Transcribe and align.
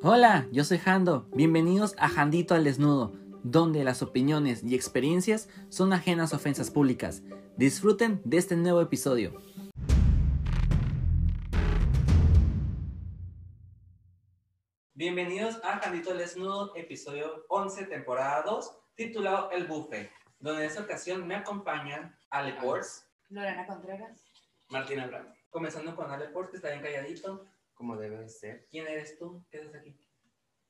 Hola, 0.00 0.46
yo 0.52 0.62
soy 0.62 0.78
Jando. 0.78 1.28
Bienvenidos 1.34 1.96
a 1.98 2.08
Jandito 2.08 2.54
al 2.54 2.62
Desnudo, 2.62 3.14
donde 3.42 3.82
las 3.82 4.00
opiniones 4.00 4.62
y 4.62 4.76
experiencias 4.76 5.48
son 5.70 5.92
ajenas 5.92 6.32
a 6.32 6.36
ofensas 6.36 6.70
públicas. 6.70 7.24
Disfruten 7.56 8.22
de 8.24 8.36
este 8.36 8.54
nuevo 8.54 8.80
episodio. 8.80 9.42
Bienvenidos 14.94 15.58
a 15.64 15.80
Jandito 15.80 16.12
al 16.12 16.18
Desnudo, 16.18 16.76
episodio 16.76 17.44
11, 17.48 17.86
temporada 17.86 18.42
2, 18.42 18.78
titulado 18.94 19.50
El 19.50 19.66
Buffet, 19.66 20.12
donde 20.38 20.62
en 20.62 20.68
esta 20.68 20.82
ocasión 20.82 21.26
me 21.26 21.34
acompañan 21.34 22.16
Ale 22.30 22.52
Ports, 22.52 23.04
Lorena 23.30 23.66
Contreras. 23.66 24.24
Martín 24.68 25.00
Abraham. 25.00 25.34
Comenzando 25.50 25.96
con 25.96 26.08
Ale 26.08 26.28
Ports, 26.28 26.50
que 26.50 26.56
está 26.58 26.68
bien 26.68 26.82
calladito. 26.82 27.44
Como 27.78 27.96
debe 27.96 28.18
de 28.18 28.28
ser. 28.28 28.66
¿Quién 28.70 28.88
eres 28.88 29.16
tú? 29.18 29.46
¿Qué 29.50 29.58
haces 29.58 29.74
aquí? 29.76 29.96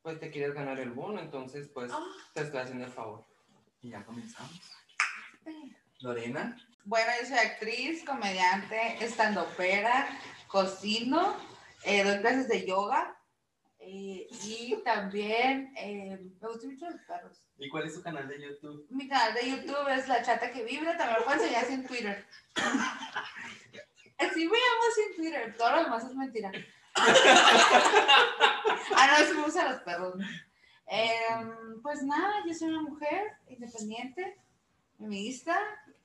Pues 0.02 0.20
te 0.20 0.30
quieres 0.30 0.54
ganar 0.54 0.78
el 0.78 0.90
bono, 0.90 1.18
entonces 1.20 1.68
pues 1.72 1.90
Ah. 1.90 2.04
te 2.34 2.42
estoy 2.42 2.60
haciendo 2.60 2.84
el 2.84 2.92
favor. 2.92 3.24
Y 3.80 3.90
ya 3.90 4.04
comenzamos. 4.04 4.60
Lorena. 6.00 6.56
Bueno, 6.84 7.10
yo 7.20 7.26
soy 7.26 7.38
actriz, 7.38 8.04
comediante, 8.04 9.02
estandopera, 9.02 10.06
cocino, 10.48 11.34
eh, 11.84 12.04
doy 12.04 12.18
clases 12.20 12.48
de 12.48 12.66
yoga 12.66 13.16
eh, 13.78 14.26
y 14.44 14.76
también 14.84 15.72
eh, 15.78 16.18
me 16.40 16.48
gustan 16.48 16.72
mucho 16.72 16.90
los 16.90 17.00
perros. 17.02 17.42
¿Y 17.56 17.68
cuál 17.70 17.86
es 17.86 17.94
su 17.94 18.02
canal 18.02 18.28
de 18.28 18.40
YouTube? 18.40 18.86
Mi 18.90 19.08
canal 19.08 19.32
de 19.34 19.50
YouTube 19.50 19.88
es 19.96 20.06
La 20.08 20.22
Chata 20.22 20.50
que 20.50 20.62
Vibra, 20.64 20.96
también 20.98 21.20
lo 21.20 21.24
puedo 21.24 21.40
enseñar 21.42 21.64
en 21.70 21.86
Twitter. 21.86 22.26
Así 24.18 24.46
me 24.48 24.56
llamo 24.58 24.82
así 24.90 25.00
en 25.10 25.16
Twitter, 25.16 25.56
todo 25.56 25.70
lo 25.70 25.84
demás 25.84 26.04
es 26.04 26.14
mentira. 26.14 26.50
Ah, 28.96 29.06
no, 29.10 29.24
eso 29.24 29.34
me 29.34 29.42
gustan 29.42 29.72
los 29.72 29.80
perros. 29.82 30.14
Em, 30.86 31.82
pues 31.82 32.02
nada, 32.02 32.42
yo 32.46 32.54
soy 32.54 32.68
una 32.68 32.82
mujer 32.82 33.32
independiente, 33.48 34.38
feminista 34.96 35.58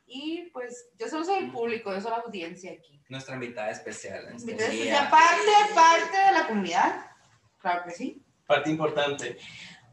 y 0.05 0.49
pues 0.51 0.89
yo 0.99 1.07
solo 1.07 1.23
soy 1.23 1.45
el 1.45 1.51
público, 1.51 1.93
yo 1.93 2.01
soy 2.01 2.11
la 2.11 2.17
audiencia 2.17 2.71
aquí. 2.73 3.01
Nuestra 3.09 3.35
invitada 3.35 3.71
especial. 3.71 4.27
en 4.27 4.35
este 4.35 4.51
Entonces, 4.51 4.75
día. 4.75 4.93
ya 5.03 5.09
parte, 5.09 5.51
parte 5.73 6.17
de 6.17 6.31
la 6.33 6.47
comunidad, 6.47 7.05
claro 7.59 7.83
que 7.85 7.91
sí. 7.91 8.21
Parte 8.45 8.69
importante. 8.69 9.37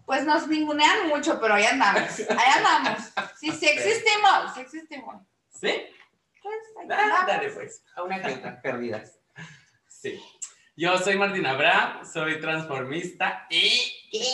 Pues 0.05 0.25
nos 0.27 0.49
ningunean 0.49 1.07
mucho, 1.09 1.41
pero 1.41 1.55
ahí 1.55 1.65
andamos, 1.65 2.19
ahí 2.29 2.53
andamos. 2.57 3.13
Sí, 3.39 3.53
sí 3.53 3.67
existimos, 3.69 4.55
sí 4.55 4.61
existimos. 4.61 5.23
¿Sí? 5.51 5.73
Pues 6.43 6.57
ahí 6.81 6.89
Ah, 6.91 7.25
dale 7.29 7.51
pues. 7.51 7.85
A 7.95 8.03
una 8.03 8.21
que 8.21 8.33
otra, 8.33 8.61
perdidas. 8.61 9.21
Sí. 9.87 10.21
Yo 10.81 10.97
soy 10.97 11.19
Martín 11.19 11.45
Abraham, 11.45 12.07
soy 12.07 12.41
transformista 12.41 13.47
y... 13.51 13.69
¿Qué? 14.11 14.25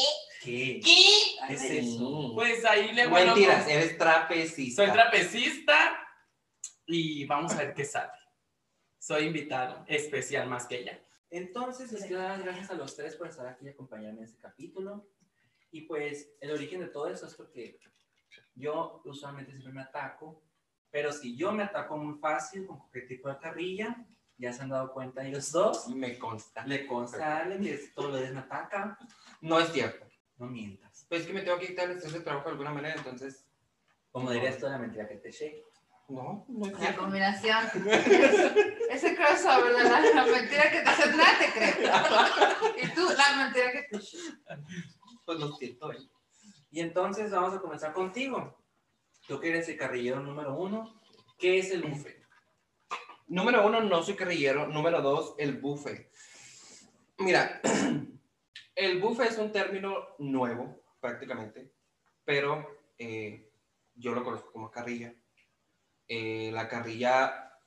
¿Qué? 0.44 0.80
¿Qué 0.80 1.52
es 1.54 1.62
eso? 1.64 2.30
Pues 2.36 2.64
ahí 2.64 2.92
le 2.92 3.08
vuelo 3.08 3.32
Mentiras, 3.34 3.64
con- 3.64 3.72
eres 3.72 3.98
trapecista. 3.98 4.84
Soy 4.84 4.92
trapecista 4.92 6.08
y 6.86 7.26
vamos 7.26 7.52
a 7.52 7.58
ver 7.58 7.74
qué 7.74 7.84
sale. 7.84 8.12
Soy 8.96 9.24
invitado 9.24 9.84
especial 9.88 10.48
más 10.48 10.66
que 10.66 10.82
ella. 10.82 11.04
Entonces, 11.30 11.90
les 11.90 12.04
quiero 12.04 12.22
dar 12.22 12.36
las 12.36 12.44
gracias 12.44 12.70
a 12.70 12.74
los 12.74 12.94
tres 12.94 13.16
por 13.16 13.26
estar 13.26 13.48
aquí 13.48 13.66
y 13.66 13.70
acompañarme 13.70 14.18
en 14.18 14.26
este 14.26 14.38
capítulo. 14.40 15.10
Y 15.72 15.80
pues, 15.80 16.30
el 16.40 16.52
origen 16.52 16.78
de 16.78 16.86
todo 16.90 17.08
eso 17.08 17.26
es 17.26 17.34
porque 17.34 17.80
yo 18.54 19.02
usualmente 19.04 19.50
siempre 19.50 19.72
me 19.72 19.82
ataco, 19.82 20.44
pero 20.92 21.12
si 21.12 21.36
yo 21.36 21.50
me 21.50 21.64
ataco 21.64 21.96
muy 21.96 22.20
fácil 22.20 22.68
con 22.68 22.78
cualquier 22.78 23.08
tipo 23.08 23.28
de 23.28 23.38
carrilla, 23.38 24.06
ya 24.38 24.52
se 24.52 24.62
han 24.62 24.68
dado 24.70 24.92
cuenta 24.92 25.24
ellos 25.26 25.50
dos, 25.52 25.88
Me 25.88 26.18
consta. 26.18 26.66
le 26.66 26.86
consta 26.86 27.38
a 27.38 27.42
Ale 27.42 27.58
que 27.60 27.74
es- 27.74 27.94
todos 27.94 28.10
los 28.10 28.20
días 28.20 28.32
me 28.32 28.40
ataca, 28.40 28.98
No 29.40 29.58
es 29.60 29.72
cierto. 29.72 30.06
no 30.38 30.46
mientas. 30.46 31.06
Pues 31.08 31.22
es 31.22 31.26
que 31.26 31.32
me 31.32 31.42
tengo 31.42 31.58
que 31.58 31.68
quitar 31.68 31.88
el 31.90 31.96
estrés 31.96 32.12
de 32.14 32.20
trabajo 32.20 32.46
de 32.46 32.52
alguna 32.52 32.72
manera, 32.72 32.94
entonces... 32.96 33.44
Como 34.12 34.30
dirías 34.30 34.56
tú 34.58 34.66
la 34.66 34.78
mentira 34.78 35.06
que 35.06 35.16
te 35.16 35.28
eché. 35.28 35.62
No, 36.08 36.46
no 36.48 36.66
es 36.66 36.72
La 36.72 36.78
cierto. 36.78 37.00
combinación. 37.02 37.58
Ese 38.90 39.14
crossover 39.16 39.76
de 39.76 39.84
la, 39.84 40.00
la 40.00 40.24
mentira 40.24 40.70
que 40.70 40.80
te 40.80 40.88
hace 40.88 41.10
nada 41.10 41.38
te 41.38 41.52
creo. 41.52 41.92
Y 42.82 42.94
tú, 42.94 43.08
la 43.16 43.44
mentira 43.44 43.72
que 43.72 43.82
te 43.90 43.98
Pues 45.26 45.38
lo 45.38 45.52
siento. 45.56 45.92
eh. 45.92 45.98
Y 46.70 46.80
entonces 46.80 47.30
vamos 47.30 47.54
a 47.54 47.60
comenzar 47.60 47.92
contigo. 47.92 48.56
Tú 49.26 49.38
que 49.40 49.48
eres 49.50 49.68
el 49.68 49.76
carrillero 49.76 50.20
número 50.20 50.54
uno, 50.56 50.98
¿qué 51.38 51.58
es 51.58 51.70
el 51.72 51.82
buffet? 51.82 52.15
Número 53.28 53.66
uno, 53.66 53.80
no 53.80 54.02
soy 54.02 54.14
carrillero. 54.14 54.68
Número 54.68 55.02
dos, 55.02 55.34
el 55.38 55.58
buffet. 55.58 56.10
Mira, 57.18 57.60
el 58.74 59.00
buffet 59.00 59.30
es 59.30 59.38
un 59.38 59.50
término 59.50 59.94
nuevo, 60.18 60.82
prácticamente, 61.00 61.72
pero 62.24 62.78
eh, 62.98 63.50
yo 63.94 64.12
lo 64.12 64.22
conozco 64.22 64.52
como 64.52 64.70
carrilla. 64.70 65.14
Eh, 66.08 66.50
la 66.52 66.68
carrilla 66.68 67.58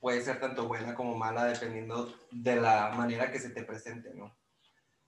puede 0.00 0.22
ser 0.22 0.38
tanto 0.38 0.68
buena 0.68 0.94
como 0.94 1.16
mala 1.16 1.44
dependiendo 1.44 2.14
de 2.30 2.56
la 2.56 2.90
manera 2.90 3.32
que 3.32 3.40
se 3.40 3.50
te 3.50 3.64
presente, 3.64 4.14
¿no? 4.14 4.36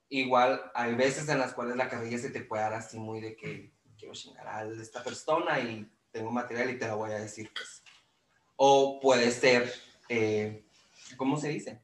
Igual 0.09 0.73
hay 0.75 0.95
veces 0.97 1.29
en 1.29 1.39
las 1.39 1.53
cuales 1.53 1.77
la 1.77 1.89
carrilla 1.89 2.19
se 2.19 2.31
te 2.31 2.41
puede 2.41 2.63
dar 2.63 2.75
así 2.75 2.99
muy 2.99 3.21
de 3.21 3.37
que 3.37 3.73
quiero 3.97 4.15
chingar 4.15 4.49
a 4.49 4.65
esta 4.65 5.05
persona 5.05 5.61
y 5.61 5.89
tengo 6.11 6.33
material 6.33 6.71
y 6.71 6.79
te 6.79 6.89
la 6.89 6.95
voy 6.95 7.13
a 7.13 7.21
decir, 7.21 7.53
pues. 7.55 7.80
O 8.63 9.01
puede 9.01 9.31
ser, 9.31 9.73
eh, 10.11 10.67
¿cómo 11.17 11.39
se 11.39 11.49
dice? 11.49 11.83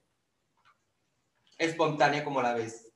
Espontánea 1.57 2.23
como 2.23 2.43
la 2.43 2.53
ves. 2.53 2.93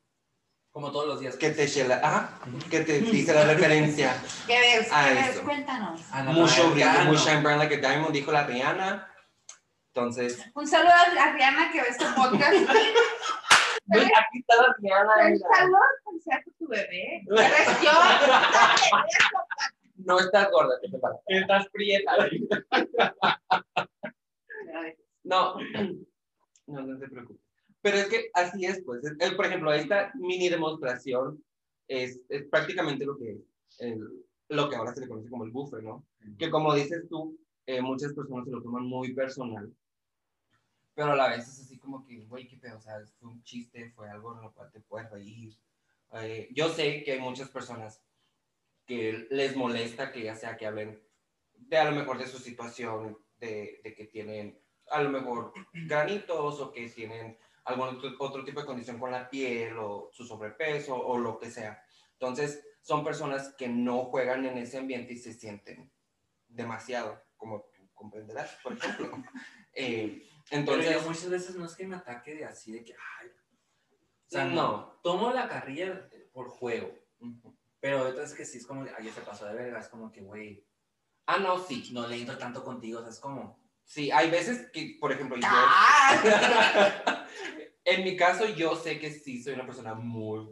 Como 0.71 0.93
todos 0.93 1.07
los 1.07 1.21
días. 1.21 1.37
Que 1.37 1.49
te, 1.49 1.65
chela- 1.67 1.99
ajá, 2.03 2.41
que 2.71 2.81
te 2.81 3.01
dice 3.01 3.33
la 3.33 3.45
referencia. 3.45 4.15
¿Qué 4.47 4.61
ves? 4.61 4.89
Ah, 4.93 5.07
¿Qué 5.09 5.15
ves? 5.15 5.29
eso. 5.31 5.45
Cuéntanos. 5.45 6.03
Ana 6.13 6.31
Mucho 6.31 6.71
brillo, 6.73 6.91
muy 7.07 7.17
shine 7.17 7.41
bright 7.41 7.57
like 7.59 7.75
a 7.75 7.79
diamond, 7.79 8.13
dijo 8.13 8.31
la 8.31 8.45
Rihanna. 8.45 9.09
Entonces, 9.95 10.39
Un 10.55 10.69
saludo 10.69 10.93
a 10.93 11.33
Rihanna 11.33 11.73
que 11.73 11.81
ve 11.81 11.89
este 11.89 12.05
podcast. 12.15 12.53
aquí 13.89 14.39
está 14.41 14.57
la 14.57 14.75
Rihanna. 14.79 15.27
Un 15.27 15.39
saludo 15.41 15.79
a 15.79 16.43
tu 16.59 16.69
bebé. 16.69 17.25
Eres 17.31 17.81
yo. 17.83 17.91
No 20.05 20.19
estás 20.19 20.51
gorda, 20.51 20.75
¿qué 20.83 20.89
te 20.91 20.99
pasa? 20.99 21.19
Estás 21.27 21.69
prieta. 21.71 22.13
No, 25.23 25.57
no, 26.67 26.83
no 26.87 26.99
te 26.99 27.09
preocupes. 27.09 27.43
Pero 27.83 27.97
es 27.99 28.07
que 28.09 28.31
así 28.35 28.65
es, 28.67 28.83
pues. 28.85 29.05
Es- 29.05 29.17
el- 29.21 29.37
por 29.37 29.47
ejemplo, 29.47 29.73
esta 29.73 30.13
mini 30.15 30.49
demostración 30.49 31.43
es, 31.89 32.21
es 32.29 32.45
prácticamente 32.49 33.05
lo 33.05 33.17
que 33.17 33.41
el- 33.79 34.25
lo 34.49 34.69
que 34.69 34.77
ahora 34.77 34.93
se 34.95 35.01
le 35.03 35.09
conoce 35.09 35.31
como 35.31 35.45
el 35.45 35.51
buffer, 35.51 35.83
¿no? 35.83 36.05
Que 36.39 36.51
como 36.51 36.75
dices 36.75 37.09
tú, 37.09 37.39
eh, 37.67 37.81
muchas 37.81 38.13
personas 38.13 38.45
se 38.47 38.51
lo 38.51 38.63
toman 38.63 38.85
muy 38.85 39.15
personal. 39.15 39.73
Pero 40.95 41.13
a 41.13 41.17
la 41.17 41.29
vez 41.31 41.49
es 41.49 41.61
así 41.61 41.79
como 41.79 42.05
que, 42.05 42.25
güey, 42.27 42.47
qué 42.49 42.57
pedo, 42.57 42.77
o 42.77 42.81
sea, 42.81 43.01
fue 43.19 43.31
un 43.31 43.43
chiste, 43.43 43.91
fue 43.95 44.11
algo 44.11 44.35
en 44.37 44.43
lo 44.43 44.53
cual 44.53 44.71
te 44.73 44.81
puedes 44.81 45.09
reír. 45.11 45.57
Eh, 46.13 46.49
yo 46.53 46.69
sé 46.69 47.03
que 47.05 47.13
hay 47.13 47.21
muchas 47.21 47.49
personas 47.51 48.03
que 48.91 49.29
les 49.31 49.55
molesta 49.55 50.11
que 50.11 50.21
ya 50.25 50.35
sea 50.35 50.57
que 50.57 50.67
hablen 50.67 51.01
de 51.55 51.79
a 51.79 51.85
lo 51.85 51.93
mejor 51.93 52.19
de 52.19 52.27
su 52.27 52.39
situación, 52.39 53.17
de, 53.39 53.81
de 53.85 53.95
que 53.95 54.07
tienen 54.07 54.61
a 54.91 55.01
lo 55.01 55.11
mejor 55.11 55.53
granitos 55.73 56.61
o 56.61 56.73
que 56.73 56.89
tienen 56.89 57.39
algún 57.67 57.87
otro, 57.87 58.11
otro 58.19 58.45
tipo 58.45 58.59
de 58.59 58.67
condición 58.67 58.99
con 58.99 59.13
la 59.13 59.31
piel 59.31 59.79
o 59.79 60.11
su 60.13 60.27
sobrepeso 60.27 60.97
o 60.97 61.17
lo 61.19 61.39
que 61.39 61.53
sea. 61.53 61.81
Entonces, 62.15 62.67
son 62.81 63.05
personas 63.05 63.55
que 63.57 63.69
no 63.69 64.07
juegan 64.07 64.45
en 64.45 64.59
ese 64.59 64.79
ambiente 64.79 65.13
y 65.13 65.19
se 65.19 65.35
sienten 65.35 65.93
demasiado, 66.49 67.23
como 67.37 67.71
tú 67.73 67.89
comprenderás, 67.95 68.59
por 68.63 68.73
ejemplo. 68.73 69.13
Eh, 69.73 70.27
Entonces, 70.51 70.91
entonces, 70.91 71.07
muchas 71.07 71.31
veces 71.31 71.55
no 71.55 71.65
es 71.65 71.77
que 71.77 71.87
me 71.87 71.95
ataque 71.95 72.35
de 72.35 72.45
así 72.45 72.73
de 72.73 72.83
que, 72.85 72.93
ay. 73.21 73.29
O 73.29 74.31
sea, 74.31 74.47
no. 74.47 74.99
Tomo 75.05 75.33
la 75.33 75.49
carrilla 75.49 76.11
por 76.33 76.49
juego. 76.49 76.93
Ujú. 77.21 77.57
Pero 77.81 78.03
otras 78.09 78.35
que 78.35 78.45
sí 78.45 78.59
es 78.59 78.67
como, 78.67 78.85
ya 78.87 79.13
se 79.13 79.21
pasó 79.23 79.47
de 79.47 79.55
verga. 79.55 79.81
Es 79.81 79.89
como 79.89 80.13
que, 80.13 80.21
güey, 80.21 80.65
Ah, 81.27 81.39
no, 81.39 81.59
sí. 81.59 81.91
no 81.93 82.07
le 82.09 82.17
entro 82.17 82.37
tanto 82.39 82.63
contigo. 82.65 82.99
O 82.99 83.03
sea, 83.03 83.11
es 83.11 83.21
como, 83.21 83.59
Sí, 83.85 84.11
hay 84.13 84.31
veces 84.31 84.71
que, 84.73 84.97
por 85.01 85.11
ejemplo, 85.11 85.37
yo... 85.37 85.49
Ah, 85.51 87.27
en 87.85 88.05
mi 88.05 88.17
caso, 88.17 88.47
yo 88.47 88.77
sé 88.77 89.01
que 89.01 89.11
sí 89.11 89.43
soy 89.43 89.55
una 89.55 89.67
persona 89.67 89.95
muy 89.95 90.49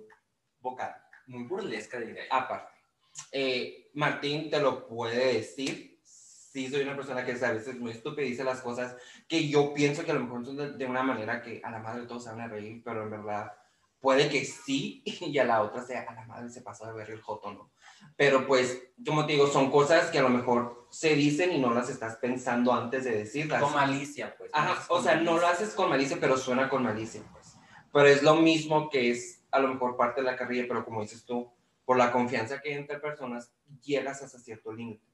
vocal. 0.60 0.94
muy 1.28 1.44
burlesca, 1.44 2.00
diría. 2.00 2.24
Aparte, 2.30 2.72
eh, 3.32 3.90
Martín 3.94 4.50
te 4.50 4.58
lo 4.60 4.88
puede 4.88 5.34
decir. 5.34 6.00
Sí, 6.02 6.68
soy 6.68 6.82
una 6.82 6.96
persona 6.96 7.24
que 7.24 7.32
es 7.32 7.42
a 7.44 7.52
veces 7.52 7.78
muy 7.78 7.92
estúpida 7.92 8.24
y 8.26 8.30
dice 8.30 8.42
las 8.42 8.60
cosas 8.62 8.96
que 9.28 9.48
yo 9.48 9.72
pienso 9.74 10.04
que 10.04 10.10
a 10.10 10.14
lo 10.14 10.20
mejor 10.20 10.44
son 10.44 10.56
de, 10.56 10.72
de 10.72 10.86
una 10.86 11.02
manera 11.02 11.40
que 11.42 11.60
a 11.62 11.70
la 11.70 11.78
madre 11.78 12.06
todos 12.06 12.24
se 12.24 12.30
van 12.30 12.40
a 12.40 12.48
reír, 12.48 12.82
pero 12.84 13.02
en 13.04 13.10
verdad 13.10 13.52
puede 14.00 14.28
que 14.28 14.44
sí 14.44 15.02
y 15.04 15.38
a 15.38 15.44
la 15.44 15.62
otra 15.62 15.82
sea 15.82 16.02
a 16.02 16.14
la 16.14 16.26
madre 16.26 16.50
se 16.50 16.62
pasó 16.62 16.86
de 16.86 16.92
ver 16.92 17.10
el 17.10 17.20
joto, 17.20 17.52
¿no? 17.52 17.70
Pero 18.16 18.46
pues, 18.46 18.82
como 19.06 19.26
te 19.26 19.32
digo, 19.32 19.46
son 19.46 19.70
cosas 19.70 20.10
que 20.10 20.18
a 20.18 20.22
lo 20.22 20.28
mejor 20.28 20.86
se 20.90 21.14
dicen 21.14 21.52
y 21.52 21.58
no 21.58 21.72
las 21.72 21.90
estás 21.90 22.16
pensando 22.16 22.72
antes 22.72 23.04
de 23.04 23.16
decirlas. 23.16 23.62
Con 23.62 23.74
malicia, 23.74 24.34
pues. 24.36 24.50
Ajá, 24.54 24.84
o 24.88 25.02
sea, 25.02 25.16
no 25.16 25.38
lo 25.38 25.46
haces 25.46 25.74
con 25.74 25.88
malicia, 25.88 26.18
pero 26.20 26.36
suena 26.36 26.68
con 26.68 26.82
malicia, 26.82 27.22
pues. 27.32 27.56
Pero 27.92 28.06
es 28.06 28.22
lo 28.22 28.36
mismo 28.36 28.88
que 28.88 29.10
es 29.10 29.44
a 29.50 29.60
lo 29.60 29.68
mejor 29.68 29.96
parte 29.96 30.20
de 30.20 30.26
la 30.26 30.36
carrilla, 30.36 30.66
pero 30.68 30.84
como 30.84 31.02
dices 31.02 31.24
tú, 31.24 31.50
por 31.84 31.96
la 31.96 32.12
confianza 32.12 32.60
que 32.60 32.70
hay 32.70 32.78
entre 32.78 32.98
personas, 32.98 33.52
llegas 33.82 34.22
hasta 34.22 34.38
cierto 34.38 34.72
límite. 34.72 35.06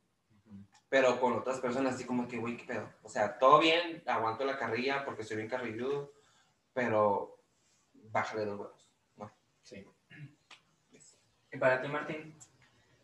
Pero 0.89 1.21
con 1.21 1.33
otras 1.33 1.61
personas, 1.61 1.95
así 1.95 2.05
como 2.05 2.29
que, 2.29 2.39
güey, 2.39 2.57
¿qué 2.57 2.65
pedo? 2.65 2.89
O 3.03 3.09
sea, 3.09 3.39
todo 3.39 3.59
bien, 3.59 4.03
aguanto 4.07 4.45
la 4.45 4.59
carrilla 4.59 5.05
porque 5.05 5.25
soy 5.25 5.39
bien 5.39 5.49
carrilludo, 5.49 6.13
pero 6.73 7.41
bájale 7.93 8.45
dos. 8.45 8.74
Sí. 9.65 9.85
Y 11.53 11.57
para 11.59 11.81
ti, 11.81 11.89
Martín, 11.89 12.37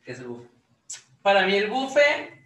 ¿qué 0.05 0.13
es 0.13 0.21
el 0.21 0.27
buff? 0.27 0.47
Para 1.23 1.47
mí 1.47 1.55
el 1.57 1.71
buffet, 1.71 2.39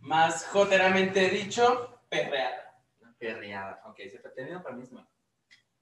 más 0.00 0.46
joteramente 0.46 1.28
dicho, 1.30 2.00
perreada. 2.08 2.82
Perreada. 3.18 3.82
Ok, 3.86 4.00
si 4.10 4.18
tenido 4.34 4.62
para 4.62 4.76
mí 4.76 4.82
es 4.82 4.92
malo. 4.92 5.08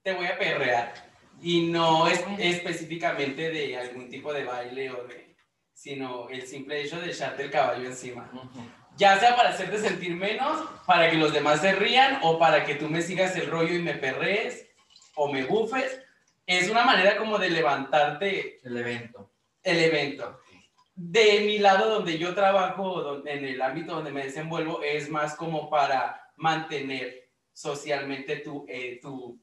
Te 0.03 0.13
voy 0.13 0.27
a 0.27 0.39
perrear. 0.39 0.95
Y 1.43 1.71
no 1.71 2.07
es 2.07 2.25
específicamente 2.39 3.51
de 3.51 3.77
algún 3.77 4.09
tipo 4.09 4.33
de 4.33 4.45
baile 4.45 4.91
o 4.91 5.05
de... 5.07 5.37
sino 5.73 6.29
el 6.29 6.47
simple 6.47 6.81
hecho 6.81 7.01
de 7.01 7.11
echarte 7.11 7.45
el 7.45 7.51
caballo 7.51 7.87
encima. 7.87 8.31
Ya 8.97 9.19
sea 9.19 9.37
para 9.37 9.51
hacerte 9.51 9.79
sentir 9.79 10.15
menos, 10.15 10.69
para 10.87 11.11
que 11.11 11.17
los 11.17 11.33
demás 11.33 11.61
se 11.61 11.73
rían 11.73 12.21
o 12.23 12.39
para 12.39 12.65
que 12.65 12.77
tú 12.77 12.89
me 12.89 13.03
sigas 13.03 13.35
el 13.37 13.51
rollo 13.51 13.75
y 13.75 13.83
me 13.83 13.95
perrees 13.95 14.69
o 15.17 15.33
me 15.33 15.45
bufes. 15.45 16.04
Es 16.47 16.69
una 16.71 16.85
manera 16.85 17.17
como 17.17 17.39
de 17.39 17.51
levantarte 17.51 18.61
El 18.67 18.77
evento. 18.77 19.33
el 19.63 19.79
evento. 19.81 20.41
De 20.95 21.41
mi 21.41 21.59
lado 21.59 21.89
donde 21.95 22.19
yo 22.19 22.35
trabajo, 22.35 23.01
donde- 23.03 23.33
en 23.33 23.45
el 23.45 23.63
ámbito 23.63 23.95
donde 23.95 24.13
me 24.13 24.25
desenvuelvo, 24.25 24.83
es 24.83 25.09
más 25.09 25.35
como 25.37 25.69
para 25.71 26.31
mantener 26.37 27.29
socialmente 27.53 28.37
tu, 28.39 28.65
eh, 28.69 28.99
tu 29.01 29.41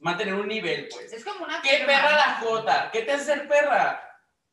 mantener 0.00 0.34
un 0.34 0.46
nivel, 0.46 0.88
pues. 0.90 1.12
Es 1.12 1.24
como 1.24 1.44
una 1.44 1.60
¿Qué 1.62 1.70
firma, 1.70 1.86
perra 1.86 2.12
la 2.12 2.34
jota? 2.40 2.90
¿Qué 2.92 3.02
te 3.02 3.12
hace 3.12 3.24
ser 3.24 3.48
perra? 3.48 4.02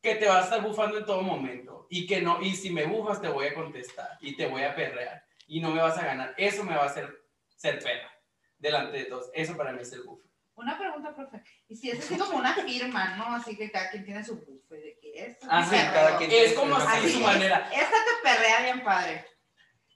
Que 0.02 0.14
te 0.16 0.26
va 0.26 0.38
a 0.40 0.44
estar 0.44 0.62
bufando 0.62 0.98
en 0.98 1.04
todo 1.04 1.22
momento. 1.22 1.86
Y 1.90 2.06
que 2.06 2.20
no, 2.22 2.40
y 2.40 2.54
si 2.56 2.70
me 2.70 2.84
bufas 2.86 3.20
te 3.20 3.28
voy 3.28 3.46
a 3.46 3.54
contestar 3.54 4.16
y 4.20 4.34
te 4.36 4.46
voy 4.46 4.62
a 4.62 4.74
perrear 4.74 5.22
y 5.46 5.60
no 5.60 5.70
me 5.70 5.82
vas 5.82 5.98
a 5.98 6.04
ganar. 6.04 6.34
Eso 6.36 6.64
me 6.64 6.74
va 6.74 6.84
a 6.84 6.86
hacer 6.86 7.14
ser 7.56 7.78
perra 7.78 8.10
delante 8.58 8.96
de 8.98 9.04
todos. 9.04 9.30
Eso 9.34 9.56
para 9.56 9.72
mí 9.72 9.82
es 9.82 9.92
el 9.92 10.02
buf. 10.02 10.23
Una 10.56 10.78
pregunta, 10.78 11.14
profe. 11.14 11.42
Y 11.68 11.74
si 11.76 11.90
es 11.90 11.98
así 11.98 12.16
como 12.16 12.38
una 12.38 12.54
firma, 12.54 13.16
¿no? 13.16 13.34
Así 13.34 13.56
que 13.56 13.70
cada 13.70 13.90
quien 13.90 14.04
tiene 14.04 14.22
su 14.24 14.36
buffet 14.36 14.82
de 14.82 14.98
que 15.00 15.24
es. 15.26 15.38
Ah, 15.48 15.60
mi 15.60 15.64
sí, 15.66 15.70
perreo. 15.70 15.92
cada 15.92 16.18
quien- 16.18 16.30
Es 16.30 16.52
como 16.54 16.76
así 16.76 16.86
Así 16.98 17.12
su 17.12 17.20
manera. 17.20 17.68
Esta 17.72 17.90
te 17.90 18.22
perrea 18.22 18.62
bien 18.62 18.84
padre. 18.84 19.24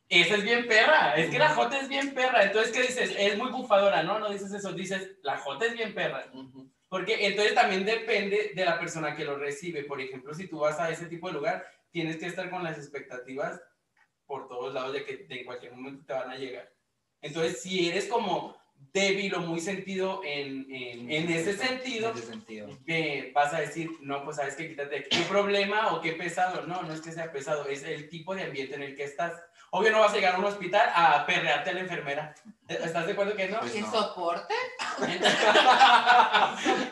Esa 0.08 0.34
es 0.36 0.42
bien 0.42 0.66
perra. 0.66 1.14
Es 1.16 1.30
que 1.30 1.38
la 1.38 1.50
jota 1.50 1.78
es 1.78 1.88
bien 1.88 2.14
perra. 2.14 2.42
Entonces, 2.42 2.72
¿qué 2.72 2.82
dices? 2.82 3.14
Es 3.16 3.36
muy 3.36 3.50
bufadora, 3.50 4.02
¿no? 4.02 4.18
No 4.18 4.30
dices 4.30 4.52
eso. 4.52 4.72
Dices, 4.72 5.16
la 5.22 5.36
jota 5.38 5.66
es 5.66 5.74
bien 5.74 5.94
perra. 5.94 6.24
Porque 6.88 7.26
entonces 7.26 7.54
también 7.54 7.84
depende 7.84 8.52
de 8.54 8.64
la 8.64 8.78
persona 8.80 9.14
que 9.14 9.24
lo 9.24 9.36
recibe. 9.36 9.84
Por 9.84 10.00
ejemplo, 10.00 10.32
si 10.34 10.48
tú 10.48 10.60
vas 10.60 10.80
a 10.80 10.90
ese 10.90 11.06
tipo 11.06 11.28
de 11.28 11.34
lugar, 11.34 11.64
tienes 11.90 12.16
que 12.16 12.26
estar 12.26 12.48
con 12.50 12.64
las 12.64 12.78
expectativas 12.78 13.60
por 14.24 14.48
todos 14.48 14.72
lados 14.74 14.94
de 14.94 15.04
que 15.04 15.18
de 15.18 15.40
en 15.40 15.44
cualquier 15.44 15.72
momento 15.72 16.04
te 16.06 16.12
van 16.14 16.30
a 16.30 16.36
llegar. 16.36 16.72
Entonces, 17.20 17.60
si 17.62 17.88
eres 17.90 18.06
como 18.06 18.56
débil 18.92 19.34
o 19.34 19.40
muy 19.40 19.60
sentido 19.60 20.22
en, 20.24 20.66
en, 20.72 21.10
en 21.10 21.30
ese 21.30 21.56
sentido, 21.56 22.10
En 22.10 22.16
ese 22.18 22.26
sentido. 22.26 22.68
eh, 22.86 23.30
vas 23.34 23.52
a 23.54 23.60
decir, 23.60 23.90
no, 24.00 24.24
pues 24.24 24.36
sabes 24.36 24.54
que 24.56 24.68
quítate, 24.68 25.04
¿qué 25.04 25.20
problema 25.22 25.92
o 25.92 26.00
qué 26.00 26.12
pesado? 26.12 26.66
No, 26.66 26.82
no 26.82 26.94
es 26.94 27.00
que 27.00 27.12
sea 27.12 27.30
pesado, 27.30 27.66
es 27.66 27.82
el 27.84 28.08
tipo 28.08 28.34
de 28.34 28.44
ambiente 28.44 28.74
en 28.76 28.82
el 28.82 28.96
que 28.96 29.04
estás. 29.04 29.40
Obvio 29.70 29.90
no 29.92 30.00
vas 30.00 30.12
a 30.12 30.16
llegar 30.16 30.34
a 30.34 30.38
un 30.38 30.46
hospital 30.46 30.90
a 30.94 31.26
perrearte 31.26 31.70
a 31.70 31.72
la 31.74 31.80
enfermera. 31.80 32.34
¿Estás 32.66 33.06
de 33.06 33.12
acuerdo 33.12 33.36
que 33.36 33.48
no? 33.48 33.60
Pues 33.60 33.72
que 33.72 33.82
no. 33.82 33.90
soporte, 33.90 34.54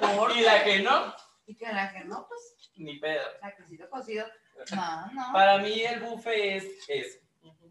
soporte. 0.00 0.38
y 0.38 0.42
la 0.42 0.64
que 0.64 0.80
no, 0.80 1.14
Y 1.46 1.56
que 1.56 1.66
la 1.72 1.92
que 1.92 2.04
no, 2.04 2.26
pues, 2.28 2.56
ni 2.76 2.98
pedo. 2.98 3.22
sacrificio 3.40 3.88
cocido. 3.88 4.26
No, 4.74 5.06
no. 5.12 5.32
Para 5.32 5.58
mí 5.58 5.82
el 5.82 6.00
buffet 6.00 6.56
es 6.56 6.64
eso, 6.88 7.18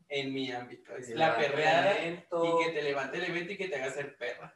en 0.09 0.33
mi 0.33 0.51
ámbito. 0.51 0.95
Es 0.95 1.09
la 1.09 1.35
perreada 1.35 1.99
y 2.05 2.15
que 2.17 2.71
te 2.71 2.81
levante 2.83 3.17
el 3.17 3.25
evento 3.25 3.53
y 3.53 3.57
que 3.57 3.67
te 3.67 3.75
haga 3.75 3.91
ser 3.91 4.17
perra. 4.17 4.53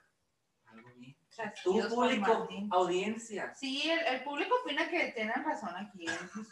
Algo 0.66 0.90
bien. 0.96 1.18
Sacrificios 1.30 1.90
Tu 1.90 1.96
público, 1.96 2.48
audiencia. 2.72 3.54
Sí, 3.56 3.90
el, 3.90 4.00
el 4.16 4.24
público 4.24 4.56
opina 4.63 4.90
que 4.90 5.12
tienen 5.12 5.44
razón 5.44 5.75
aquí. 5.75 6.06
Los, 6.06 6.48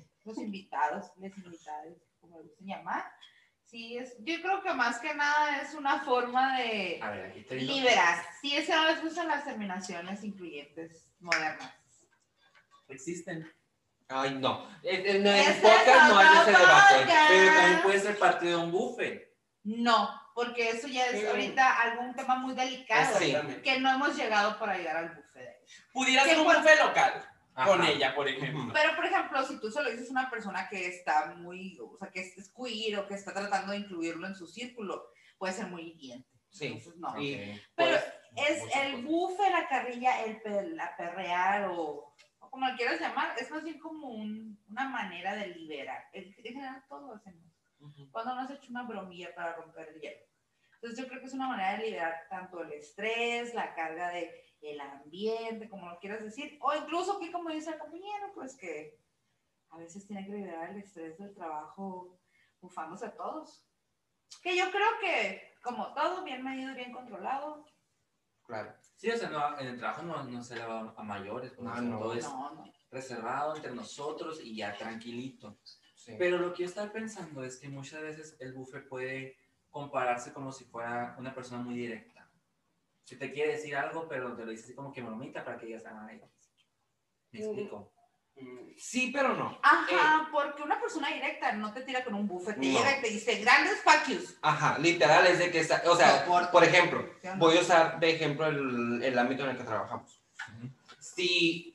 los 0.24 0.38
invitados, 0.38 1.12
les 1.18 1.36
invitados, 1.38 1.98
como 2.20 2.38
les 2.38 2.48
gusten 2.48 2.66
llamar. 2.66 3.04
Sí, 3.64 3.98
es, 3.98 4.16
yo 4.20 4.40
creo 4.42 4.62
que 4.62 4.72
más 4.74 5.00
que 5.00 5.12
nada 5.12 5.60
es 5.60 5.74
una 5.74 6.00
forma 6.04 6.56
de 6.58 7.00
A 7.02 7.10
ver, 7.10 7.30
aquí 7.30 7.42
te 7.42 7.56
digo. 7.56 7.74
liberar. 7.74 8.24
Sí, 8.40 8.56
es 8.56 8.66
que 8.66 8.72
no 8.72 8.86
les 8.86 9.02
gustan 9.02 9.26
las 9.26 9.44
terminaciones 9.44 10.22
incluyentes 10.22 11.10
modernas. 11.18 11.74
Existen. 12.88 13.52
Ay, 14.08 14.34
no. 14.34 14.68
En, 14.82 15.06
en 15.06 15.26
el 15.26 15.34
es 15.34 15.56
podcast 15.56 16.08
no 16.10 16.18
hay 16.18 16.38
ese 16.42 16.50
debate. 16.50 16.94
podcast. 16.98 17.28
Pero 17.28 17.54
también 17.54 17.82
puede 17.82 18.00
ser 18.00 18.18
parte 18.18 18.46
de 18.46 18.56
un 18.56 18.70
buffet. 18.70 19.36
No, 19.64 20.22
porque 20.34 20.70
eso 20.70 20.86
ya 20.86 21.06
es 21.06 21.26
ahorita 21.26 21.80
algún 21.82 22.14
tema 22.14 22.36
muy 22.36 22.54
delicado. 22.54 23.18
Sí. 23.18 23.34
Que 23.64 23.80
no 23.80 23.90
hemos 23.90 24.16
llegado 24.16 24.58
para 24.58 24.76
llegar 24.76 24.96
al 24.96 25.08
buffet. 25.08 25.56
Pudiera 25.92 26.22
¿Qué 26.22 26.30
ser 26.30 26.38
un 26.38 26.44
buffet 26.44 26.78
local 26.78 27.28
con 27.64 27.84
ella, 27.84 28.14
por 28.14 28.28
ejemplo. 28.28 28.72
Pero, 28.72 28.94
por 28.94 29.06
ejemplo, 29.06 29.42
si 29.46 29.58
tú 29.58 29.70
se 29.70 29.82
lo 29.82 29.90
dices 29.90 30.08
a 30.08 30.12
una 30.12 30.30
persona 30.30 30.68
que 30.68 30.86
está 30.86 31.34
muy, 31.36 31.78
o 31.80 31.96
sea, 31.98 32.10
que 32.10 32.20
es, 32.20 32.52
queer 32.54 32.98
o 32.98 33.08
que 33.08 33.14
está 33.14 33.32
tratando 33.32 33.72
de 33.72 33.78
incluirlo 33.78 34.26
en 34.26 34.34
su 34.34 34.46
círculo, 34.46 35.10
puede 35.38 35.54
ser 35.54 35.66
muy 35.66 35.82
hiriente. 35.82 36.28
Sí. 36.50 36.66
Entonces, 36.66 36.96
no. 36.96 37.14
Pero 37.14 37.66
Pues, 37.74 38.04
es 38.36 38.62
el 38.76 39.04
bufe, 39.04 39.50
la 39.50 39.66
carrilla, 39.68 40.22
el 40.24 40.76
la 40.76 40.94
perrear 40.96 41.68
o, 41.70 42.14
o 42.46 42.50
como 42.50 42.66
lo 42.68 42.76
quieras 42.76 43.00
llamar, 43.00 43.36
es 43.38 43.50
más 43.50 43.62
bien 43.64 43.78
como 43.78 44.08
un- 44.08 44.58
una 44.68 44.88
manera 44.88 45.34
de 45.34 45.48
liberar. 45.48 46.08
En 46.12 46.24
en 46.24 46.32
general, 46.42 46.84
todo 46.88 47.08
lo 47.08 47.14
hacemos. 47.14 47.44
Cuando 48.10 48.34
no 48.34 48.40
has 48.40 48.50
hecho 48.50 48.70
una 48.70 48.82
bromilla 48.84 49.34
para 49.34 49.54
romper 49.56 49.88
el 49.90 50.00
hielo. 50.00 50.22
Entonces, 50.74 50.98
yo 50.98 51.08
creo 51.08 51.20
que 51.20 51.26
es 51.26 51.34
una 51.34 51.48
manera 51.48 51.72
de 51.76 51.84
liberar 51.84 52.26
tanto 52.28 52.62
el 52.62 52.72
estrés, 52.72 53.54
la 53.54 53.74
carga 53.74 54.10
de 54.10 54.42
el 54.60 54.80
ambiente, 54.80 55.68
como 55.68 55.88
lo 55.88 55.98
quieras 55.98 56.22
decir, 56.22 56.58
o 56.60 56.74
incluso 56.74 57.18
que, 57.20 57.30
como 57.30 57.50
dice 57.50 57.70
el 57.70 57.78
compañero, 57.78 58.32
pues 58.34 58.56
que 58.56 58.98
a 59.70 59.78
veces 59.78 60.06
tiene 60.06 60.24
que 60.26 60.32
liberar 60.32 60.70
el 60.70 60.78
estrés 60.78 61.18
del 61.18 61.34
trabajo 61.34 62.18
bufándose 62.60 63.06
a 63.06 63.14
todos. 63.16 63.64
Que 64.42 64.56
yo 64.56 64.70
creo 64.70 64.88
que, 65.00 65.54
como 65.62 65.92
todo, 65.94 66.24
bien 66.24 66.42
medido, 66.42 66.74
bien 66.74 66.92
controlado, 66.92 67.64
Claro. 68.46 68.74
Sí, 68.94 69.10
o 69.10 69.16
sea, 69.16 69.28
no, 69.28 69.58
en 69.58 69.66
el 69.66 69.78
trabajo 69.78 70.02
no, 70.02 70.22
no 70.24 70.42
se 70.42 70.56
le 70.56 70.64
va 70.64 70.94
a 70.96 71.02
mayores, 71.02 71.52
pues, 71.52 71.66
No, 71.66 71.72
sea, 71.74 71.82
no. 71.82 71.98
todo 71.98 72.14
es 72.14 72.24
no, 72.24 72.54
no. 72.54 72.72
reservado 72.90 73.56
entre 73.56 73.74
nosotros 73.74 74.40
y 74.42 74.56
ya 74.56 74.76
tranquilito. 74.76 75.58
Sí. 75.94 76.14
Pero 76.18 76.38
lo 76.38 76.52
que 76.54 76.62
yo 76.62 76.68
estaba 76.68 76.92
pensando 76.92 77.42
es 77.42 77.58
que 77.58 77.68
muchas 77.68 78.00
veces 78.02 78.36
el 78.38 78.52
buffet 78.54 78.88
puede 78.88 79.36
compararse 79.70 80.32
como 80.32 80.52
si 80.52 80.64
fuera 80.64 81.16
una 81.18 81.34
persona 81.34 81.62
muy 81.62 81.74
directa. 81.74 82.30
Si 83.02 83.16
te 83.18 83.32
quiere 83.32 83.52
decir 83.52 83.76
algo, 83.76 84.08
pero 84.08 84.34
te 84.34 84.44
lo 84.44 84.50
dice 84.50 84.64
así 84.64 84.74
como 84.74 84.92
que 84.92 85.02
bromita 85.02 85.44
para 85.44 85.58
que 85.58 85.66
digas, 85.66 85.84
ay, 85.86 86.22
me 87.32 87.38
explico. 87.40 87.92
Sí, 88.76 89.10
pero 89.12 89.34
no. 89.34 89.58
Ajá, 89.62 90.28
porque 90.30 90.62
una 90.62 90.78
persona 90.78 91.08
directa 91.08 91.52
no 91.52 91.72
te 91.72 91.80
tira 91.80 92.04
con 92.04 92.14
un 92.14 92.28
buffet, 92.28 92.60
te 92.60 92.66
No. 92.66 92.78
llega 92.78 92.98
y 92.98 93.02
te 93.02 93.08
dice 93.08 93.36
grandes 93.36 93.80
fuck 93.82 94.06
yous. 94.08 94.36
Ajá, 94.42 94.78
literal 94.78 95.26
es 95.26 95.38
de 95.38 95.50
que 95.50 95.60
está, 95.60 95.82
o 95.86 95.96
sea, 95.96 96.20
Soporte. 96.20 96.48
por 96.52 96.62
ejemplo, 96.62 97.08
¿Sí 97.22 97.28
o 97.28 97.32
no? 97.32 97.38
voy 97.38 97.56
a 97.56 97.60
usar 97.62 97.98
de 97.98 98.10
ejemplo 98.10 98.46
el, 98.46 99.02
el 99.02 99.18
ámbito 99.18 99.44
en 99.44 99.50
el 99.50 99.56
que 99.56 99.64
trabajamos. 99.64 100.22
Si 101.00 101.74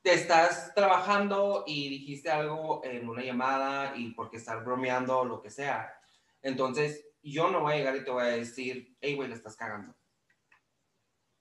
te 0.00 0.14
estás 0.14 0.72
trabajando 0.74 1.64
y 1.66 1.90
dijiste 1.90 2.30
algo 2.30 2.80
en 2.82 3.06
una 3.06 3.22
llamada 3.22 3.94
y 3.94 4.12
porque 4.12 4.38
estás 4.38 4.64
bromeando 4.64 5.18
o 5.18 5.24
lo 5.26 5.42
que 5.42 5.50
sea, 5.50 5.92
entonces 6.40 7.04
yo 7.22 7.50
no 7.50 7.60
voy 7.60 7.74
a 7.74 7.76
llegar 7.76 7.96
y 7.96 8.04
te 8.04 8.10
voy 8.10 8.22
a 8.22 8.28
decir, 8.28 8.96
hey, 9.02 9.14
güey, 9.16 9.28
le 9.28 9.34
estás 9.34 9.54
cagando. 9.56 9.94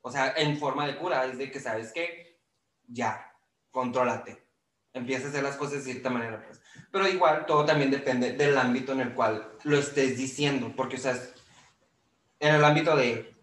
O 0.01 0.11
sea, 0.11 0.33
en 0.35 0.57
forma 0.57 0.85
de 0.87 0.97
cura, 0.97 1.23
es 1.25 1.37
de 1.37 1.49
que, 1.49 1.59
¿sabes 1.61 1.93
qué? 1.93 2.41
Ya, 2.87 3.31
contrólate. 3.71 4.46
Empieza 4.97 5.27
a 5.27 5.29
hacer 5.29 5.43
las 5.43 5.55
cosas 5.55 5.85
de 5.85 5.91
cierta 5.91 6.09
manera, 6.09 6.43
pues. 6.45 6.61
Pero 6.91 7.07
igual, 7.07 7.45
todo 7.45 7.65
también 7.65 7.91
depende 7.91 8.33
del 8.33 8.57
ámbito 8.57 8.93
en 8.93 9.01
el 9.01 9.13
cual 9.13 9.51
lo 9.63 9.77
estés 9.77 10.17
diciendo, 10.17 10.73
porque, 10.75 10.95
o 10.95 10.99
sea, 10.99 11.17
en 12.39 12.55
el 12.55 12.63
ámbito 12.63 12.95
de, 12.95 13.35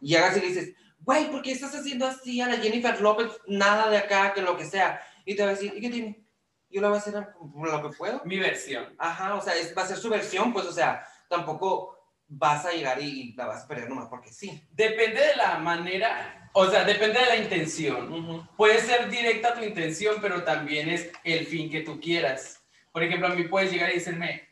llegas 0.00 0.36
y 0.36 0.40
le 0.40 0.46
dices, 0.46 0.74
güey, 1.00 1.30
¿por 1.30 1.42
qué 1.42 1.52
estás 1.52 1.74
haciendo 1.74 2.06
así 2.06 2.40
a 2.40 2.48
la 2.48 2.56
Jennifer 2.56 3.00
López? 3.00 3.28
Nada 3.46 3.90
de 3.90 3.98
acá, 3.98 4.34
que 4.34 4.42
lo 4.42 4.56
que 4.56 4.64
sea. 4.64 5.00
Y 5.24 5.34
te 5.34 5.42
va 5.42 5.50
a 5.50 5.52
decir, 5.52 5.72
¿y 5.76 5.80
qué 5.80 5.90
tiene? 5.90 6.26
Yo 6.70 6.80
la 6.80 6.88
voy 6.88 6.96
a 6.96 7.00
hacer 7.00 7.14
lo 7.14 7.82
que 7.82 7.96
puedo. 7.96 8.22
Mi 8.24 8.38
versión. 8.38 8.94
Ajá, 8.98 9.34
o 9.34 9.40
sea, 9.40 9.54
es, 9.54 9.76
va 9.76 9.82
a 9.82 9.86
ser 9.86 9.96
su 9.96 10.08
versión, 10.08 10.52
pues, 10.52 10.66
o 10.66 10.72
sea, 10.72 11.06
tampoco 11.28 11.95
vas 12.28 12.66
a 12.66 12.72
llegar 12.72 13.00
y, 13.00 13.04
y 13.20 13.32
la 13.34 13.46
vas 13.46 13.64
a 13.64 13.68
perder 13.68 13.88
nomás 13.88 14.08
porque 14.08 14.32
sí. 14.32 14.62
Depende 14.72 15.20
de 15.20 15.36
la 15.36 15.58
manera, 15.58 16.50
o 16.52 16.66
sea, 16.70 16.84
depende 16.84 17.20
de 17.20 17.26
la 17.26 17.36
intención. 17.36 18.48
Puede 18.56 18.80
ser 18.80 19.08
directa 19.08 19.54
tu 19.54 19.62
intención, 19.62 20.16
pero 20.20 20.42
también 20.42 20.88
es 20.88 21.10
el 21.24 21.46
fin 21.46 21.70
que 21.70 21.82
tú 21.82 22.00
quieras. 22.00 22.62
Por 22.92 23.02
ejemplo, 23.02 23.28
a 23.28 23.34
mí 23.34 23.44
puedes 23.44 23.70
llegar 23.70 23.90
y 23.90 23.94
decirme, 23.94 24.48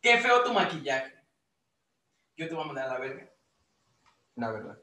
qué 0.00 0.18
feo 0.18 0.44
tu 0.44 0.52
maquillaje. 0.52 1.14
Yo 2.36 2.48
te 2.48 2.54
voy 2.54 2.64
a 2.64 2.66
mandar 2.66 2.88
a 2.90 2.92
la 2.94 2.98
verga. 2.98 3.30
La 4.34 4.50
verdad. 4.50 4.78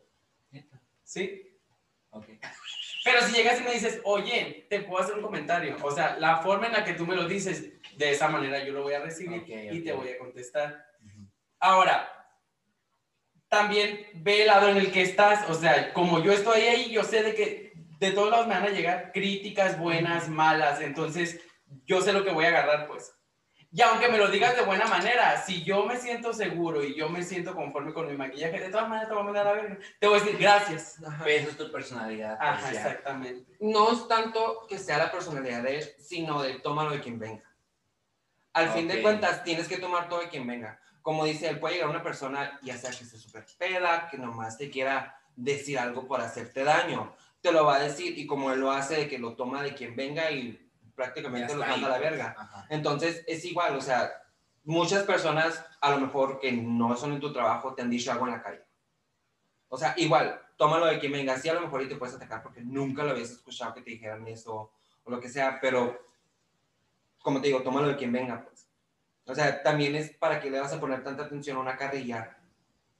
¿Sí? 1.03 1.55
Ok. 2.09 2.25
Pero 3.03 3.21
si 3.21 3.33
llegas 3.33 3.59
y 3.59 3.63
me 3.63 3.73
dices, 3.73 4.01
oye, 4.05 4.65
te 4.69 4.79
puedo 4.79 5.03
hacer 5.03 5.15
un 5.15 5.21
comentario. 5.21 5.77
O 5.83 5.91
sea, 5.91 6.17
la 6.17 6.37
forma 6.37 6.67
en 6.67 6.73
la 6.73 6.83
que 6.83 6.93
tú 6.93 7.05
me 7.05 7.15
lo 7.15 7.27
dices, 7.27 7.73
de 7.97 8.11
esa 8.11 8.29
manera 8.29 8.63
yo 8.63 8.73
lo 8.73 8.81
voy 8.81 8.93
a 8.93 9.01
recibir 9.01 9.41
Ok, 9.41 9.49
y 9.49 9.79
ok. 9.79 9.83
te 9.83 9.91
voy 9.91 10.09
a 10.09 10.17
contestar. 10.17 10.92
Ahora, 11.63 12.27
también 13.47 14.05
ve 14.15 14.41
el 14.41 14.47
lado 14.47 14.67
en 14.67 14.75
el 14.75 14.91
que 14.91 15.01
estás. 15.01 15.49
O 15.49 15.53
sea, 15.53 15.93
como 15.93 16.21
yo 16.21 16.33
estoy 16.33 16.59
ahí, 16.63 16.91
yo 16.91 17.05
sé 17.05 17.23
de 17.23 17.33
que 17.33 17.71
de 17.99 18.11
todos 18.11 18.29
lados 18.29 18.47
me 18.47 18.55
van 18.55 18.65
a 18.65 18.69
llegar 18.69 19.13
críticas 19.13 19.79
buenas, 19.79 20.27
malas. 20.27 20.81
Entonces, 20.81 21.39
yo 21.85 22.01
sé 22.01 22.11
lo 22.11 22.25
que 22.25 22.31
voy 22.33 22.43
a 22.43 22.49
agarrar, 22.49 22.85
pues. 22.85 23.15
Y 23.71 23.81
aunque 23.81 24.09
me 24.09 24.17
lo 24.17 24.27
digas 24.27 24.57
de 24.57 24.63
buena 24.63 24.87
manera, 24.87 25.41
si 25.41 25.63
yo 25.63 25.85
me 25.85 25.95
siento 25.95 26.33
seguro 26.33 26.83
y 26.83 26.95
yo 26.95 27.07
me 27.07 27.23
siento 27.23 27.55
conforme 27.55 27.93
con 27.93 28.07
mi 28.07 28.17
maquillaje, 28.17 28.59
de 28.59 28.69
todas 28.69 28.89
maneras 28.89 29.07
te 29.07 29.13
voy 29.13 29.21
a 29.21 29.25
mandar 29.25 29.47
a 29.47 29.53
ver. 29.53 29.79
Te 30.01 30.07
voy 30.07 30.19
a 30.19 30.21
decir 30.21 30.37
gracias. 30.37 31.01
Ajá. 31.01 31.23
Eso 31.29 31.49
es 31.49 31.57
tu 31.57 31.71
personalidad. 31.71 32.37
Ajá, 32.41 32.71
exactamente. 32.71 33.55
No 33.61 33.93
es 33.93 34.05
tanto 34.09 34.67
que 34.67 34.77
sea 34.77 34.97
la 34.97 35.11
personalidad 35.13 35.63
de 35.63 35.77
él, 35.77 35.89
sino 35.97 36.43
de 36.43 36.59
tómalo 36.59 36.91
de 36.91 36.99
quien 36.99 37.17
venga. 37.19 37.49
Al 38.51 38.67
fin 38.71 38.85
de 38.89 39.01
cuentas, 39.01 39.45
tienes 39.45 39.69
que 39.69 39.77
tomar 39.77 40.09
todo 40.09 40.19
de 40.19 40.27
quien 40.27 40.45
venga. 40.45 40.77
Como 41.03 41.25
dice 41.25 41.49
él, 41.49 41.59
puede 41.59 41.75
llegar 41.75 41.89
una 41.89 42.01
persona, 42.01 42.59
ya 42.63 42.75
sea 42.77 42.89
que 42.89 43.03
esté 43.03 43.17
súper 43.17 43.45
peda, 43.59 44.07
que 44.09 44.17
nomás 44.17 44.57
te 44.57 44.71
quiera 44.71 45.19
decir 45.35 45.77
algo 45.77 46.07
por 46.07 46.19
hacerte 46.21 46.63
daño. 46.63 47.13
Te 47.41 47.51
lo 47.51 47.65
va 47.65 47.75
a 47.75 47.79
decir 47.79 48.17
y 48.17 48.25
como 48.25 48.51
él 48.51 48.61
lo 48.61 48.71
hace, 48.71 48.95
de 48.95 49.07
que 49.07 49.19
lo 49.19 49.35
toma 49.35 49.61
de 49.61 49.75
quien 49.75 49.95
venga 49.95 50.31
y 50.31 50.71
prácticamente 50.95 51.53
lo 51.53 51.59
manda 51.59 51.87
a 51.87 51.89
la 51.91 51.97
pues. 51.97 52.09
verga. 52.09 52.35
Ajá. 52.37 52.65
Entonces, 52.69 53.23
es 53.27 53.43
igual, 53.45 53.75
o 53.75 53.81
sea, 53.81 54.11
muchas 54.63 55.03
personas, 55.03 55.65
a 55.81 55.91
lo 55.91 55.99
mejor 55.99 56.39
que 56.39 56.51
no 56.51 56.95
son 56.95 57.13
en 57.13 57.19
tu 57.19 57.33
trabajo, 57.33 57.73
te 57.73 57.81
han 57.81 57.89
dicho 57.89 58.11
algo 58.11 58.25
en 58.25 58.33
la 58.33 58.41
calle. 58.41 58.63
O 59.67 59.77
sea, 59.77 59.93
igual, 59.97 60.39
tómalo 60.55 60.85
de 60.85 60.99
quien 60.99 61.11
venga. 61.11 61.37
Sí, 61.37 61.49
a 61.49 61.53
lo 61.53 61.61
mejor 61.61 61.81
y 61.81 61.89
te 61.89 61.95
puedes 61.95 62.15
atacar 62.15 62.41
porque 62.41 62.61
nunca 62.61 63.03
lo 63.03 63.11
habías 63.11 63.31
escuchado 63.31 63.73
que 63.73 63.81
te 63.81 63.91
dijeran 63.91 64.25
eso 64.27 64.71
o 65.03 65.11
lo 65.11 65.19
que 65.19 65.29
sea, 65.29 65.59
pero, 65.59 65.99
como 67.19 67.41
te 67.41 67.47
digo, 67.47 67.61
tómalo 67.61 67.89
de 67.89 67.97
quien 67.97 68.11
venga, 68.11 68.41
pues. 68.43 68.62
O 69.25 69.35
sea, 69.35 69.63
también 69.63 69.95
es 69.95 70.11
para 70.11 70.39
que 70.39 70.49
le 70.49 70.59
vas 70.59 70.73
a 70.73 70.79
poner 70.79 71.03
tanta 71.03 71.23
atención 71.23 71.57
a 71.57 71.61
una 71.61 71.77
carrilla 71.77 72.37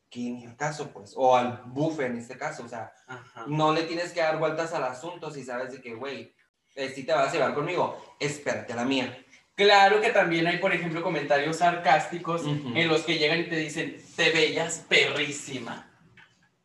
que 0.10 0.20
ni 0.20 0.46
el 0.46 0.56
caso, 0.56 0.92
pues, 0.92 1.14
o 1.18 1.36
al 1.36 1.64
bufe 1.66 2.06
en 2.06 2.18
este 2.18 2.38
caso, 2.38 2.64
o 2.64 2.68
sea, 2.68 2.94
Ajá. 3.08 3.46
no 3.48 3.74
le 3.74 3.84
tienes 3.84 4.12
que 4.12 4.22
dar 4.22 4.38
vueltas 4.38 4.74
al 4.74 4.84
asunto 4.84 5.32
si 5.32 5.44
sabes 5.44 5.72
de 5.72 5.82
que, 5.82 5.96
güey, 5.96 6.34
eh, 6.76 6.90
si 6.90 7.04
te 7.04 7.14
vas 7.14 7.30
a 7.30 7.34
llevar 7.34 7.54
conmigo, 7.54 8.16
espérate 8.20 8.74
a 8.74 8.78
la 8.78 8.86
mía. 8.86 9.18
Claro 9.56 10.02
que 10.02 10.12
también 10.12 10.48
hay, 10.48 10.58
por 10.60 10.74
ejemplo, 10.74 11.04
comentarios 11.04 11.58
sarcásticos 11.58 12.44
Ujú. 12.44 12.74
en 12.76 12.88
los 12.88 13.02
que 13.02 13.18
llegan 13.18 13.40
y 13.40 13.50
te 13.50 13.56
dicen, 13.58 13.98
te 14.16 14.32
veías 14.32 14.86
perrísima. 14.88 15.90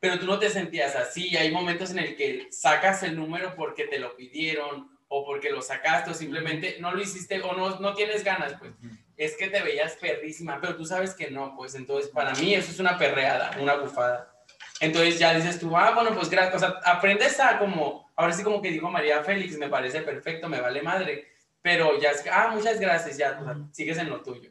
Pero 0.00 0.18
tú 0.18 0.26
no 0.26 0.38
te 0.38 0.48
sentías 0.48 0.94
así. 0.94 1.36
Hay 1.36 1.50
momentos 1.50 1.90
en 1.90 1.98
el 1.98 2.16
que 2.16 2.48
sacas 2.50 3.02
el 3.02 3.16
número 3.16 3.54
porque 3.56 3.84
te 3.86 3.98
lo 3.98 4.14
pidieron 4.16 4.96
o 5.08 5.24
porque 5.24 5.50
lo 5.50 5.60
sacaste 5.60 6.10
o 6.10 6.14
simplemente 6.14 6.76
no 6.80 6.92
lo 6.94 7.02
hiciste 7.02 7.40
o 7.42 7.52
no, 7.54 7.80
no 7.80 7.94
tienes 7.94 8.22
ganas, 8.24 8.54
pues. 8.58 8.72
Ujú. 8.72 8.88
Es 9.18 9.36
que 9.36 9.48
te 9.48 9.60
veías 9.60 9.96
perrísima, 9.96 10.58
pero 10.60 10.76
tú 10.76 10.86
sabes 10.86 11.12
que 11.12 11.30
no, 11.30 11.54
pues. 11.54 11.74
Entonces, 11.74 12.10
para 12.10 12.32
mí 12.36 12.54
eso 12.54 12.70
es 12.70 12.78
una 12.78 12.96
perreada, 12.96 13.50
una 13.60 13.74
bufada. 13.74 14.32
Entonces 14.80 15.18
ya 15.18 15.34
dices 15.34 15.58
tú, 15.58 15.76
ah, 15.76 15.92
bueno, 15.92 16.14
pues 16.14 16.30
gracias. 16.30 16.54
O 16.54 16.58
sea, 16.58 16.80
aprendes 16.84 17.38
a 17.40 17.58
como, 17.58 18.08
ahora 18.14 18.32
sí 18.32 18.42
como 18.42 18.62
que 18.62 18.70
dijo 18.70 18.88
María 18.88 19.22
Félix, 19.22 19.58
me 19.58 19.68
parece 19.68 20.02
perfecto, 20.02 20.48
me 20.48 20.60
vale 20.60 20.80
madre. 20.80 21.28
Pero 21.60 22.00
ya 22.00 22.12
es, 22.12 22.22
que, 22.22 22.30
ah, 22.30 22.48
muchas 22.54 22.78
gracias, 22.78 23.18
ya, 23.18 23.38
o 23.40 23.44
sea, 23.44 23.56
sigues 23.72 23.98
en 23.98 24.08
lo 24.08 24.22
tuyo. 24.22 24.50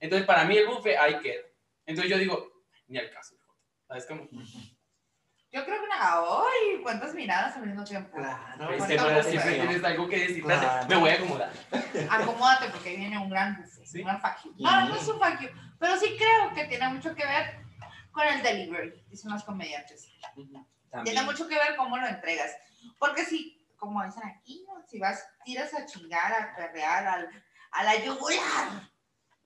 Entonces, 0.00 0.26
para 0.26 0.44
mí 0.44 0.56
el 0.56 0.66
buffet 0.66 0.98
ahí 0.98 1.18
queda. 1.20 1.42
Entonces 1.86 2.10
yo 2.10 2.18
digo, 2.18 2.64
ni 2.88 2.98
al 2.98 3.10
caso. 3.10 3.36
¿Sabes 3.86 4.04
cómo? 4.04 4.28
Yo 5.50 5.64
creo 5.64 5.78
que 5.80 5.86
una. 5.86 5.96
¡Ay! 6.00 6.82
¿Cuántas 6.82 7.14
miradas 7.14 7.56
al 7.56 7.66
mismo 7.66 7.82
tiempo? 7.84 8.16
Claro, 8.16 8.66
Pues 8.66 8.84
Siempre, 8.84 9.54
tienes 9.54 9.84
algo 9.84 10.08
que 10.08 10.18
decir. 10.18 10.44
Claro. 10.44 10.86
Me 10.88 10.96
voy 10.96 11.10
a 11.10 11.14
acomodar. 11.14 11.52
Acomódate 12.10 12.68
porque 12.68 12.90
ahí 12.90 12.96
viene 12.96 13.18
un 13.18 13.30
gran 13.30 13.56
buffet, 13.56 13.86
Sí. 13.86 13.98
un 14.00 14.04
gran 14.06 14.20
fuck 14.20 14.44
you. 14.44 14.54
No, 14.58 14.88
no 14.88 14.94
es 14.96 15.08
un 15.08 15.18
fuck 15.18 15.40
you, 15.40 15.48
pero 15.78 15.96
sí 15.96 16.16
creo 16.18 16.52
que 16.54 16.64
tiene 16.66 16.88
mucho 16.90 17.14
que 17.14 17.24
ver 17.24 17.60
con 18.12 18.26
el 18.26 18.42
delivery, 18.42 19.04
dicen 19.08 19.30
los 19.30 19.42
comediantes. 19.44 20.10
También. 20.34 20.66
Tiene 21.04 21.22
mucho 21.22 21.48
que 21.48 21.54
ver 21.54 21.76
cómo 21.76 21.96
lo 21.96 22.06
entregas. 22.06 22.50
Porque 22.98 23.24
si, 23.24 23.66
como 23.76 24.04
dicen 24.04 24.24
aquí, 24.24 24.64
¿no? 24.66 24.82
si 24.86 24.98
vas, 24.98 25.26
tiras 25.44 25.72
a 25.74 25.86
chingar, 25.86 26.32
a 26.32 26.56
perrear, 26.56 27.06
al, 27.06 27.44
a 27.70 27.84
la 27.84 27.96
yugular, 27.96 28.90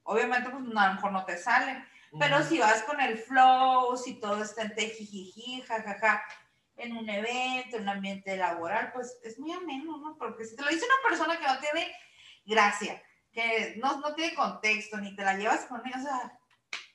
obviamente 0.03 0.51
pues 0.51 0.63
a 0.77 0.87
lo 0.89 0.95
mejor 0.95 1.13
no 1.13 1.25
te 1.25 1.37
sale. 1.37 1.85
Pero 2.19 2.43
si 2.45 2.59
vas 2.59 2.83
con 2.83 3.01
el 3.01 3.17
flow, 3.19 3.97
si 3.97 4.15
todo 4.21 4.43
está 4.43 4.63
en 4.63 4.75
tejijiji, 4.75 5.63
jajaja, 5.63 6.23
en 6.77 6.97
un 6.97 7.09
evento, 7.09 7.77
en 7.77 7.83
un 7.83 7.89
ambiente 7.89 8.37
laboral, 8.37 8.93
pues 8.93 9.19
es 9.23 9.39
muy 9.39 9.53
ameno, 9.53 9.97
¿no? 9.99 10.17
Porque 10.19 10.45
si 10.45 10.57
te 10.57 10.63
lo 10.63 10.69
dice 10.69 10.85
una 10.85 11.09
persona 11.09 11.39
que 11.39 11.47
no 11.47 11.59
tiene 11.59 11.93
gracia, 12.45 13.03
que 13.33 13.77
no, 13.77 13.99
no 14.01 14.15
tiene 14.15 14.35
contexto, 14.35 14.99
ni 14.99 15.15
te 15.17 15.25
la 15.25 15.37
llevas 15.37 15.65
con 15.67 15.81
ella, 15.87 15.97
o 15.99 16.03
sea, 16.03 16.39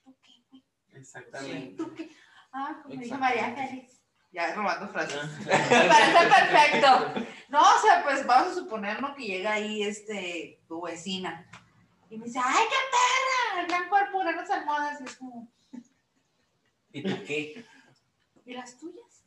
¿tú 0.04 0.16
qué, 0.22 0.34
güey? 0.50 0.64
Exactamente. 0.94 1.76
¿Tú 1.76 1.94
qué? 1.96 2.12
Ah, 2.52 2.80
como 2.84 2.96
dice. 2.96 3.18
María 3.18 3.54
Félix. 3.56 3.98
Ya 4.32 4.54
robando 4.54 4.90
frases. 4.90 5.24
Me 5.40 5.88
parece 5.88 6.28
perfecto. 6.28 7.28
No, 7.50 7.60
o 7.62 7.82
sea, 7.82 8.04
pues 8.04 8.26
vamos 8.26 8.52
a 8.52 8.56
suponer 8.56 9.02
¿no? 9.02 9.16
que 9.16 9.26
llega 9.26 9.54
ahí 9.54 9.84
este, 9.84 10.62
tu 10.68 10.82
vecina 10.82 11.50
y 12.10 12.18
me 12.18 12.26
dice, 12.26 12.40
¡ay, 12.44 12.66
qué 12.70 12.76
perra! 12.92 13.62
El 13.62 13.68
gran 13.68 13.90
cuerpo, 13.90 14.20
grandes 14.20 14.50
almohadas. 14.50 15.02
Y 15.02 15.04
es 15.04 15.16
como, 15.18 15.48
¿Y 16.92 17.04
tú 17.04 17.24
qué? 17.26 17.66
¿y 18.46 18.54
las 18.54 18.78
tuyas? 18.78 19.26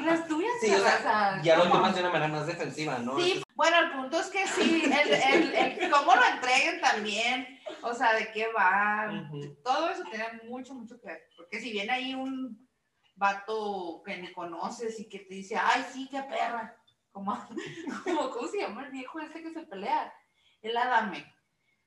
¿Y 0.00 0.04
las 0.04 0.26
tuyas? 0.26 0.52
Sí, 0.60 0.74
o 0.74 0.78
sea, 0.78 1.40
Ya 1.42 1.56
lo 1.56 1.70
tomas 1.70 1.94
de 1.94 2.00
una 2.00 2.10
manera 2.10 2.32
más 2.32 2.46
defensiva, 2.46 2.98
¿no? 2.98 3.18
Sí, 3.18 3.42
bueno, 3.54 3.78
el 3.78 3.92
punto 3.92 4.20
es 4.20 4.26
que 4.28 4.46
sí, 4.46 4.84
el, 4.84 4.92
el, 4.92 5.54
el 5.54 5.90
cómo 5.90 6.14
lo 6.14 6.24
entreguen 6.24 6.80
también, 6.80 7.60
o 7.82 7.94
sea, 7.94 8.14
de 8.14 8.30
qué 8.32 8.48
va, 8.52 9.30
todo 9.62 9.90
eso 9.90 10.02
tiene 10.10 10.26
mucho, 10.44 10.74
mucho 10.74 11.00
que 11.00 11.06
ver. 11.06 11.28
Porque 11.36 11.60
si 11.60 11.72
viene 11.72 11.92
ahí 11.92 12.14
un 12.14 12.68
vato 13.14 14.02
que 14.04 14.16
ni 14.18 14.32
conoces 14.32 14.98
y 15.00 15.08
que 15.08 15.20
te 15.20 15.34
dice, 15.34 15.56
ay, 15.56 15.84
sí, 15.92 16.08
qué 16.10 16.22
perra, 16.22 16.76
como, 17.12 17.32
como 18.04 18.30
¿cómo 18.30 18.48
se 18.48 18.58
llama 18.58 18.84
el 18.84 18.90
viejo 18.90 19.20
ese 19.20 19.42
que 19.42 19.52
se 19.52 19.62
pelea? 19.62 20.12
El 20.60 20.76
Adame. 20.76 21.35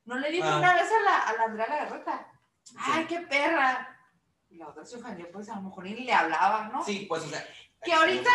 ¿No 0.09 0.17
le 0.17 0.31
dijo 0.31 0.47
Ah. 0.47 0.57
una 0.57 0.73
vez 0.73 0.89
a 0.91 1.01
la, 1.03 1.17
a 1.19 1.33
la 1.37 1.43
Andrea 1.43 1.67
Lagarreta? 1.69 2.27
Ay, 2.79 3.05
qué 3.05 3.19
perra. 3.21 3.95
Y 4.49 4.57
la 4.57 4.67
otra 4.69 4.83
se 4.83 4.97
ofendió, 4.97 5.31
pues 5.31 5.47
a 5.49 5.55
lo 5.57 5.61
mejor 5.61 5.83
ni 5.83 5.93
le 6.03 6.11
hablaba, 6.11 6.67
¿no? 6.69 6.83
Sí, 6.83 7.05
pues, 7.07 7.23
o 7.25 7.27
sea. 7.29 7.45
Que 7.83 7.93
ahorita 7.93 8.29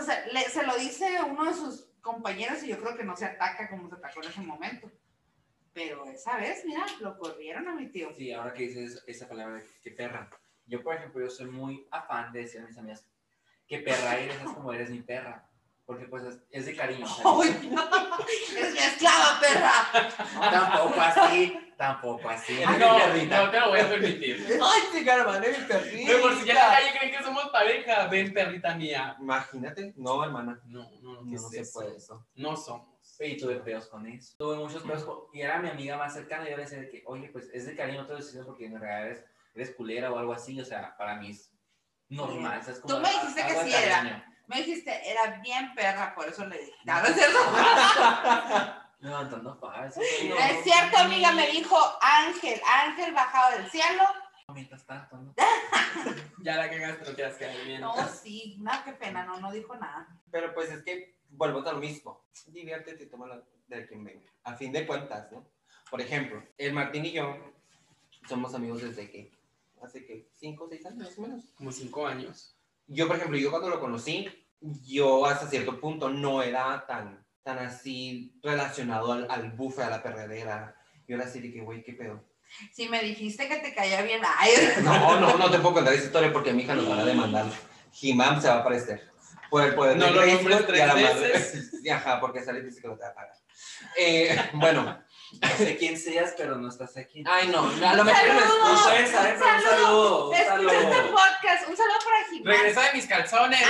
o 0.00 0.02
sea, 0.02 0.26
le- 0.32 0.48
se 0.50 0.66
lo 0.66 0.76
dice 0.76 1.22
uno 1.22 1.44
de 1.44 1.54
sus 1.54 1.92
compañeros 2.00 2.60
y 2.64 2.68
yo 2.70 2.78
creo 2.80 2.96
que 2.96 3.04
no 3.04 3.16
se 3.16 3.24
ataca 3.26 3.70
como 3.70 3.88
se 3.88 3.94
atacó 3.94 4.20
en 4.20 4.30
ese 4.30 4.40
momento. 4.40 4.90
Pero 5.72 6.04
esa 6.06 6.36
vez, 6.38 6.64
mira, 6.66 6.84
lo 7.00 7.16
corrieron 7.16 7.68
a 7.68 7.74
mi 7.74 7.86
tío. 7.86 8.12
Sí, 8.12 8.32
ahora 8.32 8.52
que 8.52 8.64
dices 8.64 9.04
esa 9.06 9.28
palabra, 9.28 9.54
de 9.54 9.66
que 9.80 9.92
perra. 9.92 10.28
Yo, 10.66 10.82
por 10.82 10.96
ejemplo, 10.96 11.20
yo 11.24 11.30
soy 11.30 11.46
muy 11.46 11.86
afán 11.92 12.32
de 12.32 12.40
decir 12.40 12.60
a 12.60 12.66
mis 12.66 12.76
amigas 12.76 13.06
que 13.68 13.78
perra 13.78 14.16
eres, 14.18 14.34
es 14.42 14.50
como 14.50 14.72
eres 14.72 14.90
mi 14.90 15.00
perra. 15.02 15.48
Porque 15.92 16.06
pues 16.06 16.22
es, 16.24 16.38
es 16.50 16.64
de 16.64 16.74
cariño. 16.74 17.04
¡Ay, 17.06 17.68
no! 17.70 17.82
¡Eres 18.56 18.72
mi 18.72 18.78
esclava, 18.78 19.38
perra! 19.38 20.10
Tampoco 20.50 20.98
así, 21.02 21.58
tampoco 21.76 22.28
así. 22.30 22.60
No, 22.64 22.98
no 23.44 23.50
te 23.50 23.60
lo 23.60 23.68
voy 23.68 23.80
a 23.80 23.88
permitir. 23.90 24.58
Ay, 24.62 24.80
sí, 24.90 25.04
caramba, 25.04 25.36
es 25.36 25.58
mi 25.58 25.64
perrita. 25.66 26.04
Pero 26.06 26.22
por 26.22 26.34
si 26.38 26.46
ya 26.46 26.54
la 26.54 26.60
calle 26.76 26.98
creen 26.98 27.12
que 27.14 27.22
somos 27.22 27.50
pareja, 27.50 28.06
ven 28.06 28.32
perrita 28.32 28.74
mía. 28.74 29.16
Imagínate, 29.20 29.92
no, 29.98 30.24
hermana. 30.24 30.62
No, 30.64 30.90
no, 31.02 31.20
No, 31.24 31.28
¿qué 31.28 31.34
es 31.36 31.42
no 31.42 31.48
se 31.50 31.60
eso? 31.60 31.72
puede 31.74 31.96
eso. 31.98 32.26
No 32.36 32.56
somos. 32.56 32.88
Y 33.20 33.36
tuve 33.36 33.56
pedos 33.56 33.88
con 33.88 34.06
eso. 34.06 34.34
Tuve 34.38 34.56
muchos 34.56 34.82
pedos 34.82 35.04
con... 35.04 35.18
Y 35.34 35.42
era 35.42 35.58
mi 35.60 35.68
amiga 35.68 35.98
más 35.98 36.14
cercana 36.14 36.46
y 36.46 36.52
yo 36.52 36.56
le 36.56 36.62
decía 36.62 36.78
de 36.78 36.88
que, 36.88 37.02
oye, 37.06 37.28
pues 37.28 37.50
es 37.52 37.66
de 37.66 37.76
cariño, 37.76 38.00
no 38.00 38.06
te 38.06 38.14
lo 38.14 38.18
estoy 38.18 38.30
diciendo 38.30 38.46
porque 38.48 38.64
en 38.64 38.80
realidad 38.80 39.06
eres, 39.08 39.24
eres 39.54 39.70
culera 39.74 40.10
o 40.10 40.16
algo 40.18 40.32
así. 40.32 40.58
O 40.58 40.64
sea, 40.64 40.96
para 40.96 41.16
mí 41.16 41.32
es 41.32 41.52
normal. 42.08 42.60
o 42.60 42.64
sea, 42.64 42.72
es 42.72 42.80
como 42.80 42.94
Tú 42.94 43.00
me 43.02 43.10
dijiste 43.10 43.42
que 43.46 43.54
sí 43.64 43.74
era. 43.74 44.31
Me 44.52 44.58
dijiste, 44.58 45.10
era 45.10 45.38
bien 45.40 45.74
perra, 45.74 46.14
por 46.14 46.28
eso 46.28 46.44
le 46.44 46.58
dije. 46.58 46.72
No, 46.84 47.00
no 47.00 47.06
es 47.06 47.14
cierto. 47.14 47.38
Levantando. 49.00 49.58
No 49.62 49.84
es 49.84 50.62
cierto, 50.62 50.98
amiga, 50.98 51.32
me 51.32 51.50
dijo 51.50 51.76
Ángel, 52.02 52.60
Ángel 52.66 53.14
bajado 53.14 53.56
del 53.56 53.70
cielo. 53.70 54.02
Mientras 54.48 54.84
tanto, 54.84 55.16
¿no? 55.16 55.34
Ya 56.44 56.56
la 56.56 56.68
cagaste, 56.68 57.08
no 57.08 57.14
quieras 57.14 57.36
quedar 57.36 57.64
bien. 57.64 57.80
No, 57.80 57.94
sí, 58.08 58.58
no, 58.60 58.72
qué 58.84 58.92
pena, 58.92 59.24
no, 59.24 59.40
no 59.40 59.50
dijo 59.50 59.74
nada. 59.76 60.06
Pero 60.30 60.52
pues 60.52 60.70
es 60.70 60.82
que 60.82 61.16
vuelvo 61.30 61.66
a 61.66 61.72
lo 61.72 61.78
mismo. 61.78 62.22
Diviértete 62.48 63.04
y 63.04 63.06
tómalo 63.06 63.42
de 63.68 63.86
quien 63.86 64.04
venga. 64.04 64.30
A 64.44 64.54
fin 64.54 64.70
de 64.70 64.86
cuentas, 64.86 65.32
¿no? 65.32 65.46
Por 65.90 66.02
ejemplo, 66.02 66.42
el 66.58 66.74
Martín 66.74 67.06
y 67.06 67.12
yo 67.12 67.54
somos 68.28 68.54
amigos 68.54 68.82
desde 68.82 69.10
que, 69.10 69.32
hace 69.82 70.04
que 70.04 70.28
5 70.34 70.64
o 70.64 70.68
6 70.68 70.86
años 70.86 71.08
más 71.08 71.18
o 71.18 71.22
menos. 71.22 71.44
Como 71.56 71.72
cinco 71.72 72.06
años. 72.06 72.54
Yo, 72.86 73.06
por 73.06 73.16
ejemplo, 73.16 73.38
yo 73.38 73.50
cuando 73.50 73.70
lo 73.70 73.80
conocí, 73.80 74.28
yo 74.84 75.26
hasta 75.26 75.46
cierto 75.48 75.80
punto 75.80 76.08
no 76.08 76.42
era 76.42 76.84
tan, 76.86 77.24
tan 77.42 77.58
así 77.58 78.38
relacionado 78.42 79.12
al, 79.12 79.26
al 79.30 79.52
bufe, 79.52 79.82
a 79.82 79.90
la 79.90 80.02
perredera. 80.02 80.76
Yo 81.06 81.16
era 81.16 81.24
así 81.24 81.40
de 81.40 81.52
que, 81.52 81.60
güey, 81.60 81.82
¿qué 81.82 81.92
pedo? 81.92 82.24
Si 82.72 82.88
me 82.88 83.02
dijiste 83.02 83.48
que 83.48 83.56
te 83.56 83.74
caía 83.74 84.02
bien, 84.02 84.20
ay, 84.38 84.50
No, 84.82 85.18
no, 85.18 85.36
no 85.38 85.50
te 85.50 85.58
puedo 85.58 85.74
contar 85.74 85.94
esa 85.94 86.04
historia 86.04 86.32
porque 86.32 86.52
mi 86.52 86.62
hija 86.62 86.74
nos 86.74 86.88
van 86.88 87.00
a 87.00 87.04
demandar. 87.04 87.46
Jimam 87.92 88.40
se 88.40 88.48
va 88.48 88.54
a 88.54 88.58
aparecer. 88.58 89.10
por 89.50 89.62
el 89.64 89.74
poder 89.74 89.96
No 89.96 90.10
lo 90.10 90.22
Facebook 90.22 90.50
nombres 90.50 90.78
y 90.78 90.80
a 90.80 90.86
la 90.86 90.92
tres 90.94 91.14
madre. 91.14 91.28
veces. 91.32 91.72
Ajá, 91.92 92.20
porque 92.20 92.42
sale 92.42 92.60
y 92.60 92.64
dice 92.64 92.80
que 92.80 92.88
lo 92.88 92.96
te 92.96 93.02
va 93.04 93.10
a 93.10 93.14
pagar. 93.14 93.32
Eh, 93.98 94.36
bueno, 94.54 94.82
No 94.84 95.04
sé 95.56 95.76
quién 95.76 95.96
seas, 95.98 96.34
pero 96.36 96.56
no 96.56 96.68
estás 96.68 96.96
aquí. 96.96 97.24
ay 97.26 97.48
no, 97.48 97.60
a 97.60 97.94
lo 97.94 98.04
mejor 98.04 98.22
me 98.34 98.40
saber, 99.06 99.10
pero 99.10 99.34
un 99.34 99.62
saludo. 99.62 99.66
saludo. 99.72 100.28
Un 100.28 100.34
Escucha 100.34 100.76
este 100.78 100.92
saludo. 100.96 101.10
podcast. 101.10 101.68
Un 101.68 101.76
saludo 101.76 101.96
para 102.04 102.28
Jimán. 102.30 102.52
Regresa 102.54 102.82
de 102.82 102.92
mis 102.92 103.06
calzones. 103.06 103.62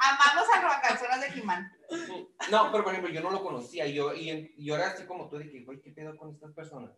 Amamos. 0.00 0.48
A 0.54 0.60
Robacanzonas 0.60 1.20
de 1.20 1.30
Jimán. 1.32 1.72
No, 2.50 2.70
pero 2.72 2.84
por 2.84 2.92
ejemplo, 2.92 3.12
yo 3.12 3.20
no 3.20 3.30
lo 3.30 3.42
conocía 3.42 3.86
y 3.86 3.94
yo, 3.94 4.14
y, 4.14 4.30
y 4.56 4.64
yo 4.64 4.74
era 4.76 4.88
así 4.88 5.04
como 5.04 5.28
tú, 5.28 5.38
de 5.38 5.50
que, 5.50 5.64
güey, 5.64 5.80
¿qué 5.80 5.90
pedo 5.90 6.16
con 6.16 6.30
estas 6.30 6.52
personas? 6.52 6.90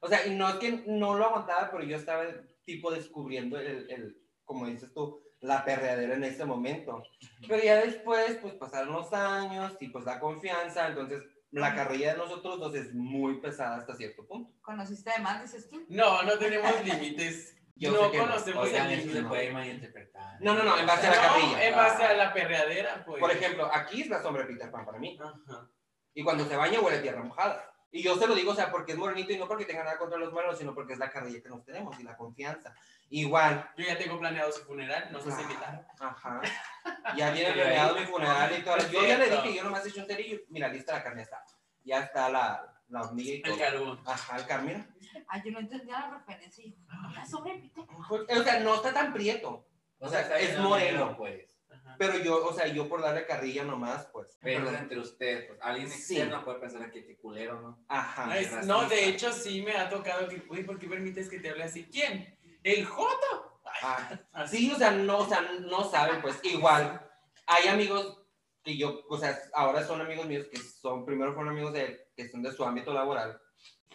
O 0.00 0.08
sea, 0.08 0.26
y 0.26 0.34
no 0.34 0.48
es 0.48 0.54
que 0.56 0.84
no 0.86 1.14
lo 1.14 1.26
aguantaba, 1.26 1.70
pero 1.70 1.84
yo 1.84 1.96
estaba 1.96 2.24
tipo 2.64 2.90
descubriendo 2.90 3.58
el, 3.58 3.90
el 3.90 4.16
como 4.44 4.66
dices 4.66 4.92
tú, 4.94 5.22
la 5.40 5.64
perreadera 5.64 6.14
en 6.14 6.24
ese 6.24 6.44
momento. 6.44 7.02
Pero 7.46 7.62
ya 7.62 7.76
después, 7.76 8.38
pues 8.40 8.54
pasaron 8.54 8.92
los 8.92 9.12
años 9.12 9.76
y 9.80 9.88
pues 9.88 10.04
la 10.04 10.18
confianza, 10.18 10.88
entonces 10.88 11.22
la 11.50 11.74
carrilla 11.74 12.12
de 12.12 12.18
nosotros 12.18 12.58
dos 12.60 12.74
es 12.74 12.94
muy 12.94 13.40
pesada 13.40 13.76
hasta 13.76 13.94
cierto 13.94 14.26
punto. 14.26 14.52
¿Conociste 14.62 15.10
de 15.10 15.22
más, 15.22 15.42
dices 15.42 15.68
tú? 15.68 15.84
No, 15.88 16.22
no 16.22 16.38
tenemos 16.38 16.84
límites. 16.84 17.54
Yo 17.76 17.92
no 17.92 18.02
no. 18.02 18.10
conocemos 18.10 18.64
Oigan, 18.64 18.90
el 18.90 18.98
límite. 19.00 19.22
puede 19.22 19.52
malinterpretar. 19.52 20.40
No, 20.40 20.52
no, 20.54 20.64
no, 20.64 20.78
en 20.78 20.86
base 20.86 21.06
a 21.06 21.10
la 21.10 21.20
carrilla. 21.20 21.56
No, 21.56 21.62
en 21.62 21.74
base 21.76 22.02
a 22.04 22.12
la 22.14 22.32
perreadera, 22.34 23.04
pues. 23.06 23.20
Por 23.20 23.30
ejemplo, 23.30 23.70
aquí 23.72 24.02
es 24.02 24.08
la 24.08 24.20
sombra 24.20 24.42
de 24.42 24.52
Peter 24.52 24.70
Pan 24.70 24.84
para 24.84 24.98
mí. 24.98 25.16
Ajá. 25.20 25.70
Y 26.12 26.24
cuando 26.24 26.44
se 26.44 26.56
baña 26.56 26.80
huele 26.80 26.98
a 26.98 27.02
tierra 27.02 27.22
mojada. 27.22 27.72
Y 27.90 28.02
yo 28.02 28.16
se 28.16 28.26
lo 28.26 28.34
digo, 28.34 28.52
o 28.52 28.54
sea, 28.54 28.70
porque 28.70 28.92
es 28.92 28.98
morenito 28.98 29.32
y 29.32 29.38
no 29.38 29.48
porque 29.48 29.64
tenga 29.64 29.82
nada 29.82 29.96
contra 29.98 30.18
los 30.18 30.30
morenos, 30.32 30.58
sino 30.58 30.74
porque 30.74 30.92
es 30.92 30.98
la 30.98 31.10
carrilla 31.10 31.40
que 31.42 31.48
nos 31.48 31.64
tenemos 31.64 31.98
y 31.98 32.02
la 32.02 32.16
confianza. 32.16 32.74
Igual, 33.10 33.70
Yo 33.78 33.86
ya 33.86 33.96
tengo 33.96 34.18
planeado 34.18 34.52
su 34.52 34.62
funeral, 34.64 35.08
no 35.10 35.20
sé 35.20 35.30
si 35.30 35.38
Ah. 35.38 35.42
invitar. 35.42 35.88
ajá. 35.98 36.40
Ya 37.16 37.30
viene 37.30 37.52
planeado 37.52 37.94
mi 37.96 38.04
funeral 38.04 38.54
y 38.58 38.62
todo. 38.62 38.76
Es 38.76 38.90
Yo 38.90 39.06
ya 39.06 39.16
le 39.18 39.30
dije, 39.30 39.54
yo 39.54 39.64
nomás 39.64 39.84
he 39.86 39.88
hecho 39.88 40.00
un 40.02 40.06
cerillo. 40.06 40.38
Mira, 40.48 40.68
lista 40.68 40.92
la 40.92 41.02
carne 41.02 41.22
está. 41.22 41.42
Ya 41.82 42.00
está 42.00 42.28
la, 42.28 42.82
la 42.88 43.02
hormiga 43.02 43.32
y 43.34 43.40
todo. 43.42 43.54
El 43.54 43.58
carbón. 43.60 44.00
Ajá, 44.04 44.36
el 44.36 44.46
carne. 44.46 44.86
Ay, 45.28 45.42
yo 45.44 45.50
no 45.52 45.58
entendía 45.60 46.00
la 46.00 46.10
referencia. 46.18 46.64
"Ah, 46.90 47.24
sobre 47.24 47.54
Peter 47.54 47.86
Pan". 47.86 47.96
Pues, 48.08 48.22
O 48.38 48.42
sea, 48.44 48.60
no 48.60 48.74
está 48.74 48.92
tan 48.92 49.12
prieto. 49.14 49.66
O 49.98 50.08
sea, 50.08 50.20
Es 50.38 50.58
moreno. 50.58 51.16
pues. 51.16 51.57
Pero 51.96 52.18
yo, 52.18 52.44
o 52.46 52.52
sea, 52.52 52.66
yo 52.66 52.88
por 52.88 53.00
darle 53.02 53.24
carrilla 53.26 53.64
nomás, 53.64 54.06
pues. 54.12 54.36
Pero 54.42 54.64
Perdón. 54.64 54.82
entre 54.82 54.98
ustedes, 55.00 55.46
pues 55.46 55.58
alguien 55.62 55.88
Sí. 55.88 56.16
externo 56.16 56.44
puede 56.44 56.58
pensar 56.58 56.90
que 56.90 57.04
qué 57.06 57.16
culero, 57.16 57.60
¿no? 57.60 57.84
Ajá. 57.88 58.38
Es- 58.38 58.66
no, 58.66 58.88
de 58.88 59.06
hecho 59.08 59.32
sí 59.32 59.62
me 59.62 59.76
ha 59.76 59.88
tocado 59.88 60.28
que, 60.28 60.42
uy, 60.50 60.64
¿por 60.64 60.78
qué 60.78 60.86
permites 60.88 61.28
que 61.28 61.38
te 61.40 61.50
hable 61.50 61.64
así? 61.64 61.88
¿Quién? 61.90 62.36
¿El 62.62 62.84
Joto? 62.84 63.60
Ah, 63.82 64.18
Así. 64.32 64.56
Sí, 64.58 64.72
o 64.72 64.76
sea, 64.76 64.90
no, 64.90 65.18
o 65.18 65.28
sea, 65.28 65.42
no 65.60 65.84
saben, 65.88 66.20
pues 66.20 66.40
igual. 66.44 67.08
Hay 67.46 67.68
amigos 67.68 68.22
que 68.62 68.76
yo, 68.76 69.00
o 69.08 69.16
sea, 69.16 69.38
ahora 69.54 69.82
son 69.86 70.00
amigos 70.00 70.26
míos 70.26 70.46
que 70.50 70.58
son, 70.58 71.06
primero 71.06 71.32
fueron 71.34 71.52
amigos 71.52 71.72
de 71.72 71.84
él, 71.84 72.00
que 72.16 72.28
son 72.28 72.42
de 72.42 72.52
su 72.52 72.64
ámbito 72.64 72.92
laboral. 72.92 73.40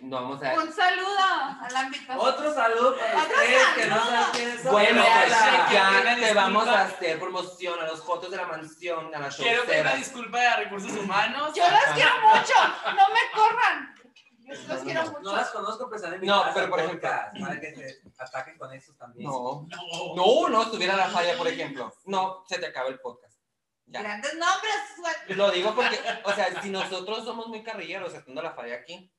No 0.03 0.17
vamos 0.21 0.43
a... 0.43 0.53
Un 0.53 0.73
saludo 0.73 1.17
al 1.61 1.75
ámbito. 1.75 2.13
Otro 2.17 2.53
saludo 2.53 2.97
para 2.97 3.23
Otro 3.23 3.35
ustedes 3.37 3.67
que 3.75 3.85
no 3.87 3.95
saludo. 3.95 4.09
saben 4.11 4.31
quiénes 4.33 4.61
son. 4.61 4.71
Bueno, 4.73 5.03
Ya, 5.03 5.19
pues 5.21 5.71
ya, 5.71 6.15
disculpa. 6.15 6.33
vamos 6.41 6.67
a 6.67 6.81
hacer 6.81 7.19
promoción 7.19 7.79
a 7.79 7.83
los 7.87 8.01
Jotos 8.01 8.31
de 8.31 8.37
la 8.37 8.45
Mansión, 8.47 9.15
a 9.15 9.19
las 9.19 9.35
Quiero 9.37 9.63
pedir 9.63 9.81
una 9.81 9.95
disculpa 9.95 10.39
a 10.41 10.55
recursos 10.57 10.91
humanos. 10.91 11.53
Yo 11.55 11.63
las 11.69 11.85
quiero 11.93 12.11
mucho. 12.21 12.53
No 12.85 13.07
me 13.13 13.31
corran. 13.33 13.95
Yo 14.39 14.75
No, 14.75 14.83
quiero 14.83 15.03
no, 15.05 15.11
mucho. 15.11 15.21
No 15.23 15.35
las 15.37 15.49
conozco, 15.51 15.85
pero 15.85 15.95
están 15.95 16.13
en 16.15 16.19
mi 16.21 16.27
No, 16.27 16.41
casa 16.41 16.53
pero 16.53 16.69
por 16.69 16.79
ejemplo- 16.81 17.09
Para 17.39 17.59
que 17.61 17.73
se 17.75 18.01
ataquen 18.19 18.57
con 18.57 18.73
esos 18.73 18.97
también. 18.97 19.29
No, 19.29 19.65
No. 19.69 20.15
no, 20.15 20.49
no, 20.49 20.63
estuviera 20.63 20.97
la 20.97 21.07
falla, 21.07 21.37
por 21.37 21.47
ejemplo. 21.47 21.93
No, 22.05 22.43
se 22.45 22.59
te 22.59 22.65
acaba 22.67 22.89
el 22.89 22.99
podcast. 22.99 23.39
Ya. 23.85 24.01
Grandes 24.01 24.33
nombres. 24.35 24.73
suerte. 24.97 25.35
Lo 25.35 25.49
digo 25.49 25.73
porque, 25.73 25.97
o 26.25 26.33
sea, 26.33 26.61
si 26.61 26.69
nosotros 26.69 27.23
somos 27.23 27.47
muy 27.47 27.63
carrilleros, 27.63 28.13
estando 28.13 28.41
la 28.41 28.51
falla 28.51 28.75
aquí, 28.75 29.09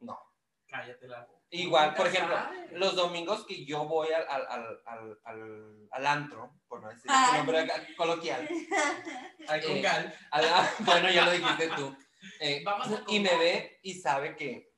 no. 0.00 0.18
Cállate 0.74 1.06
la 1.06 1.20
boca. 1.24 1.40
Igual, 1.50 1.94
por 1.94 2.06
ejemplo, 2.08 2.34
sabes. 2.34 2.72
los 2.72 2.96
domingos 2.96 3.46
que 3.46 3.64
yo 3.64 3.84
voy 3.86 4.08
al, 4.12 4.26
al, 4.28 4.46
al, 4.48 4.80
al, 4.86 5.20
al, 5.24 5.88
al 5.92 6.06
antro, 6.06 6.52
por 6.66 6.82
no 6.82 6.88
decir 6.88 7.08
su 7.08 7.36
nombre 7.36 7.60
acá, 7.60 7.74
coloquial, 7.96 8.48
Al 9.48 9.60
Eh, 9.60 9.66
congal. 9.66 10.14
al- 10.32 10.44
bueno, 10.80 11.10
ya 11.12 11.24
lo 11.26 11.30
dijiste 11.30 11.68
tú, 11.76 11.96
eh, 12.40 12.62
Vamos 12.64 12.88
a 12.90 13.04
y 13.06 13.20
me 13.20 13.36
ve 13.36 13.78
y 13.84 13.94
sabe 13.94 14.34
que, 14.34 14.74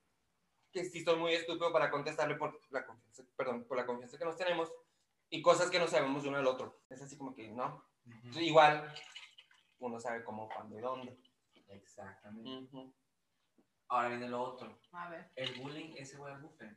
que 0.71 0.85
sí 0.85 1.03
soy 1.03 1.17
muy 1.17 1.33
estúpido 1.33 1.73
para 1.73 1.91
contestarle 1.91 2.35
por 2.35 2.61
la 2.71 2.85
confianza, 2.85 3.23
perdón, 3.37 3.65
por 3.67 3.79
la 3.79 3.87
confianza 3.87 4.19
que 4.19 4.25
nos 4.27 4.37
tenemos 4.37 4.71
y 5.31 5.41
cosas 5.41 5.71
que 5.71 5.79
no 5.79 5.89
sabemos 5.89 6.27
uno 6.27 6.37
del 6.37 6.47
otro. 6.47 6.83
Es 6.91 7.01
así 7.01 7.17
como 7.17 7.35
que, 7.35 7.49
no, 7.49 7.87
Ujú. 8.05 8.39
igual 8.41 8.93
uno 9.79 9.99
sabe 9.99 10.23
cómo, 10.25 10.47
cuándo 10.49 10.77
y 10.77 10.83
dónde. 10.83 11.17
Exactamente. 11.69 12.51
Ujú. 12.77 12.93
Ahora 13.89 14.09
viene 14.09 14.29
lo 14.29 14.43
otro. 14.43 14.79
A 14.93 15.09
ver, 15.11 15.31
El 15.37 15.55
bullying 15.61 15.95
es 15.97 16.13
igual 16.13 16.33
al 16.35 16.43
buffet. 16.43 16.77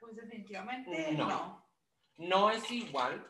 pues 0.00 0.14
definitivamente 0.16 1.12
No. 1.12 1.26
no. 1.28 1.68
No 2.18 2.50
es 2.50 2.70
igual, 2.70 3.26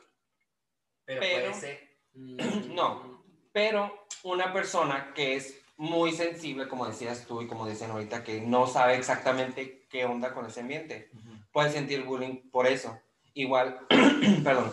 Pero, 1.05 1.21
Pero- 1.21 1.51
puede 1.51 1.55
ser. 1.55 1.89
No. 2.75 3.23
pero 3.53 4.07
una 4.25 4.53
persona 4.53 5.13
que 5.15 5.37
es 5.37 5.59
muy 5.77 6.13
sensible, 6.13 6.67
como 6.69 6.87
decías 6.87 7.27
tú 7.27 7.41
y 7.41 7.47
como 7.47 7.67
dicen 7.69 7.91
ahorita, 7.91 8.25
que 8.25 8.41
no 8.41 8.67
sabe 8.67 8.97
exactamente 8.97 9.87
qué 9.89 10.05
onda 10.05 10.35
con 10.35 10.45
ese 10.47 10.61
ambiente, 10.61 11.11
puede 11.53 11.71
sentir 11.71 12.03
bullying 12.05 12.51
por 12.51 12.67
eso. 12.67 13.01
Igual, 13.35 13.87
perdón, 14.45 14.73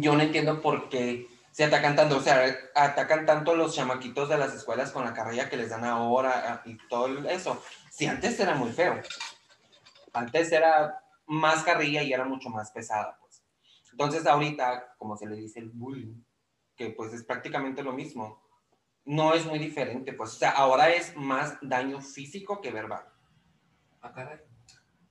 yo 0.00 0.14
no 0.16 0.22
entiendo 0.22 0.60
por 0.62 0.88
qué 0.88 1.26
se 1.56 1.64
atacan 1.64 1.96
tanto, 1.96 2.18
o 2.18 2.20
sea, 2.20 2.54
atacan 2.74 3.24
tanto 3.24 3.56
los 3.56 3.74
chamaquitos 3.74 4.28
de 4.28 4.36
las 4.36 4.52
escuelas 4.52 4.90
con 4.90 5.06
la 5.06 5.14
carrilla 5.14 5.48
que 5.48 5.56
les 5.56 5.70
dan 5.70 5.84
ahora 5.86 6.44
ah, 6.46 6.62
y 6.66 6.76
todo 6.86 7.26
eso. 7.30 7.62
Si 7.90 8.04
antes 8.04 8.38
era 8.38 8.54
muy 8.54 8.72
feo, 8.72 9.00
antes 10.12 10.52
era 10.52 11.02
más 11.24 11.62
carrilla 11.62 12.02
y 12.02 12.12
era 12.12 12.26
mucho 12.26 12.50
más 12.50 12.72
pesada, 12.72 13.16
pues. 13.18 13.42
Entonces 13.90 14.26
ahorita, 14.26 14.96
como 14.98 15.16
se 15.16 15.26
le 15.26 15.34
dice 15.34 15.60
el 15.60 15.70
bullying, 15.70 16.22
que 16.76 16.90
pues 16.90 17.14
es 17.14 17.24
prácticamente 17.24 17.82
lo 17.82 17.94
mismo, 17.94 18.46
no 19.06 19.32
es 19.32 19.46
muy 19.46 19.58
diferente, 19.58 20.12
pues, 20.12 20.34
o 20.34 20.36
sea, 20.36 20.50
ahora 20.50 20.90
es 20.90 21.16
más 21.16 21.56
daño 21.62 22.02
físico 22.02 22.60
que 22.60 22.70
verbal. 22.70 23.06
Ah, 24.02 24.12
caray. 24.12 24.40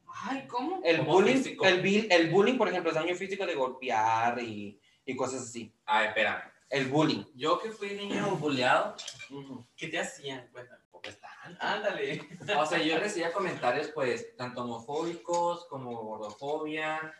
Ay, 0.05 0.45
¿cómo? 0.47 0.79
El 0.83 0.99
¿Cómo 0.99 1.13
bullying, 1.13 1.41
el, 1.63 2.11
el 2.11 2.29
bullying, 2.29 2.57
por 2.59 2.67
ejemplo, 2.67 2.91
es 2.91 2.97
daño 2.97 3.15
físico 3.15 3.47
de 3.47 3.55
golpear 3.55 4.39
y, 4.39 4.79
y 5.05 5.15
cosas 5.15 5.43
así. 5.43 5.73
Ay, 5.85 6.07
espera. 6.07 6.51
El 6.69 6.87
bullying. 6.87 7.23
Yo 7.35 7.59
que 7.59 7.71
fui 7.71 7.91
niño 7.93 8.35
bulleado. 8.37 8.95
¿Qué 9.77 9.87
te 9.87 9.99
hacían? 9.99 10.47
Cuéntame. 10.51 10.81
pues 10.91 11.19
tanto. 11.19 11.57
Ándale. 11.63 12.27
O 12.57 12.65
sea, 12.65 12.81
yo 12.81 12.97
recibía 12.97 13.31
comentarios, 13.31 13.89
pues, 13.89 14.35
tanto 14.35 14.63
homofóbicos 14.63 15.65
como 15.65 15.95
gordofobia, 16.03 17.13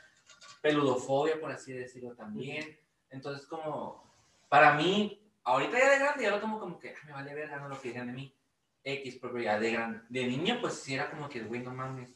peludofobia, 0.62 1.40
por 1.40 1.52
así 1.52 1.74
decirlo 1.74 2.16
también. 2.16 2.80
Entonces, 3.12 3.46
como, 3.46 4.04
para 4.50 4.74
mí, 4.74 5.22
ahorita 5.44 5.78
ya 5.78 5.90
de 5.92 6.00
grande, 6.00 6.24
ya 6.24 6.32
lo 6.32 6.40
tomo 6.40 6.60
como 6.60 6.80
que, 6.80 6.90
"Ah, 6.90 7.06
me 7.06 7.12
vale 7.14 7.36
ver 7.36 7.52
no 7.52 7.70
lo 7.70 7.80
que 7.80 7.90
digan 7.90 8.08
de 8.08 8.14
mí. 8.14 8.36
X, 8.84 9.18
pero 9.22 9.40
ya 9.40 9.60
de 9.60 9.72
grande. 9.72 10.00
De 10.10 10.26
niño, 10.26 10.58
pues, 10.60 10.76
sí 10.76 10.96
era 10.96 11.10
como 11.12 11.30
que, 11.30 11.42
güey, 11.42 11.62
no 11.62 11.72
mames. 11.72 12.16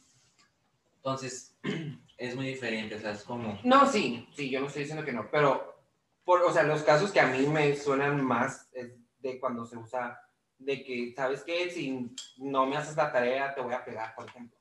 Entonces, 0.96 1.56
es 2.20 2.36
muy 2.36 2.46
diferente, 2.48 2.94
o 2.96 3.00
sea, 3.00 3.12
es 3.12 3.24
como... 3.24 3.58
No, 3.64 3.90
sí, 3.90 4.28
sí, 4.36 4.50
yo 4.50 4.60
no 4.60 4.66
estoy 4.66 4.82
diciendo 4.82 5.04
que 5.04 5.12
no, 5.12 5.28
pero, 5.30 5.80
por, 6.24 6.42
o 6.42 6.52
sea, 6.52 6.62
los 6.64 6.82
casos 6.82 7.10
que 7.12 7.18
a 7.20 7.26
mí 7.26 7.46
me 7.46 7.74
suenan 7.74 8.22
más 8.22 8.68
es 8.72 8.90
de 9.20 9.40
cuando 9.40 9.64
se 9.64 9.78
usa 9.78 10.20
de 10.58 10.84
que, 10.84 11.14
¿sabes 11.16 11.42
qué? 11.42 11.70
Si 11.70 12.14
no 12.36 12.66
me 12.66 12.76
haces 12.76 12.94
la 12.96 13.10
tarea, 13.10 13.54
te 13.54 13.62
voy 13.62 13.72
a 13.72 13.82
pegar, 13.84 14.14
por 14.14 14.26
ejemplo. 14.28 14.56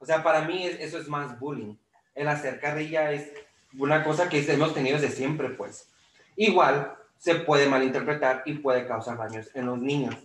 O 0.00 0.04
sea, 0.04 0.24
para 0.24 0.40
mí 0.42 0.66
es- 0.66 0.80
eso 0.80 0.98
es 0.98 1.08
más 1.08 1.38
bullying. 1.38 1.76
El 2.16 2.26
hacer 2.26 2.58
carrilla 2.60 3.12
es 3.12 3.32
una 3.78 4.02
cosa 4.02 4.28
que 4.28 4.40
hemos 4.52 4.74
tenido 4.74 4.98
desde 5.00 5.14
siempre, 5.14 5.50
pues. 5.50 5.88
Igual 6.36 6.96
se 7.16 7.36
puede 7.36 7.68
malinterpretar 7.68 8.42
y 8.44 8.54
puede 8.54 8.86
causar 8.88 9.16
daños 9.18 9.50
en 9.54 9.66
los 9.66 9.78
niños. 9.78 10.16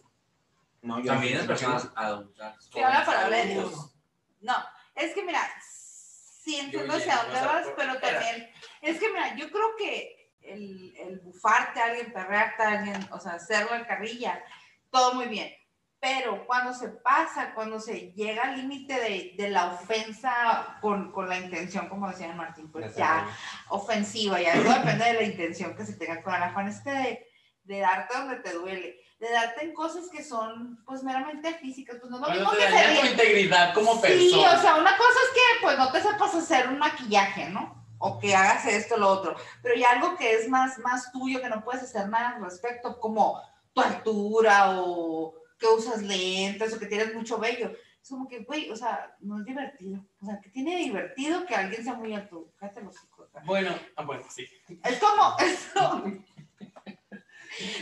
No, 0.81 0.99
yo 0.99 1.11
También 1.13 1.33
no 1.35 1.41
diciendo- 1.41 1.47
personas 1.47 1.91
adultas. 1.95 2.69
Para 2.73 3.05
jóvenes, 3.05 3.23
hablar 3.25 3.45
de 3.47 3.53
adultos. 3.53 3.95
No, 4.41 4.55
es 4.95 5.13
que 5.13 5.23
mira, 5.23 5.41
sí 6.49 6.59
entiendo 6.59 6.93
hacia 6.95 7.15
dónde 7.17 7.41
vas, 7.41 7.67
pero 7.75 7.99
también, 7.99 8.49
es 8.81 8.99
que 8.99 9.09
mira, 9.09 9.35
yo 9.35 9.49
creo 9.51 9.75
que 9.77 10.31
el, 10.41 10.95
el 10.97 11.19
bufarte 11.19 11.79
a 11.79 11.85
alguien, 11.85 12.11
perrearte 12.11 12.63
a 12.63 12.69
alguien, 12.79 13.07
o 13.11 13.19
sea, 13.19 13.33
hacer 13.33 13.69
la 13.69 13.85
carrilla, 13.85 14.41
todo 14.89 15.13
muy 15.13 15.25
bien. 15.27 15.53
Pero 16.01 16.45
cuando 16.47 16.73
se 16.73 16.87
pasa, 16.87 17.53
cuando 17.53 17.79
se 17.79 18.13
llega 18.13 18.43
al 18.43 18.55
límite 18.57 18.93
de, 18.93 19.33
de 19.37 19.49
la 19.49 19.73
ofensa 19.73 20.77
con, 20.81 21.11
con 21.11 21.27
la 21.27 21.37
intención, 21.37 21.89
como 21.89 22.09
decía 22.09 22.31
Martín, 22.33 22.71
pues 22.71 22.95
ya, 22.95 23.27
ofensiva, 23.67 24.41
ya 24.41 24.53
todo 24.53 24.73
depende 24.73 25.05
de 25.05 25.13
la 25.13 25.23
intención 25.23 25.75
que 25.75 25.85
se 25.85 25.93
tenga 25.97 26.23
con 26.23 26.33
el 26.33 26.41
afán 26.43 26.69
este 26.69 26.89
de, 26.89 27.27
de 27.63 27.79
darte 27.81 28.17
donde 28.17 28.37
te 28.37 28.53
duele, 28.53 28.97
de 29.19 29.29
darte 29.29 29.65
en 29.65 29.73
cosas 29.73 30.05
que 30.09 30.23
son 30.23 30.81
pues 30.85 31.03
meramente 31.03 31.53
físicas, 31.55 31.97
pues 31.99 32.09
no 32.09 32.17
es 32.17 32.21
lo 32.21 32.29
mismo 32.33 32.51
que 32.51 32.67
se 32.69 33.01
tu 33.01 33.05
integridad 33.07 33.73
como 33.73 33.95
Sí, 33.95 34.01
persona. 34.01 34.57
o 34.57 34.61
sea, 34.61 34.75
una 34.75 34.95
cosa 34.95 35.19
es 35.27 35.33
que 35.33 35.61
pues 35.65 35.77
no 35.77 35.91
te 35.91 36.01
sepas 36.01 36.33
maquillaje, 36.79 37.49
¿no? 37.49 37.79
o 37.99 38.17
que 38.17 38.33
hagas 38.33 38.65
esto, 38.65 38.97
lo 38.97 39.09
otro, 39.09 39.35
pero 39.61 39.75
ya 39.75 39.91
algo 39.91 40.15
que 40.15 40.33
es 40.33 40.47
más, 40.47 40.79
más 40.79 41.11
tuyo, 41.11 41.41
que 41.41 41.49
no 41.49 41.63
puedes 41.63 41.83
hacer 41.83 42.07
nada 42.07 42.29
al 42.29 42.41
respecto, 42.41 42.97
como 42.99 43.41
tu 43.73 43.81
altura 43.81 44.79
o 44.79 45.35
que 45.57 45.67
usas 45.67 46.01
lentes 46.01 46.73
o 46.73 46.79
que 46.79 46.85
tienes 46.85 47.13
mucho 47.13 47.37
vello. 47.37 47.71
Es 48.01 48.09
como 48.09 48.27
que, 48.27 48.39
güey, 48.39 48.71
o 48.71 48.75
sea, 48.75 49.15
no 49.19 49.39
es 49.39 49.45
divertido. 49.45 50.01
O 50.21 50.25
sea, 50.25 50.39
que 50.39 50.49
tiene 50.49 50.77
divertido 50.77 51.45
que 51.45 51.53
alguien 51.53 51.83
sea 51.83 51.95
muy 51.95 52.13
alto. 52.13 52.53
Cállate 52.57 52.81
los 52.81 52.95
hijos. 53.03 53.27
Bueno, 53.43 53.75
ah, 53.97 54.03
bueno, 54.03 54.23
sí. 54.29 54.47
Es 54.83 54.99
como, 54.99 55.35
eso. 55.39 56.03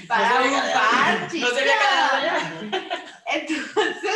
Para 0.08 0.42
un 0.42 0.54
par, 0.74 1.22
No 1.22 1.48
se 1.50 1.72
había. 1.72 2.82
Entonces, 3.28 4.16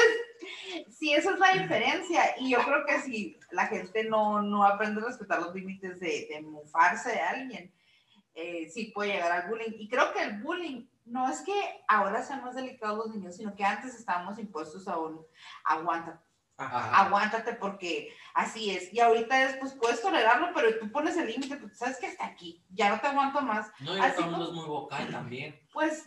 sí, 0.89 1.13
esa 1.13 1.33
es 1.33 1.39
la 1.39 1.53
diferencia. 1.53 2.35
Y 2.39 2.49
yo 2.49 2.63
creo 2.63 2.83
que 2.85 3.01
si 3.01 3.37
la 3.51 3.67
gente 3.67 4.03
no, 4.05 4.41
no 4.41 4.63
aprende 4.63 5.01
a 5.01 5.05
respetar 5.05 5.39
los 5.41 5.53
límites 5.53 5.99
de, 5.99 6.27
de 6.29 6.41
mofarse 6.41 7.11
de 7.11 7.19
alguien, 7.21 7.73
eh, 8.33 8.69
sí 8.69 8.91
puede 8.93 9.13
llegar 9.13 9.31
al 9.31 9.49
bullying. 9.49 9.73
Y 9.77 9.87
creo 9.89 10.13
que 10.13 10.23
el 10.23 10.41
bullying 10.41 10.87
no 11.05 11.29
es 11.29 11.41
que 11.41 11.53
ahora 11.87 12.23
sean 12.23 12.43
más 12.43 12.55
delicados 12.55 12.97
los 12.97 13.15
niños, 13.15 13.35
sino 13.35 13.55
que 13.55 13.63
antes 13.65 13.95
estábamos 13.95 14.39
impuestos 14.39 14.87
a 14.87 14.97
un 14.97 15.25
aguántate, 15.65 16.23
Ajá. 16.57 17.01
aguántate 17.05 17.53
porque 17.55 18.13
así 18.33 18.71
es. 18.71 18.93
Y 18.93 18.99
ahorita 18.99 19.43
es, 19.43 19.57
pues 19.57 19.73
puedes 19.73 20.01
tolerarlo, 20.01 20.49
pero 20.53 20.79
tú 20.79 20.91
pones 20.91 21.17
el 21.17 21.27
límite, 21.27 21.57
pues 21.57 21.77
sabes 21.77 21.97
que 21.97 22.07
hasta 22.07 22.25
aquí, 22.25 22.63
ya 22.69 22.89
no 22.89 23.01
te 23.01 23.07
aguanto 23.07 23.41
más. 23.41 23.69
No, 23.79 23.97
y 23.97 23.99
Así 23.99 24.21
como- 24.21 24.43
es 24.45 24.51
muy 24.51 24.65
vocal 24.67 25.09
también. 25.11 25.59
Pues 25.73 26.05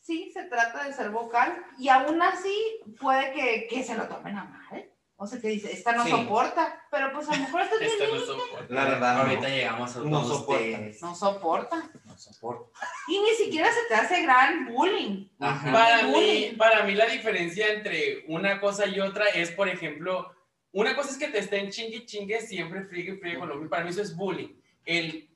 sí, 0.00 0.30
se 0.32 0.44
trata 0.44 0.84
de 0.84 0.92
ser 0.92 1.10
vocal 1.10 1.64
y 1.78 1.88
aún 1.88 2.20
así 2.20 2.80
puede 3.00 3.32
que, 3.32 3.66
que 3.68 3.84
se 3.84 3.94
lo 3.96 4.08
tomen 4.08 4.36
a 4.38 4.44
mal. 4.44 4.90
O 5.24 5.26
sea, 5.26 5.40
que 5.40 5.48
dice, 5.48 5.72
esta 5.72 5.92
no 5.92 6.04
Sí. 6.04 6.10
soporta, 6.10 6.86
pero 6.90 7.12
pues 7.12 7.28
a 7.28 7.32
lo 7.36 7.42
mejor 7.42 7.62
Esto 7.62 7.76
tiene- 7.78 8.12
no 8.12 8.20
soporta. 8.20 8.66
La 8.74 8.84
verdad, 8.84 9.14
no. 9.16 9.22
Ahorita 9.22 9.48
llegamos 9.48 9.96
a 9.96 10.00
No 10.00 10.24
soporta. 10.24 10.62
ustedes. 10.62 11.02
no 11.02 11.14
soporta. 11.14 11.90
No 12.04 12.18
soporta. 12.18 12.78
Y 13.08 13.18
ni 13.20 13.30
siquiera 13.30 13.68
se 13.72 13.80
te 13.88 13.94
hace 13.94 14.22
gran 14.22 14.66
bullying. 14.66 15.28
Ajá. 15.40 15.72
Para 15.72 16.02
mí, 16.04 16.12
Bullying. 16.12 16.56
para 16.56 16.82
mí 16.84 16.94
la 16.94 17.06
diferencia 17.06 17.72
entre 17.72 18.24
una 18.28 18.60
cosa 18.60 18.86
y 18.86 19.00
otra 19.00 19.26
es, 19.28 19.50
por 19.50 19.68
ejemplo, 19.68 20.30
una 20.72 20.94
cosa 20.94 21.10
es 21.10 21.18
que 21.18 21.28
te 21.28 21.38
estén 21.38 21.70
chingue 21.70 21.96
y 21.98 22.06
chingue 22.06 22.40
siempre 22.40 22.84
friegue 22.84 23.14
y 23.14 23.16
friegue 23.18 23.38
con 23.38 23.48
lo 23.48 23.54
mismo. 23.56 23.70
Para 23.70 23.84
mí 23.84 23.90
eso 23.90 24.02
es 24.02 24.14
bullying. 24.14 24.48
El, 24.84 25.30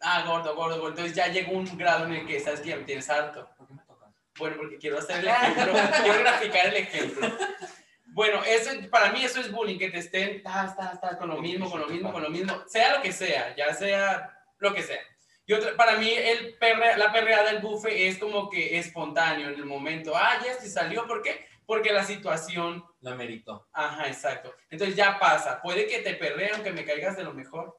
ah, 0.00 0.24
gordo, 0.26 0.54
gordo, 0.56 0.76
gordo. 0.76 0.88
Entonces 0.90 1.14
ya 1.14 1.26
llegó 1.28 1.52
un 1.52 1.76
grado 1.76 2.06
en 2.06 2.12
el 2.14 2.26
que 2.26 2.40
sabes 2.40 2.60
que 2.60 2.70
ya 2.70 2.76
me 2.76 2.84
tienes 2.84 3.08
harto. 3.10 3.48
¿Por 3.58 3.66
qué 3.66 3.74
me 3.74 3.82
tocas? 3.82 4.08
Bueno, 4.38 4.56
porque 4.56 4.78
quiero 4.78 4.98
hacer 4.98 5.18
el 5.18 5.28
ejemplo, 5.28 5.72
quiero 6.02 6.18
graficar 6.20 6.66
el 6.68 6.76
ejemplo. 6.76 7.28
Bueno, 8.18 8.42
eso, 8.42 8.72
para 8.90 9.12
mí 9.12 9.22
eso 9.22 9.38
es 9.38 9.52
bullying, 9.52 9.78
que 9.78 9.90
te 9.90 9.98
estén 9.98 10.42
tas, 10.42 10.76
tas, 10.76 11.00
tas, 11.00 11.14
con 11.18 11.28
lo 11.28 11.40
mismo, 11.40 11.70
con 11.70 11.78
lo 11.78 11.86
mismo, 11.86 12.12
con 12.12 12.20
lo 12.20 12.28
mismo, 12.28 12.64
sea 12.66 12.96
lo 12.96 13.00
que 13.00 13.12
sea, 13.12 13.54
ya 13.54 13.72
sea 13.72 14.36
lo 14.58 14.74
que 14.74 14.82
sea. 14.82 14.98
Y 15.46 15.52
otra, 15.52 15.76
para 15.76 15.96
mí 15.98 16.10
el 16.12 16.58
perre, 16.58 16.96
la 16.96 17.12
perreada, 17.12 17.50
el 17.52 17.60
bufe 17.60 18.08
es 18.08 18.18
como 18.18 18.50
que 18.50 18.76
espontáneo 18.76 19.50
en 19.50 19.54
el 19.54 19.64
momento. 19.66 20.16
Ah, 20.16 20.36
ya 20.44 20.54
se 20.54 20.68
salió, 20.68 21.06
¿por 21.06 21.22
qué? 21.22 21.46
Porque 21.64 21.92
la 21.92 22.02
situación, 22.02 22.84
Lo 23.02 23.14
merito. 23.14 23.68
ajá, 23.72 24.08
exacto. 24.08 24.52
Entonces 24.68 24.96
ya 24.96 25.20
pasa, 25.20 25.62
puede 25.62 25.86
que 25.86 26.00
te 26.00 26.14
perree 26.14 26.50
aunque 26.54 26.72
me 26.72 26.84
caigas 26.84 27.16
de 27.16 27.22
lo 27.22 27.32
mejor. 27.32 27.78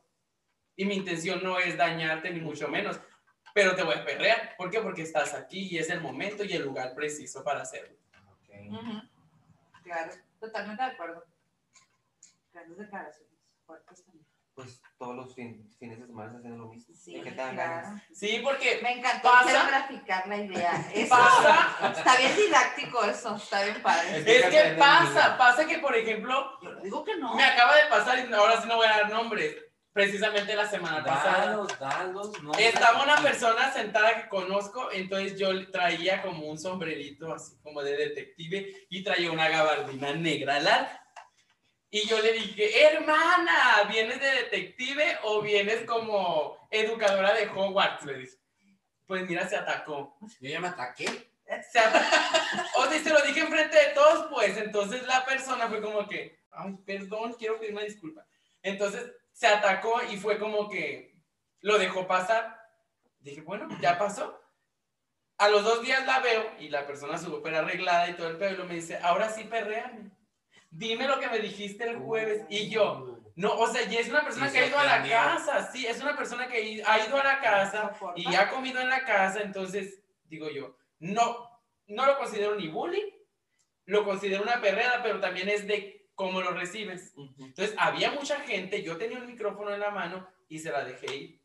Y 0.78 0.86
mi 0.86 0.96
intención 0.96 1.44
no 1.44 1.60
es 1.60 1.76
dañarte 1.76 2.32
ni 2.32 2.40
mucho 2.40 2.70
menos, 2.70 2.98
pero 3.54 3.76
te 3.76 3.84
voy 3.84 3.96
a 3.96 4.06
perrear. 4.06 4.56
¿Por 4.58 4.72
qué? 4.72 4.80
Porque 4.80 5.02
estás 5.02 5.34
aquí 5.34 5.68
y 5.70 5.80
es 5.80 5.90
el 5.90 6.00
momento 6.00 6.46
y 6.46 6.54
el 6.54 6.64
lugar 6.64 6.96
preciso 6.96 7.44
para 7.44 7.64
hacerlo. 7.64 7.98
Ok. 8.32 8.72
Ujú. 8.72 9.02
Claro, 9.84 10.12
totalmente 10.40 10.84
de 10.84 10.90
acuerdo. 10.90 11.24
Grandes 12.54 12.78
declaraciones. 12.78 13.30
fuertes 13.66 14.04
también. 14.06 14.26
Pues 14.56 14.82
todos 14.98 15.16
los 15.16 15.34
fin- 15.36 15.70
fines 15.80 16.00
de 16.02 16.08
semana 16.08 16.38
haciendo 16.38 16.58
lo 16.66 16.70
mismo. 16.70 16.94
Sí, 16.94 17.14
¿De 17.14 17.22
qué 17.22 17.32
te 17.32 17.38
dan 17.38 17.54
claro. 17.56 17.82
ganas? 17.88 18.04
Sí, 18.14 18.42
porque 18.44 18.80
Me 18.84 18.98
encantó 19.00 19.30
Pasa. 19.32 19.44
quiero 19.50 19.68
graficar 19.68 20.28
la 20.28 20.38
idea. 20.38 20.72
Eso, 20.94 21.10
pasa, 21.16 21.94
Está 21.96 22.18
bien 22.18 22.36
didáctico 22.36 23.04
eso, 23.06 23.36
está 23.38 23.64
bien 23.64 23.82
padre. 23.82 24.18
Es 24.18 24.28
es 24.28 24.46
que 24.50 24.76
pasa, 24.78 25.38
pasa 25.38 25.66
que 25.66 25.78
por 25.80 25.96
ejemplo, 25.96 26.60
Yo 26.62 26.76
digo 26.82 27.04
que 27.06 27.16
no. 27.16 27.36
me 27.36 27.44
acaba 27.46 27.74
de 27.76 27.86
pasar 27.90 28.20
y 28.20 28.34
ahora 28.34 28.62
sí 28.62 28.68
no 28.68 28.76
voy 28.76 28.88
a 28.88 28.98
dar 28.98 29.10
nombres, 29.10 29.56
precisamente 30.00 30.56
la 30.56 30.66
semana 30.66 31.04
pasada. 31.04 31.46
Dalos, 31.48 31.78
dalos. 31.80 32.44
No, 32.44 32.54
Estaba 32.54 33.04
una 33.04 33.18
persona 33.18 33.72
sentada 33.74 34.16
que 34.22 34.30
conozco, 34.30 34.90
entonces 34.94 35.38
yo 35.38 35.70
traía 35.72 36.22
como 36.22 36.48
un 36.48 36.58
sombrerito 36.58 37.34
así 37.34 37.58
como 37.62 37.82
de 37.84 37.98
detective 37.98 38.88
y 38.90 39.04
traía 39.04 39.30
una 39.30 39.50
gabardina 39.50 40.14
negra 40.14 40.60
larga. 40.62 41.04
Y 41.90 42.08
yo 42.08 42.20
le 42.22 42.32
dije, 42.34 42.84
hermana, 42.86 43.84
¿vienes 43.90 44.22
de 44.22 44.28
detective 44.44 45.18
o 45.24 45.42
vienes 45.42 45.84
como 45.86 46.56
educadora 46.72 47.34
de 47.34 47.50
Hogwarts? 47.50 48.06
Le 48.06 48.20
dije. 48.20 48.38
Pues 49.06 49.28
mira, 49.28 49.50
se 49.50 49.58
atacó. 49.58 50.16
Yo 50.40 50.50
ya 50.50 50.60
me 50.62 50.68
ataqué. 50.70 51.08
Se 51.72 51.80
ata- 51.80 52.08
o 52.78 52.86
sea, 52.86 53.00
se 53.04 53.10
lo 53.10 53.22
dije 53.24 53.40
enfrente 53.42 53.76
de 53.76 53.94
todos, 53.96 54.28
pues 54.32 54.56
entonces 54.56 55.06
la 55.08 55.26
persona 55.26 55.68
fue 55.68 55.82
como 55.82 56.08
que, 56.08 56.40
ay, 56.52 56.78
perdón, 56.86 57.34
quiero 57.34 57.60
pedir 57.60 57.74
una 57.74 57.84
disculpa. 57.84 58.24
Entonces 58.62 59.12
se 59.40 59.48
atacó 59.48 60.02
y 60.12 60.18
fue 60.18 60.38
como 60.38 60.68
que 60.68 61.16
lo 61.62 61.78
dejó 61.78 62.06
pasar. 62.06 62.60
Dije, 63.20 63.40
bueno, 63.40 63.70
ya 63.80 63.98
pasó. 63.98 64.38
A 65.38 65.48
los 65.48 65.64
dos 65.64 65.82
días 65.82 66.06
la 66.06 66.20
veo 66.20 66.44
y 66.60 66.68
la 66.68 66.86
persona 66.86 67.18
súper 67.18 67.56
arreglada 67.56 68.10
y 68.10 68.16
todo 68.16 68.28
el 68.28 68.38
pelo 68.38 68.66
me 68.66 68.76
dice, 68.76 69.00
ahora 69.02 69.30
sí 69.30 69.46
perréame. 69.46 70.12
Dime 70.70 71.08
lo 71.08 71.22
que 71.22 71.30
me 71.30 71.40
dijiste 71.40 71.86
el 71.86 72.00
jueves. 72.00 72.46
Y 72.50 72.70
yo, 72.70 73.22
no, 73.38 73.54
o 73.54 73.68
sea, 73.68 73.90
y 73.90 73.96
es 73.96 74.10
una 74.10 74.26
persona 74.26 74.48
Sí, 74.50 74.58
que 74.58 74.60
ha 74.60 74.68
ido 74.68 74.78
a 74.78 74.84
la 74.84 75.08
casa, 75.08 75.72
sí, 75.72 75.88
es 75.88 76.02
una 76.02 76.18
persona 76.18 76.50
que 76.50 76.84
ha 76.86 77.08
ido 77.08 77.18
a 77.18 77.24
la 77.24 77.40
casa 77.40 77.94
y 78.18 78.36
ha 78.36 78.50
comido 78.50 78.82
en 78.82 78.90
la 78.90 79.06
casa, 79.06 79.42
entonces 79.42 80.04
digo 80.26 80.50
yo, 80.50 80.76
no, 81.00 81.50
no 81.88 82.06
lo 82.06 82.18
considero 82.18 82.56
ni 82.56 82.68
bullying, 82.68 83.10
lo 83.86 84.04
considero 84.04 84.44
una 84.44 84.60
perreada, 84.60 85.02
pero 85.02 85.22
también 85.22 85.48
es 85.48 85.66
de 85.66 85.99
cómo 86.20 86.42
lo 86.42 86.52
recibes. 86.52 87.14
Entonces 87.38 87.74
había 87.78 88.12
mucha 88.12 88.42
gente, 88.42 88.84
yo 88.84 88.98
tenía 88.98 89.20
un 89.20 89.26
micrófono 89.26 89.74
en 89.74 89.80
la 89.80 89.90
mano 89.90 90.28
y 90.50 90.60
se 90.60 90.70
la 90.70 90.84
dejé 90.84 91.16
ir. 91.16 91.42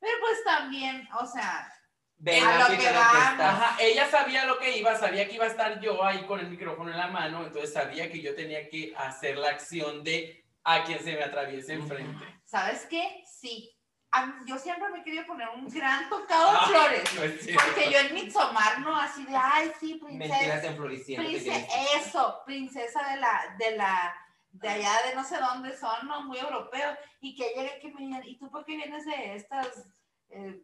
Pero 0.00 0.14
pues 0.20 0.42
también, 0.44 1.06
o 1.20 1.26
sea, 1.26 1.70
Ven 2.16 2.42
A 2.42 2.58
lo 2.58 2.66
que 2.68 2.86
estás. 2.86 3.38
Ajá, 3.38 3.76
ella 3.78 4.10
sabía 4.10 4.46
lo 4.46 4.58
que 4.58 4.78
iba, 4.78 4.96
sabía 4.96 5.28
que 5.28 5.34
iba 5.34 5.44
a 5.44 5.48
estar 5.48 5.78
yo 5.80 6.02
ahí 6.02 6.24
con 6.24 6.40
el 6.40 6.48
micrófono 6.48 6.90
en 6.90 6.96
la 6.96 7.08
mano, 7.08 7.44
entonces 7.44 7.70
sabía 7.70 8.10
que 8.10 8.22
yo 8.22 8.34
tenía 8.34 8.66
que 8.70 8.94
hacer 8.96 9.36
la 9.36 9.50
acción 9.50 10.02
de 10.02 10.42
a 10.64 10.84
quien 10.84 11.04
se 11.04 11.12
me 11.12 11.22
atraviese 11.22 11.74
enfrente. 11.74 12.24
¿sabes 12.46 12.86
qué? 12.86 13.22
Sí. 13.26 13.77
A 14.10 14.24
mí- 14.26 14.34
Yo 14.46 14.58
siempre 14.58 14.88
me 14.88 15.02
quería 15.02 15.26
poner 15.26 15.48
un 15.50 15.68
gran 15.68 16.08
tocado 16.08 16.52
de 16.52 16.58
Ah, 16.60 16.66
flores. 16.66 17.14
No 17.14 17.22
es 17.24 17.40
cierto. 17.42 17.62
Porque 17.64 17.90
yo 17.92 17.98
en 17.98 18.14
Midsommar, 18.14 18.80
¿no? 18.80 18.96
Así 18.96 19.24
de, 19.24 19.36
ay, 19.36 19.70
sí, 19.78 20.00
Mentiras 20.02 20.38
princesa. 20.40 20.66
en 20.68 20.76
floricienta. 20.76 21.28
Prince- 21.28 21.66
eso, 21.96 22.42
princesa 22.46 23.02
de 23.10 23.16
la, 23.18 23.54
de 23.58 23.76
la, 23.76 24.16
de 24.52 24.68
allá 24.68 24.92
de 25.06 25.14
no 25.14 25.22
sé 25.24 25.36
dónde 25.38 25.76
son, 25.76 26.06
¿no? 26.08 26.22
Muy 26.22 26.38
europeos. 26.38 26.96
Y 27.20 27.36
que 27.36 27.52
llegue 27.54 27.78
que 27.80 27.92
me 27.92 28.00
digan, 28.00 28.22
¿y 28.26 28.38
tú 28.38 28.50
por 28.50 28.64
qué 28.64 28.76
vienes 28.76 29.04
de 29.04 29.34
estas 29.34 29.86
eh, 30.30 30.62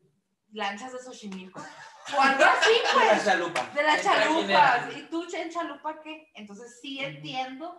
lanchas 0.53 0.93
de 0.93 0.99
Xochimilco? 1.01 1.61
O 2.17 2.21
algo 2.21 2.45
así, 2.63 2.71
La 2.97 3.11
pues. 3.11 3.25
chalupa. 3.27 3.63
De 3.75 3.83
las 3.83 4.03
chalupas. 4.03 4.97
¿Y 4.97 5.03
tú, 5.03 5.27
en 5.35 5.51
chalupa 5.51 6.01
qué? 6.03 6.31
Entonces 6.35 6.79
sí 6.81 6.99
entiendo, 7.05 7.79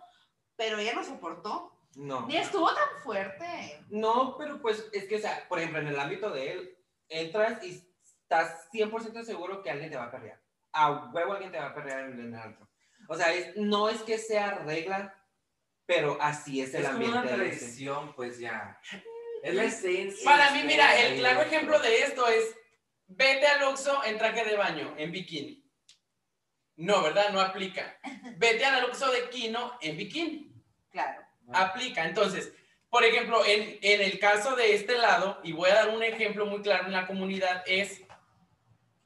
pero 0.54 0.78
ella 0.78 0.92
no 0.94 1.02
soportó. 1.02 1.75
No. 1.96 2.26
Ni 2.26 2.36
estuvo 2.36 2.68
tan 2.74 3.00
fuerte. 3.02 3.82
No, 3.88 4.36
pero 4.38 4.60
pues 4.60 4.86
es 4.92 5.04
que, 5.04 5.16
o 5.16 5.18
sea, 5.18 5.46
por 5.48 5.58
ejemplo, 5.58 5.80
en 5.80 5.88
el 5.88 5.98
ámbito 5.98 6.28
de 6.30 6.52
él, 6.52 6.78
entras 7.08 7.62
y 7.64 7.82
estás 8.22 8.68
100% 8.70 9.24
seguro 9.24 9.62
que 9.62 9.70
alguien 9.70 9.90
te 9.90 9.96
va 9.96 10.04
a 10.04 10.10
perrear. 10.10 10.38
A 10.72 11.10
huevo 11.12 11.32
alguien 11.32 11.50
te 11.50 11.58
va 11.58 11.66
a 11.68 11.74
perrear 11.74 12.00
en 12.10 12.20
el 12.20 12.34
antro. 12.34 12.68
O 13.08 13.14
sea, 13.16 13.32
es- 13.32 13.56
no 13.56 13.88
es 13.88 14.02
que 14.02 14.18
sea 14.18 14.56
regla, 14.66 15.14
pero 15.86 16.18
así 16.20 16.60
es 16.60 16.74
el 16.74 16.82
Es 16.82 16.88
como 16.88 16.96
ambiente. 17.06 17.18
una 17.34 17.36
de 17.42 17.48
ese. 17.48 17.58
tradición, 17.60 18.14
pues 18.14 18.38
ya. 18.38 18.78
Es 19.42 19.54
la 19.54 19.64
esencia. 19.64 20.24
Para 20.30 20.50
mí, 20.50 20.62
mira, 20.64 20.94
el 21.00 21.18
claro 21.18 21.40
ejemplo 21.42 21.78
de 21.78 22.02
esto 22.02 22.26
es, 22.28 22.54
vete 23.06 23.46
al 23.46 23.62
Oxxo 23.62 24.04
en 24.04 24.18
traje 24.18 24.44
de 24.44 24.56
baño, 24.56 24.94
en 24.98 25.12
bikini. 25.12 25.64
No, 26.76 27.02
¿verdad? 27.02 27.30
No 27.30 27.40
aplica. 27.40 27.96
Vete 28.36 28.64
al 28.66 28.84
Oxxo 28.84 29.10
de 29.10 29.30
Kino 29.30 29.78
en 29.80 29.96
bikini. 29.96 30.52
Claro. 30.90 31.22
Aplica. 31.52 32.04
Entonces, 32.04 32.52
por 32.90 33.04
ejemplo, 33.04 33.44
en, 33.44 33.78
en 33.82 34.00
el 34.00 34.18
caso 34.18 34.56
de 34.56 34.74
este 34.74 34.96
lado, 34.98 35.40
y 35.42 35.52
voy 35.52 35.70
a 35.70 35.74
dar 35.74 35.88
un 35.90 36.02
ejemplo 36.02 36.46
muy 36.46 36.62
claro 36.62 36.86
en 36.86 36.92
la 36.92 37.06
comunidad, 37.06 37.62
es, 37.66 38.02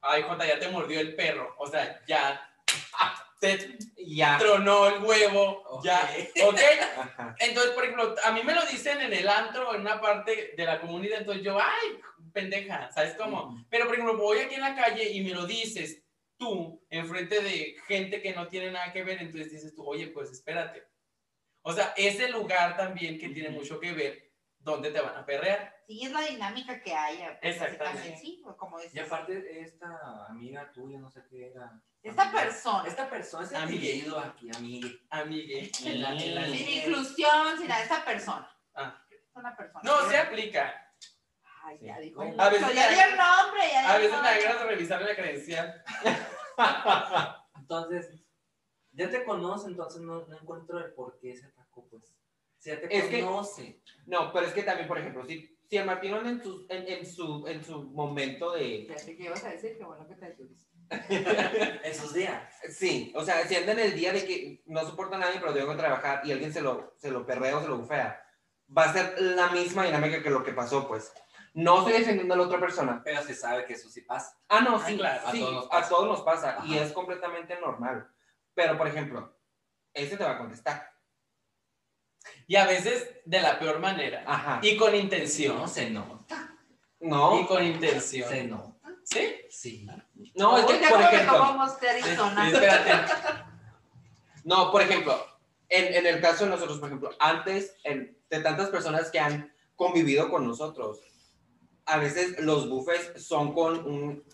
ay, 0.00 0.22
Jota, 0.22 0.46
ya 0.46 0.58
te 0.58 0.68
mordió 0.68 1.00
el 1.00 1.14
perro. 1.14 1.54
O 1.58 1.66
sea, 1.66 2.00
ya 2.06 2.46
te 3.40 3.78
Ya. 3.96 4.36
tronó 4.38 4.86
el 4.88 5.02
huevo, 5.02 5.80
ya, 5.82 6.08
¿ok? 6.44 6.58
Ajá. 6.98 7.36
Entonces, 7.40 7.72
por 7.72 7.84
ejemplo, 7.84 8.14
a 8.24 8.32
mí 8.32 8.42
me 8.44 8.54
lo 8.54 8.64
dicen 8.66 9.00
en 9.00 9.12
el 9.12 9.28
antro, 9.28 9.74
en 9.74 9.80
una 9.80 10.00
parte 10.00 10.52
de 10.56 10.64
la 10.64 10.80
comunidad, 10.80 11.20
entonces 11.20 11.42
yo, 11.42 11.58
ay, 11.58 12.00
pendeja, 12.32 12.90
¿sabes 12.92 13.14
cómo? 13.14 13.64
Pero, 13.70 13.86
por 13.86 13.94
ejemplo, 13.94 14.16
voy 14.18 14.38
aquí 14.38 14.54
en 14.56 14.60
la 14.60 14.74
calle 14.76 15.10
y 15.10 15.22
me 15.22 15.30
lo 15.30 15.46
dices 15.46 16.02
tú, 16.36 16.82
enfrente 16.90 17.42
de 17.42 17.76
gente 17.86 18.22
que 18.22 18.32
no 18.32 18.46
tiene 18.48 18.70
nada 18.70 18.92
que 18.92 19.02
ver, 19.02 19.20
entonces 19.20 19.50
dices 19.52 19.74
tú, 19.74 19.86
oye, 19.86 20.06
pues 20.08 20.30
espérate. 20.30 20.84
O 21.62 21.72
sea, 21.72 21.92
ese 21.96 22.28
lugar 22.28 22.76
también 22.76 23.18
que 23.18 23.28
tiene 23.30 23.50
mucho 23.50 23.78
que 23.78 23.92
ver 23.92 24.32
dónde 24.58 24.90
te 24.90 25.00
van 25.00 25.16
a 25.16 25.24
perrear. 25.26 25.74
Sí, 25.86 26.04
es 26.04 26.12
la 26.12 26.20
dinámica 26.22 26.80
que 26.80 26.94
haya. 26.94 27.38
pues, 27.40 27.54
Exactamente. 27.56 28.16
Sí, 28.16 28.42
como 28.56 28.78
Y 28.92 28.98
aparte, 28.98 29.60
esta 29.60 30.26
amiga 30.28 30.70
tuya, 30.72 30.98
no 30.98 31.10
sé 31.10 31.22
qué 31.28 31.50
era. 31.50 31.80
Esta 32.02 32.30
persona. 32.32 32.88
Esta 32.88 33.10
persona 33.10 33.44
es 33.46 33.52
Amigue. 33.54 34.04
aquí, 34.24 34.48
amigue. 34.56 35.00
Amigue. 35.10 35.70
en 35.84 36.00
la- 36.02 36.12
en 36.14 36.34
la- 36.34 36.44
Sin 36.46 36.68
inclusión, 36.68 37.58
sin 37.58 37.68
nada, 37.68 37.82
esta 37.82 38.04
persona. 38.04 38.50
Ah. 38.74 39.04
Es 39.10 39.20
una 39.34 39.54
persona. 39.56 39.80
No, 39.84 40.08
se 40.08 40.16
aplica. 40.16 40.86
Ay, 41.62 41.76
Sí. 41.78 41.86
ya 41.86 41.98
dijo. 41.98 42.22
A 42.22 42.48
veces 42.48 42.74
ya 42.74 42.88
dio 42.88 43.02
el 43.04 43.16
nombre. 43.18 43.60
Ya 43.70 43.90
A 43.94 43.98
veces 43.98 44.12
me 44.22 44.40
ganas 44.42 44.60
de 44.60 44.66
revisarle 44.66 45.08
la 45.08 45.16
credencial. 45.16 45.84
Entonces, 47.58 48.19
ya 48.92 49.08
te 49.10 49.24
conoce, 49.24 49.68
entonces 49.68 50.00
no, 50.02 50.26
no 50.26 50.36
encuentro 50.38 50.78
el 50.78 50.92
por 50.92 51.18
qué 51.20 51.36
se 51.36 51.46
atacó, 51.46 51.86
pues. 51.90 52.02
Si 52.58 52.70
ya 52.70 52.80
te 52.80 52.94
Es 52.96 53.04
que- 53.06 53.24
conoce. 53.24 53.80
No, 54.06 54.32
pero 54.32 54.46
es 54.46 54.52
que 54.52 54.62
también, 54.62 54.86
por 54.88 54.98
ejemplo, 54.98 55.24
si, 55.24 55.56
si 55.68 55.76
el 55.76 55.86
Martín 55.86 56.14
en, 56.14 56.42
sus- 56.42 56.66
en, 56.68 56.88
en 56.88 57.06
su, 57.06 57.46
en 57.48 57.64
su 57.64 57.82
momento 57.84 58.52
de... 58.52 58.84
Fíjate 58.88 59.16
que 59.16 59.22
ibas 59.24 59.44
a 59.44 59.50
decir 59.50 59.78
que 59.78 59.84
bueno 59.84 60.06
que 60.06 60.14
te 60.16 60.26
ayudes. 60.26 60.66
Esos 61.84 62.12
días. 62.12 62.42
Sí, 62.70 63.12
o 63.16 63.24
sea, 63.24 63.46
si 63.46 63.56
anda 63.56 63.72
en 63.72 63.78
el 63.78 63.94
día 63.94 64.12
de 64.12 64.24
que 64.26 64.62
no 64.66 64.80
soporta 64.84 65.16
a 65.16 65.20
nadie, 65.20 65.38
pero 65.40 65.54
tengo 65.54 65.70
que 65.70 65.78
trabajar 65.78 66.20
y 66.24 66.32
alguien 66.32 66.52
se 66.52 66.60
lo, 66.60 66.94
se 66.98 67.10
lo 67.10 67.24
perrea 67.24 67.56
o 67.56 67.62
se 67.62 67.68
lo 67.68 67.78
bufea, 67.78 68.20
va 68.76 68.84
a 68.84 68.92
ser 68.92 69.20
la 69.20 69.50
misma 69.50 69.84
dinámica 69.84 70.22
que 70.22 70.30
lo 70.30 70.42
que 70.44 70.52
pasó, 70.52 70.86
pues. 70.88 71.12
No 71.54 71.78
estoy 71.78 71.94
defendiendo 71.94 72.34
a 72.34 72.36
la 72.36 72.42
otra 72.44 72.60
persona. 72.60 73.00
Pero 73.04 73.22
se 73.22 73.34
sabe 73.34 73.64
que 73.64 73.72
eso 73.74 73.88
sí 73.88 74.02
pasa. 74.02 74.38
Ah, 74.48 74.60
no, 74.60 74.76
Ah, 74.76 74.84
sí, 74.86 74.96
claro, 74.96 75.26
a 75.26 75.32
sí, 75.32 75.40
todos 75.40 75.54
nos 75.54 75.66
a 75.66 75.68
pasa. 75.70 75.88
todos 75.88 76.06
nos 76.06 76.20
pasa 76.22 76.58
y 76.66 76.76
es 76.78 76.92
completamente 76.92 77.58
normal. 77.60 78.08
Pero, 78.54 78.76
por 78.76 78.86
ejemplo, 78.88 79.36
ese 79.94 80.16
te 80.16 80.24
va 80.24 80.32
a 80.32 80.38
contestar. 80.38 80.90
Y 82.46 82.56
a 82.56 82.66
veces 82.66 83.08
de 83.24 83.40
la 83.40 83.58
peor 83.58 83.78
manera. 83.78 84.24
Ajá. 84.26 84.60
Y 84.62 84.76
con 84.76 84.90
No 84.92 84.96
intención. 84.98 85.68
se 85.68 85.90
nota. 85.90 86.56
No, 87.00 87.40
Y 87.40 87.46
con 87.46 87.64
intención. 87.64 88.28
Se 88.28 88.44
nota. 88.44 88.76
¿Sí? 89.04 89.34
Sí. 89.48 89.86
no, 90.34 90.58
es 90.58 90.64
que, 90.66 90.86
por 90.88 91.00
ejemplo. 91.00 91.56
Espérate. 92.52 93.12
no, 94.44 94.70
por 94.70 94.82
ejemplo, 94.82 95.26
en, 95.68 95.94
en 95.94 96.06
el 96.06 96.20
caso 96.20 96.44
de 96.44 96.50
nosotros, 96.50 96.78
por 96.78 96.88
ejemplo, 96.88 97.10
antes 97.18 97.74
en- 97.84 98.16
de 98.28 98.40
tantas 98.40 98.68
personas 98.68 99.10
que 99.10 99.18
han 99.18 99.52
convivido 99.74 100.30
con 100.30 100.46
nosotros, 100.46 101.00
a 101.86 101.96
veces 101.96 102.38
los 102.40 102.68
bufes 102.68 103.12
son 103.24 103.52
con 103.54 103.84
un- 103.84 104.24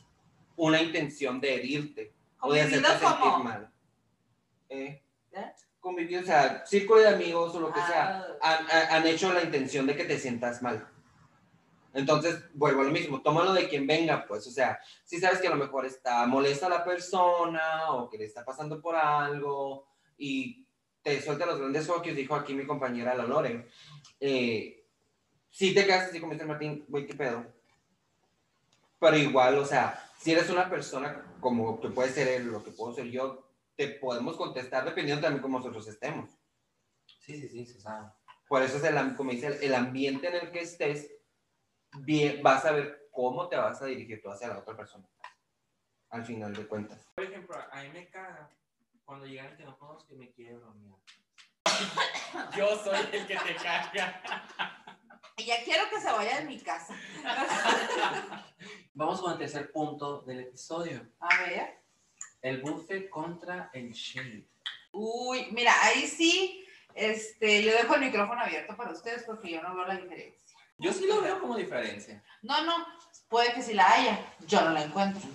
una 0.57 0.83
intención 0.83 1.41
de 1.41 1.55
herirte 1.55 2.15
o 2.41 2.53
de 2.53 2.63
hacerte 2.63 2.87
sentir 2.89 3.09
como- 3.21 3.45
mal. 3.45 3.73
¿Eh? 4.69 5.03
¿Eh? 5.33 5.53
Convivir, 5.81 6.19
o 6.21 6.25
sea, 6.25 6.65
círculo 6.67 7.01
de 7.01 7.09
amigos 7.09 7.55
o 7.55 7.61
lo 7.61 7.73
que 7.73 7.81
sea, 7.81 8.27
Ah, 8.43 8.59
han, 8.59 8.67
han- 8.71 8.91
han 9.03 9.07
hecho 9.07 9.33
la 9.33 9.43
intención 9.43 9.87
de 9.87 9.97
que 9.97 10.05
te 10.05 10.19
sientas 10.19 10.63
mal. 10.63 10.89
Entonces, 11.95 12.43
vuelvo 12.55 12.83
a 12.83 12.85
lo 12.85 12.91
mismo, 12.91 13.23
tómalo 13.23 13.55
de 13.55 13.69
quien 13.69 13.87
venga, 13.87 14.27
pues, 14.27 14.47
o 14.47 14.51
sea, 14.51 14.79
si 15.05 15.19
sabes 15.19 15.39
que 15.41 15.47
a 15.47 15.51
lo 15.51 15.57
mejor 15.57 15.87
está 15.87 16.27
molesta 16.27 16.69
la 16.69 16.85
persona 16.85 17.91
o 17.93 18.11
que 18.11 18.19
le 18.19 18.25
está 18.27 18.45
pasando 18.45 18.83
por 18.83 18.97
algo 18.97 19.87
y 20.19 20.67
te 21.03 21.23
suelta 21.23 21.47
los 21.47 21.59
grandes 21.59 21.87
focos, 21.87 22.15
dijo 22.15 22.35
aquí 22.35 22.53
mi 22.53 22.67
compañera 22.67 23.15
la 23.15 23.25
Lore, 23.25 23.69
eh, 24.21 24.85
si 25.51 25.73
te 25.73 25.87
quedas 25.87 26.09
así 26.11 26.21
como 26.21 26.33
dice 26.35 26.45
Martín, 26.45 26.85
güey, 26.89 27.07
qué 27.07 27.15
pedo. 27.15 27.47
Pero 28.99 29.17
igual, 29.17 29.57
o 29.59 29.65
sea, 29.65 30.11
si 30.19 30.33
eres 30.33 30.51
una 30.51 30.69
persona 30.69 31.25
como 31.41 31.81
que 31.81 31.89
puede 31.89 32.11
ser 32.11 32.29
él, 32.29 32.49
lo 32.49 32.63
que 32.63 32.73
puedo 32.73 32.93
ser 32.95 33.07
yo, 33.07 33.46
te 33.77 33.89
podemos 33.89 34.37
contestar 34.37 34.85
dependiendo 34.85 35.23
también 35.23 35.43
cómo 35.43 35.59
nosotros 35.59 35.87
estemos. 35.87 36.31
Sí, 37.21 37.41
sí, 37.41 37.49
sí, 37.49 37.67
se 37.67 37.81
sabe. 37.81 38.11
Por 38.49 38.63
eso 38.63 38.77
es 38.79 38.85
el, 38.85 39.17
como 39.17 39.33
dice, 39.33 39.59
el, 39.65 39.75
ambiente 39.75 40.29
en 40.29 40.35
el 40.35 40.51
que 40.53 40.61
estés, 40.61 41.13
bien, 41.99 42.43
vas 42.43 42.65
a 42.65 42.73
ver 42.73 43.09
cómo 43.11 43.49
te 43.49 43.57
vas 43.57 43.83
a 43.83 43.87
dirigir 43.87 44.23
tú 44.23 44.31
hacia 44.31 44.49
la 44.49 44.59
otra 44.59 44.77
persona. 44.77 45.09
Al 46.11 46.25
final 46.25 46.55
de 46.55 46.67
cuentas. 46.67 47.07
Por 47.15 47.25
ejemplo, 47.25 47.57
a 47.71 47.83
mí 47.83 47.89
me 47.91 48.09
caga 48.09 48.51
cuando 49.05 49.27
llegan 49.27 49.57
que 49.57 49.65
no 49.65 49.77
conozco 49.79 50.15
y 50.15 50.17
me 50.17 50.33
quiere 50.33 50.57
bromear. 50.57 50.99
Yo 52.57 52.77
soy 52.77 52.99
el 53.13 53.27
que 53.27 53.37
te 53.37 53.55
carga. 53.57 54.23
Y 55.37 55.45
ya 55.45 55.63
quiero 55.65 55.91
que 55.91 56.01
se 56.01 56.11
vaya 56.11 56.41
de 56.41 56.47
mi 56.47 56.59
casa. 56.61 56.95
Vamos 58.95 59.21
con 59.21 59.33
el 59.33 59.39
tercer 59.39 59.71
punto 59.71 60.23
del 60.23 60.41
episodio. 60.41 61.07
A 61.21 61.43
ver. 61.43 61.86
El 62.47 62.61
buffet 62.63 63.11
contra 63.11 63.71
el 63.73 63.91
shade. 63.93 64.47
Uy, 64.93 65.49
mira, 65.51 65.73
ahí 65.83 66.07
sí, 66.07 66.65
este, 66.95 67.65
yo 67.65 67.73
dejo 67.73 67.97
el 67.97 68.03
micrófono 68.03 68.41
abierto 68.41 68.77
para 68.77 68.93
ustedes 68.93 69.25
porque 69.25 69.51
yo 69.51 69.63
no 69.63 69.75
veo 69.75 69.85
la 69.85 69.97
diferencia. 69.97 70.57
Yo 70.79 70.93
sí 70.93 71.07
lo 71.09 71.23
veo 71.23 71.41
como 71.41 71.57
diferencia. 71.57 72.23
No, 72.43 72.63
no, 72.65 72.87
puede 73.29 73.53
que 73.53 73.63
sí 73.63 73.75
la 73.75 73.93
haya, 73.93 74.21
yo 74.47 74.61
no 74.61 74.71
la 74.71 74.85
encuentro. 74.85 75.29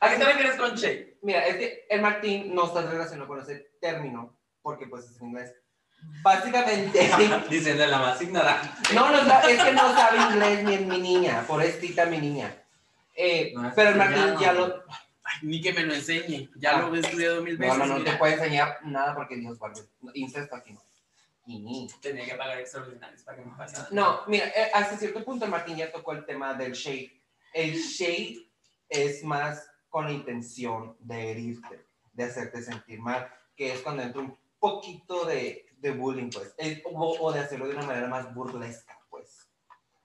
¿A 0.00 0.10
qué 0.10 0.16
te 0.16 0.24
refieres 0.26 0.56
con 0.56 0.76
Che? 0.76 1.16
Mira, 1.22 1.46
es 1.46 1.56
que 1.56 1.86
el 1.88 2.02
Martín 2.02 2.54
no 2.54 2.66
está 2.66 2.82
relacionado 2.82 3.28
con 3.28 3.40
ese 3.40 3.70
término, 3.80 4.36
porque 4.60 4.86
pues 4.88 5.06
es 5.06 5.18
en 5.22 5.28
inglés. 5.28 5.54
Básicamente, 6.22 7.10
Diciendo 7.48 7.86
la 7.86 7.98
más 7.98 8.20
ignorante. 8.20 8.68
no, 8.94 9.10
no, 9.10 9.18
es 9.48 9.64
que 9.64 9.72
no 9.72 9.94
sabe 9.94 10.18
inglés 10.18 10.64
ni 10.64 10.74
en 10.74 10.86
mi 10.88 10.98
niña, 10.98 11.44
por 11.46 11.62
estita 11.62 12.04
mi 12.04 12.18
niña. 12.18 12.54
Eh, 13.16 13.52
No, 13.54 13.68
es 13.68 13.74
pero 13.74 13.88
el 13.88 13.96
Martín 13.96 14.34
ya 14.34 14.38
ya 14.38 14.52
no. 14.52 14.66
lo, 14.66 14.84
Ni 15.42 15.60
que 15.60 15.72
me 15.72 15.82
lo 15.82 15.94
enseñe. 15.94 16.48
Ya 16.56 16.76
Ah. 16.78 16.82
lo 16.82 16.94
he 16.94 17.00
estudiado 17.00 17.42
mil 17.42 17.54
No, 17.54 17.60
veces. 17.60 17.78
no, 17.78 17.86
no 17.86 17.94
te 17.96 18.00
mira. 18.04 18.18
puede 18.18 18.34
enseñar 18.34 18.78
nada 18.84 19.14
porque 19.14 19.36
Dios 19.36 19.58
guarde. 19.58 19.82
No, 20.00 20.10
Incesto 20.14 20.54
aquí 20.56 20.72
no. 20.72 20.82
Ni. 21.46 21.88
Tenía 22.02 22.26
que 22.26 22.34
pagar 22.34 22.58
extraordinarios 22.58 23.22
para 23.22 23.38
que 23.38 23.44
me 23.44 23.56
pasara. 23.56 23.88
No, 23.90 24.20
mira, 24.26 24.46
eh, 24.48 24.70
hasta 24.74 24.98
cierto 24.98 25.24
punto 25.24 25.46
el 25.46 25.50
Martín 25.50 25.76
ya 25.76 25.90
tocó 25.90 26.12
el 26.12 26.26
tema 26.26 26.52
del 26.54 26.72
shade. 26.72 27.10
El 27.54 27.74
shade 27.74 28.50
es 28.88 29.24
más 29.24 29.66
con 29.88 30.04
la 30.04 30.12
intención 30.12 30.94
de 31.00 31.30
herirte, 31.30 31.86
de 32.12 32.24
hacerte 32.24 32.60
sentir 32.62 33.00
mal, 33.00 33.32
que 33.56 33.72
es 33.72 33.80
cuando 33.80 34.02
entra 34.02 34.20
un 34.20 34.36
poquito 34.58 35.24
de, 35.24 35.64
de 35.78 35.90
bullying, 35.92 36.28
pues, 36.30 36.54
Es- 36.58 36.82
o, 36.84 37.16
o 37.18 37.32
de 37.32 37.40
hacerlo 37.40 37.66
de 37.66 37.76
una 37.76 37.86
manera 37.86 38.08
más 38.08 38.34
burlesca, 38.34 38.98
pues. 39.08 39.48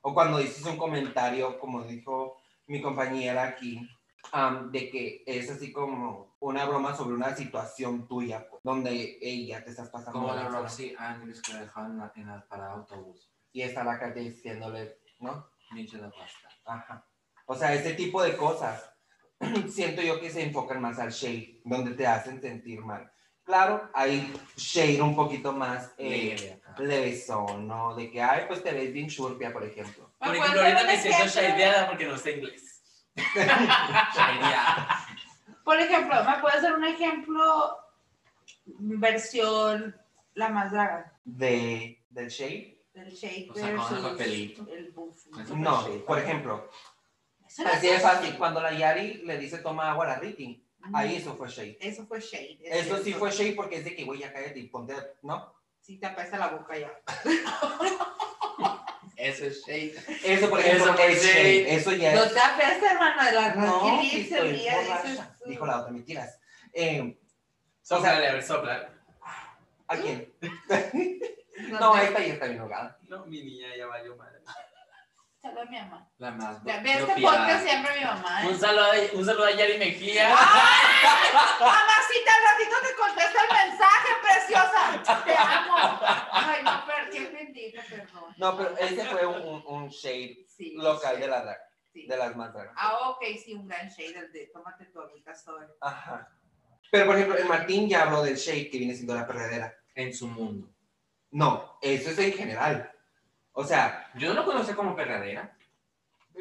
O 0.01 0.13
cuando 0.13 0.38
dices 0.38 0.63
un 0.65 0.77
comentario, 0.77 1.59
como 1.59 1.83
dijo 1.83 2.38
mi 2.67 2.81
compañera 2.81 3.43
aquí, 3.43 3.86
am, 4.31 4.71
de 4.71 4.89
que 4.89 5.23
es 5.25 5.49
así 5.49 5.71
como 5.71 6.36
una 6.39 6.65
broma 6.65 6.95
sobre 6.95 7.15
una 7.15 7.36
situación 7.36 8.07
tuya, 8.07 8.47
pues, 8.49 8.62
donde 8.63 9.17
ella 9.21 9.63
te 9.63 9.71
estás 9.71 9.89
pasando 9.89 10.19
Como 10.19 10.33
la 10.33 10.47
Roxy 10.47 10.95
Andrews 10.97 11.41
que 11.41 11.53
la 11.53 11.62
dejaban 11.62 11.91
en 11.91 11.97
la, 11.99 12.12
en 12.15 12.27
la 12.27 12.47
parada 12.47 12.69
de 12.69 12.75
autobús. 12.81 13.29
y 13.51 13.62
está 13.62 13.83
la 13.83 13.99
calle 13.99 14.21
diciéndole, 14.21 14.97
¿no? 15.19 15.49
Nietzsche 15.71 15.97
de 15.97 16.09
pasta. 16.09 16.49
Ajá. 16.65 17.07
O 17.45 17.55
sea, 17.55 17.73
ese 17.73 17.93
tipo 17.93 18.21
de 18.23 18.36
cosas 18.38 18.93
siento 19.69 20.01
yo 20.01 20.19
que 20.19 20.29
se 20.29 20.43
enfocan 20.43 20.81
más 20.81 20.99
al 20.99 21.12
shade, 21.12 21.62
donde 21.63 21.91
te 21.91 22.07
hacen 22.07 22.41
sentir 22.41 22.81
mal. 22.81 23.12
Claro, 23.43 23.89
hay 23.93 24.33
shade 24.55 25.01
un 25.01 25.15
poquito 25.17 25.51
más 25.51 25.91
eh, 25.97 26.62
levesón, 26.77 27.67
¿no? 27.67 27.93
De 27.93 28.09
que, 28.09 28.21
ay, 28.21 28.45
pues 28.47 28.63
te 28.63 28.71
ves 28.71 28.93
bien 28.93 29.09
churpia, 29.09 29.51
por 29.51 29.65
ejemplo. 29.65 30.13
Por 30.17 30.31
¿Me 30.31 30.38
ejemplo, 30.38 30.62
ahorita 30.62 30.83
me 30.86 30.97
siento 30.97 31.25
shadeada 31.25 31.89
porque 31.89 32.05
no 32.05 32.17
sé 32.17 32.38
inglés. 32.38 32.72
Por 35.63 35.80
ejemplo, 35.80 36.23
¿me 36.23 36.38
puedes 36.39 36.62
dar 36.62 36.73
un 36.73 36.84
ejemplo 36.84 37.78
versión 38.65 39.95
la 40.34 40.49
más 40.49 40.71
draga? 40.71 41.13
De, 41.23 42.04
del 42.10 42.28
shade. 42.30 42.82
Del 42.93 43.12
shake 43.12 43.52
O 43.52 43.56
sea, 43.56 43.63
con 43.63 43.71
el 43.71 43.78
versus 43.78 43.99
papelito. 43.99 44.67
el 44.71 44.91
buff. 44.91 45.26
No, 45.56 45.86
por 46.06 46.19
ejemplo, 46.19 46.69
así 47.45 47.88
es 47.88 47.93
de 47.95 47.99
fácil. 47.99 48.38
Cuando 48.38 48.62
la 48.62 48.73
Yari 48.73 49.21
le 49.26 49.38
dice 49.38 49.60
toma 49.60 49.91
agua 49.91 50.06
a 50.06 50.10
la 50.10 50.15
Riti, 50.19 50.63
Ujú. 50.82 50.97
ahí 50.97 51.15
eso 51.15 51.36
fue 51.36 51.47
shade. 51.49 51.78
Eso 51.80 52.06
fue 52.06 52.19
shade. 52.19 52.60
es 52.62 52.86
Eso 52.86 53.02
sí 53.04 53.13
fue 53.13 53.32
shade 53.32 53.54
porque 53.54 53.78
es 53.78 53.86
de 53.86 53.95
que, 53.95 54.04
güey, 54.04 54.19
ya 54.19 54.34
cállate 54.34 54.60
y 54.60 54.67
ponte, 54.67 54.93
¿no? 55.21 55.54
Sí, 55.82 55.97
te 55.97 56.06
apesta 56.08 56.38
la 56.38 56.47
boca 56.49 56.78
ya. 56.78 56.91
Eso 59.23 59.45
es 59.45 59.65
shade. 59.65 59.95
Eso, 60.23 60.49
por 60.49 60.59
Eso 60.59 60.69
ejemplo, 60.69 60.93
fue 60.95 61.12
es 61.13 61.23
shade. 61.23 61.33
shade. 61.63 61.75
Eso 61.75 61.91
ya 61.93 62.09
es 62.13 62.15
No 62.19 62.29
te 62.29 62.39
apesta, 62.39 62.91
hermano, 62.91 63.23
de 63.23 63.31
la 63.31 63.55
No, 63.55 64.01
estoy 64.01 64.65
borracha, 64.69 65.36
dijo 65.45 65.65
la 65.65 65.79
otra, 65.79 65.91
mentiras. 65.91 66.39
Eh, 66.73 67.17
Sóplale, 67.81 68.27
a 68.27 68.33
ver, 68.33 68.43
sopla. 68.43 68.89
¿A 69.88 69.97
quién? 69.97 70.31
No, 71.69 71.79
No, 71.79 71.93
te- 71.93 72.03
esta 72.05 72.19
ya 72.19 72.33
está 72.33 72.45
bien 72.47 72.59
ahogada. 72.59 72.97
No, 73.07 73.25
mi 73.27 73.41
niña 73.43 73.67
ya 73.77 73.86
valió 73.86 74.15
madre. 74.17 74.33
Saluda 75.43 75.62
a 75.62 75.65
mi 75.65 75.77
mamá. 75.77 76.10
La 76.19 76.32
más 76.32 76.63
Ve 76.63 76.79
ve 76.82 76.93
este 76.93 77.21
podcast 77.21 77.63
siempre 77.67 77.99
mi 77.99 78.06
mamá. 78.06 78.43
¿eh? 78.43 78.47
Un 78.47 78.58
saludo, 78.60 78.86
a- 78.86 79.17
un 79.17 79.25
saludo 79.25 79.43
a 79.45 79.51
Yari 79.51 79.77
Mejía. 79.77 80.29
Mamacita, 81.60 82.32
al 82.34 82.43
ratito 82.49 82.75
te 82.82 82.95
contesta 82.95 83.39
el 83.43 83.69
mensaje, 83.69 84.10
preciosa. 84.23 85.23
Te 85.25 85.36
amo. 85.36 85.75
Ay, 86.32 86.63
no, 86.63 86.84
pero 86.88 87.10
qué 87.12 87.29
bendita, 87.29 87.82
perdón. 87.89 88.34
No, 88.38 88.58
pero 88.58 88.77
ese 88.77 89.06
fue 89.06 89.25
un, 89.27 89.41
un, 89.41 89.63
un 89.67 89.89
shade 89.89 90.45
Sí, 90.47 90.73
local 90.77 91.19
de 91.19 91.27
la 91.27 91.58
sí. 91.91 92.08
de 92.08 92.15
las 92.17 92.36
más 92.38 92.53
dragas. 92.53 92.73
Ah, 92.77 93.10
ok, 93.10 93.21
sí, 93.43 93.53
un 93.53 93.67
gran 93.67 93.89
shade, 93.89 94.17
el 94.17 94.32
de 94.32 94.47
tómate 94.53 94.86
tu 94.86 95.01
agüita 95.01 95.36
soy. 95.36 95.65
Ajá. 95.82 96.29
Pero, 96.89 97.06
por 97.08 97.15
ejemplo, 97.15 97.38
el 97.38 97.45
Martín 97.45 97.89
ya 97.89 98.03
habló 98.03 98.21
del 98.23 98.38
shade 98.38 98.69
que 98.69 98.77
viene 98.77 98.93
siendo 98.95 99.13
la 99.15 99.27
perredera. 99.27 99.75
En 99.95 100.13
su 100.13 100.27
mundo. 100.27 100.69
No, 101.32 101.77
eso 101.82 102.12
es 102.12 102.17
en 102.19 102.34
general. 102.34 102.92
O 103.54 103.63
sea, 103.63 104.10
Yo 104.16 104.30
no 104.30 104.42
lo 104.42 104.46
conocía 104.46 104.76
como 104.76 104.96
perradera. 104.96 105.56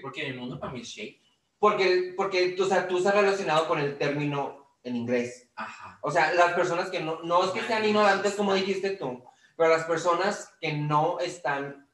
Porque 0.01 0.23
en 0.27 0.33
el 0.33 0.39
mundo 0.41 0.59
para 0.59 0.73
mí 0.73 0.81
es 0.81 0.89
shade. 0.89 1.21
porque, 1.59 2.15
porque 2.17 2.57
o 2.61 2.65
sea, 2.65 2.89
tú 2.89 2.99
estás 2.99 3.15
relacionado 3.15 3.69
con 3.69 3.79
el 3.79 3.97
término 3.99 4.67
en 4.83 4.97
inglés. 4.97 5.49
Ajá. 5.55 5.99
O 6.03 6.11
sea, 6.11 6.33
las 6.35 6.55
personas 6.55 6.91
que 6.91 7.01
no, 7.01 7.23
no 7.23 7.45
es 7.45 7.51
que 7.51 7.61
sean 7.63 7.85
ignorantes 7.85 8.35
como 8.35 8.53
dijiste 8.55 8.91
tú, 8.97 9.23
pero 9.57 9.69
las 9.71 9.85
personas 9.85 10.53
que 10.61 10.73
no 10.73 11.21
están, 11.21 11.87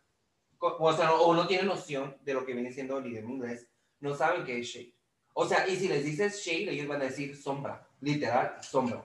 o 0.61 0.93
sea, 0.95 1.07
no- 1.07 1.17
o 1.23 1.35
no 1.35 1.47
tienen 1.47 1.67
noción 1.67 2.17
de 2.23 2.35
lo 2.35 2.47
que 2.47 2.55
viene 2.55 2.73
siendo 2.73 2.99
el 2.99 3.07
idioma 3.09 3.31
inglés, 3.31 3.67
no 4.01 4.15
saben 4.15 4.45
qué 4.45 4.61
es 4.61 4.67
shade. 4.69 4.95
O 5.35 5.47
sea, 5.47 5.69
y 5.69 5.77
si 5.77 5.89
les 5.89 6.05
dices 6.05 6.41
shade, 6.43 6.71
ellos 6.71 6.87
van 6.89 7.03
a 7.03 7.05
decir 7.07 7.37
sombra, 7.37 7.87
literal, 8.01 8.57
sombra. 8.63 9.05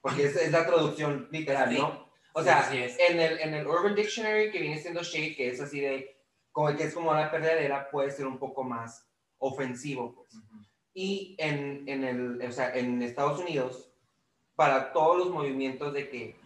Porque 0.00 0.24
es, 0.26 0.34
es 0.36 0.50
la 0.50 0.66
traducción 0.66 1.28
literal, 1.30 1.70
Sí. 1.70 1.78
¿no? 1.78 2.01
O 2.34 2.40
Sí, 2.40 2.46
sea, 2.46 2.60
así 2.60 2.78
es. 2.78 2.98
en 2.98 3.20
el, 3.20 3.38
en 3.40 3.54
el 3.54 3.66
Urban 3.66 3.94
Dictionary, 3.94 4.50
que 4.50 4.60
viene 4.60 4.78
siendo 4.78 5.02
shade, 5.02 5.34
que 5.36 5.48
es 5.50 5.60
así 5.60 5.80
de, 5.80 6.16
como 6.50 6.74
que 6.76 6.84
es 6.84 6.94
como 6.94 7.12
la 7.12 7.30
perdedera, 7.30 7.90
puede 7.90 8.10
ser 8.10 8.26
un 8.26 8.38
poco 8.38 8.64
más 8.64 9.06
ofensivo, 9.38 10.14
pues. 10.14 10.34
Ujú. 10.34 10.64
Y 10.94 11.34
en, 11.38 11.88
en, 11.88 12.04
el, 12.04 12.42
o 12.42 12.52
sea, 12.52 12.74
en 12.74 13.02
Estados 13.02 13.40
Unidos, 13.40 13.90
para 14.54 14.92
todos 14.92 15.18
los 15.18 15.30
movimientos 15.30 15.92
de 15.92 16.08
que 16.08 16.36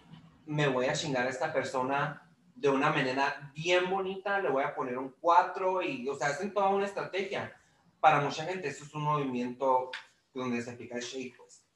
me 0.47 0.69
voy 0.69 0.87
a 0.87 0.93
chingar 0.93 1.27
a 1.27 1.31
esta 1.31 1.53
persona 1.53 2.23
de 2.55 2.69
una 2.69 2.91
manera 2.91 3.53
bien 3.55 3.91
bonita, 3.91 4.41
le 4.41 4.49
voy 4.49 4.63
a 4.65 4.75
poner 4.75 4.97
un 4.97 5.15
4 5.21 5.83
y, 5.83 6.09
o 6.09 6.15
sea, 6.15 6.29
hacen 6.29 6.55
toda 6.55 6.69
una 6.69 6.87
estrategia. 6.87 7.55
Para 8.01 8.21
mucha 8.21 8.45
gente 8.45 8.69
eso 8.69 8.85
es 8.85 8.95
un 8.95 9.03
movimiento 9.03 9.91
donde 10.33 10.63
se 10.63 10.71
aplica 10.71 10.97
el 10.97 11.03
shade, 11.03 11.35
pues, 11.37 11.67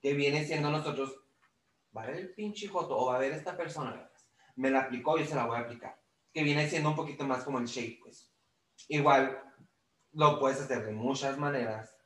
que 0.00 0.12
viene 0.14 0.44
siendo 0.44 0.70
nosotros, 0.70 1.16
va 1.96 2.02
a 2.02 2.06
ver 2.06 2.16
el 2.16 2.34
pinche 2.34 2.68
joto 2.68 2.96
o 2.96 3.06
va 3.06 3.16
a 3.16 3.20
ver 3.20 3.32
esta 3.32 3.56
persona, 3.56 4.08
me 4.56 4.70
la 4.70 4.80
aplicó, 4.80 5.18
yo 5.18 5.24
se 5.26 5.34
la 5.34 5.46
voy 5.46 5.56
a 5.56 5.60
aplicar, 5.60 5.98
que 6.32 6.42
viene 6.42 6.68
siendo 6.68 6.90
un 6.90 6.96
poquito 6.96 7.24
más 7.24 7.44
como 7.44 7.58
el 7.58 7.66
shade, 7.66 7.98
pues. 8.02 8.30
Igual 8.88 9.42
lo 10.12 10.38
puedes 10.38 10.60
hacer 10.60 10.84
de 10.84 10.92
muchas 10.92 11.38
maneras, 11.38 11.96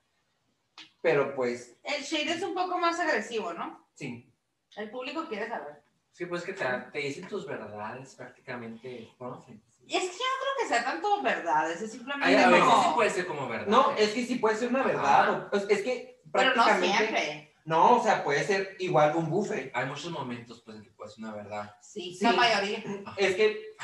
pero 1.02 1.34
pues, 1.34 1.76
El 1.82 2.02
shade 2.02 2.32
es 2.32 2.42
un 2.42 2.54
poco 2.54 2.78
más 2.78 2.98
agresivo, 3.00 3.52
¿no? 3.52 3.86
sí, 3.94 4.32
El 4.76 4.90
público 4.90 5.26
quiere 5.28 5.48
saber. 5.48 5.82
Sí, 6.12 6.24
pues 6.26 6.42
que 6.44 6.54
te, 6.54 6.64
te 6.92 6.98
dicen 6.98 7.28
tus 7.28 7.46
verdades 7.46 8.14
prácticamente. 8.14 9.10
¿no? 9.20 9.44
Sí. 9.46 9.60
Y 9.86 9.96
es 9.96 10.02
que 10.04 10.16
yo 10.16 10.24
no 10.24 10.40
creo 10.40 10.54
que 10.60 10.66
sea 10.74 10.82
tanto 10.84 11.22
verdades, 11.22 11.82
es 11.82 11.92
simplemente 11.92 12.26
Ay, 12.26 12.42
a 12.42 12.48
veces 12.48 12.64
como- 12.64 12.82
sí 12.82 12.88
puede 12.94 13.10
ser 13.10 13.26
como 13.26 13.48
verdad. 13.48 13.66
No, 13.66 13.90
es 13.96 14.10
que 14.14 14.24
sí 14.26 14.36
puede 14.36 14.56
ser 14.56 14.68
una 14.70 14.82
verdad. 14.82 15.30
o- 15.46 15.50
pues, 15.50 15.66
es 15.68 15.82
que 15.82 16.20
Pero 16.32 16.54
no 16.54 16.64
prácticamente. 16.64 16.96
siempre. 16.96 17.45
No, 17.66 17.96
o 17.98 18.02
sea, 18.02 18.22
puede 18.24 18.44
ser 18.44 18.76
igual 18.78 19.14
un 19.16 19.28
buffet. 19.28 19.70
Hay 19.74 19.86
muchos 19.86 20.10
momentos 20.10 20.62
pues, 20.64 20.76
en 20.78 20.84
que 20.84 20.90
puede 20.92 21.10
ser 21.10 21.24
una 21.24 21.34
verdad. 21.34 21.74
Sí, 21.82 22.14
Sí. 22.14 22.24
la 22.24 22.32
mayoría. 22.32 22.82
Es 23.16 23.34
que, 23.34 23.74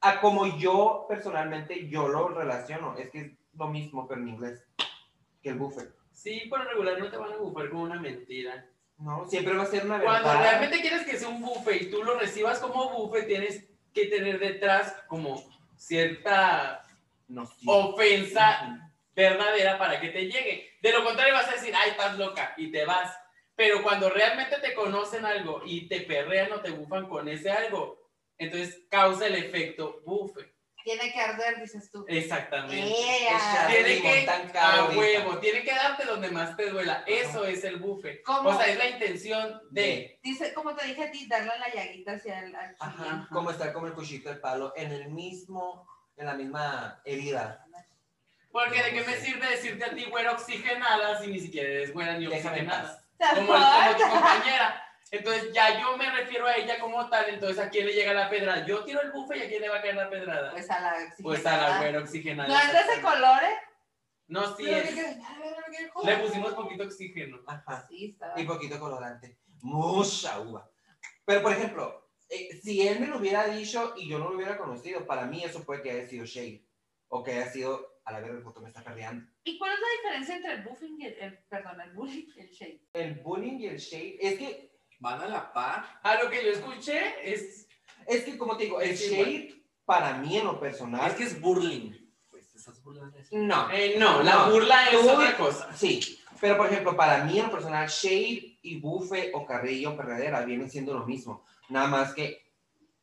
a 0.00 0.20
como 0.20 0.58
yo 0.58 1.04
personalmente, 1.08 1.88
yo 1.88 2.08
lo 2.08 2.28
relaciono. 2.28 2.96
Es 2.96 3.10
que 3.10 3.20
es 3.20 3.32
lo 3.54 3.68
mismo, 3.68 4.08
pero 4.08 4.20
en 4.22 4.28
inglés, 4.28 4.64
que 5.42 5.50
el 5.50 5.56
buffet. 5.58 5.94
Sí, 6.12 6.44
por 6.48 6.60
lo 6.64 6.70
regular 6.70 6.98
no 6.98 7.10
te 7.10 7.16
van 7.18 7.32
a 7.32 7.36
bufar 7.36 7.68
con 7.68 7.80
una 7.80 8.00
mentira. 8.00 8.66
No, 8.98 9.28
siempre 9.28 9.54
va 9.54 9.64
a 9.64 9.66
ser 9.66 9.84
una 9.84 9.98
verdad. 9.98 10.22
Cuando 10.22 10.42
realmente 10.42 10.80
quieres 10.80 11.04
que 11.04 11.18
sea 11.18 11.28
un 11.28 11.42
buffet 11.42 11.82
y 11.82 11.90
tú 11.90 12.02
lo 12.02 12.18
recibas 12.18 12.58
como 12.58 12.88
buffet, 12.90 13.26
tienes 13.26 13.66
que 13.92 14.06
tener 14.06 14.38
detrás 14.38 14.94
como 15.08 15.44
cierta 15.76 16.82
No, 17.28 17.44
sí. 17.46 17.66
ofensa 17.66 18.90
verdadera 19.14 19.78
para 19.78 20.00
que 20.00 20.08
te 20.08 20.22
llegue. 20.24 20.70
De 20.80 20.92
lo 20.92 21.04
contrario 21.04 21.34
vas 21.34 21.48
a 21.48 21.52
decir, 21.52 21.74
ay, 21.76 21.90
estás 21.90 22.16
loca 22.18 22.54
y 22.56 22.70
te 22.70 22.84
vas. 22.86 23.14
Pero 23.56 23.82
cuando 23.82 24.10
realmente 24.10 24.58
te 24.60 24.74
conocen 24.74 25.24
algo 25.24 25.62
y 25.64 25.88
te 25.88 26.02
perrean 26.02 26.52
o 26.52 26.60
te 26.60 26.70
bufan 26.70 27.08
con 27.08 27.26
ese 27.26 27.50
algo, 27.50 28.06
entonces 28.38 28.82
causa 28.90 29.26
el 29.26 29.34
efecto 29.34 30.02
bufe. 30.04 30.54
Tiene 30.84 31.12
que 31.12 31.20
arder, 31.20 31.58
dices 31.60 31.90
tú. 31.90 32.04
Exactamente. 32.06 32.76
Tiene 32.76 34.00
que, 34.00 34.28
a 34.56 34.84
huevo, 34.94 35.38
tiene 35.38 35.64
que 35.64 35.74
darte 35.74 36.04
donde 36.04 36.30
más 36.30 36.56
te 36.56 36.70
duela. 36.70 37.02
Eso 37.08 37.44
es 37.44 37.64
el 37.64 37.78
bufe. 37.78 38.22
¿Cómo? 38.22 38.50
O 38.50 38.56
sea, 38.56 38.68
es 38.68 38.78
la 38.78 38.90
intención 38.90 39.62
de. 39.70 40.20
Dice, 40.22 40.54
como 40.54 40.76
te 40.76 40.86
dije 40.86 41.02
a 41.02 41.10
ti, 41.10 41.26
darle 41.26 41.58
la 41.58 41.74
llaguita 41.74 42.12
hacia 42.12 42.38
el 42.38 42.54
al 42.54 42.76
Ajá. 42.78 43.26
Como 43.32 43.50
estar 43.50 43.72
como 43.72 43.88
el 43.88 43.94
cuchito 43.94 44.28
del 44.28 44.38
palo 44.38 44.74
en 44.76 44.92
el 44.92 45.10
mismo, 45.10 45.88
en 46.16 46.26
la 46.26 46.34
misma 46.34 47.02
herida. 47.04 47.66
Porque 48.52 48.80
de 48.80 48.92
qué 48.92 49.02
me 49.02 49.16
sirve 49.16 49.48
decirte 49.48 49.84
a 49.84 49.94
ti 49.94 50.04
güera 50.04 50.32
oxigenada 50.32 51.20
si 51.20 51.26
ni 51.26 51.40
siquiera 51.40 51.68
eres 51.68 51.92
güera 51.92 52.16
ni 52.16 52.26
Déjame 52.26 52.60
oxigenada. 52.60 53.05
Como, 53.18 53.52
como 53.52 53.96
tu 53.96 54.02
compañera. 54.10 54.82
Entonces 55.10 55.52
ya 55.52 55.80
yo 55.80 55.96
me 55.96 56.10
refiero 56.10 56.46
a 56.46 56.56
ella 56.56 56.80
como 56.80 57.08
tal, 57.08 57.28
entonces 57.28 57.58
a 57.58 57.70
quién 57.70 57.86
le 57.86 57.92
llega 57.92 58.12
la 58.12 58.28
pedrada. 58.28 58.66
Yo 58.66 58.84
tiro 58.84 59.00
el 59.02 59.12
bufe 59.12 59.38
y 59.38 59.42
a 59.42 59.48
quién 59.48 59.62
le 59.62 59.68
va 59.68 59.78
a 59.78 59.82
caer 59.82 59.94
la 59.94 60.10
pedrada. 60.10 60.50
Pues 60.50 60.70
a 60.70 60.80
la 60.80 60.94
Pues 61.22 61.46
a 61.46 61.56
la 61.56 61.78
güera 61.78 62.00
oxigenada. 62.00 62.48
No 62.48 62.58
es 62.58 62.72
de 62.72 62.92
ese 62.92 63.02
color, 63.02 63.44
¿eh? 63.44 63.56
No, 64.28 64.56
sí 64.56 64.68
es. 64.68 64.94
que-. 64.94 65.20
Le 66.04 66.16
pusimos 66.18 66.54
poquito 66.54 66.84
oxígeno. 66.84 67.38
Ajá. 67.46 67.86
Sí, 67.88 68.10
estaba. 68.12 68.40
y 68.40 68.44
poquito 68.44 68.80
colorante. 68.80 69.38
Mucha 69.62 70.40
uva. 70.40 70.68
Pero, 71.24 71.42
por 71.42 71.52
ejemplo, 71.52 72.10
eh, 72.28 72.60
si 72.62 72.86
él 72.86 73.00
me 73.00 73.06
lo 73.06 73.18
hubiera 73.18 73.46
dicho 73.46 73.94
y 73.96 74.08
yo 74.08 74.18
no 74.18 74.28
lo 74.28 74.36
hubiera 74.36 74.58
conocido, 74.58 75.06
para 75.06 75.26
mí 75.26 75.44
eso 75.44 75.64
puede 75.64 75.82
que 75.82 75.90
haya 75.92 76.08
sido 76.08 76.24
shade. 76.24 76.64
O 77.08 77.22
que 77.22 77.32
haya 77.32 77.50
sido, 77.50 77.95
a 78.06 78.12
la 78.12 78.20
verga, 78.20 78.38
el 78.38 78.42
foto 78.44 78.60
me 78.62 78.68
está 78.68 78.82
perreando. 78.82 79.26
¿Y 79.44 79.58
cuál 79.58 79.72
es 79.74 79.78
la 79.80 79.86
diferencia 80.02 80.36
entre 80.36 80.52
el 80.54 80.62
buffing 80.62 81.00
y 81.00 81.06
el, 81.06 81.12
el- 81.18 81.38
perdón, 81.48 81.80
el 81.80 81.90
bullying 81.92 82.26
y 82.36 82.40
el 82.40 82.48
shade? 82.50 82.80
El 82.94 83.14
bullying 83.16 83.58
y 83.58 83.66
el 83.66 83.76
shade, 83.78 84.16
es 84.20 84.38
que, 84.38 84.76
Van 84.98 85.20
a 85.20 85.26
la 85.28 85.52
par. 85.52 86.00
A 86.02 86.22
lo 86.22 86.30
que 86.30 86.42
yo 86.42 86.52
escuché 86.52 86.98
es. 87.22 87.68
es 88.06 88.24
que 88.24 88.38
como 88.38 88.56
te 88.56 88.64
digo, 88.64 88.80
el 88.80 88.92
igual. 88.98 89.26
shade, 89.26 89.62
para 89.84 90.16
mí 90.16 90.38
en 90.38 90.46
lo 90.46 90.58
personal, 90.58 91.10
Es 91.10 91.16
que 91.18 91.24
es 91.24 91.38
burling. 91.38 91.92
Pues 92.30 92.54
estás 92.56 92.82
burlando 92.82 93.18
no. 93.32 93.70
eh, 93.70 93.96
no, 93.98 94.22
la 94.22 94.36
No, 94.46 94.50
burla 94.52 94.88
es 94.90 94.98
tú- 95.00 95.10
otra 95.10 95.36
cosa. 95.36 95.70
Sí, 95.76 96.18
pero 96.40 96.56
por 96.56 96.68
ejemplo, 96.68 96.96
para 96.96 97.24
mí 97.24 97.38
en 97.38 97.44
lo 97.46 97.52
personal, 97.52 97.86
shade 97.88 98.58
y 98.62 98.80
bufe 98.80 99.32
o 99.34 99.44
carrillo 99.44 99.90
o 99.92 99.96
perredera 99.98 100.42
vienen 100.46 100.70
siendo 100.70 100.94
lo 100.94 101.04
mismo, 101.04 101.44
nada 101.68 101.88
más 101.88 102.14
que 102.14 102.50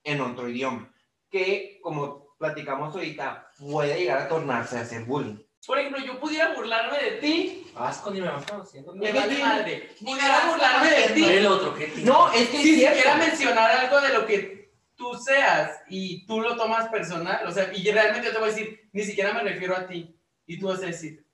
en 0.04 0.20
otro 0.20 0.50
idioma, 0.50 0.92
que 1.30 1.80
como 1.84 2.23
platicamos 2.44 2.94
ahorita, 2.94 3.48
puede 3.58 3.98
llegar 4.00 4.18
a 4.18 4.28
tornarse 4.28 4.78
a 4.78 4.84
ser 4.84 5.06
bullying. 5.06 5.38
Por 5.66 5.80
ejemplo, 5.80 6.04
yo 6.04 6.20
pudiera 6.20 6.54
burlarme 6.54 6.98
de 6.98 7.12
ti, 7.12 7.72
Vasco 7.74 8.12
ni 8.12 8.20
me 8.20 8.28
vas 8.28 8.46
conociendo. 8.46 8.94
me 8.94 9.06
¿Qué 9.08 9.14
vale 9.18 9.40
madre. 9.40 9.90
Pudiera 9.98 10.50
burlarme 10.50 10.90
de 10.92 11.08
ti 11.14 11.24
El 11.24 11.46
otro, 11.48 11.74
¿qué? 11.74 11.94
No, 12.04 12.30
es 12.34 12.50
que 12.50 12.58
cierto. 12.58 12.96
siquiera 12.98 13.16
mencionar 13.16 13.72
algo 13.72 14.02
de 14.02 14.10
lo 14.14 14.26
que 14.26 14.74
tú 14.96 15.16
seas 15.16 15.84
y 15.88 16.26
tú 16.26 16.42
lo 16.42 16.58
tomas 16.58 16.90
personal, 16.90 17.48
o 17.48 17.52
sea, 17.52 17.72
y 17.74 17.90
realmente 17.90 18.28
yo 18.28 18.34
te 18.34 18.40
voy 18.40 18.50
a 18.50 18.52
decir, 18.52 18.90
ni 18.92 19.04
siquiera 19.04 19.32
me 19.32 19.42
refiero 19.42 19.78
a 19.78 19.88
ti, 19.88 20.14
y 20.46 20.60
tú 20.60 20.68
vas 20.68 20.80
a 20.84 20.88
decir, 20.88 21.26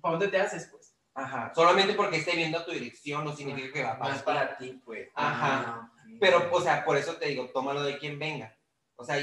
¿para 0.00 0.16
dónde 0.16 0.26
te 0.26 0.40
haces, 0.40 0.66
pues? 0.72 0.92
Ajá, 1.14 1.52
solamente 1.54 1.94
porque 1.94 2.16
esté 2.16 2.34
viendo 2.34 2.64
tu 2.64 2.72
dirección 2.72 3.24
no 3.24 3.36
significa 3.36 3.72
que 3.72 3.84
va 3.84 3.92
No 3.94 3.98
para 4.00 4.16
es 4.16 4.22
para 4.22 4.56
ti, 4.58 4.82
pues. 4.84 5.08
Ajá. 5.14 5.64
Ah, 5.68 5.90
Pero, 6.18 6.48
o 6.50 6.60
sea, 6.60 6.84
por 6.84 6.96
eso 6.96 7.14
te 7.14 7.28
digo, 7.28 7.48
tómalo 7.54 7.84
de 7.84 7.96
quien 7.98 8.18
venga. 8.18 8.56
O 8.96 9.04
sea, 9.04 9.16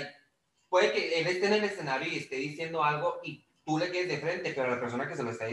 puede 0.69 0.91
que 0.91 1.19
él 1.19 1.27
esté 1.27 1.47
en 1.47 1.53
el 1.53 1.63
escenario 1.63 2.07
y 2.07 2.17
esté 2.17 2.35
diciendo 2.37 2.83
algo 2.83 3.19
y 3.23 3.43
tú 3.65 3.77
le 3.77 3.91
quedes 3.91 4.07
de 4.07 4.17
frente, 4.17 4.53
pero 4.55 4.69
la 4.69 4.79
persona 4.79 5.07
que 5.07 5.15
se 5.15 5.23
lo 5.23 5.31
está 5.31 5.45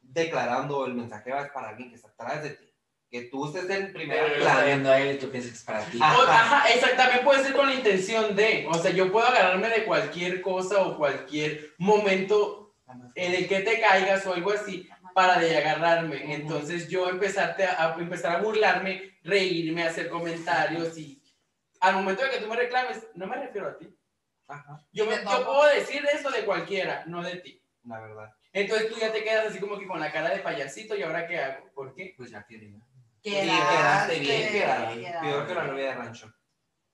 declarando 0.00 0.86
el 0.86 0.94
mensaje 0.94 1.30
va 1.30 1.42
es 1.42 1.50
para 1.50 1.70
alguien 1.70 1.90
que 1.90 1.96
está 1.96 2.08
atrás 2.08 2.42
de 2.42 2.50
ti. 2.50 2.70
Que 3.10 3.22
tú 3.22 3.46
estés 3.46 3.70
en 3.70 3.92
primer 3.92 4.18
Pero 4.24 4.40
plano. 4.40 4.66
viendo 4.66 4.90
a 4.90 4.98
él 5.00 5.14
y 5.14 5.18
tú 5.18 5.30
piensas 5.30 5.52
que 5.52 5.58
es 5.58 5.62
para 5.62 5.84
ti. 5.84 5.98
Ajá. 6.00 6.40
ajá, 6.40 6.72
exacto, 6.74 6.96
también 6.96 7.24
puede 7.24 7.44
ser 7.44 7.52
con 7.52 7.66
la 7.66 7.74
intención 7.74 8.34
de, 8.34 8.66
o 8.68 8.74
sea, 8.74 8.90
yo 8.90 9.12
puedo 9.12 9.26
agarrarme 9.26 9.68
de 9.68 9.84
cualquier 9.84 10.40
cosa 10.40 10.82
o 10.82 10.96
cualquier 10.96 11.74
momento 11.78 12.74
en 13.14 13.34
el 13.34 13.46
que 13.46 13.60
te 13.60 13.80
caigas 13.80 14.26
o 14.26 14.34
algo 14.34 14.50
así 14.50 14.88
para 15.14 15.38
de 15.38 15.56
agarrarme. 15.56 16.34
Entonces 16.34 16.88
yo 16.88 17.08
empezarte 17.08 17.64
a, 17.64 17.94
a 17.94 17.98
empezar 18.00 18.34
a 18.36 18.40
burlarme, 18.40 19.16
reírme, 19.22 19.84
hacer 19.84 20.08
comentarios 20.08 20.98
y 20.98 21.22
al 21.80 21.94
momento 21.94 22.24
de 22.24 22.30
que 22.30 22.38
tú 22.38 22.48
me 22.48 22.56
reclames, 22.56 23.06
no 23.14 23.26
me 23.26 23.36
refiero 23.36 23.68
a 23.68 23.78
ti. 23.78 23.94
Ajá, 24.46 24.80
Yo, 24.92 25.06
me- 25.06 25.16
yo 25.22 25.44
puedo 25.46 25.64
decir 25.74 26.04
eso 26.12 26.30
de 26.30 26.44
cualquiera, 26.44 27.04
no 27.06 27.22
de 27.22 27.36
ti. 27.36 27.60
la 27.86 28.00
verdad. 28.00 28.32
Entonces 28.52 28.88
tú 28.90 28.98
ya 28.98 29.12
te 29.12 29.24
quedas 29.24 29.46
así 29.46 29.58
como 29.58 29.78
que 29.78 29.86
con 29.86 29.98
la 30.00 30.12
cara 30.12 30.30
de 30.30 30.38
payasito 30.38 30.94
y 30.96 31.02
ahora 31.02 31.26
qué 31.26 31.38
hago? 31.38 31.70
¿Por 31.74 31.94
qué? 31.94 32.14
Pues 32.16 32.30
ya 32.30 32.44
que 32.46 32.58
diga. 32.58 32.78
Sí, 33.22 33.30
quedaste 33.30 34.18
bien, 34.20 34.52
quedaste. 34.52 35.00
quedaste. 35.00 35.28
Peor 35.28 35.46
que 35.46 35.54
la 35.54 35.64
novia 35.64 35.84
de 35.86 35.94
rancho. 35.94 36.32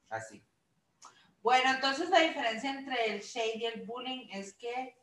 Así. 0.09 0.42
Bueno, 1.42 1.70
entonces 1.70 2.09
la 2.11 2.20
diferencia 2.20 2.70
entre 2.70 3.07
el 3.12 3.20
shade 3.20 3.57
y 3.57 3.64
el 3.66 3.82
bullying 3.82 4.28
es 4.32 4.55
que, 4.55 4.96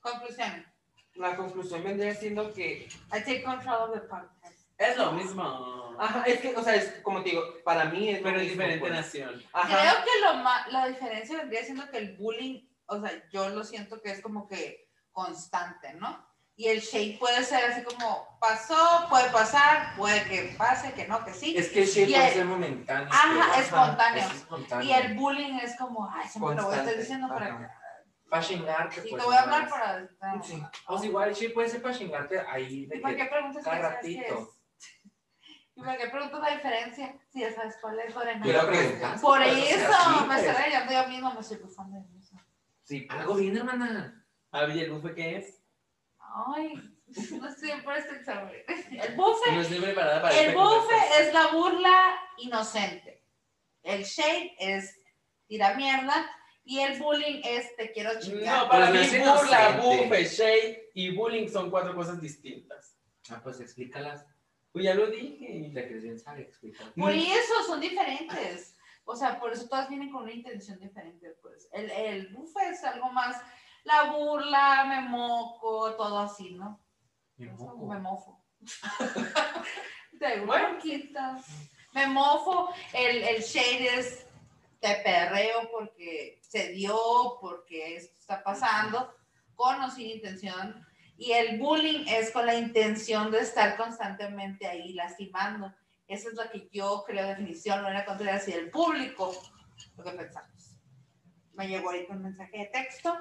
conclusión, 0.00 0.66
La 1.14 1.36
conclusión 1.36 1.82
vendría 1.84 2.14
siendo 2.14 2.52
que 2.52 2.86
I 3.12 3.20
take 3.24 3.42
control 3.42 3.90
of 3.90 3.94
the 3.94 4.00
podcast. 4.06 4.59
Es 4.80 4.96
lo 4.96 5.12
mismo. 5.12 5.94
Ajá, 5.98 6.22
es 6.26 6.40
que, 6.40 6.56
o 6.56 6.62
sea, 6.62 6.74
es 6.74 7.00
como 7.02 7.22
te 7.22 7.30
digo, 7.30 7.42
para 7.64 7.84
mí 7.84 8.08
es 8.08 8.20
Pero 8.22 8.40
es 8.40 8.50
diferente 8.50 8.78
pues. 8.80 8.92
nación. 8.92 9.42
Ajá. 9.52 9.68
Creo 9.78 10.04
que 10.04 10.20
lo 10.24 10.42
ma- 10.42 10.66
la 10.68 10.86
diferencia 10.88 11.36
vendría 11.36 11.62
siendo 11.62 11.88
que 11.90 11.98
el 11.98 12.16
bullying, 12.16 12.66
o 12.86 12.98
sea, 13.00 13.10
yo 13.30 13.50
lo 13.50 13.62
siento 13.64 14.00
que 14.00 14.10
es 14.10 14.22
como 14.22 14.48
que 14.48 14.88
constante, 15.12 15.92
¿no? 15.94 16.26
Y 16.56 16.68
el 16.68 16.80
shade 16.80 17.16
puede 17.18 17.42
ser 17.44 17.64
así 17.70 17.82
como 17.82 18.38
pasó, 18.40 19.06
puede 19.10 19.28
pasar, 19.30 19.94
puede 19.96 20.24
que 20.24 20.54
pase, 20.56 20.92
que 20.94 21.06
no, 21.06 21.22
que 21.24 21.34
sí. 21.34 21.54
Es 21.56 21.68
que 21.68 21.82
el 21.82 21.88
shade 21.88 22.08
Y 22.08 22.12
puede 22.14 22.28
el- 22.28 22.34
ser 22.34 22.44
momentáneo. 22.46 23.08
Ajá, 23.12 23.60
espontáneo. 23.60 24.26
es 24.26 24.34
espontáneo. 24.36 24.86
Y 24.86 24.92
el 24.92 25.14
bullying 25.14 25.54
es 25.58 25.76
como, 25.76 26.10
ay, 26.10 26.26
siempre 26.28 26.54
lo 26.56 26.64
voy 26.64 26.74
a 26.74 26.78
estar 26.78 26.96
diciendo 26.96 27.28
para 27.28 27.58
que. 27.58 27.66
Para 28.30 28.42
chingarte. 28.42 28.94
Sí, 28.96 29.02
te 29.02 29.10
pues, 29.10 29.24
voy 29.24 29.34
a 29.36 29.40
hablar 29.40 29.68
para. 29.68 30.00
no. 30.34 30.42
Sí. 30.42 30.62
O 30.86 30.98
sea, 30.98 31.06
igual 31.08 31.36
puede 31.52 31.68
ser 31.68 31.82
para 31.82 31.94
chingarte 31.98 32.40
ahí 32.40 32.86
de 32.86 32.96
¿Y 32.96 33.00
para 33.00 33.16
qué 33.16 33.22
que 33.24 33.28
preguntas 33.28 33.64
cada 33.64 33.78
ratito. 33.78 34.50
¿Y 35.80 35.82
para 35.82 35.96
qué 35.96 36.08
preguntas 36.08 36.40
la 36.40 36.50
diferencia? 36.50 37.14
Si 37.32 37.40
ya 37.40 37.54
sabes 37.54 37.76
cuál 37.80 37.98
es, 38.00 38.14
Lorena. 38.14 38.44
Yo 38.44 38.52
la 38.52 38.58
Pero 38.60 38.70
pregunté. 38.72 38.96
preguntas, 38.98 39.20
Por 39.22 39.38
sea, 39.38 39.48
eso 39.48 39.58
sí, 39.64 40.20
me 40.20 40.26
pues. 40.26 40.38
estoy 40.40 40.54
rayando 40.62 40.92
yo 40.92 41.08
mismo, 41.08 41.34
me 41.34 41.40
estoy 41.40 41.56
bufando 41.58 41.96
de 41.96 42.18
eso. 42.18 42.36
Sí, 42.82 43.00
pues. 43.02 43.20
Algo 43.20 43.34
bien, 43.36 43.56
hermana. 43.56 44.26
A 44.50 44.60
ver, 44.66 44.76
¿y 44.76 44.80
el 44.80 44.90
bufe 44.90 45.14
qué 45.14 45.36
es? 45.38 45.62
Ay, 46.18 46.74
no 47.32 47.48
estoy 47.48 47.70
por 47.82 47.96
este 47.96 48.16
examen. 48.16 48.52
El 48.68 49.16
bufe, 49.16 49.52
No 49.52 49.60
estoy 49.62 49.80
preparada 49.80 50.22
para 50.22 50.38
el 50.38 50.54
bufe 50.54 50.94
es 51.20 51.32
la 51.32 51.46
burla 51.48 52.14
inocente. 52.38 53.24
El 53.82 54.04
shade 54.04 54.54
es 54.58 55.00
tira 55.46 55.74
mierda. 55.74 56.30
Y 56.62 56.80
el 56.80 57.00
bullying 57.00 57.40
es 57.42 57.74
te 57.74 57.90
quiero 57.90 58.20
chingar. 58.20 58.64
No, 58.64 58.68
para 58.68 58.90
Pues 58.90 59.12
mí 59.12 59.18
burla, 59.18 59.80
bufe, 59.82 60.24
shade 60.24 60.90
y 60.94 61.16
bullying 61.16 61.48
son 61.48 61.70
cuatro 61.70 61.94
cosas 61.96 62.20
distintas. 62.20 62.96
Ah, 63.30 63.40
pues 63.42 63.60
explícalas. 63.60 64.26
Pues 64.72 64.84
ya 64.84 64.94
lo 64.94 65.08
dije. 65.08 65.70
La 65.72 65.86
que 65.86 65.94
bien 65.94 66.18
sabe, 66.18 66.42
explícalas. 66.42 66.92
Por 66.94 67.12
eso 67.12 67.54
son 67.66 67.80
diferentes. 67.80 68.76
O 69.04 69.16
sea, 69.16 69.40
por 69.40 69.52
eso 69.52 69.68
todas 69.68 69.88
vienen 69.88 70.10
con 70.10 70.22
una 70.22 70.32
intención 70.32 70.78
diferente. 70.78 71.36
Pues 71.42 71.68
el, 71.72 71.90
el 71.90 72.28
bufe 72.28 72.68
es 72.68 72.84
algo 72.84 73.10
más 73.10 73.36
la 73.84 74.12
burla, 74.12 74.84
me 74.84 75.00
moco, 75.08 75.94
todo 75.94 76.20
así, 76.20 76.52
¿no? 76.52 76.80
Eso, 77.38 77.52
moco. 77.64 77.86
Me 77.86 77.98
mofo. 77.98 78.44
Te 80.18 80.40
Bueno. 80.40 80.78
Me 81.92 82.06
mofo. 82.06 82.68
El, 82.92 83.22
el 83.22 83.42
shade 83.42 83.98
es 83.98 84.26
te 84.80 84.94
perreo 84.96 85.70
porque 85.70 86.38
se 86.42 86.68
dio, 86.68 87.38
porque 87.40 87.96
esto 87.96 88.16
está 88.18 88.42
pasando, 88.42 89.14
con 89.54 89.80
o 89.82 89.90
sin 89.90 90.10
intención. 90.10 90.86
Y 91.20 91.32
el 91.32 91.58
bullying 91.58 92.06
es 92.08 92.30
con 92.30 92.46
la 92.46 92.54
intención 92.54 93.30
de 93.30 93.40
estar 93.40 93.76
constantemente 93.76 94.66
ahí 94.66 94.94
lastimando. 94.94 95.70
Esa 96.08 96.30
es 96.30 96.34
la 96.34 96.50
que 96.50 96.66
yo 96.72 97.04
creo 97.06 97.26
definición, 97.26 97.82
Lorena 97.82 98.06
Contreras 98.06 98.48
y 98.48 98.52
el 98.52 98.70
público, 98.70 99.30
lo 99.98 100.02
que 100.02 100.12
pensamos. 100.12 100.78
Me 101.52 101.68
llegó 101.68 101.90
ahorita 101.90 102.14
un 102.14 102.22
mensaje 102.22 102.56
de 102.56 102.64
texto. 102.72 103.14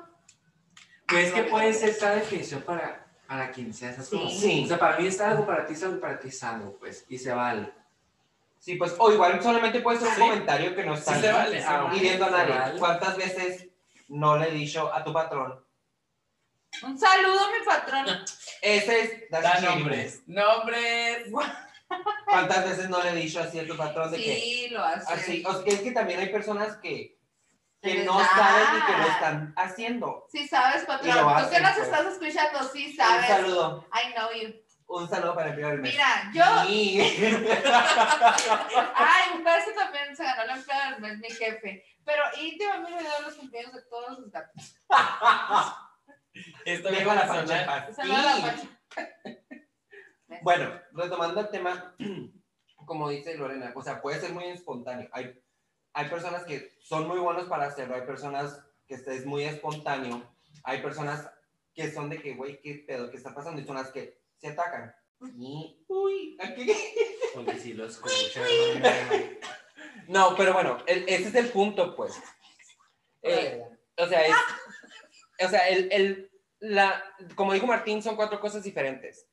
Pues 1.10 1.34
que 1.34 1.44
puede 1.44 1.74
ser 1.74 1.90
esta 1.90 2.16
definición 2.16 2.62
para, 2.62 3.06
para 3.28 3.52
quien 3.52 3.74
sea 3.74 3.90
esas 3.90 4.08
Sí. 4.08 4.18
cosas. 4.18 4.40
Sí. 4.40 4.62
O 4.64 4.68
sea, 4.70 4.80
para 4.80 4.98
mí 4.98 5.06
es 5.08 5.20
algo, 5.20 5.46
para 5.46 5.66
ti 5.66 5.74
es 5.74 5.84
algo, 5.84 6.00
para 6.00 6.20
ti 6.22 6.30
es 6.30 6.42
algo, 6.42 6.78
pues. 6.80 7.06
Y 7.10 7.18
se 7.18 7.34
vale. 7.34 7.70
Sí, 8.60 8.76
pues, 8.76 8.96
o 8.98 9.12
igual 9.12 9.44
solamente 9.44 9.82
puede 9.82 10.00
ser 10.00 10.08
un 10.08 10.14
Sí. 10.16 10.22
comentario 10.22 10.74
que 10.74 10.86
no 10.86 10.94
está 10.94 11.16
Sí 11.16 11.20
se 11.22 11.32
vale, 11.34 11.62
se 11.62 11.68
vale. 11.68 11.98
hiriendo 11.98 12.26
a 12.28 12.30
nadie. 12.30 12.54
vale. 12.58 12.80
¿Cuántas 12.80 13.18
veces 13.18 13.68
no 14.08 14.38
le 14.38 14.48
he 14.48 14.52
dicho 14.54 14.94
a 14.94 15.04
tu 15.04 15.12
patrón? 15.12 15.62
Un 16.84 16.98
saludo, 16.98 17.48
mi 17.52 17.66
patrón. 17.66 18.06
Ese 18.62 19.02
es 19.02 19.30
Da 19.32 19.60
nombres. 19.62 20.22
Nombres. 20.28 21.24
¿Cuántas 22.26 22.66
veces 22.70 22.90
no 22.90 23.02
le 23.04 23.10
he 23.10 23.16
dicho 23.16 23.40
así 23.40 23.60
a 23.60 23.66
tu 23.68 23.76
patrón 23.76 24.12
de 24.12 24.18
que 24.18 24.24
Sí, 24.36 24.68
lo 24.70 24.84
hace. 24.84 25.12
así? 25.14 25.44
O 25.46 25.54
sea, 25.54 25.64
que 25.64 25.72
es 25.72 25.82
que 25.82 25.92
también 25.92 26.20
hay 26.20 26.30
personas 26.30 26.78
que, 26.78 27.18
que 27.82 28.04
no 28.04 28.20
da. 28.20 28.28
saben 28.30 28.68
ni 28.76 28.86
que 28.86 28.98
lo 29.02 29.08
están 29.08 29.54
haciendo. 29.58 30.28
Sí 30.32 30.48
sabes, 30.48 30.84
Y 30.84 30.86
patrón. 30.86 31.18
Tú 31.20 31.30
hacen, 31.30 31.50
que 31.50 31.60
nos 31.62 31.72
pues. 31.74 31.86
estás 31.88 32.06
escuchando, 32.06 32.70
sí 32.72 32.88
Un 32.92 32.96
sabes. 32.96 33.28
saludo, 33.28 33.88
I 33.94 34.14
know 34.14 34.30
you. 34.40 34.54
un 34.88 35.10
saludo 35.10 35.34
para 35.36 35.50
el 35.50 35.56
primer 35.56 35.80
mes. 35.80 35.94
Mira, 35.94 36.32
yo. 36.34 36.44
Sí. 36.68 37.00
Ay, 38.96 39.38
un 39.38 39.44
beso 39.44 39.72
también 39.76 40.16
se 40.16 40.24
ganó 40.24 40.46
la 40.46 40.54
empleada 40.56 40.92
del 40.92 41.02
mes, 41.02 41.18
mi 41.18 41.30
jefe. 41.32 41.84
Pero 42.06 42.24
íntimamente 42.40 42.92
me 42.96 43.02
dio 43.02 43.22
los 43.24 43.34
cumpleaños 43.36 43.74
de 43.74 43.82
todos 43.84 44.16
sus 44.18 44.32
gatos. 44.32 44.76
Esto 46.66 46.94
iba 46.94 47.16
la 47.16 47.22
a 47.22 47.28
sonar. 47.28 48.68
Bueno, 50.42 50.72
retomando 50.92 51.42
el 51.42 51.50
tema, 51.50 51.96
como 52.86 53.10
dice 53.10 53.36
Lorena, 53.38 53.72
o 53.76 53.82
sea, 53.82 54.02
puede 54.02 54.20
ser 54.20 54.32
muy 54.34 54.46
espontáneo. 54.46 55.10
Hay, 55.12 55.40
hay 55.94 56.10
personas 56.10 56.46
que 56.46 56.72
son 56.82 57.08
muy 57.08 57.20
buenos 57.20 57.48
para 57.48 57.66
hacerlo, 57.66 57.96
hay 57.96 58.04
personas 58.04 58.64
que 58.88 58.96
es 58.96 59.26
muy 59.26 59.44
espontáneo, 59.44 60.24
hay 60.64 60.82
personas 60.82 61.30
que 61.74 61.92
son 61.92 62.10
de 62.10 62.22
que, 62.22 62.34
güey, 62.36 62.60
¿qué 62.62 62.84
pedo? 62.88 63.10
¿Qué 63.10 63.18
está 63.18 63.34
pasando? 63.34 63.62
Y 63.62 63.66
son 63.66 63.76
las 63.76 63.92
que 63.92 64.20
se 64.38 64.48
atacan. 64.50 64.96
Y, 65.38 65.84
uy, 65.88 66.38
aquí. 66.42 66.72
Porque 67.36 67.60
si 67.60 67.74
lo 67.74 67.86
escuchan. 67.86 68.44
No, 70.08 70.36
pero 70.36 70.54
bueno, 70.54 70.78
el- 70.88 71.04
ese 71.08 71.28
es 71.30 71.36
el 71.36 71.50
punto, 71.50 71.96
pues. 71.96 72.14
Eh, 73.22 73.62
o 73.98 74.08
sea, 74.08 74.26
es, 74.26 74.36
o 75.46 75.50
sea, 75.50 75.68
el, 75.68 75.92
el- 75.92 76.29
la, 76.60 77.04
como 77.36 77.54
dijo 77.54 77.68
Martín, 77.68 78.02
son 78.04 78.16
cuatro 78.16 78.40
cosas 78.40 78.64
diferentes. 78.64 79.28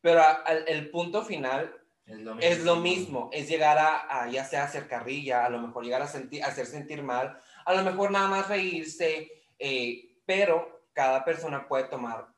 Pero 0.00 0.20
a- 0.22 0.44
el 0.66 0.90
punto 0.90 1.24
final 1.24 1.74
Es 2.06 2.18
lo 2.20 2.34
mismo. 2.36 2.40
es 2.50 2.64
lo 2.64 2.76
mismo, 2.76 3.30
es 3.32 3.48
llegar 3.48 3.78
a, 3.78 4.22
a 4.22 4.30
ya 4.30 4.44
sea 4.44 4.64
hacer 4.64 4.86
carrilla, 4.88 5.44
a 5.44 5.50
lo 5.50 5.58
mejor 5.60 5.84
llegar 5.84 6.02
a 6.02 6.06
sentir, 6.06 6.42
hacer 6.44 6.66
sentir 6.66 7.02
mal, 7.02 7.40
a 7.64 7.74
lo 7.74 7.82
mejor 7.82 8.10
nada 8.10 8.28
más 8.28 8.48
reírse, 8.48 9.30
eh, 9.58 10.20
pero 10.24 10.84
cada 10.92 11.24
persona 11.24 11.66
puede 11.68 11.84
tomar 11.84 12.28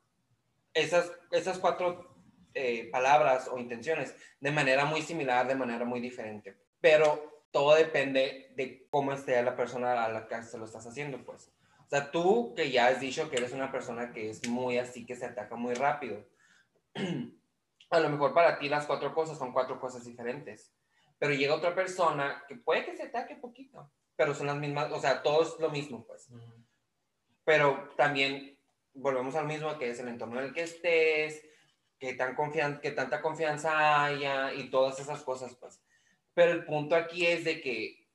esas, 0.73 1.11
esas 1.31 1.59
cuatro 1.59 2.15
eh, 2.53 2.89
palabras 2.91 3.47
o 3.47 3.57
intenciones 3.59 4.15
de 4.39 4.51
manera 4.51 4.85
muy 4.85 5.01
similar, 5.01 5.47
de 5.47 5.55
manera 5.55 5.85
muy 5.85 5.99
diferente. 5.99 6.57
Pero 6.79 7.43
todo 7.51 7.75
depende 7.75 8.53
de 8.55 8.87
cómo 8.89 9.13
esté 9.13 9.41
la 9.43 9.55
persona 9.55 10.03
a 10.03 10.09
la 10.09 10.27
que 10.27 10.41
se 10.43 10.57
lo 10.57 10.65
estás 10.65 10.85
haciendo, 10.87 11.23
pues. 11.23 11.51
O 11.91 11.97
sea, 11.97 12.09
tú 12.09 12.53
que 12.55 12.71
ya 12.71 12.87
has 12.87 13.01
dicho 13.01 13.29
que 13.29 13.35
eres 13.35 13.51
una 13.51 13.69
persona 13.69 14.13
que 14.13 14.29
es 14.29 14.47
muy 14.47 14.77
así, 14.77 15.05
que 15.05 15.17
se 15.17 15.25
ataca 15.25 15.57
muy 15.57 15.73
rápido. 15.73 16.25
a 17.89 17.99
lo 17.99 18.09
mejor 18.09 18.33
para 18.33 18.57
ti 18.57 18.69
las 18.69 18.85
cuatro 18.85 19.13
cosas 19.13 19.37
son 19.37 19.51
cuatro 19.51 19.77
cosas 19.77 20.05
diferentes. 20.05 20.71
Pero 21.19 21.33
llega 21.33 21.53
otra 21.53 21.75
persona 21.75 22.45
que 22.47 22.55
puede 22.55 22.85
que 22.85 22.95
se 22.95 23.03
ataque 23.03 23.35
poquito, 23.35 23.91
pero 24.15 24.33
son 24.33 24.47
las 24.47 24.55
mismas, 24.55 24.89
o 24.93 25.01
sea, 25.01 25.21
todo 25.21 25.43
es 25.43 25.59
lo 25.59 25.69
mismo, 25.69 26.05
pues. 26.07 26.29
Pero 27.43 27.89
también 27.97 28.57
volvemos 28.93 29.35
al 29.35 29.47
mismo, 29.47 29.77
que 29.77 29.89
es 29.89 29.99
el 29.99 30.07
entorno 30.07 30.39
en 30.39 30.45
el 30.45 30.53
que 30.53 30.63
estés, 30.63 31.45
que, 31.99 32.13
tan 32.13 32.35
confian 32.35 32.79
que 32.79 32.91
tanta 32.91 33.21
confianza 33.21 34.05
haya 34.05 34.53
y 34.53 34.69
todas 34.69 34.97
esas 35.01 35.23
cosas, 35.23 35.55
pues. 35.55 35.83
Pero 36.33 36.53
el 36.53 36.63
punto 36.63 36.95
aquí 36.95 37.27
es 37.27 37.43
de 37.43 37.59
que 37.59 38.07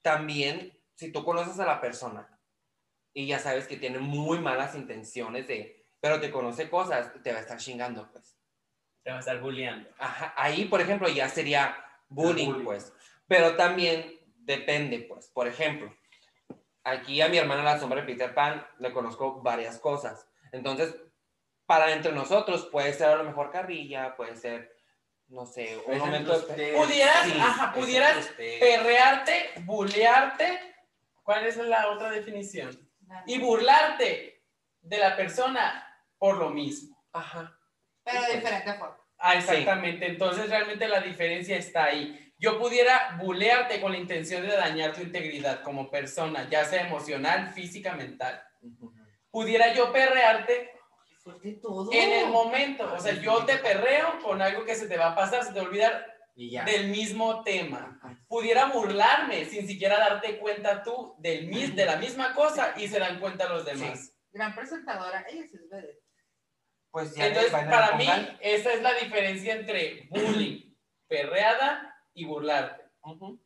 también, 0.00 0.72
si 0.94 1.12
tú 1.12 1.22
conoces 1.26 1.60
a 1.60 1.66
la 1.66 1.82
persona 1.82 2.37
y 3.12 3.26
ya 3.26 3.38
sabes 3.38 3.66
que 3.66 3.76
tiene 3.76 3.98
muy 3.98 4.38
malas 4.38 4.74
intenciones 4.74 5.46
de, 5.48 5.84
pero 6.00 6.20
te 6.20 6.30
conoce 6.30 6.68
cosas, 6.70 7.12
te 7.22 7.32
va 7.32 7.38
a 7.38 7.42
estar 7.42 7.58
chingando, 7.58 8.10
pues. 8.12 8.38
Te 9.02 9.10
va 9.10 9.16
a 9.16 9.20
estar 9.20 9.40
bulleando. 9.40 9.88
Ajá, 9.98 10.34
ahí, 10.36 10.66
por 10.66 10.80
ejemplo, 10.80 11.08
ya 11.08 11.28
sería 11.28 11.76
bullying, 12.08 12.46
bullying. 12.46 12.64
pues. 12.64 12.92
Pero 13.26 13.56
también 13.56 14.20
depende, 14.36 15.00
pues. 15.00 15.28
Por 15.28 15.46
ejemplo, 15.48 15.94
aquí 16.84 17.20
a 17.20 17.28
mi 17.28 17.38
hermana 17.38 17.62
la 17.62 17.78
sombra 17.78 18.00
de 18.00 18.06
Peter 18.06 18.34
Pan 18.34 18.66
le 18.78 18.92
conozco 18.92 19.40
varias 19.42 19.78
cosas. 19.78 20.26
Entonces, 20.52 20.94
para 21.66 21.92
entre 21.92 22.12
nosotros 22.12 22.66
puede 22.72 22.92
ser 22.94 23.08
a 23.08 23.16
lo 23.16 23.24
mejor 23.24 23.50
carrilla, 23.50 24.16
puede 24.16 24.36
ser, 24.36 24.74
no 25.28 25.44
sé, 25.44 25.78
un 25.86 25.98
momento... 25.98 26.36
ustedes. 26.36 26.80
Pudieras, 26.80 27.24
Sí, 27.24 27.38
ajá, 27.38 27.72
pudieras 27.74 28.28
perrearte, 28.36 29.50
bullearte. 29.64 30.60
¿Cuál 31.22 31.46
es 31.46 31.58
la 31.58 31.90
otra 31.90 32.10
definición? 32.10 32.87
Y 33.26 33.38
burlarte 33.38 34.42
de 34.80 34.98
la 34.98 35.16
persona 35.16 35.84
por 36.18 36.36
lo 36.38 36.50
mismo. 36.50 37.04
Ajá. 37.12 37.58
Pero 38.04 38.22
de 38.22 38.36
diferente 38.36 38.74
forma. 38.74 38.98
Ah, 39.18 39.34
exactamente. 39.34 40.06
Entonces 40.06 40.48
realmente 40.48 40.88
la 40.88 41.00
diferencia 41.00 41.56
está 41.56 41.84
ahí. 41.84 42.32
Yo 42.38 42.58
pudiera 42.58 43.16
bulearte 43.20 43.80
con 43.80 43.92
la 43.92 43.98
intención 43.98 44.42
de 44.42 44.56
dañar 44.56 44.92
tu 44.92 45.00
integridad 45.00 45.62
como 45.62 45.90
persona, 45.90 46.48
ya 46.48 46.64
sea 46.64 46.86
emocional, 46.86 47.52
física, 47.52 47.94
mental. 47.94 48.40
Pudiera 49.30 49.74
yo 49.74 49.92
perrearte 49.92 50.70
Fuerte 51.18 51.58
todo. 51.60 51.92
en 51.92 52.12
el 52.12 52.28
momento. 52.28 52.92
O 52.94 53.00
sea, 53.00 53.12
yo 53.14 53.44
te 53.44 53.58
perreo 53.58 54.20
con 54.22 54.40
algo 54.40 54.64
que 54.64 54.76
se 54.76 54.86
te 54.86 54.96
va 54.96 55.08
a 55.08 55.14
pasar, 55.16 55.42
se 55.42 55.52
te 55.52 55.58
va 55.58 55.66
a 55.66 55.68
olvidar 55.68 56.17
Y 56.40 56.50
ya. 56.50 56.62
del 56.64 56.86
mismo 56.88 57.42
tema. 57.42 58.00
Pudiera 58.28 58.66
burlarme 58.66 59.44
sin 59.44 59.66
siquiera 59.66 59.98
darte 59.98 60.38
cuenta 60.38 60.84
tú 60.84 61.16
del 61.18 61.48
mis, 61.48 61.74
de 61.74 61.84
la 61.84 61.96
misma 61.96 62.32
cosa 62.32 62.74
y 62.76 62.86
se 62.86 63.00
dan 63.00 63.18
cuenta 63.18 63.48
los 63.48 63.64
demás. 63.64 64.12
Gran 64.30 64.54
presentadora. 64.54 65.26
Ella 65.28 65.42
sí 65.50 65.56
es 65.56 65.68
vedette. 65.68 66.00
Pues 66.92 67.14
ya 67.16 67.26
Entonces, 67.26 67.50
para 67.50 67.96
mí, 67.96 68.06
esa 68.40 68.72
es 68.72 68.82
la 68.82 68.94
diferencia 68.94 69.54
entre 69.56 70.06
bullying, 70.10 70.74
perreada 71.08 71.96
y 72.14 72.24
burlarte. 72.24 72.84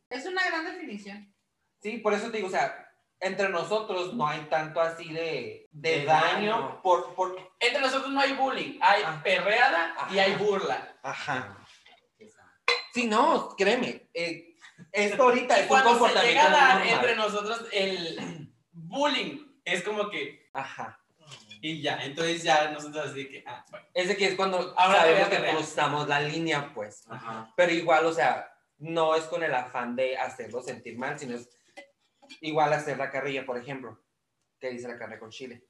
Es 0.09 0.25
una 0.27 0.45
gran 0.45 0.63
definición. 0.65 1.33
Sí, 1.81 1.97
por 1.97 2.13
eso 2.13 2.29
te 2.29 2.37
digo, 2.37 2.47
o 2.47 2.51
sea, 2.51 2.89
entre 3.19 3.49
nosotros 3.49 4.13
no 4.13 4.27
hay 4.27 4.41
tanto 4.49 4.79
así 4.81 5.11
de, 5.11 5.67
de, 5.71 5.99
De 5.99 6.05
daño, 6.05 6.51
daño. 6.51 6.81
por, 6.83 7.15
por... 7.15 7.37
Entre 7.59 7.81
nosotros 7.81 8.11
no 8.11 8.19
hay 8.21 8.33
bullying, 8.33 8.77
hay 8.81 9.01
Ah. 9.05 9.21
perreada 9.23 9.95
y 10.11 10.19
hay 10.19 10.33
Ajá. 10.33 10.43
burla. 10.43 10.97
Ajá. 11.01 11.62
Sí, 12.93 13.07
no, 13.07 13.55
créeme. 13.57 14.09
eh, 14.13 14.55
esto 14.91 15.23
ahorita 15.23 15.55
es 15.55 15.61
un 15.63 15.67
cuando 15.67 15.93
se 15.93 15.99
comportamiento 15.99 16.41
llega 16.41 16.47
a 16.47 16.77
dar 16.77 16.87
entre 16.87 17.15
nosotros 17.15 17.65
el 17.71 18.53
bullying, 18.71 19.39
es 19.65 19.83
como 19.83 20.09
que, 20.09 20.49
Ajá. 20.53 20.99
y 21.61 21.81
ya, 21.81 22.03
entonces 22.03 22.43
ya 22.43 22.69
nosotros 22.71 23.09
así 23.09 23.27
que, 23.29 23.43
ah, 23.47 23.65
bueno. 23.69 23.87
Es 23.93 24.07
de 24.07 24.17
que 24.17 24.27
es 24.27 24.35
cuando 24.35 24.73
Ahora 24.77 24.99
sabemos 24.99 25.29
que 25.29 25.55
cruzamos 25.55 26.07
la 26.07 26.21
línea, 26.21 26.71
pues. 26.73 27.03
Ajá. 27.09 27.51
Pero 27.55 27.71
igual, 27.71 28.05
o 28.05 28.13
sea, 28.13 28.51
no 28.77 29.15
es 29.15 29.23
con 29.25 29.43
el 29.43 29.53
afán 29.53 29.95
de 29.95 30.17
hacerlo 30.17 30.61
sentir 30.61 30.97
mal, 30.97 31.17
sino 31.17 31.35
es 31.35 31.49
igual 32.41 32.73
hacer 32.73 32.97
la 32.97 33.09
carrilla, 33.09 33.45
por 33.45 33.57
ejemplo, 33.57 34.03
que 34.59 34.69
dice 34.69 34.87
la 34.87 34.97
carne 34.97 35.17
con 35.17 35.29
chile. 35.29 35.65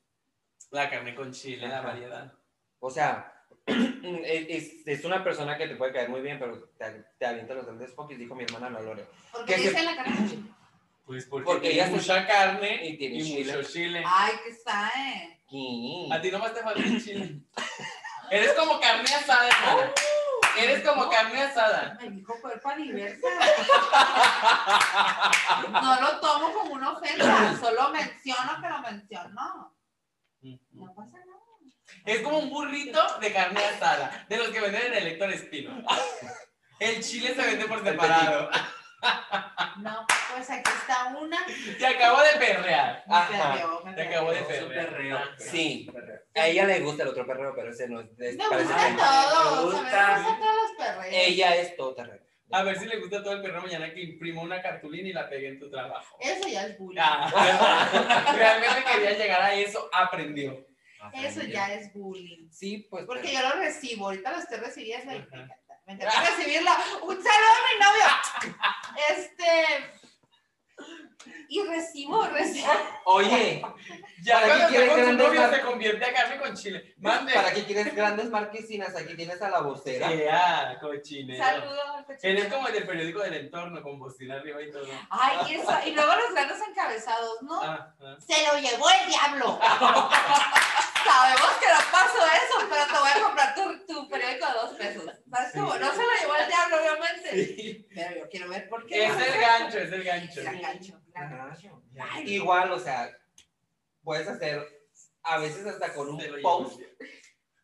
La 0.71 0.89
carne 0.89 1.15
con 1.15 1.31
chile, 1.31 1.67
la 1.67 1.81
variedad. 1.81 2.33
O 2.79 2.89
sea, 2.89 3.42
es, 3.65 4.73
es- 4.85 5.05
una 5.05 5.23
persona 5.23 5.57
que 5.57 5.67
te 5.67 5.75
puede 5.75 5.93
caer 5.93 6.09
muy 6.09 6.21
bien, 6.21 6.37
pero 6.39 6.69
te, 6.77 7.03
te 7.17 7.25
avienta 7.25 7.53
los 7.53 7.65
grandes 7.65 7.91
pokis, 7.91 8.17
dijo 8.19 8.35
mi 8.35 8.43
hermana 8.43 8.69
la 8.69 8.81
Lore. 8.81 9.05
¿Por 9.31 9.45
qué 9.45 9.55
dice 9.57 9.83
la 9.83 9.95
carne? 9.95 10.43
Pues 11.05 11.25
porque, 11.25 11.45
Porque 11.45 11.69
tiene 11.69 11.75
ella 11.75 11.85
se- 11.87 11.91
mucha 11.91 12.25
carne 12.27 12.85
y 12.85 12.93
y, 12.93 12.97
tiene 12.97 13.21
chile. 13.23 13.55
mucho 13.57 13.69
chile. 13.69 14.03
Ay, 14.05 14.33
qué 14.45 14.53
sabe. 14.55 15.39
A 16.11 16.21
ti 16.21 16.31
nomás 16.31 16.53
te 16.53 16.61
falta 16.61 16.79
el 16.81 17.03
chile. 17.03 17.41
Eres 18.31 18.53
como 18.53 18.79
carne 18.79 19.13
asada, 19.13 19.47
hermana. 19.49 19.91
Eres 20.59 20.81
como 20.87 21.09
carne 21.09 21.41
asada. 21.41 21.97
Me 22.01 22.09
dijo 22.09 22.33
cuerpo 22.41 22.69
aniversa. 22.69 23.27
No 25.71 26.01
lo 26.01 26.19
tomo 26.19 26.53
como 26.53 26.73
una 26.75 26.91
ofensa, 26.93 27.55
solo 27.59 27.89
menciono 27.89 28.61
que 28.61 28.69
lo 28.69 28.79
mencionó. 28.81 29.75
No 30.71 30.93
pasa 30.95 31.17
nada. 31.19 31.22
Es 32.05 32.19
como 32.21 32.39
un 32.39 32.49
burrito 32.49 33.01
de 33.19 33.31
carne 33.31 33.61
asada, 33.63 34.25
de 34.27 34.37
los 34.37 34.49
que 34.49 34.59
venden 34.59 34.87
en 34.87 34.93
el 34.93 35.07
Héctor 35.07 35.31
Espino. 35.31 35.81
El 36.79 37.01
chile 37.01 37.33
se 37.33 37.41
vende 37.41 37.65
por 37.65 37.81
separado. 37.83 38.49
No, 39.77 40.05
pues 40.33 40.49
aquí 40.49 40.69
está 40.81 41.05
una. 41.17 41.37
Te 41.77 41.85
acabo 41.87 42.19
de 42.21 42.39
perrear. 42.45 43.03
Me 43.07 43.15
Ajá. 43.15 43.53
perreó, 43.53 43.81
me 43.85 43.93
Te 43.93 44.01
acabo 44.01 44.31
de 44.33 44.41
perrear. 44.41 44.85
perreo. 44.89 45.19
Sí, 45.37 45.89
Perreo. 45.93 46.19
a 46.35 46.47
ella 46.47 46.65
le 46.65 46.79
gusta 46.81 47.03
el 47.03 47.09
otro 47.09 47.25
perreo, 47.25 47.53
pero 47.55 47.69
ese 47.69 47.87
no 47.87 48.01
es. 48.01 48.07
Me 48.17 48.31
gusta 48.33 48.95
todo. 48.97 49.67
Me 49.67 49.71
gusta. 49.71 50.25
todos 50.39 50.55
los 50.61 50.71
perreos. 50.77 51.07
Ella 51.13 51.55
es 51.55 51.77
todo 51.77 51.95
terreno. 51.95 52.23
A 52.51 52.63
ver 52.63 52.77
si 52.77 52.85
le 52.85 52.97
gusta 52.99 53.23
todo 53.23 53.33
el 53.33 53.41
perro 53.41 53.61
mañana 53.61 53.93
que 53.93 54.01
imprimo 54.01 54.41
una 54.41 54.61
cartulina 54.61 55.07
y 55.07 55.13
la 55.13 55.29
pegue 55.29 55.47
en 55.49 55.59
tu 55.59 55.69
trabajo. 55.69 56.17
Eso 56.19 56.47
ya 56.49 56.65
es 56.65 56.77
bullying. 56.77 57.01
Ah, 57.01 58.33
realmente 58.35 58.83
quería 58.91 59.11
llegar 59.17 59.41
a 59.41 59.53
eso, 59.53 59.89
aprendió. 59.93 60.65
Eso 61.13 61.41
ya 61.43 61.73
es 61.73 61.93
bullying. 61.93 62.49
Sí, 62.51 62.87
pues. 62.89 63.05
Porque 63.05 63.29
pero- 63.29 63.41
yo 63.41 63.49
lo 63.49 63.61
recibo, 63.61 64.05
ahorita 64.05 64.31
lo 64.31 64.37
estoy 64.39 64.57
recibiendo 64.57 65.11
y 65.11 65.15
me 65.19 65.21
encanta. 65.23 65.57
Me 65.85 65.93
encanta 65.93 66.29
recibirlo. 66.29 66.71
Un 67.03 67.15
saludo 67.15 67.51
a 67.53 67.63
mi 67.69 67.79
novio. 67.79 68.55
Este. 69.09 70.02
Y 71.49 71.61
recibo, 71.63 72.25
recibo. 72.27 72.67
Oye, 73.05 73.61
Ya 74.23 74.41
¿Para 74.41 74.57
qué 74.57 74.65
quieres 74.67 74.95
grandes 74.95 75.17
novio 75.17 75.41
mar- 75.41 75.55
se 75.55 75.61
convierte 75.61 76.05
a 76.05 76.13
carne 76.13 76.37
con 76.39 76.55
chile. 76.55 76.93
Mande. 76.97 77.33
¿para 77.33 77.53
qué 77.53 77.63
quieres 77.65 77.93
grandes 77.95 78.29
marquesinas? 78.29 78.95
Aquí 78.95 79.15
tienes 79.15 79.41
a 79.41 79.49
la 79.49 79.59
vocera. 79.61 80.09
Sea 80.09 80.77
cochinero. 80.81 81.43
Saludos 81.43 81.79
al 81.95 82.05
cochinero. 82.05 82.39
Eres 82.39 82.53
como 82.53 82.67
el 82.67 82.73
del 82.73 82.87
periódico 82.87 83.19
del 83.21 83.33
entorno, 83.35 83.81
con 83.83 83.99
bocina 83.99 84.35
arriba 84.35 84.61
y 84.61 84.71
todo. 84.71 84.85
Ay, 85.09 85.55
eso. 85.55 85.71
Y 85.85 85.91
luego 85.91 86.15
los 86.15 86.31
grandes 86.33 86.57
encabezados, 86.67 87.41
¿no? 87.43 87.61
Ah, 87.61 87.93
ah. 88.01 88.15
Se 88.25 88.33
lo 88.47 88.59
llevó 88.59 88.85
el 88.89 89.09
diablo. 89.09 89.59
Sabemos 91.03 91.51
que 91.59 91.67
no 91.67 91.79
pasó 91.91 92.25
eso, 92.25 92.67
pero 92.69 92.85
te 92.85 92.93
voy 92.99 93.09
a 93.13 93.23
comprar 93.25 93.55
tu, 93.55 93.85
tu 93.93 94.09
periódico 94.09 94.45
de 94.47 94.53
dos 94.53 94.69
pesos. 94.77 95.03
¿Sabes 95.29 95.51
cómo? 95.53 95.75
No 95.77 95.91
se 95.91 95.97
lo 95.97 96.13
llevó 96.21 96.35
el 96.37 96.47
diablo, 96.47 96.77
obviamente. 96.79 97.45
Sí. 97.45 97.87
Pero 97.93 98.19
yo 98.21 98.29
quiero 98.29 98.49
ver 98.49 98.69
por 98.69 98.85
qué. 98.85 99.05
Es 99.07 99.11
el 99.17 99.41
gancho, 99.41 99.79
es 99.79 99.91
el 99.91 100.03
gancho. 100.03 100.41
Gran 100.41 100.61
gancho. 100.61 100.99
Ajá. 101.15 101.55
Ay, 102.11 102.33
Igual, 102.35 102.71
o 102.71 102.79
sea, 102.79 103.09
puedes 104.03 104.27
hacer 104.27 104.67
a 105.23 105.37
veces 105.37 105.65
hasta 105.65 105.93
con 105.93 106.09
un 106.09 106.21
post, 106.41 106.81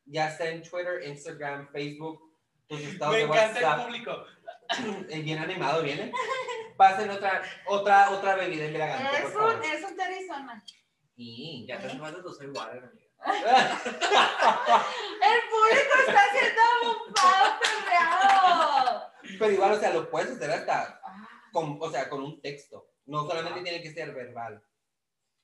ya 0.06 0.30
sea 0.36 0.50
en 0.52 0.62
Twitter, 0.64 1.04
Instagram, 1.06 1.70
Facebook, 1.72 2.34
tus 2.68 2.80
estados 2.82 3.14
Me 3.14 3.20
de 3.20 3.26
encanta 3.26 3.60
el 3.60 3.66
WhatsApp, 3.66 3.86
público. 3.86 4.26
eh, 5.10 5.22
bien 5.22 5.40
animado 5.40 5.82
viene. 5.84 6.12
Pasen 6.78 7.10
otra, 7.10 7.42
otra, 7.68 8.12
otra 8.12 8.36
bebida 8.36 8.66
embriagante, 8.66 9.16
Es 9.18 9.22
por 9.24 9.32
favor. 9.34 9.56
un, 9.56 9.64
es 9.64 9.84
un 9.84 9.98
Terizona. 9.98 10.64
Y- 11.16 11.66
Ya 11.68 11.80
te 11.80 11.88
hace 11.88 11.98
falta 12.00 12.22
tu 12.22 12.34
soy 12.34 12.48
water, 12.48 12.84
amiga. 12.84 13.06
El 15.22 15.50
público 15.50 15.94
está 16.08 16.22
haciendo 16.24 16.62
un 16.84 17.14
pavo 17.14 17.60
perreado. 17.60 19.12
Pero 19.38 19.52
igual, 19.52 19.72
o 19.74 19.80
sea, 19.80 19.94
lo 19.94 20.10
puedes 20.10 20.32
hacer 20.32 20.52
hasta 20.52 21.02
Ah, 21.04 21.28
con, 21.52 21.78
o 21.82 21.92
sea, 21.92 22.08
con 22.10 22.24
un 22.24 22.42
texto. 22.42 22.89
No 23.10 23.26
solamente 23.26 23.62
tiene 23.64 23.82
que 23.82 23.92
ser 23.92 24.14
verbal. 24.14 24.64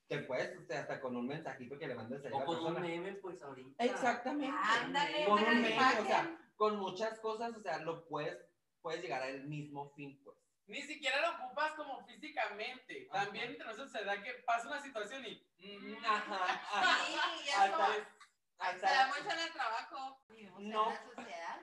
Te 0.08 0.20
puedes, 0.20 0.56
o 0.60 0.64
sea, 0.66 0.82
hasta 0.82 1.02
con 1.02 1.16
un 1.18 1.26
mensajito 1.28 1.80
que 1.80 1.88
le 1.88 1.96
mandes 1.96 2.24
a 2.24 2.30
O 2.36 2.40
la 2.40 2.46
con 2.46 2.64
un 2.64 2.80
meme, 2.82 3.14
pues 3.14 3.42
ahorita. 3.42 3.84
Exactamente. 3.84 4.56
Ándale, 4.64 5.26
Con 5.26 5.40
un 5.44 5.46
meme, 5.62 5.72
imagen. 5.74 6.04
o 6.04 6.06
sea, 6.08 6.38
con 6.56 6.78
muchas 6.78 7.20
cosas, 7.20 7.56
o 7.58 7.62
sea, 7.62 7.80
lo 7.80 8.08
puedes, 8.08 8.38
puedes 8.82 9.02
llegar 9.02 9.24
al 9.24 9.46
mismo 9.46 9.92
fin, 9.96 10.22
pues. 10.24 10.38
Ni 10.68 10.82
siquiera 10.84 11.22
lo 11.22 11.44
ocupas 11.46 11.72
como 11.74 12.06
físicamente. 12.06 13.08
También 13.12 13.52
entre 13.52 13.66
nosotros 13.66 13.92
se 13.92 14.04
da 14.04 14.22
que 14.22 14.32
pasa 14.46 14.68
una 14.68 14.82
situación 14.82 15.26
y. 15.26 15.44
mm, 15.60 16.06
Ajá, 16.06 16.44
ajá. 16.44 17.06
Sí, 17.08 17.14
y 17.46 17.50
Hasta 17.50 17.66
eso 17.66 17.94
es- 17.94 18.08
se 18.08 18.64
hasta- 18.86 18.92
da 18.94 19.08
mucho 19.08 19.32
en 19.32 19.40
el 19.40 19.52
trabajo. 19.54 20.22
Vivimos 20.30 20.62
No. 20.62 20.92
en 20.92 20.98
una 20.98 21.16
sociedad 21.16 21.62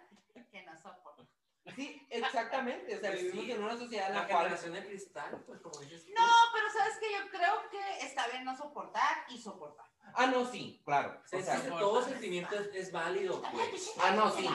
que 0.50 0.62
no 0.64 0.76
soporta. 0.78 1.21
Sí, 1.76 2.06
exactamente. 2.10 2.96
O 2.96 3.00
sea, 3.00 3.10
Pues 3.10 3.22
vivimos 3.22 3.44
sí. 3.44 3.52
en 3.52 3.62
una 3.62 3.76
sociedad 3.76 4.08
en 4.08 4.14
La 4.14 4.22
la 4.22 4.26
generación 4.26 4.72
de 4.72 4.84
cristal, 4.86 5.42
pues 5.46 5.60
como 5.60 5.78
dices. 5.80 6.04
No, 6.08 6.26
pero 6.52 6.70
sabes 6.70 6.98
que 6.98 7.12
yo 7.12 7.30
creo 7.30 7.70
que 7.70 8.04
está 8.06 8.26
bien 8.28 8.44
no 8.44 8.56
soportar 8.56 9.24
y 9.28 9.40
soportar. 9.40 9.86
Ah, 10.14 10.26
no, 10.26 10.44
sí, 10.44 10.82
claro. 10.84 11.22
Se 11.24 11.36
O 11.36 11.42
sea, 11.42 11.58
todo 11.78 12.02
sentimiento 12.02 12.54
es, 12.56 12.66
es 12.74 12.92
válido, 12.92 13.40
pues. 13.52 13.92
ah, 14.02 14.10
no, 14.10 14.30
sí. 14.30 14.46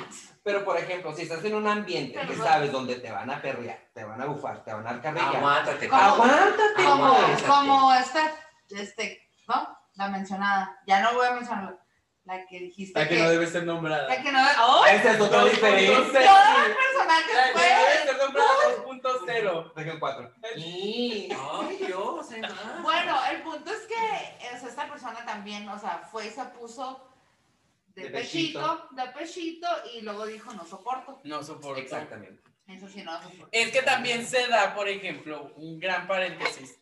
Pero, 0.44 0.64
por 0.64 0.78
ejemplo, 0.78 1.16
si 1.16 1.24
estás 1.24 1.44
en 1.46 1.56
un 1.56 1.66
ambiente 1.68 2.20
que 2.28 2.36
sabes 2.36 2.72
donde 2.72 2.96
te 3.00 3.10
van 3.12 3.32
a 3.32 3.42
perrear, 3.42 3.90
te 3.94 4.04
van 4.04 4.22
a 4.22 4.26
bufar, 4.26 4.64
te 4.64 4.72
van 4.74 4.86
a 4.86 4.92
dar 4.94 5.02
carrilla. 5.02 5.30
Aguántate. 5.30 5.88
¿Cómo? 5.90 6.02
Aguántate, 6.02 6.84
Como, 6.84 7.06
aguántate. 7.06 7.48
como 7.48 7.94
esta, 7.94 8.36
este, 8.70 9.30
¿no? 9.48 9.78
La 9.96 10.10
mencionada. 10.10 10.80
Ya 10.86 11.02
no 11.02 11.14
voy 11.16 11.26
a 11.26 11.32
mencionarla. 11.32 11.80
La 12.28 12.46
que 12.46 12.60
dijiste 12.60 13.00
La 13.00 13.08
que 13.08 13.16
que, 13.16 13.24
no 13.24 13.30
debe 13.30 13.48
ser 13.48 13.64
nombrada. 13.64 14.08
la 14.08 14.22
que 14.22 14.32
no. 14.32 14.40
¡Ay! 14.40 14.96
Esa 14.98 15.14
es 15.14 15.22
otra 15.22 15.46
diferencia. 15.46 15.96
Todos 15.96 16.68
los 16.68 16.78
personajes 16.78 17.36
La 17.36 17.54
que 17.54 17.68
debe 17.68 18.04
ser 18.04 18.18
nombrada 18.18 18.50
2.0. 18.86 19.74
Región 19.76 20.00
4. 20.00 20.34
Y... 20.58 21.30
Ay, 21.32 21.78
Dios. 21.88 22.28
Bueno, 22.82 23.20
el 23.32 23.42
punto 23.44 23.72
es 23.72 23.82
que 23.88 24.56
o 24.56 24.60
sea, 24.60 24.70
esta 24.70 24.90
persona 24.90 25.26
también, 25.26 25.68
o 25.70 25.80
sea, 25.80 26.00
fue 26.12 26.28
y 26.28 26.30
se 26.30 26.44
puso 26.46 27.10
de, 27.96 28.04
De 28.04 28.10
pechito, 28.10 28.60
pechito. 28.60 28.88
de 28.92 29.08
pechito 29.20 29.68
y 29.96 30.02
luego 30.02 30.26
dijo 30.26 30.54
no 30.54 30.66
soporto. 30.66 31.20
No 31.24 31.42
soporto. 31.44 31.80
Exactamente. 31.82 32.44
Eso 32.68 32.88
sí, 32.90 33.02
no 33.04 33.14
soporto. 33.24 33.48
Es 33.54 33.72
que 33.72 33.82
también 33.82 34.28
se 34.28 34.48
da, 34.48 34.76
por 34.76 34.90
ejemplo, 34.90 35.54
un 35.56 35.80
gran 35.80 36.06
paréntesis. 36.08 36.78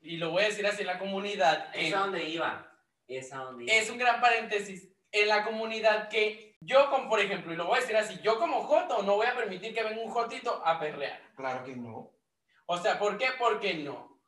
Y 0.00 0.16
lo 0.16 0.30
voy 0.30 0.44
a 0.44 0.46
decir 0.46 0.66
así 0.66 0.80
en 0.80 0.86
la 0.86 0.98
comunidad. 0.98 1.68
Es 1.74 1.92
en- 1.92 1.98
donde 1.98 2.24
iba. 2.24 2.72
Es 3.08 3.32
a 3.32 3.38
donde 3.38 3.64
iba. 3.64 3.72
es 3.74 3.90
un 3.90 3.98
gran 3.98 4.20
paréntesis 4.20 4.88
en 5.12 5.28
la 5.28 5.44
comunidad 5.44 6.08
que 6.08 6.56
yo, 6.60 6.90
como 6.90 7.08
por 7.08 7.20
ejemplo, 7.20 7.52
y 7.52 7.56
lo 7.56 7.66
voy 7.66 7.78
a 7.78 7.80
decir 7.80 7.96
así, 7.96 8.18
yo 8.22 8.38
como 8.38 8.62
Joto 8.64 9.02
no 9.02 9.16
voy 9.16 9.26
a 9.26 9.36
permitir 9.36 9.74
que 9.74 9.82
venga 9.82 10.02
un 10.02 10.10
Jotito 10.10 10.62
a 10.64 10.78
perrear. 10.80 11.20
Claro 11.36 11.64
que 11.64 11.76
no. 11.76 12.10
O 12.66 12.78
sea, 12.78 12.98
¿por 12.98 13.16
qué? 13.18 13.26
Porque 13.38 13.74
no. 13.74 14.18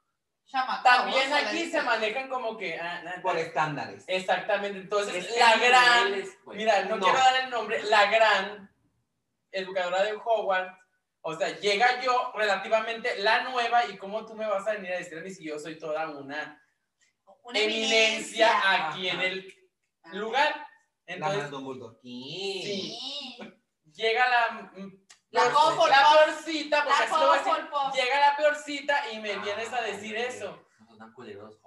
Chamaco, 0.46 0.82
También 0.82 1.32
aquí 1.32 1.70
se 1.70 1.82
manejan 1.82 2.28
como 2.28 2.56
que... 2.56 2.78
ah, 2.78 3.02
Por 3.22 3.36
estándares. 3.36 4.04
Exactamente, 4.06 4.78
entonces 4.78 5.26
Es 5.28 5.38
la 5.38 5.56
gran... 5.56 6.04
niveles, 6.06 6.38
pues. 6.44 6.56
Mira, 6.56 6.84
no, 6.84 6.96
No. 6.96 7.04
quiero 7.04 7.18
dar 7.18 7.44
el 7.44 7.50
nombre, 7.50 7.82
la 7.82 8.10
gran 8.10 8.70
educadora 9.52 10.02
de 10.04 10.14
Hogwarts, 10.14 10.78
o 11.20 11.34
sea, 11.34 11.58
llega 11.58 12.00
yo 12.00 12.32
relativamente 12.34 13.18
la 13.18 13.42
nueva 13.42 13.84
y 13.86 13.96
cómo 13.98 14.24
tú 14.24 14.34
me 14.34 14.46
vas 14.46 14.66
a 14.66 14.72
venir 14.72 14.92
a 14.92 14.98
decir 14.98 15.18
a 15.18 15.20
mí 15.22 15.30
si 15.30 15.44
yo 15.44 15.58
soy 15.58 15.78
toda 15.78 16.08
una 16.10 16.62
Una 17.48 17.58
eminencia 17.60 18.88
aquí 18.88 19.08
en 19.08 19.16
Ajá. 19.16 19.24
el 19.26 19.54
lugar. 20.12 20.66
La 21.06 21.14
Entonces, 21.14 21.40
más 21.42 21.50
Dumbledore. 21.50 21.96
Sí. 22.02 22.98
llega 23.94 24.28
la... 24.28 24.70
mm, 24.76 24.92
La 25.30 25.44
la 25.44 25.50
peorcita, 26.26 26.84
porque 26.84 26.98
La 26.98 27.04
así 27.04 27.24
lo 27.24 27.32
Hufflepuff. 27.52 27.94
llega 27.94 28.20
la 28.20 28.36
peorcita 28.36 29.12
y 29.12 29.18
me 29.20 29.38
vienes 29.38 29.72
a 29.72 29.80
decir 29.82 30.16
Ay, 30.16 30.24
eso. 30.24 30.66
No 30.80 30.86
son 30.86 30.98
tan 30.98 31.12
culeros. 31.14 31.58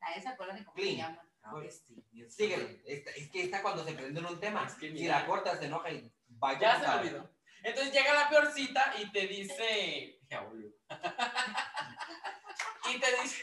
Nadie 0.00 0.20
se 0.22 0.28
acuerda 0.28 0.52
ni 0.54 0.64
cómo 0.64 0.76
se 0.76 0.96
llama. 0.96 1.22
Ah, 1.42 1.50
pues 1.52 1.82
sí, 1.86 2.04
y 2.12 2.22
es- 2.22 2.34
Síguele. 2.36 2.82
Esta- 2.84 3.10
es 3.12 3.30
que 3.30 3.42
esta 3.44 3.62
cuando 3.62 3.82
se 3.84 3.92
prende 3.94 4.20
en 4.20 4.26
un 4.26 4.38
tema, 4.38 4.66
Es 4.66 4.74
que 4.74 4.90
si 4.92 5.06
la 5.08 5.24
cortas 5.24 5.58
se 5.58 5.64
enoja 5.66 5.90
y 5.90 6.12
vaya. 6.28 6.60
Ya 6.60 6.80
se 6.80 6.86
me 6.88 6.94
olvidó. 6.94 7.30
Entonces 7.62 7.92
llega 7.94 8.12
la 8.12 8.28
peorcita 8.28 8.94
y 9.00 9.10
te 9.10 9.26
dice... 9.26 10.18
Y 12.92 12.98
te 12.98 13.06
dice... 13.22 13.42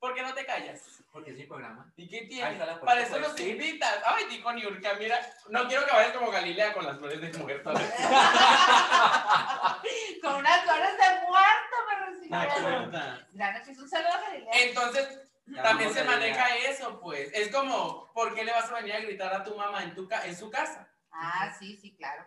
¿Por 0.00 0.14
qué 0.14 0.22
no 0.22 0.32
te 0.32 0.46
callas? 0.46 1.02
Porque 1.12 1.32
es 1.32 1.36
mi 1.36 1.44
programa. 1.44 1.92
¿Y 1.96 2.08
qué 2.08 2.20
Ahí 2.20 2.28
tienes? 2.28 2.58
la 2.58 2.64
puerta, 2.66 2.86
Para 2.86 3.00
eso 3.02 3.18
nos 3.20 3.38
ir. 3.38 3.48
invitas. 3.48 3.98
Ay, 4.06 4.24
dijo 4.30 4.50
Niurka, 4.52 4.94
mira, 4.94 5.20
no 5.50 5.68
quiero 5.68 5.84
que 5.84 5.92
vayas 5.92 6.12
como 6.16 6.30
Galilea 6.30 6.72
con 6.72 6.86
las 6.86 6.96
flores 6.98 7.20
de 7.20 7.38
mujer 7.38 7.62
todavía. 7.62 7.86
Con 10.22 10.36
unas 10.36 10.62
flores 10.62 10.96
de 10.96 11.26
muerto 11.26 11.76
me 11.88 12.28
La 12.28 12.44
recibieron. 12.46 12.90
puerta. 12.90 13.26
Gran 13.32 13.56
es 13.56 13.78
un 13.78 13.88
saludo 13.88 14.12
a 14.12 14.20
Galilea. 14.20 14.50
Entonces, 14.54 15.20
Ya 15.46 15.62
también 15.62 15.92
se 15.92 16.04
maneja 16.04 16.56
eso, 16.56 17.00
pues. 17.00 17.30
Es 17.34 17.48
como, 17.54 18.10
¿por 18.12 18.34
qué 18.34 18.44
le 18.44 18.52
vas 18.52 18.70
a 18.70 18.74
venir 18.74 18.94
a 18.94 19.00
gritar 19.00 19.32
a 19.34 19.44
tu 19.44 19.54
mamá 19.56 19.82
en, 19.82 19.94
tu 19.94 20.08
ca- 20.08 20.24
en 20.26 20.36
su 20.36 20.50
casa? 20.50 20.88
Ah, 21.12 21.52
sí, 21.58 21.76
sí, 21.76 21.94
claro. 21.96 22.24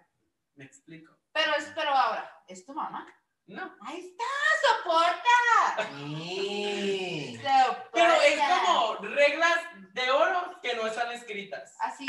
Me 0.55 0.65
explico. 0.65 1.15
Pero, 1.31 1.55
es, 1.55 1.65
pero 1.75 1.91
ahora, 1.91 2.43
¿es 2.47 2.65
tu 2.65 2.73
mamá? 2.73 3.07
No. 3.47 3.75
Ahí 3.85 3.99
está, 3.99 4.23
soporta. 4.61 5.89
Sí. 5.97 7.39
Soporta. 7.43 7.89
Pero 7.93 8.13
es 8.21 8.39
como 8.39 8.95
reglas 9.15 9.59
de 9.93 10.11
oro 10.11 10.59
que 10.61 10.75
no 10.75 10.87
están 10.87 11.11
escritas. 11.11 11.75
Así, 11.79 12.05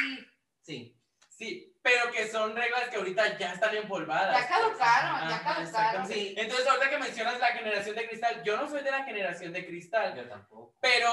Sí. 0.63 0.97
Sí, 1.37 1.77
pero 1.83 2.13
que 2.13 2.29
son 2.31 2.55
reglas 2.55 2.89
que 2.89 2.97
ahorita 2.97 3.37
ya 3.37 3.53
están 3.55 3.75
empolvadas. 3.77 4.41
ya 4.41 4.49
caducaron, 4.49 5.29
ya 5.29 5.43
caducaron. 5.43 6.07
Sí. 6.07 6.33
Entonces, 6.39 6.67
ahorita 6.69 6.91
que 6.91 6.99
mencionas 6.99 7.41
la 7.41 7.49
generación 7.49 7.97
de 7.97 8.07
cristal, 8.09 8.43
yo 8.45 8.57
no 8.57 8.69
soy 8.69 8.83
de 8.85 8.91
la 8.93 9.03
generación 9.03 9.53
de 9.53 9.67
cristal, 9.67 10.15
Yo 10.15 10.29
tampoco. 10.29 10.77
pero 10.81 11.11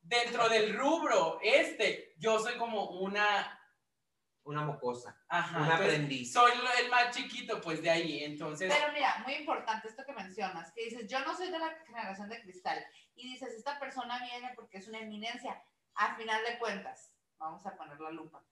dentro 0.00 0.48
del 0.48 0.74
rubro 0.74 1.38
este, 1.42 2.14
yo 2.18 2.38
soy 2.38 2.56
como 2.56 2.86
una... 2.92 3.57
Una 4.48 4.62
mocosa. 4.62 5.14
Ajá, 5.28 5.60
Un 5.60 5.70
aprendiz. 5.70 6.32
soy 6.32 6.52
el 6.80 6.90
más 6.90 7.14
chiquito, 7.14 7.60
pues 7.60 7.82
de 7.82 7.90
ahí, 7.90 8.24
entonces... 8.24 8.72
Pero 8.74 8.90
mira, 8.94 9.22
muy 9.22 9.34
importante 9.34 9.88
esto 9.88 10.06
que 10.06 10.14
mencionas, 10.14 10.72
que 10.72 10.84
dices, 10.84 11.06
yo 11.06 11.20
no 11.20 11.36
soy 11.36 11.50
de 11.50 11.58
la 11.58 11.68
generación 11.86 12.30
de 12.30 12.40
cristal. 12.40 12.82
Y 13.14 13.30
dices, 13.30 13.52
esta 13.52 13.78
persona 13.78 14.18
viene 14.24 14.50
porque 14.56 14.78
es 14.78 14.88
una 14.88 15.00
eminencia. 15.00 15.62
A 15.96 16.16
final 16.16 16.42
de 16.46 16.58
cuentas, 16.58 17.12
vamos 17.36 17.66
a 17.66 17.76
poner 17.76 18.00
la 18.00 18.10
lupa. 18.10 18.42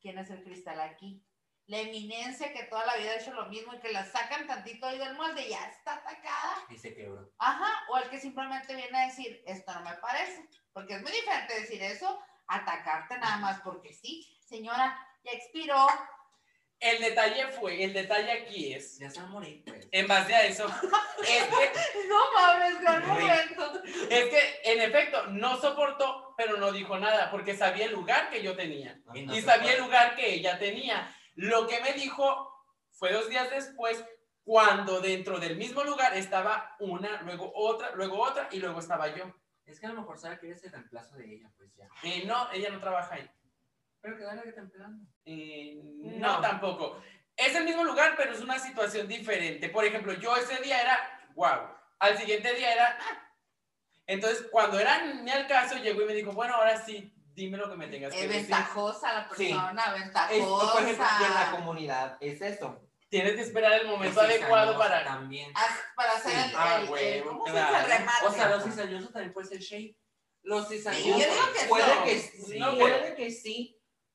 ¿Quién 0.00 0.16
es 0.16 0.30
el 0.30 0.42
cristal 0.42 0.80
aquí? 0.80 1.22
La 1.66 1.80
eminencia 1.80 2.50
que 2.54 2.64
toda 2.64 2.86
la 2.86 2.96
vida 2.96 3.10
ha 3.10 3.20
hecho 3.20 3.34
lo 3.34 3.44
mismo 3.44 3.74
y 3.74 3.80
que 3.80 3.92
la 3.92 4.06
sacan 4.06 4.46
tantito 4.46 4.86
ahí 4.86 4.96
del 4.96 5.14
molde 5.14 5.46
y 5.46 5.50
ya 5.50 5.66
está 5.66 5.96
atacada. 5.96 6.54
Y 6.70 6.78
se 6.78 6.94
quebró. 6.94 7.30
Ajá, 7.38 7.70
o 7.90 7.98
el 7.98 8.08
que 8.08 8.18
simplemente 8.18 8.74
viene 8.74 8.96
a 8.96 9.06
decir, 9.08 9.42
esto 9.46 9.74
no 9.74 9.82
me 9.82 9.96
parece. 9.96 10.48
Porque 10.72 10.94
es 10.94 11.02
muy 11.02 11.12
diferente 11.12 11.60
decir 11.60 11.82
eso, 11.82 12.18
atacarte 12.46 13.18
nada 13.18 13.36
más 13.36 13.60
porque 13.60 13.92
sí. 13.92 14.30
Señora, 14.40 14.98
ya 15.24 15.32
expiró. 15.32 15.86
El 16.80 17.00
detalle 17.00 17.46
fue, 17.48 17.82
el 17.82 17.94
detalle 17.94 18.30
aquí 18.32 18.74
es, 18.74 18.98
Ya 18.98 19.08
se 19.08 19.20
va 19.20 19.26
a 19.26 19.30
morir, 19.30 19.62
pues. 19.64 19.88
en 19.90 20.06
base 20.06 20.34
a 20.34 20.44
eso, 20.44 20.66
es 21.22 21.44
que, 21.44 22.08
No 22.08 22.32
mames, 22.34 22.80
gran 22.80 23.06
momento. 23.06 23.82
es 24.10 24.24
que 24.28 24.60
en 24.64 24.80
efecto 24.82 25.26
no 25.28 25.56
soportó, 25.60 26.34
pero 26.36 26.58
no 26.58 26.72
dijo 26.72 26.98
nada, 26.98 27.30
porque 27.30 27.56
sabía 27.56 27.86
el 27.86 27.92
lugar 27.92 28.28
que 28.28 28.42
yo 28.42 28.54
tenía. 28.54 29.00
Y 29.14 29.22
no 29.22 29.34
y 29.34 29.40
sabía 29.40 29.74
el 29.74 29.80
lugar 29.82 30.14
que 30.14 30.34
ella 30.34 30.58
tenía. 30.58 31.14
Lo 31.36 31.66
que 31.66 31.80
me 31.80 31.92
dijo 31.94 32.52
fue 32.90 33.12
dos 33.12 33.28
días 33.30 33.48
después, 33.50 34.04
cuando 34.42 35.00
dentro 35.00 35.38
del 35.38 35.56
mismo 35.56 35.84
lugar 35.84 36.14
estaba 36.14 36.76
una, 36.80 37.22
luego 37.22 37.50
otra, 37.54 37.92
luego 37.92 38.20
otra 38.20 38.48
y 38.50 38.58
luego 38.58 38.80
estaba 38.80 39.08
yo. 39.14 39.24
Es 39.64 39.80
que 39.80 39.86
a 39.86 39.90
lo 39.90 40.00
mejor 40.02 40.18
Sara 40.18 40.38
quiere 40.38 40.54
ser 40.56 40.66
el 40.66 40.72
reemplazo 40.72 41.16
de 41.16 41.24
ella, 41.36 41.50
pues 41.56 41.74
ya. 41.76 41.88
Eh, 42.02 42.24
no, 42.26 42.50
ella 42.52 42.68
no 42.68 42.78
trabaja 42.80 43.14
ahí. 43.14 43.30
Pero 44.04 44.18
que 44.18 44.24
dale 44.24 44.42
que 44.42 44.52
te 44.52 44.60
empleando. 44.60 45.02
Eh, 45.24 45.80
no, 45.82 46.34
No. 46.34 46.40
tampoco. 46.42 47.02
Es 47.34 47.54
el 47.56 47.64
mismo 47.64 47.82
lugar, 47.84 48.14
pero 48.18 48.32
es 48.34 48.40
una 48.42 48.58
situación 48.58 49.08
diferente. 49.08 49.70
Por 49.70 49.82
ejemplo, 49.86 50.12
yo 50.12 50.36
ese 50.36 50.58
día 50.62 50.78
era, 50.82 50.98
wow. 51.34 51.70
Al 52.00 52.18
siguiente 52.18 52.52
día 52.54 52.74
era, 52.74 52.98
ah. 53.00 53.32
Entonces, 54.06 54.46
cuando 54.52 54.78
era 54.78 55.06
ni 55.06 55.30
al 55.30 55.46
caso, 55.46 55.76
llegó 55.76 56.02
y 56.02 56.04
me 56.04 56.12
dijo, 56.12 56.32
bueno, 56.32 56.54
ahora 56.54 56.76
sí, 56.84 57.10
dime 57.32 57.56
lo 57.56 57.70
que 57.70 57.76
me 57.76 57.88
tengas 57.88 58.12
que 58.12 58.20
Es 58.20 58.28
decir. 58.28 58.42
ventajosa 58.42 59.10
la 59.14 59.28
Sí. 59.34 59.48
persona, 59.48 59.92
ventajosa. 59.94 60.34
Esto, 60.34 60.70
por 60.74 60.82
ejemplo, 60.82 61.06
en 61.26 61.34
la 61.34 61.50
comunidad 61.50 62.16
es 62.20 62.42
eso. 62.42 62.86
Tienes 63.08 63.32
que 63.36 63.40
esperar 63.40 63.72
el 63.72 63.86
momento 63.86 64.20
Los 64.22 64.30
adecuado 64.30 64.76
para... 64.76 65.02
También. 65.02 65.50
Haz- 65.54 65.80
Para 65.96 66.12
hacer 66.12 66.32
Sí. 66.32 66.38
el, 66.50 66.54
Ah, 66.56 66.76
el- 66.76 66.84
el- 66.84 66.90
huevo, 66.90 67.30
¿cómo 67.30 67.46
se 67.46 67.52
claro. 67.52 67.72
dice? 67.78 67.84
El 67.92 67.98
remate. 67.98 68.26
O 68.26 68.32
sea, 68.32 68.48
los 68.50 68.64
cizañosos 68.64 69.12
también 69.12 69.32
puede 69.32 69.46
ser 69.48 69.58
shade. 69.60 69.96
Los 70.42 70.68
Sí, 70.68 70.76
cizañosos. 70.76 71.48
que 71.58 71.66
puede 71.68 71.94
no. 71.94 72.04
que 72.04 72.18
Sí. 72.20 72.58
no, 72.58 72.78
puede 72.78 73.14
que 73.14 73.30
sí. 73.30 73.73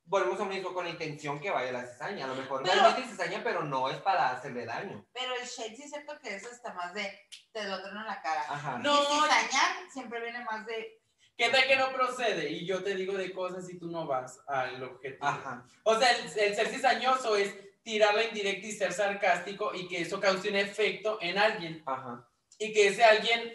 Volvemos 0.10 0.40
a 0.40 0.44
lo 0.44 0.50
mismo 0.50 0.74
con 0.74 0.86
la 0.86 0.90
intención 0.90 1.40
que 1.40 1.52
vaya 1.52 1.72
la 1.72 1.86
cizaña. 1.86 2.26
A 2.26 2.30
lo 2.30 2.36
mejor 2.36 2.64
Pero- 2.64 2.74
realmente 2.74 3.12
cizaña, 3.12 3.42
pero 3.44 3.62
no 3.64 3.90
es 3.90 3.98
para 3.98 4.32
hacerle 4.32 4.66
daño. 4.66 5.06
Pero 5.14 5.36
el 5.36 5.48
shade 5.48 5.76
sí 5.76 5.84
es 5.84 5.92
cierto 5.92 6.18
que 6.20 6.34
es 6.36 6.46
hasta 6.52 6.74
más 6.74 6.94
de 6.96 7.28
te 7.52 7.64
lo 7.66 7.80
trueno 7.82 8.02
en 8.02 8.08
la 8.08 8.20
cara. 8.22 8.42
Ajá. 8.50 8.80
No, 8.80 9.02
y 9.04 9.06
cizañar 9.06 9.92
siempre 9.94 10.20
viene 10.22 10.44
más 10.44 10.66
de 10.66 11.00
¿Qué 11.38 11.50
tal 11.50 11.66
que 11.68 11.76
no 11.78 11.94
procede? 11.94 12.50
Y 12.50 12.66
yo 12.66 12.84
te 12.84 12.96
digo 12.96 13.14
de 13.14 13.32
cosas 13.32 13.70
y 13.70 13.78
tú 13.80 13.88
no 13.90 14.06
vas 14.08 14.42
al 14.48 14.84
objetivo. 14.84 15.26
Ajá. 15.26 15.64
O 15.84 15.98
sea, 15.98 16.12
el, 16.12 16.26
el 16.38 16.56
ser 16.56 16.68
cizañoso 16.68 17.36
es 17.38 17.54
tirar 17.84 18.14
la 18.16 18.24
indirecta 18.24 18.68
y 18.68 18.72
ser 18.74 18.92
sarcástico 18.92 19.74
y 19.74 19.88
que 19.88 20.02
eso 20.02 20.20
cause 20.20 20.50
un 20.50 20.56
efecto 20.58 21.18
en 21.22 21.38
alguien 21.38 21.82
Ajá. 21.86 22.28
y 22.58 22.74
que 22.74 22.88
ese 22.88 23.06
alguien 23.06 23.54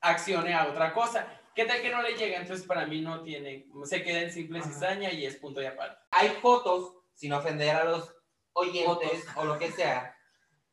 accione 0.00 0.54
a 0.54 0.66
otra 0.66 0.92
cosa. 0.92 1.26
¿Qué 1.54 1.66
tal 1.66 1.82
que 1.82 1.90
no 1.90 2.02
le 2.02 2.14
llega? 2.16 2.38
Entonces 2.38 2.66
para 2.66 2.86
mí 2.86 3.00
no 3.00 3.22
tiene, 3.22 3.66
se 3.84 4.02
queda 4.02 4.22
en 4.22 4.32
simple 4.32 4.60
Ajá. 4.60 4.68
cizaña 4.68 5.12
y 5.12 5.26
es 5.26 5.36
punto 5.36 5.60
y 5.60 5.66
aparte. 5.66 5.98
Hay 6.10 6.28
fotos, 6.40 6.94
sin 7.14 7.32
ofender 7.32 7.76
a 7.76 7.84
los 7.84 8.14
oyentes 8.54 9.24
Fotos. 9.24 9.36
o 9.36 9.44
lo 9.44 9.58
que 9.58 9.70
sea, 9.70 10.16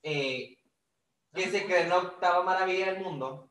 eh, 0.04 0.58
que 1.34 1.50
se 1.50 1.66
creen 1.66 1.90
la 1.90 1.98
octava 1.98 2.44
maravilla 2.44 2.94
del 2.94 3.04
mundo 3.04 3.50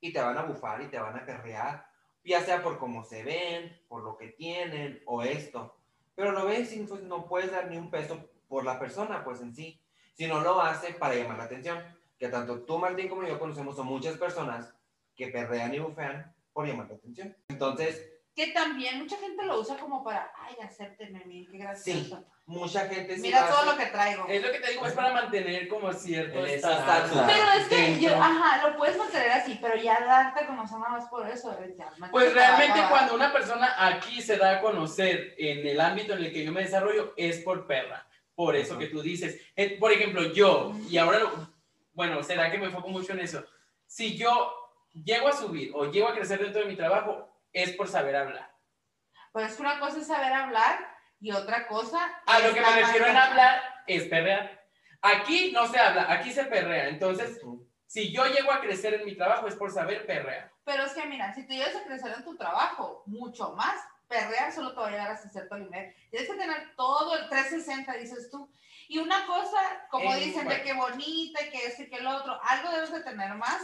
y 0.00 0.12
te 0.12 0.20
van 0.20 0.36
a 0.36 0.42
bufar 0.42 0.82
y 0.82 0.88
te 0.88 0.98
van 0.98 1.16
a 1.16 1.24
perrear, 1.24 1.86
ya 2.24 2.40
sea 2.40 2.62
por 2.62 2.78
cómo 2.78 3.04
se 3.04 3.22
ven, 3.22 3.80
por 3.88 4.02
lo 4.02 4.16
que 4.16 4.28
tienen 4.28 5.00
o 5.06 5.22
esto. 5.22 5.76
Pero 6.14 6.32
lo 6.32 6.44
ves 6.46 6.72
y 6.72 6.80
pues, 6.80 7.02
no 7.02 7.26
puedes 7.26 7.52
dar 7.52 7.70
ni 7.70 7.76
un 7.76 7.90
peso 7.90 8.28
por 8.48 8.64
la 8.64 8.78
persona, 8.78 9.24
pues 9.24 9.40
en 9.40 9.54
sí, 9.54 9.80
si 10.14 10.26
no 10.26 10.40
lo 10.40 10.60
hace 10.60 10.92
para 10.94 11.14
llamar 11.14 11.38
la 11.38 11.44
atención. 11.44 11.82
Que 12.18 12.28
tanto 12.28 12.60
tú, 12.60 12.78
Martín, 12.78 13.08
como 13.08 13.24
yo 13.26 13.38
conocemos 13.38 13.78
a 13.78 13.82
muchas 13.82 14.16
personas 14.18 14.74
que 15.24 15.30
perrean 15.32 15.72
y 15.74 15.78
bufean 15.78 16.34
por 16.52 16.66
llamar 16.66 16.88
la 16.88 16.96
atención. 16.96 17.36
Entonces, 17.48 18.08
que 18.34 18.48
también 18.48 18.98
mucha 18.98 19.16
gente 19.18 19.44
lo 19.44 19.60
usa 19.60 19.76
como 19.76 20.02
para, 20.02 20.32
ay, 20.38 20.56
acéptenme, 20.62 21.22
mira, 21.26 21.50
qué 21.52 21.58
gracioso. 21.58 22.24
mucha 22.46 22.88
gente 22.88 23.16
sí 23.16 23.20
Mira 23.22 23.42
lo 23.42 23.46
todo 23.48 23.58
hace. 23.58 23.70
lo 23.72 23.76
que 23.76 23.86
traigo. 23.86 24.26
Es 24.26 24.42
lo 24.42 24.50
que 24.50 24.58
te 24.58 24.70
digo, 24.70 24.86
es 24.86 24.94
para 24.94 25.12
mantener 25.12 25.68
como 25.68 25.92
cierto 25.92 26.44
estatus. 26.44 27.20
Pero 27.26 27.52
es 27.58 27.68
que 27.68 27.76
Dentro. 27.76 28.08
yo, 28.08 28.16
ajá, 28.22 28.68
lo 28.68 28.76
puedes 28.78 28.96
mantener 28.96 29.32
así, 29.32 29.58
pero 29.60 29.76
ya 29.76 30.00
darte 30.04 30.44
a 30.44 30.46
conocer 30.46 30.78
nada 30.78 30.90
más 30.92 31.08
por 31.10 31.28
eso. 31.28 31.56
ya, 31.76 31.90
Pues 32.10 32.32
realmente 32.32 32.80
cuando 32.88 33.14
una 33.14 33.32
persona 33.32 33.74
aquí 33.78 34.20
se 34.22 34.38
da 34.38 34.58
a 34.58 34.60
conocer 34.62 35.34
en 35.38 35.66
el 35.66 35.78
ámbito 35.80 36.14
en 36.14 36.24
el 36.24 36.32
que 36.32 36.42
yo 36.44 36.52
me 36.52 36.62
desarrollo 36.62 37.12
es 37.16 37.38
por 37.40 37.66
perra. 37.66 38.06
Por 38.34 38.56
eso 38.56 38.72
Ajá. 38.72 38.80
que 38.80 38.86
tú 38.88 39.02
dices. 39.02 39.38
Eh, 39.54 39.76
Por 39.78 39.92
ejemplo, 39.92 40.32
yo, 40.32 40.72
y 40.88 40.96
ahora, 40.96 41.18
lo- 41.18 41.52
bueno, 41.92 42.22
será 42.22 42.50
que 42.50 42.56
me 42.56 42.64
enfoco 42.66 42.88
mucho 42.88 43.12
en 43.12 43.20
eso. 43.20 43.44
Si 43.86 44.16
yo 44.16 44.61
llego 44.92 45.28
a 45.28 45.32
subir 45.32 45.72
o 45.74 45.86
llego 45.90 46.08
a 46.08 46.14
crecer 46.14 46.40
dentro 46.40 46.62
de 46.62 46.68
mi 46.68 46.76
trabajo, 46.76 47.28
es 47.52 47.72
por 47.72 47.88
saber 47.88 48.16
hablar. 48.16 48.50
Pues 49.32 49.50
es 49.50 49.56
que 49.56 49.62
una 49.62 49.78
cosa 49.80 49.98
es 49.98 50.06
saber 50.06 50.32
hablar 50.32 50.78
y 51.20 51.32
otra 51.32 51.66
cosa. 51.66 52.20
A 52.26 52.38
lo 52.40 52.52
que 52.54 52.60
me 52.60 52.70
refiero 52.80 53.06
en 53.06 53.16
hablar 53.16 53.62
es 53.86 54.04
perrear. 54.04 54.62
Aquí 55.00 55.50
no 55.52 55.66
se 55.66 55.78
habla, 55.78 56.12
aquí 56.12 56.32
se 56.32 56.44
perrea. 56.44 56.88
Entonces, 56.88 57.40
si 57.86 58.12
yo 58.12 58.24
llego 58.26 58.52
a 58.52 58.60
crecer 58.60 58.94
en 58.94 59.04
mi 59.04 59.16
trabajo 59.16 59.46
es 59.48 59.54
por 59.56 59.70
saber 59.72 60.06
perrear. 60.06 60.50
Pero 60.64 60.84
es 60.84 60.92
que 60.92 61.06
mira, 61.06 61.34
si 61.34 61.46
tú 61.46 61.54
llegas 61.54 61.74
a 61.74 61.82
crecer 61.84 62.12
en 62.16 62.24
tu 62.24 62.36
trabajo, 62.36 63.02
mucho 63.06 63.52
más, 63.54 63.74
perrear 64.06 64.52
solo 64.52 64.72
te 64.74 64.80
va 64.80 64.88
a 64.88 64.90
llegar 64.90 65.10
hasta 65.10 65.28
cierto 65.28 65.56
nivel. 65.58 65.92
Tienes 66.10 66.28
que 66.30 66.36
tener 66.36 66.76
todo 66.76 67.16
el 67.18 67.28
360, 67.28 67.92
dices 67.94 68.30
tú. 68.30 68.48
Y 68.88 68.98
una 68.98 69.26
cosa, 69.26 69.58
como 69.90 70.12
Eh, 70.14 70.18
dicen, 70.18 70.44
bueno. 70.44 70.50
de 70.50 70.62
que 70.62 70.72
bonita, 70.74 71.42
y 71.42 71.50
que 71.50 71.66
esto 71.66 71.82
y 71.82 71.88
que 71.88 71.96
el 71.96 72.06
otro, 72.06 72.38
algo 72.44 72.70
debes 72.70 72.92
de 72.92 73.02
tener 73.02 73.34
más 73.34 73.60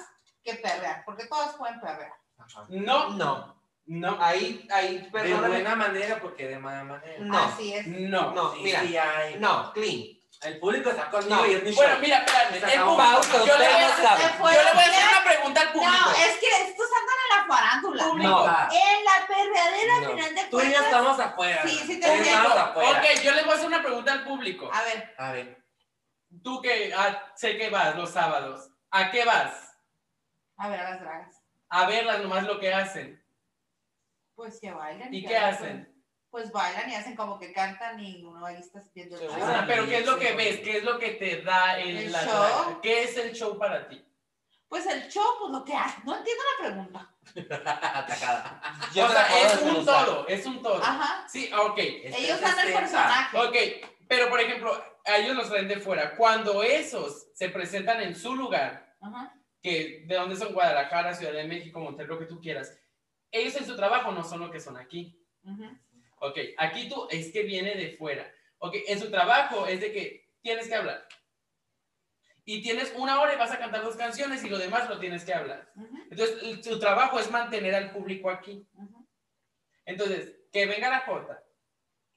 que 0.48 0.62
perrear, 0.62 1.02
porque 1.04 1.26
todos 1.26 1.54
pueden 1.56 1.80
perrear. 1.80 2.12
Ajá. 2.38 2.64
No, 2.68 3.10
No, 3.10 3.60
no, 3.86 4.18
hay, 4.22 4.66
hay 4.72 4.98
De 4.98 5.10
personas... 5.10 5.48
buena 5.48 5.74
manera, 5.76 6.20
porque 6.20 6.46
de 6.48 6.58
mala 6.58 6.84
manera. 6.84 7.18
No. 7.20 7.38
Así 7.38 7.74
es. 7.74 7.86
no. 7.86 8.32
No, 8.32 8.52
Sí, 8.54 8.60
mira, 8.62 8.80
sí 8.82 8.96
hay. 8.96 9.34
no, 9.38 9.72
clean. 9.72 10.02
El 10.42 10.60
público 10.60 10.90
está 10.90 11.10
conmigo 11.10 11.34
No. 11.34 11.46
y 11.46 11.54
es 11.54 11.64
mi 11.64 11.72
Bueno, 11.72 11.92
show. 11.94 12.00
mira, 12.00 12.18
espérame. 12.18 12.50
Se 12.52 12.58
el 12.58 12.64
acabó. 12.64 12.96
público- 12.96 13.12
Pausa, 13.12 13.38
yo, 13.44 13.58
le 13.58 13.64
voy 13.64 13.82
a 13.82 13.86
hacer, 13.88 14.02
no 14.04 14.08
saben. 14.08 14.26
Se 14.28 14.32
fue 14.34 14.54
yo 14.54 14.62
le 14.62 14.72
voy 14.72 14.82
a 14.82 14.86
bien. 14.88 14.94
hacer 15.02 15.08
una 15.08 15.24
pregunta 15.24 15.60
al 15.62 15.72
público. 15.72 15.92
No, 15.92 16.10
es 16.12 16.38
que 16.38 16.46
estos 16.68 16.88
andan 17.00 17.18
en 17.24 17.36
la 17.48 17.54
farándula. 17.56 18.04
No. 18.06 18.46
En 18.70 19.04
la 19.04 19.26
perreadera, 19.26 19.94
al 19.96 20.02
No. 20.04 20.10
final 20.10 20.34
de 20.36 20.44
Tú 20.44 20.46
y 20.46 20.50
yo 20.50 20.58
cuentas. 20.70 20.84
estamos 20.84 21.20
afuera. 21.20 21.62
Sí, 21.64 21.70
sí 21.86 22.00
te 22.00 22.06
Tú 22.06 22.12
y 22.12 22.16
yo 22.16 22.18
entiendo. 22.18 22.48
estamos 22.48 22.68
afuera. 22.70 22.90
Ok, 23.00 23.20
yo 23.24 23.32
les 23.32 23.44
voy 23.44 23.52
a 23.52 23.56
hacer 23.56 23.66
una 23.66 23.82
pregunta 23.82 24.12
al 24.12 24.24
público. 24.24 24.70
A 24.72 24.82
ver, 24.82 25.14
A 25.18 25.32
ver. 25.32 25.64
Tú 26.44 26.60
que 26.62 26.92
ah, 26.96 27.32
sé 27.34 27.56
que 27.56 27.70
vas 27.70 27.96
los 27.96 28.10
sábados, 28.10 28.68
¿a 28.90 29.10
qué 29.10 29.24
vas? 29.24 29.67
A 30.58 30.68
ver 30.68 30.80
a 30.80 30.90
las 30.90 31.00
dragas. 31.00 31.42
A 31.70 31.86
verlas 31.86 32.20
nomás 32.20 32.44
lo 32.44 32.58
que 32.60 32.72
hacen. 32.72 33.22
Pues 34.34 34.60
que 34.60 34.70
bailan. 34.70 35.12
¿Y 35.12 35.24
qué 35.24 35.36
hacen. 35.36 35.54
hacen? 35.80 36.04
Pues 36.30 36.52
bailan 36.52 36.90
y 36.90 36.94
hacen 36.94 37.16
como 37.16 37.38
que 37.38 37.52
cantan 37.52 37.98
y 38.00 38.22
uno 38.22 38.44
ahí 38.44 38.56
está 38.56 38.82
viendo 38.94 39.18
el. 39.18 39.28
Ah, 39.42 39.64
pero 39.66 39.86
¿qué 39.86 39.98
es 39.98 40.06
lo 40.06 40.18
que 40.18 40.32
ves? 40.34 40.60
¿Qué 40.60 40.78
es 40.78 40.84
lo 40.84 40.98
que 40.98 41.12
te 41.12 41.42
da 41.42 41.78
el, 41.78 41.96
¿El 41.96 42.12
la 42.12 42.20
show? 42.24 42.32
draga? 42.32 42.80
¿Qué 42.82 43.02
es 43.04 43.16
el 43.16 43.32
show 43.32 43.58
para 43.58 43.88
ti? 43.88 44.04
Pues 44.68 44.84
el 44.86 45.08
show, 45.08 45.24
pues 45.40 45.50
lo 45.52 45.64
que 45.64 45.72
hace. 45.72 46.02
No 46.04 46.14
entiendo 46.16 46.42
la 46.60 46.66
pregunta. 46.68 47.14
Atacada. 47.94 48.60
Yo 48.94 49.06
o 49.06 49.08
sea, 49.08 49.26
es 49.46 49.62
un 49.62 49.84
todo, 49.86 50.28
es 50.28 50.44
un 50.46 50.62
todo. 50.62 50.82
Ajá. 50.82 51.26
Sí, 51.26 51.50
ok. 51.52 51.78
Ellos 51.78 52.40
dan 52.40 52.58
el 52.60 52.68
Esta- 52.68 52.80
personaje. 52.80 53.38
Ok, 53.38 53.56
pero 54.06 54.28
por 54.28 54.40
ejemplo, 54.40 54.72
a 55.06 55.16
ellos 55.16 55.34
los 55.36 55.48
traen 55.48 55.68
de 55.68 55.80
fuera. 55.80 56.14
Cuando 56.16 56.62
esos 56.62 57.28
se 57.34 57.48
presentan 57.48 58.02
en 58.02 58.14
su 58.14 58.34
lugar, 58.36 58.94
Ajá. 59.00 59.34
Que 59.62 60.04
de 60.06 60.14
donde 60.14 60.36
son 60.36 60.52
Guadalajara, 60.52 61.14
Ciudad 61.14 61.32
de 61.32 61.44
México, 61.44 61.80
Monterrey, 61.80 62.08
lo 62.08 62.18
que 62.18 62.26
tú 62.26 62.40
quieras, 62.40 62.78
ellos 63.30 63.56
en 63.56 63.66
su 63.66 63.76
trabajo 63.76 64.12
no 64.12 64.24
son 64.24 64.40
lo 64.40 64.50
que 64.50 64.60
son 64.60 64.76
aquí. 64.76 65.20
Ujú. 65.42 65.64
Ok, 66.20 66.38
aquí 66.56 66.88
tú 66.88 67.06
es 67.10 67.32
que 67.32 67.42
viene 67.42 67.74
de 67.74 67.96
fuera. 67.96 68.32
Ok, 68.58 68.76
en 68.86 68.98
su 68.98 69.10
trabajo 69.10 69.66
es 69.66 69.80
de 69.80 69.92
que 69.92 70.32
tienes 70.40 70.68
que 70.68 70.74
hablar. 70.74 71.06
Y 72.44 72.62
tienes 72.62 72.92
una 72.96 73.20
hora 73.20 73.34
y 73.34 73.36
vas 73.36 73.52
a 73.52 73.58
cantar 73.58 73.82
dos 73.82 73.96
canciones 73.96 74.42
y 74.42 74.48
lo 74.48 74.58
demás 74.58 74.88
lo 74.88 74.98
tienes 74.98 75.22
que 75.24 75.34
hablar. 75.34 75.70
Entonces, 76.10 76.62
tu 76.62 76.78
trabajo 76.78 77.20
es 77.20 77.30
mantener 77.30 77.74
al 77.74 77.92
público 77.92 78.30
aquí. 78.30 78.66
Entonces, 79.84 80.34
que 80.50 80.64
venga 80.64 80.88
la 80.88 81.00
Jota 81.00 81.44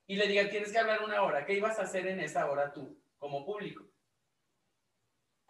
y 0.07 0.15
le 0.15 0.27
diga, 0.27 0.49
tienes 0.49 0.71
que 0.71 0.79
hablar 0.79 1.03
una 1.03 1.21
hora. 1.21 1.45
¿Qué 1.45 1.53
ibas 1.55 1.79
a 1.79 1.83
hacer 1.83 2.07
en 2.07 2.21
esa 2.21 2.49
hora 2.49 2.71
tú, 2.71 2.97
como 3.17 3.45
público? 3.45 3.90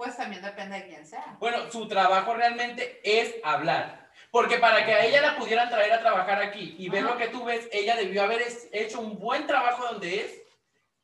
Pues 0.01 0.17
también 0.17 0.41
depende 0.41 0.77
de 0.77 0.87
quién 0.87 1.05
sea. 1.05 1.37
Bueno, 1.39 1.69
su 1.69 1.87
trabajo 1.87 2.33
realmente 2.33 3.01
es 3.03 3.35
hablar. 3.43 4.09
Porque 4.31 4.57
para 4.57 4.83
que 4.83 4.95
a 4.95 5.05
ella 5.05 5.21
la 5.21 5.37
pudieran 5.37 5.69
traer 5.69 5.93
a 5.93 5.99
trabajar 5.99 6.41
aquí 6.41 6.75
y 6.79 6.89
ver 6.89 7.03
Ajá. 7.03 7.11
lo 7.13 7.17
que 7.19 7.27
tú 7.27 7.43
ves, 7.43 7.69
ella 7.71 7.95
debió 7.95 8.23
haber 8.23 8.41
hecho 8.71 8.99
un 8.99 9.19
buen 9.19 9.45
trabajo 9.45 9.85
donde 9.85 10.21
es 10.21 10.41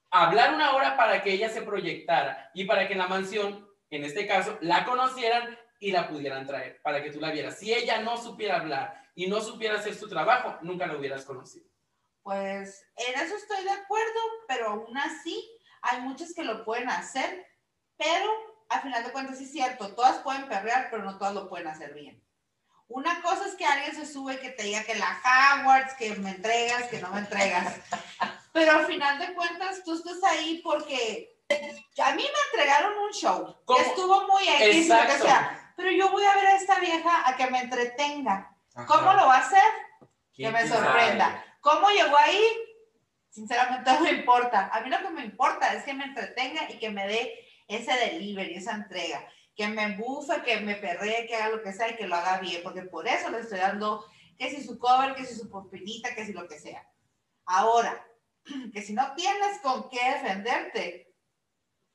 hablar 0.09 0.55
una 0.55 0.73
hora 0.73 0.97
para 0.97 1.21
que 1.21 1.31
ella 1.31 1.47
se 1.47 1.61
proyectara 1.61 2.49
y 2.55 2.65
para 2.65 2.87
que 2.87 2.93
en 2.93 2.97
la 2.97 3.07
mansión, 3.07 3.69
en 3.91 4.03
este 4.03 4.25
caso, 4.25 4.57
la 4.61 4.83
conocieran 4.83 5.55
y 5.79 5.91
la 5.91 6.07
pudieran 6.07 6.47
traer, 6.47 6.81
para 6.81 7.03
que 7.03 7.11
tú 7.11 7.19
la 7.19 7.29
vieras. 7.29 7.59
Si 7.59 7.71
ella 7.71 7.99
no 7.99 8.17
supiera 8.17 8.55
hablar 8.55 8.99
y 9.13 9.27
no 9.27 9.41
supiera 9.41 9.75
hacer 9.75 9.93
su 9.93 10.09
trabajo, 10.09 10.57
nunca 10.63 10.87
la 10.87 10.97
hubieras 10.97 11.23
conocido. 11.23 11.69
Pues 12.23 12.83
en 12.95 13.13
eso 13.21 13.35
estoy 13.35 13.63
de 13.63 13.69
acuerdo, 13.69 14.19
pero 14.47 14.69
aún 14.69 14.97
así 14.97 15.47
hay 15.83 16.01
muchas 16.01 16.33
que 16.33 16.43
lo 16.43 16.65
pueden 16.65 16.89
hacer, 16.89 17.45
pero 17.95 18.46
al 18.69 18.81
final 18.81 19.03
de 19.03 19.11
cuentas 19.11 19.37
sí 19.37 19.45
es 19.45 19.51
cierto, 19.51 19.95
todas 19.95 20.17
pueden 20.19 20.47
perrear, 20.47 20.87
pero 20.91 21.03
no 21.03 21.17
todas 21.17 21.33
lo 21.33 21.47
pueden 21.49 21.67
hacer 21.67 21.93
bien. 21.93 22.23
Una 22.87 23.21
cosa 23.21 23.45
es 23.45 23.55
que 23.55 23.65
alguien 23.65 23.95
se 23.95 24.05
sube 24.05 24.35
y 24.35 24.37
que 24.37 24.49
te 24.49 24.63
diga 24.63 24.83
que 24.83 24.95
la 24.95 25.19
Howards, 25.63 25.93
que 25.95 26.15
me 26.15 26.31
entregas, 26.31 26.83
que 26.83 26.99
no 27.01 27.09
me 27.09 27.19
entregas. 27.19 27.75
Pero 28.53 28.71
al 28.71 28.85
final 28.85 29.19
de 29.19 29.33
cuentas 29.33 29.83
tú 29.83 29.93
estás 29.93 30.23
ahí 30.23 30.61
porque 30.63 31.37
a 32.03 32.11
mí 32.15 32.23
me 32.23 32.59
entregaron 32.59 32.97
un 32.97 33.11
show 33.11 33.55
que 33.67 33.81
estuvo 33.83 34.27
muy 34.27 34.43
X, 34.47 34.87
lo 34.89 34.95
que 34.95 35.01
Exacto. 35.03 35.23
sea, 35.25 35.73
pero 35.75 35.91
yo 35.91 36.09
voy 36.09 36.23
a 36.23 36.33
ver 36.33 36.47
a 36.47 36.55
esta 36.55 36.79
vieja 36.79 37.29
a 37.29 37.35
que 37.37 37.47
me 37.51 37.59
entretenga. 37.59 38.51
¿Cómo 38.87 39.13
lo 39.13 39.27
va 39.27 39.35
a 39.35 39.39
hacer? 39.41 39.61
Que 40.33 40.43
¿Quién 40.43 40.53
me 40.53 40.67
sabe? 40.67 40.85
sorprenda. 40.85 41.45
¿Cómo 41.61 41.89
llegó 41.89 42.17
ahí? 42.17 42.43
Sinceramente 43.29 43.91
no 43.93 43.99
me 43.99 44.11
importa. 44.11 44.71
A 44.73 44.81
mí 44.81 44.89
lo 44.89 44.97
que 44.99 45.09
me 45.11 45.23
importa 45.23 45.73
es 45.73 45.83
que 45.83 45.93
me 45.93 46.05
entretenga 46.05 46.69
y 46.71 46.79
que 46.79 46.89
me 46.89 47.07
dé 47.07 47.46
ese 47.67 47.93
delivery, 47.93 48.55
esa 48.55 48.75
entrega. 48.75 49.27
Que 49.55 49.67
me 49.67 49.97
bufe, 49.97 50.41
que 50.43 50.59
me 50.59 50.75
perree, 50.75 51.25
que 51.27 51.35
haga 51.35 51.55
lo 51.55 51.63
que 51.63 51.73
sea 51.73 51.89
y 51.89 51.95
que 51.95 52.07
lo 52.07 52.15
haga 52.15 52.39
bien. 52.39 52.61
Porque 52.63 52.83
por 52.83 53.07
eso 53.07 53.29
le 53.29 53.39
estoy 53.39 53.59
dando 53.59 54.05
que 54.37 54.49
si 54.49 54.63
su 54.63 54.77
cover, 54.77 55.15
que 55.15 55.25
si 55.25 55.35
su 55.35 55.49
popinita, 55.49 56.13
que 56.13 56.25
si 56.25 56.33
lo 56.33 56.47
que 56.47 56.59
sea. 56.59 56.87
Ahora, 57.45 58.05
que 58.73 58.81
si 58.81 58.93
no 58.93 59.13
tienes 59.15 59.59
con 59.61 59.89
qué 59.89 59.99
defenderte, 60.11 61.15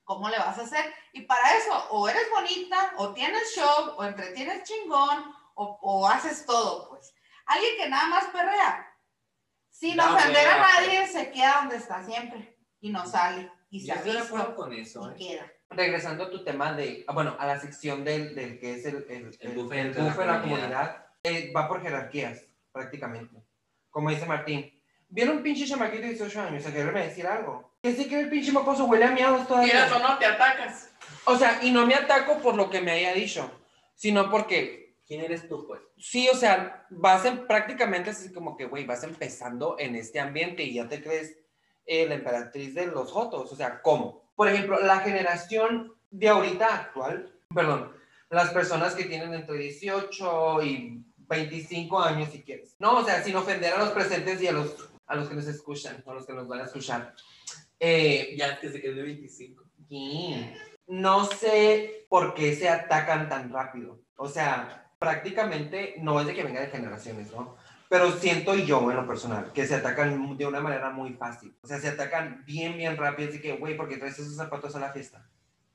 ¿cómo 0.05 0.29
le 0.29 0.39
vas 0.39 0.59
a 0.59 0.63
hacer? 0.63 0.93
Y 1.13 1.23
para 1.23 1.57
eso, 1.57 1.89
o 1.91 2.09
eres 2.09 2.29
bonita, 2.31 2.95
o 2.97 3.13
tienes 3.15 3.55
show, 3.55 3.95
o 3.97 4.05
entretienes 4.05 4.65
chingón, 4.65 5.33
o, 5.55 5.79
o 5.83 6.09
haces 6.09 6.45
todo, 6.45 6.89
pues. 6.91 7.15
Alguien 7.47 7.77
que 7.77 7.89
nada 7.89 8.09
más 8.09 8.25
perrea, 8.27 8.89
sin 9.71 9.99
ofender 9.99 10.49
a 10.49 10.59
nadie, 10.59 11.07
se 11.07 11.31
queda 11.31 11.61
donde 11.61 11.77
está 11.77 12.05
siempre 12.05 12.57
y 12.81 12.91
no 12.91 13.07
sale. 13.07 13.51
Y 13.71 13.81
se 13.81 13.87
Yo 13.89 13.95
estoy 13.95 14.13
de 14.13 14.19
acuerdo 14.19 14.55
con 14.55 14.73
eso. 14.73 15.13
y 15.17 15.27
¿eh? 15.27 15.29
queda. 15.29 15.53
Regresando 15.75 16.25
a 16.25 16.31
tu 16.31 16.45
tema 16.45 16.73
de, 16.73 17.05
ah, 17.07 17.13
bueno, 17.13 17.37
a 17.39 17.47
la 17.47 17.61
sección 17.61 18.05
del, 18.05 18.35
del 18.35 18.59
que 18.59 18.75
es 18.75 18.87
el, 18.87 19.07
el, 19.09 19.37
El 19.41 19.55
buffet 19.55 19.79
el 19.79 19.95
la 19.95 20.03
de 20.03 20.09
la 20.09 20.15
comunidad. 20.15 20.41
comunidad, 20.43 21.07
eh, 21.23 21.53
va 21.55 21.69
por 21.69 21.83
jerarquías, 21.83 22.45
prácticamente. 22.73 23.43
Como 23.91 24.11
dice 24.11 24.27
Martín, 24.27 24.73
¿vieron 25.09 25.39
un 25.39 25.43
pinche 25.43 25.67
chamaquito 25.67 26.03
de 26.03 26.09
18 26.11 26.41
años 26.41 26.67
a 26.67 26.73
quererme 26.73 27.07
decir 27.07 27.27
algo? 27.27 27.73
Que 27.83 27.95
sí 27.95 28.09
que 28.09 28.21
el 28.21 28.31
pinche 28.31 28.53
mocoso 28.53 28.85
huele 28.85 29.05
a 29.05 29.11
miados 29.11 29.47
todavía. 29.47 29.73
Quieras 29.73 29.93
o 29.93 29.99
no, 29.99 30.19
te 30.19 30.27
atacas. 30.27 30.91
O 31.25 31.37
sea, 31.37 31.59
y 31.63 31.71
no 31.71 31.87
me 31.87 31.95
ataco 31.95 32.39
por 32.39 32.55
lo 32.55 32.71
que 32.71 32.81
me 32.81 32.93
haya 32.93 33.13
dicho, 33.13 33.51
sino 33.95 34.31
porque 34.31 34.97
¿Quién 35.07 35.21
eres 35.21 35.49
tú, 35.49 35.67
pues? 35.67 35.81
sí, 35.99 36.29
o 36.29 36.35
sea, 36.35 36.87
vas 36.91 37.25
en, 37.25 37.47
prácticamente 37.47 38.11
así 38.11 38.33
como 38.33 38.57
que, 38.57 38.67
güey, 38.67 38.85
vas 38.85 39.05
empezando 39.05 39.77
en 39.79 39.95
este 39.95 40.21
ambiente 40.21 40.63
y 40.63 40.75
ya 40.75 40.89
te 40.89 41.03
crees 41.03 41.37
eh, 41.85 42.07
la 42.07 42.15
emperatriz 42.15 42.75
de 42.75 42.87
los 42.87 43.11
jotos. 43.13 43.53
O 43.53 43.57
sea, 43.57 43.83
¿cómo? 43.83 44.22
Por 44.35 44.49
ejemplo, 44.49 44.81
la 44.81 45.01
generación 45.01 45.95
de 46.11 46.29
ahorita 46.29 46.75
actual, 46.75 47.33
perdón, 47.55 47.93
las 48.31 48.51
personas 48.51 48.95
que 48.95 49.05
tienen 49.05 49.35
entre 49.35 49.57
18 49.59 50.63
y 50.63 51.05
25 51.17 52.01
años, 52.01 52.31
si 52.31 52.43
quieres. 52.43 52.75
No, 52.79 52.99
o 52.99 53.05
sea, 53.05 53.23
sin 53.23 53.37
ofender 53.37 53.73
a 53.75 53.79
los 53.79 53.91
presentes 53.91 54.41
y 54.43 54.47
a 54.47 54.53
los, 54.53 54.91
a 55.07 55.17
los 55.17 55.29
que 55.29 55.35
nos 55.35 55.47
escuchan, 55.47 56.03
a 56.07 56.15
los 56.15 56.27
que 56.27 56.33
nos 56.33 56.49
van 56.49 56.61
a 56.61 56.65
escuchar. 56.65 57.15
Eh, 57.79 58.35
Ya 58.37 58.59
que 58.59 58.71
se 58.71 58.81
quedó 58.81 58.97
de 58.97 59.03
25. 59.03 59.65
Sí. 59.89 60.51
No 60.87 61.25
sé 61.27 62.07
por 62.09 62.35
qué 62.35 62.55
se 62.55 62.69
atacan 62.69 63.29
tan 63.29 63.53
rápido. 63.53 64.01
O 64.17 64.29
sea, 64.29 64.91
prácticamente 64.99 65.97
no 65.99 66.21
es 66.21 66.27
de 66.27 66.35
que 66.35 66.45
venga 66.45 66.61
de 66.61 66.69
generaciones, 66.69 67.33
¿no? 67.33 67.57
Pero 67.93 68.11
siento 68.13 68.55
yo 68.55 68.91
en 68.91 68.97
lo 68.97 69.07
personal 69.07 69.53
que 69.53 69.67
se 69.67 69.75
atacan 69.75 70.39
de 70.39 70.47
una 70.47 70.61
manera 70.61 70.89
muy 70.89 71.13
fácil. 71.13 71.55
O 71.61 71.67
sea, 71.67 71.79
se 71.79 71.91
atacan 71.91 72.43
bien, 72.47 72.79
bien 72.79 72.97
rápido. 72.97 73.29
Así 73.29 73.39
que, 73.39 73.53
güey, 73.53 73.77
¿por 73.77 73.87
qué 73.87 73.99
traes 73.99 74.19
esos 74.19 74.35
zapatos 74.35 74.75
a 74.75 74.81
la 74.81 74.95
fiesta? 74.95 75.29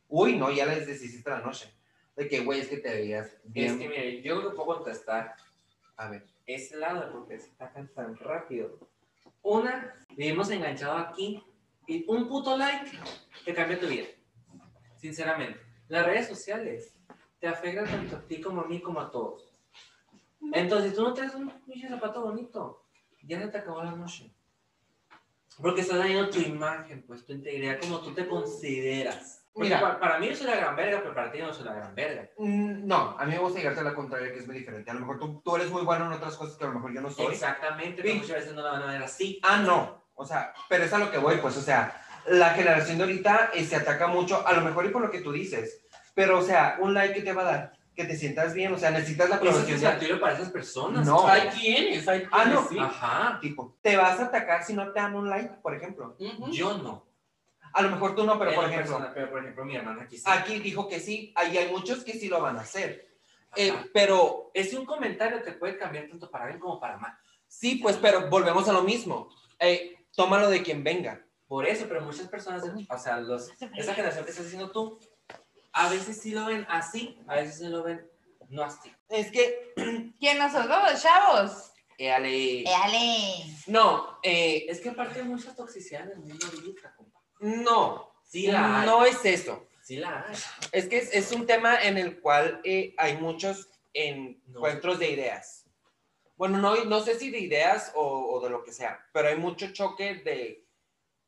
Uy, 0.08 0.36
no, 0.36 0.50
ya 0.50 0.66
les 0.66 0.88
deshiciste 0.88 1.30
la 1.30 1.42
noche. 1.42 1.72
De 2.16 2.28
que, 2.28 2.40
güey, 2.40 2.62
es 2.62 2.70
que 2.70 2.78
te 2.78 2.90
veías 2.90 3.38
bien. 3.44 3.74
Es 3.74 3.78
que, 3.80 3.88
mire, 3.88 4.22
yo 4.24 4.42
que 4.42 4.56
puedo 4.56 4.78
contestar 4.78 5.36
A 5.96 6.10
ver. 6.10 6.26
ese 6.48 6.78
lado 6.78 7.02
de 7.02 7.12
por 7.12 7.28
qué 7.28 7.38
se 7.38 7.52
atacan 7.52 7.88
tan 7.90 8.16
rápido. 8.18 8.80
Una, 9.44 9.94
vivimos 10.16 10.50
enganchados 10.50 11.10
aquí 11.10 11.44
y 11.86 12.04
un 12.08 12.28
puto 12.28 12.58
like 12.58 12.98
te 13.46 13.54
cambia 13.54 13.80
tu 13.80 13.86
vida. 13.86 14.08
Sinceramente. 14.96 15.60
Las 15.88 16.04
redes 16.04 16.28
sociales 16.28 16.98
te 17.40 17.46
afectan 17.48 17.86
tanto 17.86 18.16
a 18.16 18.22
ti 18.22 18.42
como 18.42 18.62
a 18.62 18.68
mí 18.68 18.82
como 18.82 19.02
a 19.02 19.12
todos. 19.12 19.47
Entonces, 20.54 20.94
tú 20.94 21.04
no 21.04 21.14
traes 21.14 21.34
un 21.36 21.50
pinche 21.66 21.88
zapato 21.90 22.22
bonito. 22.22 22.84
Ya 23.24 23.40
se 23.42 23.48
te 23.48 23.58
acabó 23.58 23.84
la 23.84 23.92
noche. 23.92 24.32
Porque 25.62 25.82
estás 25.82 25.98
dañando 25.98 26.30
tu 26.30 26.40
imagen, 26.40 27.04
pues 27.08 27.26
tu 27.26 27.34
integridad, 27.34 27.80
como 27.80 28.00
tú 28.00 28.14
te 28.14 28.28
consideras. 28.28 29.44
Porque 29.52 29.70
Mira. 29.70 29.82
pa- 29.82 30.00
para, 30.00 30.20
mí 30.20 30.34
soy 30.36 30.46
la 30.46 30.56
gran 30.56 30.76
verga, 30.76 31.00
pero 31.02 31.16
para 31.16 31.32
ti 31.32 31.40
no 31.40 31.52
soy 31.52 31.66
la 31.66 31.74
gran 31.74 31.96
verga. 31.96 32.30
Mm, 32.38 32.86
No, 32.86 33.16
a 33.18 33.26
mí 33.26 33.32
me 33.32 33.40
gusta 33.40 33.58
llegarte 33.58 33.80
a 33.80 33.84
la 33.84 33.96
contraria, 33.96 34.32
que 34.32 34.38
es 34.40 34.46
muy 34.46 34.56
diferente. 34.60 34.92
A 34.92 34.94
lo 34.94 35.00
mejor 35.00 35.18
tú, 35.20 35.42
tú 35.44 35.56
eres 35.56 35.72
muy 35.72 35.82
bueno 35.82 36.06
en 36.06 36.12
otras 36.14 36.36
cosas 36.36 36.56
que 36.58 36.64
a 36.64 36.68
lo 36.68 36.76
mejor 36.76 36.94
yo 36.94 37.02
no 37.02 37.10
soy. 37.10 37.34
Exactamente, 37.34 38.04
pero 38.04 38.16
muchas 38.16 38.36
veces 38.36 38.54
no 38.54 38.62
la 38.62 38.72
van 38.74 38.84
a 38.84 38.92
ver 38.94 39.02
así. 39.04 39.40
Ah, 39.44 39.58
no. 39.58 40.06
O 40.14 40.26
sea, 40.26 40.54
pero 40.70 40.84
es 40.84 40.94
a 40.94 41.00
lo 41.00 41.10
que 41.10 41.18
voy, 41.18 41.38
pues, 41.38 41.58
o 41.58 41.62
sea, 41.62 42.04
la 42.28 42.52
generación 42.52 42.98
de 43.00 43.04
ahorita 43.06 43.50
eh, 43.54 43.66
se 43.66 43.76
ataca 43.78 44.08
mucho, 44.08 44.46
a 44.48 44.54
lo 44.54 44.62
mejor 44.62 44.86
y 44.86 44.90
por 44.90 45.02
lo 45.02 45.10
que 45.10 45.22
tú 45.22 45.32
dices, 45.32 45.82
pero, 46.14 46.38
o 46.40 46.42
sea, 46.44 46.78
un 46.80 46.94
like 46.94 47.16
que 47.16 47.22
te 47.22 47.34
va 47.34 47.42
a 47.42 47.46
dar, 47.46 47.77
que 47.98 48.06
te 48.06 48.16
sientas 48.16 48.54
bien, 48.54 48.72
o 48.72 48.78
sea, 48.78 48.92
necesitas 48.92 49.28
la 49.28 49.36
es 49.36 49.42
aprobación 49.42 49.66
de 49.66 49.72
satisfactorio 49.74 50.20
para 50.22 50.34
esas 50.36 50.50
personas. 50.52 51.06
No. 51.06 51.28
Hay 51.28 51.50
quienes, 51.50 52.08
hay 52.08 52.20
quienes, 52.20 52.30
Ah, 52.32 52.46
no. 52.46 52.68
sí. 52.70 52.78
Ajá. 52.80 53.40
tipo. 53.42 53.76
Te 53.82 53.98
vas 53.98 54.20
a 54.20 54.26
atacar 54.26 54.64
si 54.64 54.74
no 54.74 54.92
te 54.94 55.00
dan 55.00 55.16
un 55.16 55.28
like, 55.30 55.56
por 55.64 55.76
ejemplo. 55.76 56.16
Ujú. 56.20 56.52
Yo 56.52 56.78
no. 56.78 57.06
A 57.74 57.82
lo 57.82 57.90
mejor 57.90 58.16
tú 58.16 58.24
no, 58.24 58.38
pero 58.40 58.54
por 58.54 58.64
lo 58.66 58.70
ejemplo, 58.70 58.92
personal, 58.94 59.12
pero 59.14 59.30
por 59.32 59.40
ejemplo, 59.42 59.66
mi 59.66 59.76
hermana 59.76 60.04
aquí 60.04 60.18
sí. 60.18 60.24
aquí 60.26 60.60
dijo 60.60 60.88
que 60.88 61.00
sí, 61.00 61.34
ahí 61.36 61.58
hay 61.58 61.72
muchos 61.72 62.04
que 62.04 62.14
sí 62.14 62.30
lo 62.30 62.40
van 62.40 62.58
a 62.58 62.62
hacer. 62.62 63.08
Eh, 63.56 63.74
pero 63.94 64.52
es 64.54 64.74
un 64.74 64.86
comentario 64.86 65.42
que 65.44 65.52
puede 65.54 65.78
cambiar 65.78 66.08
tanto 66.08 66.30
para 66.30 66.46
bien 66.46 66.60
como 66.60 66.80
para 66.80 66.98
mal. 66.98 67.14
sí, 67.48 67.76
pues, 67.82 67.98
pero 67.98 68.30
volvemos 68.30 68.70
a 68.70 68.74
lo 68.74 68.84
mismo. 68.84 69.30
Eh, 69.60 70.06
tómalo 70.16 70.50
de 70.50 70.62
quien 70.62 70.84
venga. 70.84 71.24
Por 71.48 71.66
eso, 71.66 71.86
pero 71.88 72.02
muchas 72.02 72.28
personas, 72.28 72.64
o 72.90 72.98
sea, 73.00 73.20
los, 73.20 73.50
esa 73.76 73.94
generación 73.94 74.24
que 74.26 74.32
estás 74.32 74.46
diciendo 74.46 74.70
tú, 74.70 75.00
a 75.86 75.90
veces 75.90 76.20
sí 76.22 76.32
lo 76.32 76.46
ven 76.46 76.66
así, 76.70 77.20
a 77.28 77.36
veces 77.36 77.58
sí 77.60 77.66
lo 77.68 77.84
ven 77.84 78.06
no 78.50 78.64
así. 78.64 78.92
Es 79.10 79.32
que, 79.32 79.74
¿Quién 80.20 80.38
nosotros, 80.38 80.78
los 80.92 81.02
chavos? 81.02 81.72
eh, 81.98 82.12
Ale, 82.12 82.62
Éale. 82.62 83.44
no, 83.68 84.20
eh, 84.24 84.66
Es 84.70 84.80
que 84.82 84.90
aparte 84.90 85.20
hay 85.22 85.26
mucha 85.28 85.56
toxicidad 85.56 86.04
en 86.04 86.12
el 86.12 86.18
mundo 86.20 86.46
ahorita, 86.46 86.96
compa. 86.96 87.20
no, 87.40 88.14
Sí 88.24 88.48
la 88.48 88.82
hay. 88.82 88.86
no 88.86 89.06
es 89.06 89.24
eso. 89.26 89.68
Sí 89.82 89.96
la 89.98 90.26
hay. 90.28 90.36
Es 90.74 90.88
que 90.90 90.98
es, 90.98 91.14
es 91.14 91.32
un 91.32 91.46
tema 91.46 91.82
en 91.82 91.98
el 91.98 92.20
cual 92.20 92.60
eh, 92.66 92.94
hay 92.98 93.18
muchos 93.18 93.70
No. 93.96 94.60
encuentros 94.60 95.00
de 95.00 95.10
ideas. 95.12 95.66
Bueno, 96.36 96.58
no, 96.60 96.84
no 96.86 97.00
sé 97.02 97.18
si 97.18 97.32
de 97.32 97.40
ideas 97.40 97.92
o, 97.96 98.04
o 98.36 98.44
de 98.44 98.50
lo 98.50 98.64
que 98.64 98.72
sea, 98.74 99.00
pero 99.14 99.30
hay 99.30 99.38
mucho 99.38 99.72
choque 99.74 100.16
de, 100.16 100.66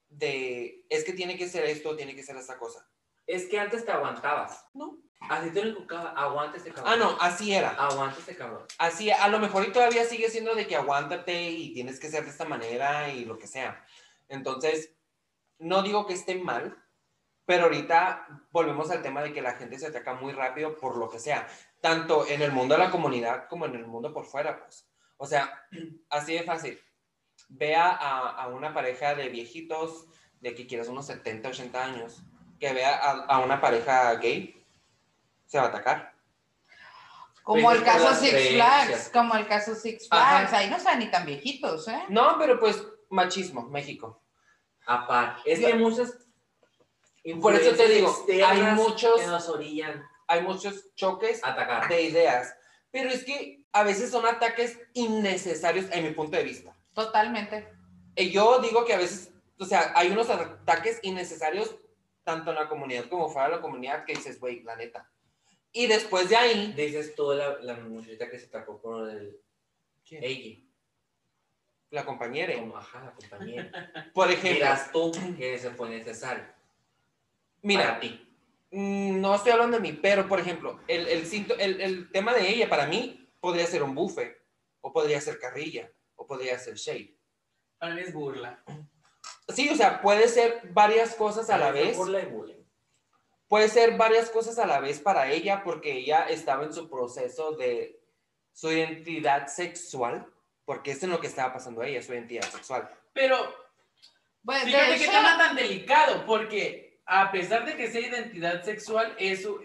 de, 0.10 0.86
es 0.90 1.04
que 1.04 1.14
tiene 1.14 1.36
que 1.38 1.50
ser 1.50 1.66
esto, 1.66 1.96
tiene 1.96 2.16
que 2.16 2.22
ser 2.24 2.36
esta 2.38 2.58
cosa. 2.60 2.86
Es 3.30 3.46
que 3.46 3.60
antes 3.60 3.86
te 3.86 3.92
aguantabas. 3.92 4.66
No. 4.74 4.98
Así 5.30 5.52
te 5.52 5.64
lo 5.64 5.70
inculcaba, 5.70 6.10
aguanta 6.14 6.58
este 6.58 6.72
cabrón. 6.72 6.92
Ah, 6.92 6.98
no, 6.98 7.18
así 7.22 7.54
era. 7.54 7.70
Aguanta 7.70 8.18
este 8.18 8.36
cabrón. 8.36 8.66
Así, 8.80 9.12
a 9.12 9.28
lo 9.28 9.38
mejor 9.38 9.68
y 9.68 9.72
todavía 9.72 10.04
sigue 10.06 10.32
siendo 10.32 10.56
de 10.56 10.66
que 10.66 10.76
aguántate 10.76 11.52
y 11.52 11.72
tienes 11.72 12.00
que 12.00 12.10
ser 12.10 12.24
de 12.24 12.32
esta 12.32 12.46
manera 12.46 13.10
y 13.10 13.26
lo 13.26 13.38
que 13.38 13.46
sea. 13.46 13.86
Entonces, 14.30 14.96
no 15.60 15.84
digo 15.84 16.08
que 16.08 16.16
esté 16.16 16.42
mal, 16.42 16.76
pero 17.46 17.66
ahorita 17.66 18.48
volvemos 18.50 18.90
al 18.90 19.04
tema 19.04 19.22
de 19.22 19.32
que 19.32 19.44
la 19.44 19.54
gente 19.54 19.78
se 19.78 19.86
ataca 19.86 20.16
muy 20.16 20.34
rápido 20.34 20.76
por 20.76 20.98
lo 20.98 21.08
que 21.08 21.20
sea, 21.20 21.48
tanto 21.82 22.28
en 22.28 22.42
el 22.42 22.52
mundo 22.52 22.74
de 22.74 22.84
la 22.84 22.90
comunidad 22.90 23.48
como 23.48 23.68
en 23.68 23.76
el 23.76 23.86
mundo 23.86 24.12
por 24.12 24.26
fuera, 24.26 24.58
pues. 24.58 24.90
O 25.18 25.28
sea, 25.28 25.68
así 26.10 26.34
de 26.34 26.42
fácil. 26.42 26.82
Vea 27.48 27.90
a, 27.90 28.30
a 28.42 28.48
una 28.48 28.74
pareja 28.74 29.14
de 29.14 29.30
viejitos, 29.30 30.08
de 30.42 30.56
que 30.56 30.66
quieras 30.66 30.88
unos 30.88 31.06
70, 31.06 31.50
80 31.50 31.84
años, 31.84 32.24
que 32.60 32.74
vea 32.74 32.96
a, 32.96 33.12
a 33.26 33.40
una 33.40 33.60
pareja 33.62 34.14
gay, 34.16 34.66
se 35.46 35.58
va 35.58 35.66
a 35.66 35.68
atacar. 35.70 36.14
Como 37.44 37.72
el 37.72 37.84
caso 37.84 38.14
Six. 38.14 38.50
Flags, 38.54 39.10
como 39.12 39.36
el 39.36 39.48
caso 39.48 39.74
Six 39.74 40.08
Ajá. 40.12 40.40
Flags. 40.48 40.54
Ahí 40.54 40.70
no 40.70 40.78
están 40.78 41.00
ni 41.00 41.10
tan 41.10 41.26
viejitos, 41.26 41.88
¿eh? 41.88 42.04
No, 42.10 42.38
pero 42.38 42.60
pues 42.60 42.84
machismo, 43.10 43.64
México. 43.64 44.22
Aparte. 44.86 45.42
Es 45.52 45.60
que 45.60 45.68
hay 45.68 45.74
muchas. 45.80 46.14
Por 47.42 47.56
eso 47.56 47.76
te 47.76 47.88
digo, 47.88 48.26
hay 48.46 48.62
muchos- 48.74 49.20
que 49.20 49.28
nos 49.28 49.50
orillan 49.50 50.04
Hay 50.28 50.42
muchos 50.42 50.94
choques 50.96 51.44
atacar. 51.44 51.88
de 51.88 52.04
ideas, 52.04 52.56
pero 52.92 53.10
es 53.10 53.24
que 53.24 53.64
a 53.72 53.84
veces 53.84 54.12
son 54.12 54.26
ataques 54.26 54.80
innecesarios 54.94 55.86
en 55.92 56.04
mi 56.06 56.12
punto 56.12 56.38
de 56.38 56.44
vista. 56.44 56.76
Totalmente. 56.94 57.68
Y 58.16 58.32
yo 58.32 58.60
digo 58.60 58.86
que 58.86 58.94
a 58.94 58.98
veces, 58.98 59.32
o 59.60 59.66
sea, 59.66 59.92
hay 59.96 60.10
unos 60.12 60.30
ataques 60.30 61.00
innecesarios 61.04 61.76
tanto 62.30 62.52
en 62.52 62.58
la 62.58 62.70
comunidad 62.70 63.06
como 63.10 63.28
fuera 63.28 63.50
de 63.50 63.56
la 63.56 63.62
comunidad 63.62 64.06
que 64.06 64.14
dices, 64.14 64.40
güey, 64.40 64.62
la 64.62 64.76
neta. 64.76 65.10
Y 65.72 65.88
después 65.88 66.30
de 66.30 66.36
ahí, 66.36 66.74
Dices 66.74 67.16
tú 67.16 67.32
la, 67.34 67.58
la 67.62 67.76
muchachita 67.78 68.30
que 68.30 68.38
se 68.38 68.46
atacó 68.46 68.80
con 68.82 69.10
el. 69.10 69.40
Ella. 70.12 70.60
la 71.92 72.06
compañera, 72.06 72.54
Como, 72.56 72.78
ajá, 72.78 73.04
la 73.06 73.12
compañera. 73.14 73.92
por 74.14 74.28
ejemplo, 74.30 74.54
Dirás 74.54 74.92
tú 74.92 75.12
que 75.38 75.56
ese 75.56 75.72
fue 75.72 75.90
necesario. 75.90 76.46
mira, 77.64 77.88
Para 77.88 78.00
ti. 78.00 78.28
Mm, 78.72 79.20
No 79.22 79.34
estoy 79.36 79.52
hablando 79.52 79.78
de 79.78 79.82
mí, 79.82 79.94
pero 79.94 80.28
por 80.28 80.40
ejemplo, 80.40 80.80
el, 80.88 81.08
el, 81.08 81.24
el, 81.60 81.82
el 81.82 82.12
tema 82.12 82.34
de 82.34 82.48
ella 82.48 82.70
para 82.70 82.86
mí 82.86 83.28
podría 83.40 83.66
ser 83.66 83.82
un 83.84 83.96
buffet, 83.96 84.40
o 84.82 84.92
podría 84.94 85.20
ser 85.22 85.40
carrilla, 85.40 85.90
o 86.16 86.26
podría 86.28 86.58
ser 86.60 86.76
shade. 86.76 87.16
Para 87.80 87.96
mí 87.96 88.02
es 88.02 88.14
burla. 88.14 88.64
Sí, 89.50 89.70
o 89.70 89.76
sea, 89.76 90.02
puede 90.02 90.28
ser 90.28 90.62
varias 90.72 91.16
cosas 91.16 91.50
a 91.50 91.58
la 91.58 91.72
vez. 91.72 91.98
Burla 91.98 92.22
y 92.22 92.26
bullying. 92.26 92.64
Puede 93.48 93.68
ser 93.68 93.98
varias 93.98 94.30
cosas 94.30 94.60
a 94.60 94.68
la 94.68 94.80
vez 94.80 95.00
para 95.00 95.32
ella 95.32 95.64
porque 95.64 95.94
ella 95.94 96.30
estaba 96.30 96.64
en 96.64 96.74
su 96.74 96.88
proceso 96.88 97.54
de 97.54 98.00
su 98.54 98.72
identidad 98.72 99.48
sexual, 99.48 100.28
porque 100.66 100.92
eso 100.92 101.08
es 101.08 101.12
lo 101.12 101.20
que 101.20 101.28
estaba 101.28 101.54
pasando 101.54 101.82
a 101.82 101.88
ella, 101.88 102.04
su 102.04 102.14
identidad 102.14 102.48
sexual. 102.50 102.90
Pero 103.14 103.56
Bueno, 104.44 104.66
de 104.66 104.72
fíjate 104.72 104.98
qué 104.98 105.04
hecho, 105.04 105.12
tema 105.12 105.38
tan 105.38 105.56
delicado, 105.56 106.26
porque 106.28 107.02
a 107.06 107.32
pesar 107.32 107.66
de 107.66 107.76
que 107.76 107.90
sea 107.90 108.02
identidad 108.02 108.62
sexual, 108.64 109.16
eso, 109.18 109.60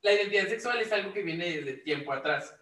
la 0.00 0.12
identidad 0.12 0.48
sexual 0.48 0.80
es 0.80 0.90
algo 0.90 1.12
que 1.12 1.22
viene 1.22 1.44
desde 1.44 1.74
tiempo 1.74 2.14
atrás. 2.14 2.54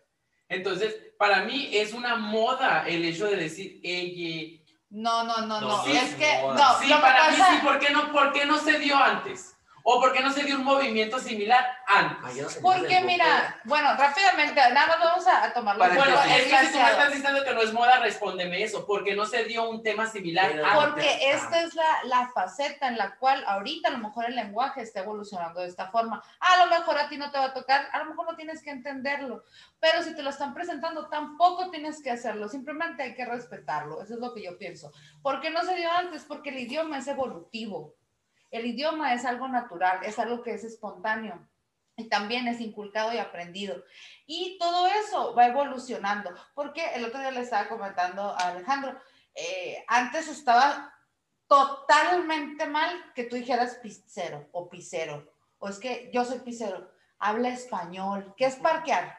Entonces, 0.48 0.96
para 1.16 1.44
mí 1.44 1.70
es 1.72 1.92
una 1.92 2.16
moda 2.16 2.86
el 2.88 3.04
hecho 3.04 3.26
de 3.26 3.36
decir 3.36 3.80
ella. 3.84 4.63
No, 4.94 5.24
no, 5.24 5.36
no, 5.46 5.60
no. 5.60 5.68
No, 5.68 5.84
es 5.86 6.10
sí, 6.10 6.16
que, 6.16 6.38
moda. 6.42 6.54
no, 6.72 6.78
Sí, 6.80 6.88
lo 6.88 6.96
que 6.96 7.02
para 7.02 7.30
mí 7.30 7.36
pasa- 7.36 7.50
sí, 7.52 7.58
¿por 7.66 7.78
qué, 7.78 7.90
no, 7.92 8.12
¿por 8.12 8.32
qué 8.32 8.46
no 8.46 8.58
se 8.58 8.78
dio 8.78 8.96
antes? 8.96 9.53
¿O 9.86 10.00
por 10.00 10.14
qué 10.14 10.20
no 10.22 10.32
se 10.32 10.44
dio 10.44 10.56
un 10.56 10.64
movimiento 10.64 11.18
similar 11.18 11.62
antes? 11.86 12.58
Porque 12.62 13.02
mira, 13.02 13.60
bueno, 13.64 13.94
rápidamente, 13.94 14.54
nada 14.72 14.86
más 14.86 14.98
vamos 14.98 15.26
a, 15.26 15.44
a 15.44 15.52
tomarlo. 15.52 15.84
Bueno, 15.84 16.02
es 16.22 16.44
que 16.44 16.56
si 16.66 16.72
tú 16.72 16.78
me 16.78 16.90
estás 16.90 17.12
diciendo 17.12 17.44
que 17.44 17.52
no 17.52 17.60
es 17.60 17.70
moda, 17.74 17.98
respóndeme 18.00 18.62
eso. 18.62 18.86
¿Por 18.86 19.04
qué 19.04 19.14
no 19.14 19.26
se 19.26 19.44
dio 19.44 19.68
un 19.68 19.82
tema 19.82 20.06
similar 20.06 20.52
Pero- 20.52 20.64
antes? 20.64 20.84
Porque 20.86 21.30
esta 21.30 21.60
es 21.62 21.74
la, 21.74 21.98
la 22.04 22.28
faceta 22.28 22.88
en 22.88 22.96
la 22.96 23.16
cual 23.16 23.44
ahorita 23.46 23.88
a 23.90 23.92
lo 23.92 23.98
mejor 23.98 24.24
el 24.24 24.36
lenguaje 24.36 24.80
está 24.80 25.00
evolucionando 25.00 25.60
de 25.60 25.68
esta 25.68 25.90
forma. 25.90 26.22
A 26.40 26.64
lo 26.64 26.70
mejor 26.70 26.96
a 26.98 27.10
ti 27.10 27.18
no 27.18 27.30
te 27.30 27.36
va 27.36 27.44
a 27.44 27.52
tocar, 27.52 27.86
a 27.92 27.98
lo 27.98 28.06
mejor 28.06 28.24
no 28.30 28.36
tienes 28.36 28.62
que 28.62 28.70
entenderlo, 28.70 29.44
pero 29.80 30.02
si 30.02 30.14
te 30.16 30.22
lo 30.22 30.30
están 30.30 30.54
presentando 30.54 31.08
tampoco 31.10 31.70
tienes 31.70 32.02
que 32.02 32.10
hacerlo, 32.10 32.48
simplemente 32.48 33.02
hay 33.02 33.14
que 33.14 33.26
respetarlo, 33.26 34.00
eso 34.02 34.14
es 34.14 34.20
lo 34.20 34.32
que 34.32 34.42
yo 34.42 34.56
pienso. 34.56 34.90
¿Por 35.20 35.42
qué 35.42 35.50
no 35.50 35.62
se 35.62 35.74
dio 35.76 35.92
antes? 35.92 36.24
Porque 36.24 36.48
el 36.48 36.58
idioma 36.60 36.96
es 36.96 37.06
evolutivo, 37.06 37.94
el 38.54 38.66
idioma 38.66 39.14
es 39.14 39.24
algo 39.24 39.48
natural, 39.48 40.00
es 40.04 40.18
algo 40.18 40.42
que 40.42 40.54
es 40.54 40.62
espontáneo. 40.62 41.48
Y 41.96 42.08
también 42.08 42.48
es 42.48 42.60
inculcado 42.60 43.12
y 43.12 43.18
aprendido. 43.18 43.84
Y 44.26 44.58
todo 44.58 44.86
eso 44.86 45.34
va 45.34 45.46
evolucionando. 45.46 46.30
Porque 46.54 46.84
el 46.94 47.04
otro 47.04 47.20
día 47.20 47.30
le 47.30 47.40
estaba 47.40 47.68
comentando 47.68 48.22
a 48.22 48.48
Alejandro, 48.48 48.96
eh, 49.34 49.84
antes 49.88 50.28
estaba 50.28 50.92
totalmente 51.48 52.66
mal 52.66 53.12
que 53.14 53.24
tú 53.24 53.36
dijeras 53.36 53.76
pizzero 53.76 54.48
o 54.52 54.68
pizzero. 54.68 55.32
O 55.58 55.68
es 55.68 55.78
que 55.78 56.10
yo 56.12 56.24
soy 56.24 56.38
pizzero. 56.38 56.90
Habla 57.18 57.48
español. 57.48 58.34
¿Qué 58.36 58.46
es 58.46 58.56
parquear? 58.56 59.18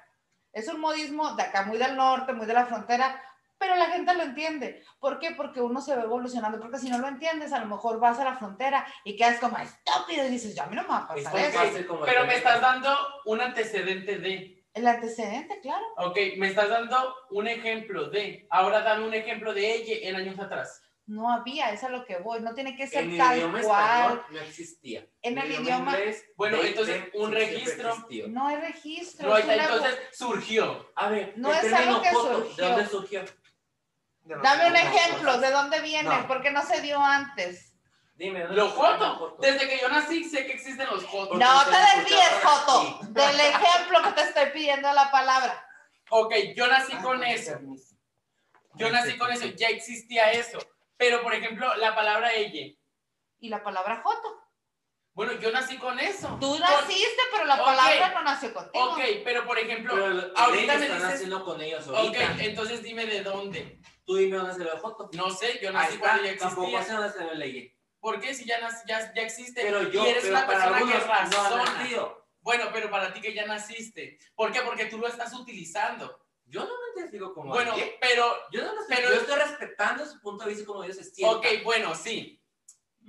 Es 0.53 0.69
un 0.69 0.79
modismo 0.79 1.35
de 1.35 1.43
acá, 1.43 1.63
muy 1.63 1.77
del 1.77 1.97
norte, 1.97 2.31
muy 2.31 2.45
de 2.45 2.53
la 2.53 2.65
frontera, 2.65 3.21
pero 3.65 3.77
la 3.77 3.87
gente 3.87 4.13
lo 4.13 4.21
entiende. 4.21 4.83
¿Por 4.99 5.17
qué? 5.17 5.31
Porque 5.31 5.59
uno 5.59 5.81
se 5.81 5.95
va 5.95 6.03
evolucionando. 6.03 6.59
Porque 6.59 6.77
si 6.77 6.87
no 6.89 6.99
lo 6.99 7.07
entiendes, 7.07 7.51
a 7.51 7.59
lo 7.59 7.65
mejor 7.65 7.99
vas 7.99 8.19
a 8.19 8.23
la 8.25 8.37
frontera 8.37 8.85
y 9.03 9.15
quedas 9.15 9.39
como 9.39 9.57
estúpido 9.57 10.25
y 10.27 10.29
dices, 10.29 10.53
ya 10.53 10.63
a 10.65 10.67
mí 10.67 10.75
no 10.75 10.83
me 10.83 10.89
va 10.89 10.97
a 10.99 11.07
pasar 11.07 11.35
eso. 11.37 11.57
fácil 11.59 11.87
como 11.87 12.01
Pero 12.01 12.25
me 12.27 12.35
estás 12.35 12.61
dando 12.61 12.95
un 13.25 13.41
antecedente 13.41 14.19
de. 14.19 14.63
El 14.75 14.85
antecedente, 14.87 15.59
claro. 15.61 15.83
Ok, 15.97 16.17
me 16.37 16.47
estás 16.49 16.69
dando 16.69 17.15
un 17.31 17.47
ejemplo 17.47 18.09
de. 18.09 18.45
Ahora 18.51 18.81
dame 18.81 19.07
un 19.07 19.13
ejemplo 19.15 19.53
de 19.53 19.73
ella 19.73 20.09
en 20.09 20.15
años 20.15 20.39
atrás. 20.39 20.81
No 21.07 21.31
había, 21.31 21.71
es 21.71 21.83
a 21.83 21.89
lo 21.89 22.03
que 22.03 22.17
voy. 22.17 22.41
No 22.41 22.53
tiene 22.55 22.75
que 22.75 22.87
ser 22.87 23.03
En 23.03 23.11
el 23.11 23.17
tal 23.19 23.37
idioma 23.37 23.61
cual. 23.61 24.01
español 24.01 24.25
no 24.31 24.39
existía. 24.39 25.07
En 25.21 25.37
el 25.37 25.51
idioma- 25.51 25.91
inglés, 25.91 26.25
Bueno, 26.35 26.57
entonces, 26.63 27.03
un 27.13 27.31
registro. 27.31 27.89
existió. 27.89 28.27
No 28.27 28.47
hay 28.47 28.55
registro. 28.55 29.29
No, 29.29 29.35
una- 29.35 29.53
entonces 29.55 29.99
surgió. 30.13 30.91
A 30.95 31.09
ver, 31.09 31.33
No 31.37 31.53
es 31.53 31.71
algo 31.71 32.01
que 32.01 32.09
surgió. 32.09 32.65
¿De 32.65 32.71
dónde 32.71 32.87
surgió? 32.87 33.23
Dame 34.25 34.67
un 34.67 34.75
ejemplo, 34.75 35.37
¿de 35.39 35.51
dónde 35.51 35.81
viene? 35.81 36.09
No. 36.09 36.27
¿Por 36.27 36.41
qué 36.41 36.51
no 36.51 36.63
se 36.65 36.81
dio 36.81 36.99
antes? 36.99 37.73
Dime, 38.15 38.41
¿dónde 38.41 38.55
Los 38.55 38.71
joto? 38.73 39.37
Desde 39.39 39.67
que 39.67 39.77
yo 39.79 39.89
nací 39.89 40.23
sé 40.23 40.45
que 40.45 40.53
existen 40.53 40.87
los 40.87 41.05
jotos. 41.05 41.37
No 41.37 41.65
te 41.65 41.77
desvíes, 41.97 42.31
Joto, 42.43 42.99
del 43.09 43.39
ejemplo 43.39 44.01
que 44.03 44.11
te 44.13 44.21
estoy 44.21 44.45
pidiendo 44.51 44.91
la 44.93 45.11
palabra. 45.11 45.67
Ok, 46.09 46.33
yo 46.55 46.67
nací 46.67 46.93
Ah, 46.97 47.01
con 47.03 47.23
eso. 47.23 47.59
Yo 48.75 48.89
nací 48.89 49.17
con 49.17 49.31
eso. 49.31 49.45
Ya 49.57 49.67
existía 49.67 50.31
eso. 50.31 50.59
Pero, 50.97 51.21
por 51.23 51.33
ejemplo, 51.33 51.75
la 51.75 51.93
palabra 51.93 52.33
ella. 52.33 52.73
Y 53.39 53.49
la 53.49 53.61
palabra 53.61 54.01
Joto. 54.01 54.44
Bueno, 55.15 55.31
yo 55.39 55.49
nací 55.51 55.77
con 55.77 55.97
eso. 55.97 56.37
Tú 56.41 56.59
naciste, 56.59 57.21
pero 57.31 57.45
la 57.45 57.55
Ok. 57.55 57.63
palabra 57.65 58.11
no 58.13 58.21
nació 58.23 58.53
contigo. 58.53 58.91
Ok, 58.91 58.99
pero 59.23 59.45
por 59.45 59.57
ejemplo, 59.57 59.93
Pero 59.95 60.09
lo- 60.09 60.37
ahorita 60.37 60.77
me 60.77 60.83
están 60.85 60.97
dices. 60.99 61.13
haciendo 61.15 61.45
con 61.45 61.61
ellos 61.61 61.87
Ok, 61.87 61.95
ahorita. 61.95 62.35
entonces 62.43 62.83
dime 62.83 63.05
de 63.05 63.23
dónde. 63.23 63.79
Tú 64.05 64.17
dime 64.17 64.35
dónde 64.37 64.53
se 64.55 64.65
lo 64.65 64.77
joto. 64.77 65.09
No 65.13 65.29
sé, 65.31 65.57
yo 65.63 65.71
nací 65.71 65.97
cuando 65.97 66.23
ya 66.25 66.37
tampoco 66.37 66.67
sé 66.69 66.75
existía. 66.75 66.97
dónde 66.99 67.13
se 67.17 67.23
lo 67.23 67.33
leí. 67.33 67.73
¿Por 68.01 68.19
qué? 68.19 68.33
Si 68.35 68.45
ya, 68.45 68.59
nac- 68.59 68.83
ya, 68.85 69.13
ya 69.13 69.21
existe. 69.21 69.61
Pero 69.61 69.83
yo, 69.89 70.05
y 70.05 70.09
eres 70.09 70.23
pero 70.25 70.35
una 70.35 70.45
para 70.45 70.59
persona 70.59 70.77
que 70.77 70.83
algunos 70.97 71.07
no 71.07 71.13
ha 71.13 71.49
razona. 71.49 71.63
nacido. 71.79 72.25
bueno, 72.41 72.65
pero 72.71 72.91
para 72.91 73.11
ti 73.11 73.21
que 73.21 73.33
ya 73.33 73.45
naciste. 73.47 74.19
¿Por 74.35 74.51
qué? 74.51 74.61
Porque 74.61 74.85
tú 74.85 74.99
lo 74.99 75.07
estás 75.07 75.33
utilizando. 75.33 76.19
Yo 76.45 76.59
no 76.59 76.69
me 76.69 76.99
identifico 77.01 77.33
como 77.33 77.51
Bueno, 77.51 77.73
pero, 77.99 78.35
Yo 78.51 78.61
no 78.63 78.75
lo 78.75 78.81
sé, 78.83 78.87
pero- 78.95 79.09
yo 79.09 79.15
estoy 79.21 79.35
respetando 79.39 80.05
su 80.05 80.19
punto 80.19 80.43
de 80.43 80.51
vista 80.51 80.65
como 80.67 80.83
ellos 80.83 80.97
se 80.97 81.05
sientan. 81.05 81.37
ok, 81.39 81.45
bueno, 81.63 81.95
sí. 81.95 82.39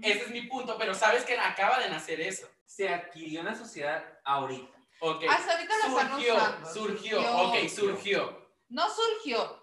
Ese 0.03 0.23
es 0.25 0.31
mi 0.31 0.43
punto, 0.43 0.77
pero 0.79 0.95
sabes 0.95 1.25
que 1.25 1.39
acaba 1.39 1.79
de 1.79 1.89
nacer 1.91 2.21
eso. 2.21 2.49
Se 2.65 2.89
adquirió 2.93 3.41
en 3.41 3.47
la 3.47 3.55
sociedad 3.55 4.05
ahorita. 4.25 4.77
Ok. 5.01 5.25
Hasta 5.29 5.53
ahorita 5.53 5.75
lo 5.77 5.89
están 5.99 6.11
Surgió, 6.13 6.35
usando. 6.37 6.73
surgió, 6.75 7.37
ok, 7.43 7.69
surgió. 7.69 8.51
No 8.69 8.87
surgió, 8.91 9.63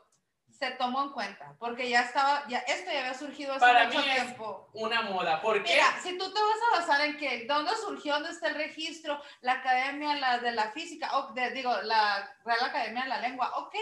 se 0.49 0.71
tomó 0.71 1.03
en 1.03 1.09
cuenta, 1.11 1.55
porque 1.59 1.89
ya 1.89 2.01
estaba, 2.03 2.47
ya 2.47 2.59
esto 2.59 2.91
ya 2.91 2.99
había 2.99 3.13
surgido 3.13 3.51
hace 3.51 3.59
Para 3.59 3.85
mucho 3.87 3.99
mí 3.99 4.09
es- 4.09 4.15
tiempo. 4.23 4.69
Una 4.73 5.01
moda. 5.01 5.41
¿Por 5.41 5.61
qué? 5.63 5.73
Mira, 5.73 5.99
si 6.01 6.17
tú 6.17 6.31
te 6.31 6.39
vas 6.39 6.57
a 6.71 6.79
basar 6.79 7.01
en 7.01 7.17
que 7.17 7.45
dónde 7.45 7.71
surgió, 7.75 8.13
dónde 8.13 8.29
está 8.29 8.47
el 8.49 8.55
registro, 8.55 9.19
la 9.41 9.53
academia 9.53 10.15
la 10.15 10.37
de 10.39 10.51
la 10.51 10.71
física, 10.71 11.17
o 11.17 11.33
de- 11.33 11.51
digo, 11.51 11.75
la 11.81 12.37
Real 12.45 12.63
Academia 12.63 13.03
de 13.03 13.09
la 13.09 13.19
Lengua, 13.19 13.51
ok, 13.57 13.75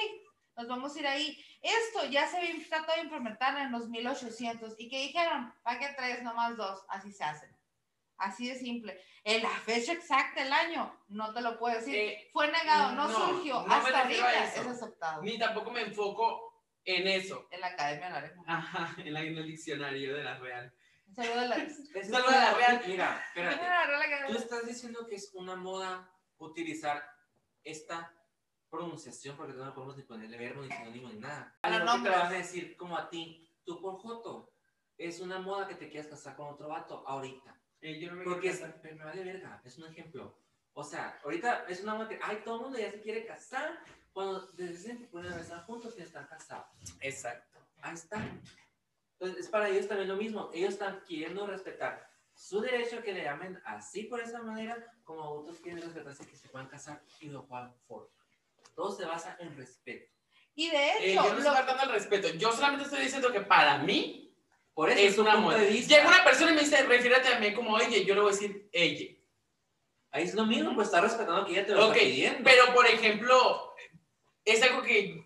nos 0.57 0.67
vamos 0.67 0.95
a 0.95 0.99
ir 0.99 1.07
ahí. 1.07 1.45
Esto 1.61 2.05
ya 2.07 2.27
se 2.27 2.37
había 2.37 2.53
tratado 2.67 2.95
de 2.97 3.03
implementar 3.03 3.57
en 3.59 3.71
los 3.71 3.87
1800 3.89 4.75
y 4.77 4.89
que 4.89 4.99
dijeron, 5.01 5.53
¿para 5.63 5.79
qué 5.79 5.89
tres, 5.97 6.23
nomás 6.23 6.57
dos? 6.57 6.83
Así 6.89 7.11
se 7.11 7.23
hacen. 7.23 7.55
Así 8.17 8.47
de 8.47 8.55
simple. 8.55 9.01
En 9.23 9.41
la 9.41 9.49
fecha 9.49 9.93
exacta, 9.93 10.43
el 10.43 10.53
año, 10.53 10.95
no 11.07 11.33
te 11.33 11.41
lo 11.41 11.57
puedo 11.57 11.75
decir. 11.75 11.95
Eh, 11.95 12.29
Fue 12.33 12.47
negado, 12.51 12.93
no, 12.93 13.07
no, 13.07 13.13
surgió. 13.27 13.63
no 13.65 13.73
Hasta 13.73 14.01
ahorita 14.01 14.45
es 14.45 14.57
aceptado. 14.57 15.21
Ni 15.23 15.39
tampoco 15.39 15.71
me 15.71 15.81
enfoco 15.81 16.63
en 16.85 17.07
eso. 17.07 17.47
En 17.49 17.61
la 17.61 17.67
Academia 17.67 18.07
de 18.07 18.11
la 18.13 18.21
Lengua. 18.21 18.43
Ajá, 18.47 18.95
en, 19.01 19.13
la- 19.13 19.21
en 19.21 19.37
el 19.37 19.47
diccionario 19.47 20.15
de 20.15 20.23
la 20.23 20.37
Real. 20.37 20.73
Saludos 21.15 21.37
a 21.37 21.45
la. 21.47 21.55
A 22.51 22.53
real. 22.53 22.83
Mira, 22.87 23.23
espérate. 23.27 24.27
Tú 24.27 24.37
estás 24.37 24.65
diciendo 24.67 25.05
que 25.07 25.15
es 25.15 25.31
una 25.33 25.55
moda 25.55 26.09
utilizar 26.37 27.03
esta 27.63 28.13
pronunciación, 28.71 29.35
porque 29.35 29.53
no 29.53 29.73
podemos 29.73 29.97
ni 29.97 30.03
ponerle 30.03 30.37
verbo, 30.37 30.63
ni 30.63 30.71
sinónimo, 30.71 31.09
ni 31.09 31.19
nada. 31.19 31.55
A 31.61 31.69
lo 31.69 31.85
mejor 31.85 32.03
te 32.03 32.09
van 32.09 32.27
a 32.27 32.37
decir 32.37 32.75
como 32.77 32.97
a 32.97 33.09
ti, 33.09 33.47
tú 33.63 33.79
por 33.79 33.99
Joto, 33.99 34.51
es 34.97 35.19
una 35.19 35.39
moda 35.39 35.67
que 35.67 35.75
te 35.75 35.89
quieras 35.89 36.09
casar 36.09 36.35
con 36.35 36.47
otro 36.47 36.69
vato 36.69 37.03
ahorita. 37.05 37.59
Eh, 37.81 37.99
yo 37.99 38.09
no 38.09 38.17
me 38.17 38.23
Porque 38.23 38.49
es, 38.49 38.63
pero 38.81 38.95
me 38.95 39.03
vale 39.03 39.23
verga, 39.23 39.61
es 39.63 39.77
un 39.77 39.87
ejemplo. 39.87 40.37
O 40.73 40.83
sea, 40.83 41.19
ahorita 41.23 41.65
es 41.67 41.83
una 41.83 41.95
moda 41.95 42.07
que, 42.07 42.19
ay, 42.23 42.41
todo 42.45 42.55
el 42.55 42.61
mundo 42.61 42.79
ya 42.79 42.89
se 42.89 43.01
quiere 43.01 43.25
casar, 43.25 43.83
cuando 44.13 44.47
desde 44.53 44.77
siempre 44.77 45.07
pueden 45.07 45.33
estar 45.33 45.65
juntos 45.65 45.95
y 45.97 46.01
están 46.01 46.25
casados. 46.27 46.67
Exacto. 47.01 47.59
Ahí 47.81 47.95
está. 47.95 48.23
Entonces, 49.19 49.45
es 49.45 49.49
para 49.49 49.69
ellos 49.69 49.87
también 49.87 50.09
lo 50.09 50.15
mismo. 50.15 50.49
Ellos 50.53 50.73
están 50.73 51.03
queriendo 51.03 51.45
respetar 51.45 52.09
su 52.33 52.61
derecho 52.61 52.99
a 52.99 53.01
que 53.01 53.13
le 53.13 53.23
llamen 53.23 53.61
así 53.65 54.03
por 54.03 54.21
esa 54.21 54.41
manera, 54.41 54.93
como 55.03 55.23
otros 55.23 55.59
quieren 55.59 55.83
respetarse 55.83 56.25
que 56.25 56.35
se 56.35 56.47
puedan 56.49 56.67
casar 56.69 57.03
y 57.19 57.29
de 57.29 57.37
cual 57.39 57.73
forma. 57.87 58.20
Todo 58.75 58.91
se 58.95 59.05
basa 59.05 59.37
en 59.39 59.55
respeto. 59.57 60.11
Y 60.55 60.69
de 60.69 60.77
Eh, 60.77 60.93
hecho, 61.13 61.23
yo 61.23 61.33
no 61.33 61.39
estoy 61.39 61.53
faltando 61.55 61.83
el 61.83 61.89
respeto. 61.91 62.27
Yo 62.29 62.51
solamente 62.51 62.85
estoy 62.85 63.01
diciendo 63.01 63.31
que 63.31 63.41
para 63.41 63.77
mí 63.79 64.33
Por 64.73 64.89
eso 64.89 64.99
es 64.99 65.17
un 65.17 65.27
una 65.27 65.35
moda. 65.37 65.57
Llega 65.63 66.07
una 66.07 66.23
persona 66.23 66.51
y 66.51 66.55
me 66.55 66.61
dice, 66.61 66.81
refiérate 66.83 67.27
a 67.33 67.39
mí 67.39 67.53
como 67.53 67.77
ella. 67.79 67.97
Yo 68.03 68.15
le 68.15 68.21
voy 68.21 68.29
a 68.31 68.33
decir 68.33 68.69
ella. 68.71 69.17
Ahí 70.11 70.23
es 70.23 70.33
lo 70.33 70.45
mismo, 70.45 70.73
pues 70.75 70.87
está 70.87 70.99
respetando 71.01 71.45
que 71.45 71.51
ella 71.53 71.65
te 71.65 71.73
lo 71.73 71.87
Ok, 71.87 71.95
está 71.95 72.05
pidiendo. 72.05 72.39
pero 72.43 72.73
por 72.73 72.85
ejemplo, 72.85 73.73
es 74.43 74.61
algo 74.63 74.81
que 74.81 75.25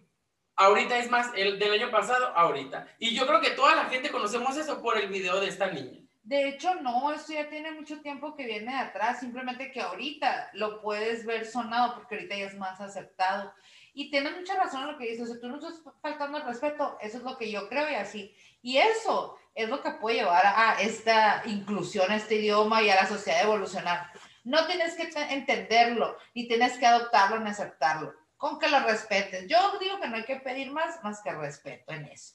ahorita 0.58 0.98
es 1.00 1.10
más 1.10 1.32
el 1.36 1.58
del 1.60 1.74
año 1.74 1.92
pasado, 1.92 2.28
ahorita. 2.36 2.96
Y 3.00 3.16
yo 3.16 3.26
creo 3.26 3.42
que 3.42 3.52
toda 3.52 3.76
la 3.76 3.86
gente 3.86 4.12
conocemos 4.12 4.56
eso 4.58 4.82
por 4.82 4.98
el 4.98 5.08
video 5.10 5.40
de 5.42 5.48
esta 5.48 5.72
niña. 5.72 6.05
De 6.26 6.48
hecho, 6.50 6.74
no, 6.82 7.12
esto 7.14 7.34
ya 7.34 7.48
tiene 7.50 7.72
mucho 7.72 8.02
tiempo 8.02 8.36
que 8.36 8.46
viene 8.48 8.72
de 8.74 8.80
atrás, 8.80 9.20
simplemente 9.20 9.72
que 9.72 9.80
ahorita 9.82 10.50
lo 10.54 10.82
puedes 10.82 11.24
ver 11.24 11.46
sonado 11.46 11.94
porque 11.94 12.16
ahorita 12.16 12.36
ya 12.36 12.46
es 12.48 12.58
más 12.58 12.82
aceptado. 12.82 13.54
Y 13.94 14.10
tienes 14.10 14.36
mucha 14.36 14.56
razón 14.56 14.82
en 14.82 14.88
lo 14.94 14.98
que 14.98 15.06
dices, 15.06 15.22
o 15.30 15.32
sea, 15.32 15.40
tú 15.40 15.48
no 15.48 15.56
estás 15.58 15.82
faltando 16.02 16.40
el 16.40 16.44
respeto, 16.46 16.98
eso 17.00 17.18
es 17.20 17.24
lo 17.24 17.38
que 17.38 17.52
yo 17.52 17.70
creo 17.70 17.90
y 17.92 17.94
así. 17.94 18.36
Y 18.64 18.78
eso 18.80 19.38
es 19.54 19.70
lo 19.70 19.84
que 19.84 19.92
puede 19.92 20.18
llevar 20.18 20.44
a 20.48 20.82
esta 20.82 21.44
inclusión, 21.46 22.12
a 22.12 22.16
este 22.16 22.36
idioma 22.38 22.82
y 22.82 22.90
a 22.90 22.96
la 22.96 23.08
sociedad 23.08 23.42
a 23.42 23.44
evolucionar. 23.44 24.12
No 24.44 24.66
tienes 24.66 24.96
que 24.96 25.06
te- 25.06 25.32
entenderlo, 25.34 26.18
ni 26.34 26.48
tienes 26.48 26.76
que 26.80 26.88
adoptarlo 26.88 27.40
ni 27.40 27.52
aceptarlo, 27.52 28.16
con 28.36 28.58
que 28.58 28.68
lo 28.68 28.80
respetes. 28.80 29.48
Yo 29.48 29.78
digo 29.80 30.00
que 30.02 30.08
no 30.08 30.16
hay 30.16 30.26
que 30.26 30.38
pedir 30.38 30.72
más, 30.72 31.04
más 31.04 31.22
que 31.22 31.32
respeto 31.32 31.94
en 31.94 32.06
eso. 32.06 32.34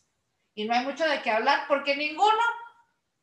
Y 0.55 0.64
no 0.64 0.74
hay 0.74 0.84
mucho 0.84 1.05
de 1.09 1.20
qué 1.22 1.32
hablar 1.32 1.64
porque 1.66 1.97
ninguno 1.97 2.38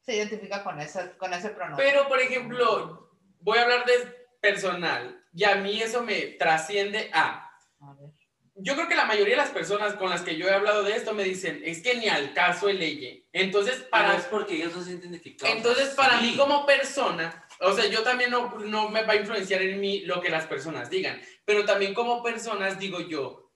se 0.08 0.16
identifica 0.16 0.64
con 0.64 0.80
ese, 0.80 1.18
con 1.18 1.34
ese 1.34 1.50
pronombre. 1.50 1.86
Pero, 1.86 2.08
por 2.08 2.22
ejemplo, 2.22 3.12
voy 3.42 3.58
a 3.58 3.64
hablar 3.64 3.86
de 3.86 3.94
personal. 4.40 5.22
Y 5.34 5.44
a 5.44 5.56
mí 5.56 5.82
eso 5.82 6.02
me 6.02 6.22
trasciende 6.40 7.12
a... 7.14 7.52
A 7.82 7.94
ver. 7.94 8.12
Yo 8.56 8.76
creo 8.76 8.88
que 8.88 8.96
la 8.96 9.04
mayoría 9.04 9.36
de 9.36 9.42
las 9.42 9.52
personas 9.52 9.96
con 9.96 10.10
las 10.10 10.22
que 10.22 10.38
yo 10.38 10.48
he 10.48 10.54
hablado 10.54 10.82
de 10.84 10.96
esto 10.96 11.14
me 11.14 11.26
dicen, 11.26 11.62
es 11.64 11.84
que 11.84 11.96
ni 11.96 12.08
al 12.08 12.34
caso 12.34 12.70
el 12.70 12.82
ella. 12.82 13.22
Entonces, 13.34 13.84
Para 13.92 14.08
para 14.08 14.20
es 14.20 14.26
porque 14.28 14.56
ellos 14.56 14.74
no 14.74 14.80
se 14.80 14.88
sienten 14.88 15.12
identificados. 15.12 15.58
Entonces, 15.58 15.90
para 15.90 16.18
así. 16.18 16.32
mí 16.32 16.38
como 16.38 16.66
persona, 16.66 17.46
o 17.60 17.74
sea, 17.74 17.86
yo 17.88 18.02
también 18.02 18.32
no, 18.32 18.58
no 18.60 18.90
me 18.90 19.04
va 19.04 19.12
a 19.12 19.18
influenciar 19.18 19.62
en 19.62 19.80
mí 19.82 20.00
lo 20.06 20.22
que 20.22 20.30
las 20.30 20.48
personas 20.48 20.90
digan, 20.90 21.22
pero 21.44 21.66
también 21.66 21.94
como 21.94 22.24
personas 22.24 22.80
digo 22.80 23.02
yo, 23.02 23.52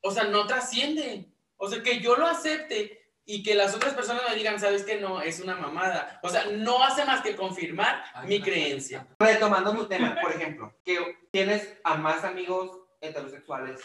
o 0.00 0.10
sea, 0.10 0.24
no 0.24 0.48
trasciende. 0.48 1.28
O 1.56 1.68
sea, 1.68 1.80
que 1.80 2.00
yo 2.00 2.16
lo 2.16 2.26
acepte 2.26 3.01
y 3.24 3.42
que 3.42 3.54
las 3.54 3.74
otras 3.74 3.94
personas 3.94 4.22
me 4.28 4.34
digan, 4.34 4.58
sabes 4.58 4.84
que 4.84 5.00
no, 5.00 5.20
es 5.20 5.40
una 5.40 5.56
mamada. 5.56 6.18
O 6.22 6.28
sea, 6.28 6.46
no 6.46 6.82
hace 6.82 7.04
más 7.04 7.22
que 7.22 7.36
confirmar 7.36 8.04
Ay, 8.14 8.28
mi 8.28 8.38
no. 8.38 8.44
creencia. 8.44 9.06
Retomando 9.18 9.74
tu 9.74 9.86
tema, 9.86 10.16
por 10.20 10.32
ejemplo, 10.32 10.74
que 10.84 11.18
tienes 11.30 11.78
a 11.84 11.94
más 11.96 12.24
amigos 12.24 12.80
heterosexuales 13.00 13.80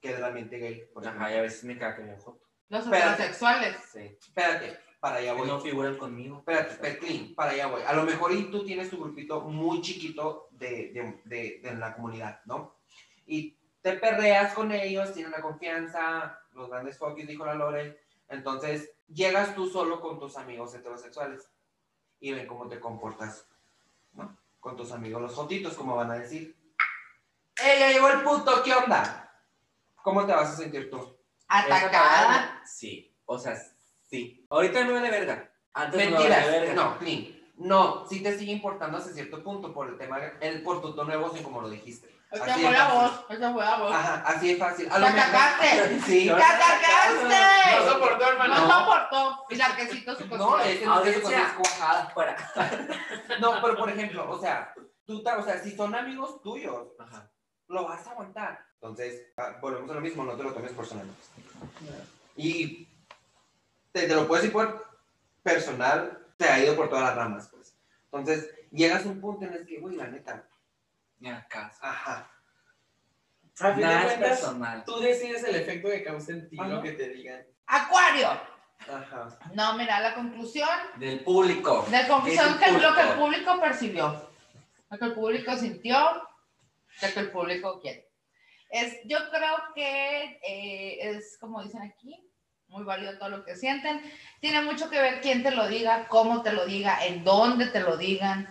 que 0.00 0.14
del 0.14 0.24
ambiente 0.24 0.58
gay. 0.58 0.84
Por. 0.92 1.06
Ajá, 1.06 1.32
y 1.32 1.36
a 1.36 1.42
veces 1.42 1.64
me 1.64 1.78
caga 1.78 1.96
como 1.96 2.18
Joto. 2.18 2.44
Los 2.68 2.86
heterosexuales. 2.86 3.76
Sí. 3.92 4.16
Espérate, 4.20 4.78
para 4.98 5.16
allá 5.16 5.34
voy. 5.34 5.46
no 5.46 5.60
figuran 5.60 5.96
conmigo. 5.96 6.38
Espérate, 6.38 6.72
espérate, 6.72 6.98
clean, 6.98 7.34
para 7.34 7.52
allá 7.52 7.66
voy. 7.68 7.82
A 7.86 7.92
lo 7.92 8.02
mejor 8.02 8.32
y 8.32 8.50
tú 8.50 8.64
tienes 8.64 8.90
tu 8.90 8.98
grupito 8.98 9.42
muy 9.42 9.80
chiquito 9.80 10.48
de, 10.50 10.90
de, 10.92 11.20
de, 11.24 11.60
de 11.62 11.74
la 11.76 11.94
comunidad, 11.94 12.40
¿no? 12.44 12.80
Y 13.26 13.56
te 13.80 13.92
perreas 13.92 14.52
con 14.54 14.72
ellos, 14.72 15.12
tienen 15.12 15.30
la 15.30 15.40
confianza, 15.40 16.40
los 16.52 16.68
grandes 16.68 16.98
focus, 16.98 17.26
dijo 17.26 17.46
la 17.46 17.54
Lore. 17.54 18.05
Entonces, 18.28 18.92
llegas 19.08 19.54
tú 19.54 19.68
solo 19.68 20.00
con 20.00 20.18
tus 20.18 20.36
amigos 20.36 20.74
heterosexuales 20.74 21.50
y 22.20 22.32
ven 22.32 22.46
cómo 22.46 22.68
te 22.68 22.80
comportas, 22.80 23.46
¿no? 24.12 24.36
Con 24.60 24.76
tus 24.76 24.92
amigos 24.92 25.22
los 25.22 25.34
jotitos, 25.34 25.74
como 25.74 25.96
van 25.96 26.10
a 26.10 26.18
decir. 26.18 26.56
¡Ey, 27.62 27.78
ya 27.78 27.90
llegó 27.90 28.08
el 28.08 28.22
puto! 28.22 28.62
¿Qué 28.62 28.74
onda? 28.74 29.22
¿Cómo 30.02 30.26
te 30.26 30.32
vas 30.32 30.50
a 30.50 30.56
sentir 30.56 30.90
tú? 30.90 31.16
Atacada. 31.48 32.62
Sí. 32.66 33.14
O 33.24 33.38
sea, 33.38 33.56
sí. 34.08 34.46
Ahorita 34.50 34.84
me 34.84 34.92
vale 34.92 35.10
verga. 35.10 35.52
Antes 35.72 35.98
no 36.04 36.10
me 36.10 36.10
Mentiras. 36.18 36.44
valía 36.44 36.60
verga. 36.60 36.74
No, 36.74 36.98
clean. 36.98 37.36
No, 37.56 38.06
sí 38.08 38.22
te 38.22 38.36
sigue 38.36 38.52
importando 38.52 38.98
hasta 38.98 39.12
cierto 39.12 39.42
punto 39.42 39.72
por 39.72 39.88
el 39.88 39.96
tema, 39.96 40.18
el, 40.40 40.62
por 40.62 40.82
tu 40.82 40.94
tono 40.94 41.10
de 41.10 41.16
voz 41.16 41.38
y 41.38 41.42
como 41.42 41.60
lo 41.60 41.70
dijiste. 41.70 42.14
Esa 42.30 42.44
fue 42.54 42.70
la 42.72 42.88
voz. 42.92 43.24
Esa 43.30 43.52
fue 43.52 43.64
la 43.64 43.76
voz. 43.78 43.92
Ajá, 43.94 44.22
así 44.26 44.50
es 44.50 44.58
fácil. 44.58 44.88
A 44.90 44.98
¡Te 44.98 45.04
atacaste! 45.06 46.00
Sí. 46.06 46.24
¡Te 46.26 46.30
No 46.32 46.36
atacaste! 46.36 47.88
soportó, 47.90 48.28
hermano. 48.30 48.54
No 48.66 48.78
soportó. 48.80 49.44
Y 49.50 49.54
la 49.56 49.76
quesito 49.76 50.16
su 50.16 50.26
No, 50.26 50.38
cosita. 50.50 50.68
es 50.70 50.78
que 50.80 50.86
no 50.86 51.04
es 51.04 51.52
cuajada. 51.52 52.10
Fuera. 52.10 52.36
No, 53.40 53.60
pero 53.62 53.76
por 53.76 53.90
ejemplo, 53.90 54.28
o 54.30 54.40
sea, 54.40 54.72
tú, 55.04 55.22
o 55.26 55.42
sea, 55.42 55.58
si 55.62 55.76
son 55.76 55.94
amigos 55.94 56.40
tuyos, 56.42 56.88
Ajá. 56.98 57.28
lo 57.68 57.84
vas 57.84 58.06
a 58.06 58.10
aguantar. 58.12 58.64
Entonces, 58.74 59.22
ah, 59.36 59.56
volvemos 59.60 59.90
a 59.90 59.94
lo 59.94 60.00
mismo, 60.00 60.24
no 60.24 60.36
te 60.36 60.42
lo 60.42 60.52
tomes 60.52 60.72
personal. 60.72 61.06
Y 62.36 62.88
te, 63.92 64.06
te 64.06 64.14
lo 64.14 64.26
puedes 64.26 64.42
decir 64.44 64.52
por 64.52 64.86
personal, 65.42 66.18
te 66.36 66.48
ha 66.48 66.58
ido 66.58 66.76
por 66.76 66.88
todas 66.88 67.04
las 67.04 67.16
ramas, 67.16 67.48
pues. 67.52 67.76
Entonces, 68.04 68.50
llegas 68.70 69.04
a 69.04 69.08
un 69.08 69.20
punto 69.20 69.44
en 69.46 69.54
el 69.54 69.66
que, 69.66 69.80
güey, 69.80 69.96
la 69.96 70.06
neta, 70.06 70.44
Ni 71.18 71.30
acaso. 71.30 71.78
ajá. 71.82 72.30
A 73.58 73.68
fin 73.72 73.76
de 73.76 73.82
Nada 73.86 74.00
es 74.00 74.06
cuentas, 74.06 74.28
personal. 74.40 74.84
tú 74.84 74.98
decides 75.00 75.42
el 75.44 75.54
efecto 75.56 75.88
que 75.88 76.04
causa 76.04 76.32
en 76.32 76.48
ti 76.50 76.56
Ajá. 76.60 76.68
lo 76.68 76.82
que 76.82 76.92
te 76.92 77.08
digan. 77.08 77.42
Acuario. 77.66 78.28
Ajá. 78.80 79.38
No, 79.54 79.72
mira, 79.78 79.98
la 80.00 80.14
conclusión. 80.14 80.68
Del 80.96 81.20
público. 81.24 81.86
La 81.90 82.06
conclusión 82.06 82.50
Es 82.50 82.56
que 82.56 82.64
el 82.66 82.82
lo 82.82 82.94
que 82.94 83.00
el 83.00 83.08
público. 83.14 83.60
percibió. 83.60 84.30
Lo 84.90 84.98
que 84.98 85.04
el 85.06 85.14
público 85.14 85.56
sintió. 85.56 85.98
Lo 87.02 87.08
que 87.14 87.20
el 87.20 87.30
público 87.30 87.80
quiere. 87.80 88.10
Es, 88.68 88.98
yo 89.04 89.18
creo 89.30 89.56
que 89.74 90.38
eh, 90.46 90.98
es 91.00 91.38
como 91.40 91.62
dicen 91.62 91.80
aquí, 91.82 92.28
muy 92.68 92.84
válido 92.84 93.16
todo 93.18 93.30
lo 93.30 93.44
que 93.44 93.56
sienten. 93.56 94.02
Tiene 94.40 94.60
mucho 94.62 94.90
que 94.90 95.00
ver 95.00 95.20
quién 95.22 95.42
te 95.42 95.50
lo 95.50 95.66
diga, 95.66 96.08
cómo 96.08 96.42
te 96.42 96.52
lo 96.52 96.66
diga, 96.66 97.06
en 97.06 97.24
dónde 97.24 97.66
te 97.68 97.80
lo 97.80 97.96
digan. 97.96 98.46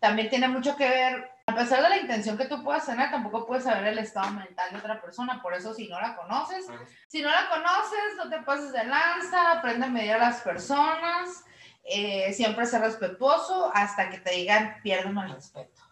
También 0.00 0.30
tiene 0.30 0.48
mucho 0.48 0.76
que 0.76 0.88
ver, 0.88 1.30
pesar 1.56 1.82
de 1.82 1.88
la 1.88 1.96
intención 1.98 2.36
que 2.38 2.44
tú 2.46 2.62
puedas 2.62 2.86
tener, 2.86 3.10
tampoco 3.10 3.44
puedes 3.46 3.64
saber 3.64 3.86
el 3.88 3.98
estado 3.98 4.30
mental 4.32 4.70
de 4.70 4.78
otra 4.78 5.00
persona. 5.00 5.42
Por 5.42 5.54
eso, 5.54 5.74
si 5.74 5.88
no 5.88 5.98
la 6.00 6.14
conoces, 6.14 6.66
si 7.08 7.20
no 7.22 7.30
la 7.30 7.48
conoces, 7.48 8.14
no 8.16 8.28
te 8.30 8.38
pases 8.42 8.70
de 8.72 8.84
lanza, 8.84 9.50
aprende 9.52 9.86
a 9.86 9.90
medir 9.90 10.12
a 10.12 10.18
las 10.18 10.40
personas, 10.42 11.44
eh, 11.84 12.32
siempre 12.32 12.64
ser 12.66 12.82
respetuoso 12.82 13.70
hasta 13.74 14.08
que 14.10 14.18
te 14.18 14.30
digan, 14.32 14.76
piérdeme 14.82 15.22
el 15.24 15.32
respeto. 15.34 15.82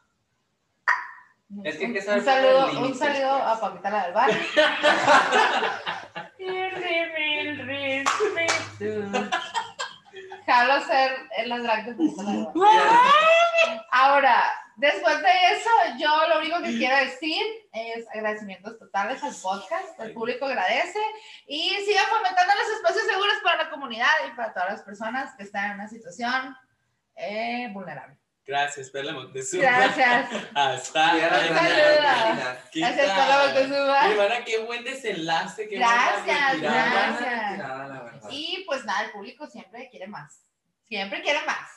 Es 1.63 1.77
que 1.77 1.85
Un- 1.87 1.93
que 1.95 2.03
saber 2.03 2.19
un 2.21 2.25
saludo, 2.25 2.81
un 2.81 2.95
saludo 2.95 3.39
pues. 3.39 3.47
a 3.47 3.61
Paquita 3.61 3.91
la 3.91 4.05
del 4.07 4.15
respeto. 7.67 9.31
Jalo 10.47 10.81
ser 10.85 11.13
en 11.39 11.49
las 11.49 11.63
drag 11.63 11.85
de 11.87 11.95
Paquita 11.95 12.23
la 12.23 12.31
del 12.33 12.45
barrio. 12.45 13.83
Ahora, 13.93 14.43
después 14.77 15.21
de 15.23 15.29
eso, 15.53 15.71
yo 15.99 16.29
lo 16.29 16.39
único 16.41 16.59
que 16.63 16.77
quiero 16.79 16.97
decir 16.97 17.43
es 17.73 18.07
agradecimientos 18.15 18.79
totales 18.79 19.23
al 19.23 19.35
podcast. 19.35 19.99
El 20.01 20.13
público 20.13 20.47
agradece 20.47 21.01
y 21.47 21.71
sigan 21.85 22.07
fomentando 22.07 22.53
los 22.55 22.77
espacios 22.77 23.07
seguros 23.07 23.35
para 23.43 23.65
la 23.65 23.71
comunidad 23.71 24.13
y 24.27 24.37
para 24.37 24.53
todas 24.53 24.73
las 24.73 24.83
personas 24.83 25.35
que 25.37 25.45
están 25.45 25.71
en 25.71 25.75
una 25.75 25.89
situación 25.89 26.57
eh, 27.17 27.69
vulnerable. 27.73 28.17
Gracias, 28.47 28.91
Perla 28.91 29.13
Montezuma. 29.13 29.63
Gracias. 29.63 30.31
Hasta. 30.55 31.13
¿Qué 32.71 32.81
Gracias? 32.81 33.11
Perla 33.11 33.43
Montezuma. 33.47 34.11
Hermana, 34.11 34.45
qué 34.45 34.59
buen 34.59 34.85
desenlace. 34.85 35.67
Qué 35.69 35.79
buena 35.79 35.95
Gracias, 35.95 36.53
retirada. 36.53 38.11
gracias. 38.11 38.33
Y 38.33 38.65
pues 38.67 38.85
nada, 38.85 39.05
el 39.05 39.13
público 39.13 39.47
siempre 39.47 39.89
quiere 39.91 40.09
más. 40.09 40.45
Siempre 40.85 41.23
quiere 41.23 41.41
más. 41.47 41.71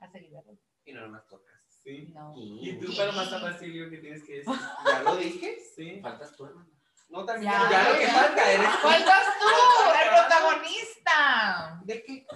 A 0.00 0.08
seguir, 0.10 0.32
¿verdad? 0.32 0.54
Y 0.84 0.92
no 0.92 1.02
nomás 1.02 1.26
tocas. 1.28 1.53
Sí. 1.84 2.10
No. 2.14 2.32
¿Y 2.34 2.78
tú, 2.80 2.96
para 2.96 3.12
más 3.12 3.30
Basilio, 3.30 3.90
qué 3.90 3.98
tienes 3.98 4.24
que 4.24 4.38
decir? 4.38 4.54
¿Ya 4.86 5.02
lo 5.02 5.16
dije? 5.16 5.58
Sí. 5.76 6.00
Faltas 6.00 6.34
tú, 6.34 6.46
hermano. 6.46 6.66
No, 7.10 7.24
también. 7.26 7.52
Ya, 7.52 7.70
Ya, 7.70 7.92
lo 7.92 7.98
que 7.98 8.06
falta 8.06 8.52
eres 8.52 8.70
tú. 8.80 8.88
Faltas 8.88 9.24
tú, 9.38 9.46
el 10.02 10.08
protagonista. 10.08 11.80
¿De 11.84 12.02
qué? 12.02 12.26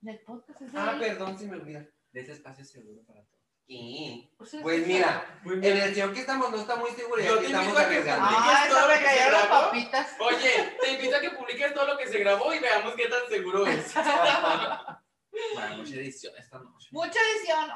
Del 0.00 0.18
podcast 0.20 0.62
es 0.62 0.70
Ah, 0.74 0.96
perdón, 0.98 1.38
se 1.38 1.46
me 1.46 1.56
olvida. 1.56 1.86
De 2.12 2.20
ese 2.22 2.32
espacio 2.32 2.64
seguro 2.64 3.02
para 3.06 3.20
todos. 3.20 3.40
¿Qué? 3.66 4.30
Pues, 4.36 4.56
Pues 4.62 4.86
mira, 4.86 5.40
en 5.44 5.62
el 5.64 5.94
señor 5.94 6.12
que 6.12 6.20
estamos 6.20 6.50
no 6.50 6.56
está 6.56 6.74
muy 6.74 6.90
seguro 6.90 7.22
Yo 7.22 7.38
te 7.38 7.46
estamos 7.46 7.68
invito 7.68 7.80
a 7.80 7.88
que 7.88 8.10
Ay, 8.10 8.68
todo 8.68 8.80
se 8.80 8.88
lo 8.88 9.00
que 9.00 9.08
se 9.08 9.30
las 9.30 9.46
papitas. 9.46 10.08
Oye, 10.18 10.76
te 10.80 10.92
invito 10.92 11.16
a 11.16 11.20
que 11.20 11.30
publiques 11.30 11.74
todo 11.74 11.86
lo 11.86 11.96
que 11.98 12.08
se 12.08 12.18
grabó 12.18 12.52
y 12.52 12.58
veamos 12.58 12.94
qué 12.94 13.06
tan 13.06 13.28
seguro 13.28 13.66
es. 13.66 13.94
Bueno, 15.54 15.76
mucha 15.78 15.94
edición 15.94 16.32
esta 16.38 16.58
noche. 16.58 16.88
Mucha 16.92 17.18
edición. 17.34 17.68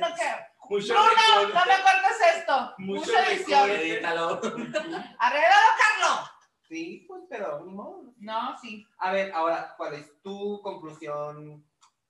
No, 0.00 0.14
que... 0.14 0.24
Mucho 0.70 0.92
Bruno, 0.94 1.08
record. 1.08 1.54
no 1.54 1.60
me 1.66 1.82
cortes 1.82 2.36
esto. 2.36 2.74
Mucho 2.78 3.00
Mucha 3.00 3.32
edición. 3.32 3.70
Edítalo. 3.70 4.40
Arreglalo, 5.18 5.68
Carlos. 5.78 6.30
Sí, 6.68 7.04
pues, 7.08 7.22
pero 7.28 7.64
ni 7.64 7.72
modo. 7.72 8.12
No, 8.18 8.56
sí. 8.60 8.86
A 8.98 9.12
ver, 9.12 9.32
ahora, 9.32 9.74
¿cuál 9.76 9.94
es 9.94 10.20
tu 10.22 10.60
conclusión 10.62 11.64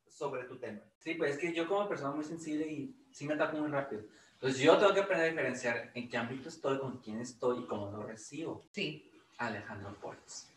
sobre 0.09 0.45
tu 0.45 0.59
tema? 0.59 0.81
Sí, 0.99 1.15
pues 1.15 1.35
es 1.35 1.39
que 1.39 1.53
yo 1.53 1.69
como 1.69 1.89
persona 1.89 2.11
muy 2.11 2.25
sensible 2.25 2.67
y 2.67 3.07
sí 3.13 3.27
me 3.27 3.35
ataco 3.35 3.57
muy 3.57 3.71
rápido. 3.71 4.03
Entonces 4.35 4.61
yo 4.61 4.77
tengo 4.79 4.95
que 4.95 5.01
aprender 5.01 5.27
a 5.27 5.31
diferenciar 5.31 5.91
en 5.95 6.09
qué 6.09 6.17
ámbito 6.17 6.49
estoy, 6.49 6.79
con 6.79 6.99
quién 6.99 7.21
estoy 7.21 7.61
y 7.61 7.67
cómo 7.67 7.91
lo 7.91 8.03
recibo. 8.05 8.67
Sí. 8.73 9.05
Alejandro 9.39 9.95
Portes, 10.01 10.49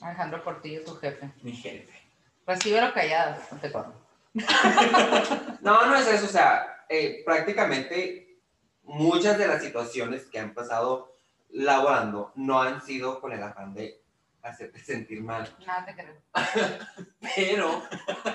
Alejandro 0.00 0.42
Portillo, 0.42 0.82
tu 0.84 0.94
jefe. 0.96 1.30
mi 1.42 1.52
jefe. 1.52 1.99
Recíbelo 2.46 2.92
callado, 2.92 3.36
no 3.50 3.58
te 3.58 3.72
corro. 3.72 3.92
No, 5.60 5.86
no 5.86 5.96
es 5.96 6.06
eso, 6.06 6.24
o 6.24 6.28
sea, 6.28 6.84
eh, 6.88 7.22
prácticamente 7.24 8.38
muchas 8.82 9.38
de 9.38 9.46
las 9.46 9.62
situaciones 9.62 10.24
que 10.26 10.38
han 10.38 10.54
pasado 10.54 11.14
laborando 11.50 12.32
no 12.34 12.62
han 12.62 12.80
sido 12.82 13.20
con 13.20 13.32
el 13.32 13.42
afán 13.42 13.74
de 13.74 14.00
hacerte 14.42 14.78
sentir 14.84 15.22
mal, 15.22 15.48
Nada 15.66 15.84
te 15.84 15.94
creo. 15.94 16.14
pero 17.36 17.82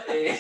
eh, 0.10 0.40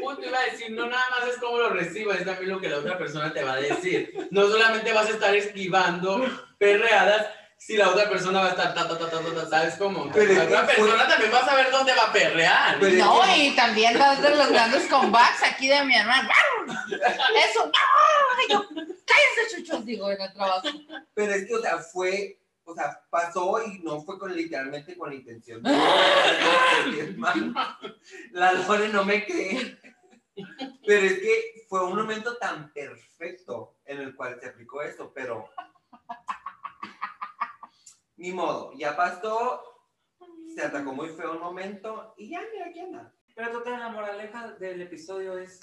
Punto 0.00 0.24
iba 0.26 0.38
a 0.38 0.44
decir, 0.44 0.72
no 0.72 0.86
nada 0.86 1.04
más 1.10 1.28
es 1.28 1.38
cómo 1.38 1.58
lo 1.58 1.70
recibas, 1.70 2.18
es 2.18 2.24
también 2.24 2.50
lo 2.50 2.60
que 2.60 2.68
la 2.68 2.78
otra 2.78 2.98
persona 2.98 3.32
te 3.32 3.44
va 3.44 3.52
a 3.52 3.56
decir. 3.56 4.28
No 4.30 4.48
solamente 4.48 4.92
vas 4.92 5.06
a 5.06 5.12
estar 5.12 5.34
esquivando 5.34 6.24
perreadas, 6.58 7.26
si 7.64 7.76
la 7.76 7.90
otra 7.90 8.10
persona 8.10 8.40
va 8.40 8.46
a 8.46 8.50
estar 8.50 8.74
ta 8.74 8.88
ta 8.88 8.98
ta 8.98 9.08
ta 9.08 9.22
ta, 9.22 9.34
ta, 9.34 9.48
¿sabes 9.48 9.76
cómo? 9.76 10.10
Pero 10.12 10.34
la 10.34 10.42
otra 10.44 10.66
persona 10.66 11.06
también 11.06 11.32
va 11.32 11.38
a 11.38 11.46
saber 11.46 11.70
dónde 11.70 11.94
va 11.94 12.06
a 12.06 12.12
perrear. 12.12 12.82
No, 12.82 13.36
y 13.36 13.54
también 13.54 13.96
das 13.96 14.20
de 14.20 14.30
los 14.30 14.48
grandes 14.48 14.88
comebacks 14.88 15.44
aquí 15.44 15.68
de 15.68 15.84
mi 15.84 15.94
hermano. 15.94 16.28
Eso, 16.90 17.70
yo, 18.50 18.66
cállense, 18.68 19.54
chuchos, 19.54 19.84
digo, 19.84 20.10
en 20.10 20.20
el 20.20 20.32
trabajo. 20.32 20.66
Pero 21.14 21.34
es 21.34 21.46
que, 21.46 21.54
o 21.54 21.62
sea, 21.62 21.78
fue, 21.78 22.40
o 22.64 22.74
sea, 22.74 23.00
pasó 23.08 23.64
y 23.64 23.78
no 23.78 24.02
fue 24.02 24.18
con 24.18 24.34
literalmente 24.34 24.96
con 24.96 25.10
la 25.10 25.14
intención. 25.14 25.62
La 28.32 28.54
Lore 28.54 28.88
no 28.88 29.04
me 29.04 29.24
cree. 29.24 29.78
Pero 30.84 31.06
es 31.06 31.20
que 31.20 31.64
fue 31.68 31.84
un 31.84 31.94
momento 31.94 32.36
tan 32.38 32.72
perfecto 32.72 33.76
en 33.84 34.00
el 34.00 34.16
cual 34.16 34.36
se 34.40 34.48
aplicó 34.48 34.82
eso, 34.82 35.12
pero 35.14 35.48
ni 38.16 38.32
modo, 38.32 38.72
ya 38.74 38.94
pasó, 38.96 39.62
se 40.54 40.64
atacó 40.64 40.92
muy 40.92 41.08
feo 41.10 41.32
un 41.32 41.40
momento 41.40 42.14
y 42.16 42.30
ya, 42.30 42.40
mira, 42.52 42.66
aquí 42.66 42.80
anda. 42.80 43.12
Pero 43.34 43.50
total, 43.50 43.80
la 43.80 43.88
moraleja 43.88 44.52
del 44.52 44.82
episodio 44.82 45.38
es 45.38 45.58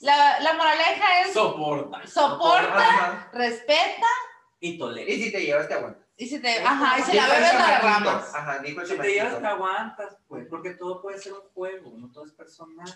La, 0.00 0.40
la 0.40 0.54
moraleja 0.54 1.20
es 1.22 1.32
Soporta. 1.32 2.04
soporta, 2.06 3.30
respeta 3.32 4.06
y 4.60 4.76
tolera. 4.78 5.10
Y 5.10 5.22
si 5.22 5.32
te 5.32 5.40
llevas, 5.44 5.68
te 5.68 5.74
aguantas. 5.74 6.04
y 6.16 6.26
si 6.26 6.40
te, 6.42 6.58
ajá, 6.58 6.98
y 6.98 7.02
si 7.02 7.16
la 7.16 7.26
bebes 7.28 7.54
la 7.54 7.66
derramas. 7.68 8.34
Ajá, 8.34 8.58
dijo 8.58 8.80
el 8.80 8.86
Si 8.86 8.96
te 8.98 9.12
llevas, 9.12 9.40
te 9.40 9.46
aguantas, 9.46 10.16
pues, 10.26 10.46
porque 10.48 10.70
todo 10.74 11.00
puede 11.00 11.18
ser 11.18 11.32
un 11.34 11.42
juego, 11.54 11.92
no 11.96 12.10
todo 12.10 12.24
es 12.26 12.32
personal. 12.32 12.88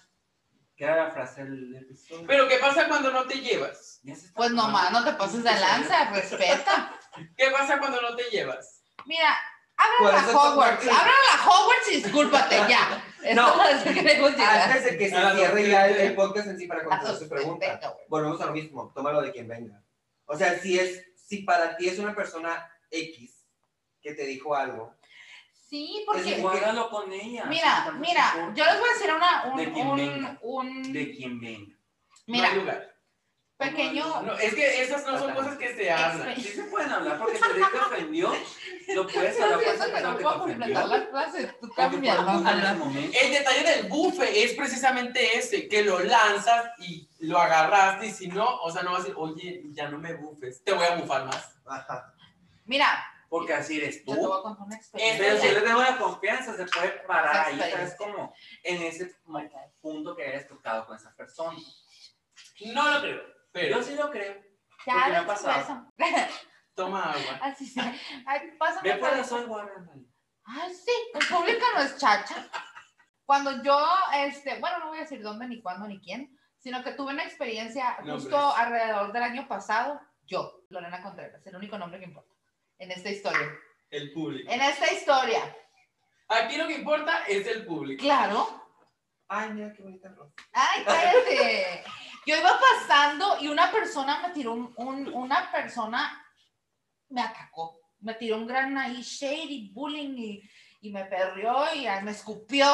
¿Qué 0.79 0.85
era 0.85 0.95
la 0.95 1.11
frase 1.11 1.43
del 1.45 1.75
episodio? 1.75 2.25
Pero 2.29 2.47
¿qué 2.47 2.59
pasa 2.59 2.87
cuando 2.87 3.11
no 3.11 3.25
te 3.27 3.41
llevas? 3.41 4.01
Pues 4.33 4.53
nomás, 4.53 4.93
no 4.93 5.05
te 5.05 5.13
pases 5.15 5.43
de 5.43 5.51
lanza, 5.51 6.05
respeta. 6.11 6.95
¿Qué 7.37 7.51
pasa 7.51 7.81
cuando 7.81 8.01
no 8.01 8.15
te 8.15 8.23
llevas? 8.31 8.85
Mira, 9.05 9.37
Por 9.99 10.07
ábrala 10.07 10.29
eso 10.29 10.41
a 10.41 10.53
Hogwarts, 10.53 10.85
está- 10.85 10.97
ábrala 11.01 11.35
a 11.35 11.49
Hogwarts 11.49 11.89
y 11.89 11.97
discúlpate, 11.97 12.55
ya. 12.69 13.05
No. 13.35 13.55
que. 13.83 13.89
Antes 14.45 14.85
de 14.85 14.97
que 14.99 15.09
se 15.09 15.17
Ah, 15.17 15.31
no, 15.31 15.35
cierre 15.35 15.69
ya 15.69 15.89
el, 15.89 16.15
podcast 16.15 16.47
en 16.47 16.59
sí 16.59 16.69
para 16.69 16.85
contestar 16.85 17.11
sus 17.11 17.25
su 17.25 17.29
pregunta, 17.29 17.81
volvemos 18.09 18.41
a 18.41 18.47
lo 18.47 18.53
mismo, 18.53 18.93
tómalo 18.95 19.21
de 19.21 19.33
quien 19.33 19.49
venga. 19.49 19.83
O 20.27 20.37
sea, 20.37 20.57
si 20.61 20.79
es, 20.79 21.07
si 21.17 21.39
para 21.43 21.77
ti 21.77 21.89
es 21.89 21.99
una 21.99 22.15
persona 22.15 22.71
X 22.89 23.45
que 24.01 24.15
te 24.15 24.27
dijo 24.27 24.55
algo, 24.55 24.95
Sí, 25.69 26.03
porque, 26.07 26.39
igual. 26.39 26.57
Guárdalo 26.59 26.89
con 26.91 27.13
ella. 27.13 27.45
mira, 27.45 27.93
mira, 28.01 28.33
importa. 28.37 28.55
yo 28.55 28.65
les 28.65 28.79
voy 28.81 28.89
a 28.89 28.93
decir 28.95 29.13
una, 29.15 29.45
un, 29.45 29.57
De 29.59 29.73
quien 29.73 29.87
un, 29.89 29.97
venga. 29.97 30.39
un, 30.41 30.93
De 30.95 31.11
quien 31.15 31.41
venga. 31.41 31.77
mira, 32.27 32.49
No 32.55 32.61
lugar. 32.63 32.95
pequeño, 33.59 34.23
No, 34.23 34.33
es 34.39 34.55
que 34.55 34.83
esas 34.83 35.05
no 35.05 35.19
son 35.19 35.35
cosas 35.35 35.59
que 35.59 35.75
se 35.75 35.91
hablan. 35.91 36.35
Sí 36.37 36.43
se 36.49 36.63
pueden 36.65 36.91
hablar 36.91 37.19
porque 37.19 37.37
si 37.37 37.45
alguien 37.45 37.67
te 37.71 37.79
ofendió, 37.79 38.33
lo 38.95 39.07
puedes 39.07 39.41
hablar 39.41 39.61
esa 39.63 39.85
Siento 39.85 39.95
que 39.97 40.03
no 40.03 40.17
puedo 40.19 40.39
completar 40.39 40.85
ofendió. 40.85 40.97
la 40.99 41.07
frase, 41.11 41.55
tú 41.61 41.69
momento. 42.79 43.19
El 43.21 43.33
detalle 43.33 43.63
del 43.65 43.89
bufe 43.89 44.45
es 44.45 44.55
precisamente 44.55 45.37
ese, 45.37 45.69
que 45.69 45.83
lo 45.83 45.99
lanzas 46.01 46.71
y 46.79 47.07
lo 47.21 47.39
agarraste 47.39 48.07
y 48.07 48.11
si 48.13 48.29
no, 48.29 48.57
o 48.63 48.71
sea, 48.71 48.83
no 48.85 48.93
vas 48.93 49.01
a 49.01 49.03
decir, 49.03 49.17
oye, 49.19 49.63
ya 49.73 49.89
no 49.91 49.99
me 49.99 50.15
bufes, 50.15 50.63
te 50.65 50.73
voy 50.73 50.87
a 50.87 50.95
bufar 50.97 51.27
más. 51.27 51.57
ajá, 51.67 52.15
Mira, 52.65 52.87
Porque 53.29 53.53
así 53.53 53.79
eres 53.79 54.05
yo 54.07 54.15
te 54.15 54.21
voy 54.21 54.27
tú. 54.27 54.35
a 54.35 54.43
contar 54.43 54.67
una 54.67 54.77
Pero 54.77 54.83
si 55.01 55.07
experiencia. 55.07 55.53
le 55.53 55.61
tengo 55.61 55.83
la 55.83 55.99
confianza, 55.99 56.57
se 56.57 56.65
puede 56.65 56.91
parar 57.07 57.47
ahí. 57.47 57.59
¿sabes? 57.59 57.95
Como 57.97 58.35
en 58.63 58.83
ese 58.83 59.15
punto 59.81 60.17
que 60.17 60.25
hayas 60.25 60.47
tocado 60.49 60.87
con 60.87 60.97
esa 60.97 61.15
persona. 61.15 61.59
No 62.73 62.91
lo 62.91 63.01
creo, 63.01 63.23
pero 63.53 63.77
Yo 63.77 63.83
sí 63.83 63.95
lo 63.95 64.11
creo. 64.11 64.35
Ya 64.87 64.95
porque 64.95 65.11
me 65.11 65.17
ha 65.17 65.21
después, 65.21 65.41
pasado. 65.43 65.93
toma 66.75 67.13
agua. 67.13 67.39
así 67.43 67.67
se, 67.67 67.81
ay, 68.27 68.53
pásame 68.59 68.95
Ve 68.95 68.99
por 68.99 69.13
eso 69.13 69.25
soy 69.25 69.45
guarda. 69.45 69.85
Ay, 70.45 70.73
sí, 70.75 70.93
el 71.15 71.27
público 71.27 71.65
no 71.75 71.83
es 71.83 71.99
chacha. 71.99 72.49
Cuando 73.27 73.63
yo, 73.63 73.79
este, 74.15 74.59
bueno, 74.61 74.79
no 74.79 74.89
voy 74.89 74.99
a 74.99 75.03
decir 75.03 75.21
dónde, 75.21 75.47
ni 75.47 75.61
cuándo, 75.61 75.87
ni 75.87 76.01
quién, 76.01 76.39
sino 76.57 76.83
que 76.83 76.93
tuve 76.93 77.13
una 77.13 77.25
experiencia 77.25 77.99
justo 78.03 78.39
alrededor 78.57 79.13
del 79.13 79.23
año 79.23 79.47
pasado, 79.47 80.01
yo, 80.23 80.63
Lorena 80.71 81.03
Contreras, 81.03 81.47
el 81.47 81.57
único 81.57 81.77
nombre 81.77 81.99
que 81.99 82.07
importa 82.07 82.35
en 82.79 82.91
esta 82.93 83.11
historia. 83.11 83.53
El 83.91 84.13
público. 84.13 84.51
En 84.53 84.61
esta 84.61 84.93
historia, 84.93 85.55
Aquí 86.31 86.57
lo 86.59 86.67
que 86.67 86.75
importa 86.75 87.25
es 87.27 87.47
el 87.47 87.65
público. 87.65 88.03
claro. 88.03 88.63
ay, 89.29 89.51
mira 89.55 89.73
qué 89.73 89.83
bonita 89.83 90.09
rosa. 90.11 90.33
Ay, 90.53 90.85
cállate. 90.85 91.85
Yo 92.27 92.37
iba 92.37 92.59
pasando 92.61 93.39
y 93.41 93.49
una 93.49 93.71
persona 93.73 94.21
me 94.21 94.35
tiró 94.35 94.53
un, 94.53 94.75
un- 94.77 95.09
una 95.15 95.51
persona 95.51 96.23
me 97.09 97.23
atacó. 97.23 97.81
Me 98.01 98.13
tiró 98.15 98.37
un 98.37 98.47
gran 98.47 98.77
ahí 98.77 99.01
shady 99.03 99.71
bullying 99.73 100.15
y, 100.19 100.43
y 100.83 100.93
me 100.93 101.05
perrió 101.07 101.73
y 101.75 101.87
ay, 101.87 102.03
me 102.05 102.11
escupió. 102.11 102.67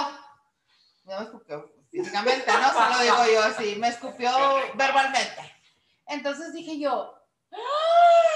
No 1.05 1.18
me 1.18 1.24
escupió 1.24 1.72
físicamente, 1.90 2.50
no 2.50 2.72
se 2.72 2.90
lo 2.90 3.02
digo 3.02 3.32
yo 3.34 3.42
así, 3.44 3.76
me 3.76 3.88
escupió 3.88 4.30
verbalmente. 4.74 5.55
Entonces 6.07 6.52
dije 6.52 6.78
yo, 6.81 7.14
¡Ah! 7.52 8.34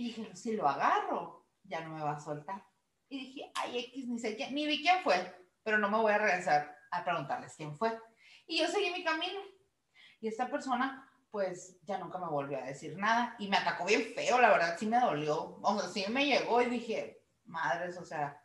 Y 0.00 0.04
dije, 0.04 0.34
si 0.34 0.56
lo 0.56 0.66
agarro, 0.66 1.46
ya 1.62 1.82
no 1.82 1.94
me 1.94 2.02
va 2.02 2.12
a 2.12 2.20
soltar. 2.20 2.64
Y 3.10 3.18
dije, 3.18 3.52
ay, 3.54 3.80
X, 3.80 4.08
ni 4.08 4.18
sé 4.18 4.34
quién, 4.34 4.54
ni 4.54 4.66
vi 4.66 4.80
quién 4.80 5.02
fue, 5.02 5.14
pero 5.62 5.76
no 5.76 5.90
me 5.90 5.98
voy 5.98 6.10
a 6.10 6.16
regresar 6.16 6.74
a 6.90 7.04
preguntarles 7.04 7.54
quién 7.54 7.76
fue. 7.76 8.00
Y 8.46 8.60
yo 8.60 8.66
seguí 8.66 8.90
mi 8.92 9.04
camino. 9.04 9.40
Y 10.22 10.28
esta 10.28 10.50
persona, 10.50 11.06
pues, 11.30 11.78
ya 11.84 11.98
nunca 11.98 12.16
me 12.16 12.28
volvió 12.28 12.56
a 12.56 12.62
decir 12.62 12.96
nada. 12.96 13.36
Y 13.38 13.48
me 13.48 13.58
atacó 13.58 13.84
bien 13.84 14.02
feo, 14.14 14.40
la 14.40 14.48
verdad, 14.48 14.76
sí 14.78 14.86
me 14.86 14.98
dolió. 14.98 15.58
O 15.60 15.78
sea, 15.78 15.88
sí 15.90 16.10
me 16.10 16.24
llegó 16.24 16.62
y 16.62 16.70
dije, 16.70 17.22
madres, 17.44 17.98
o 17.98 18.04
sea, 18.06 18.42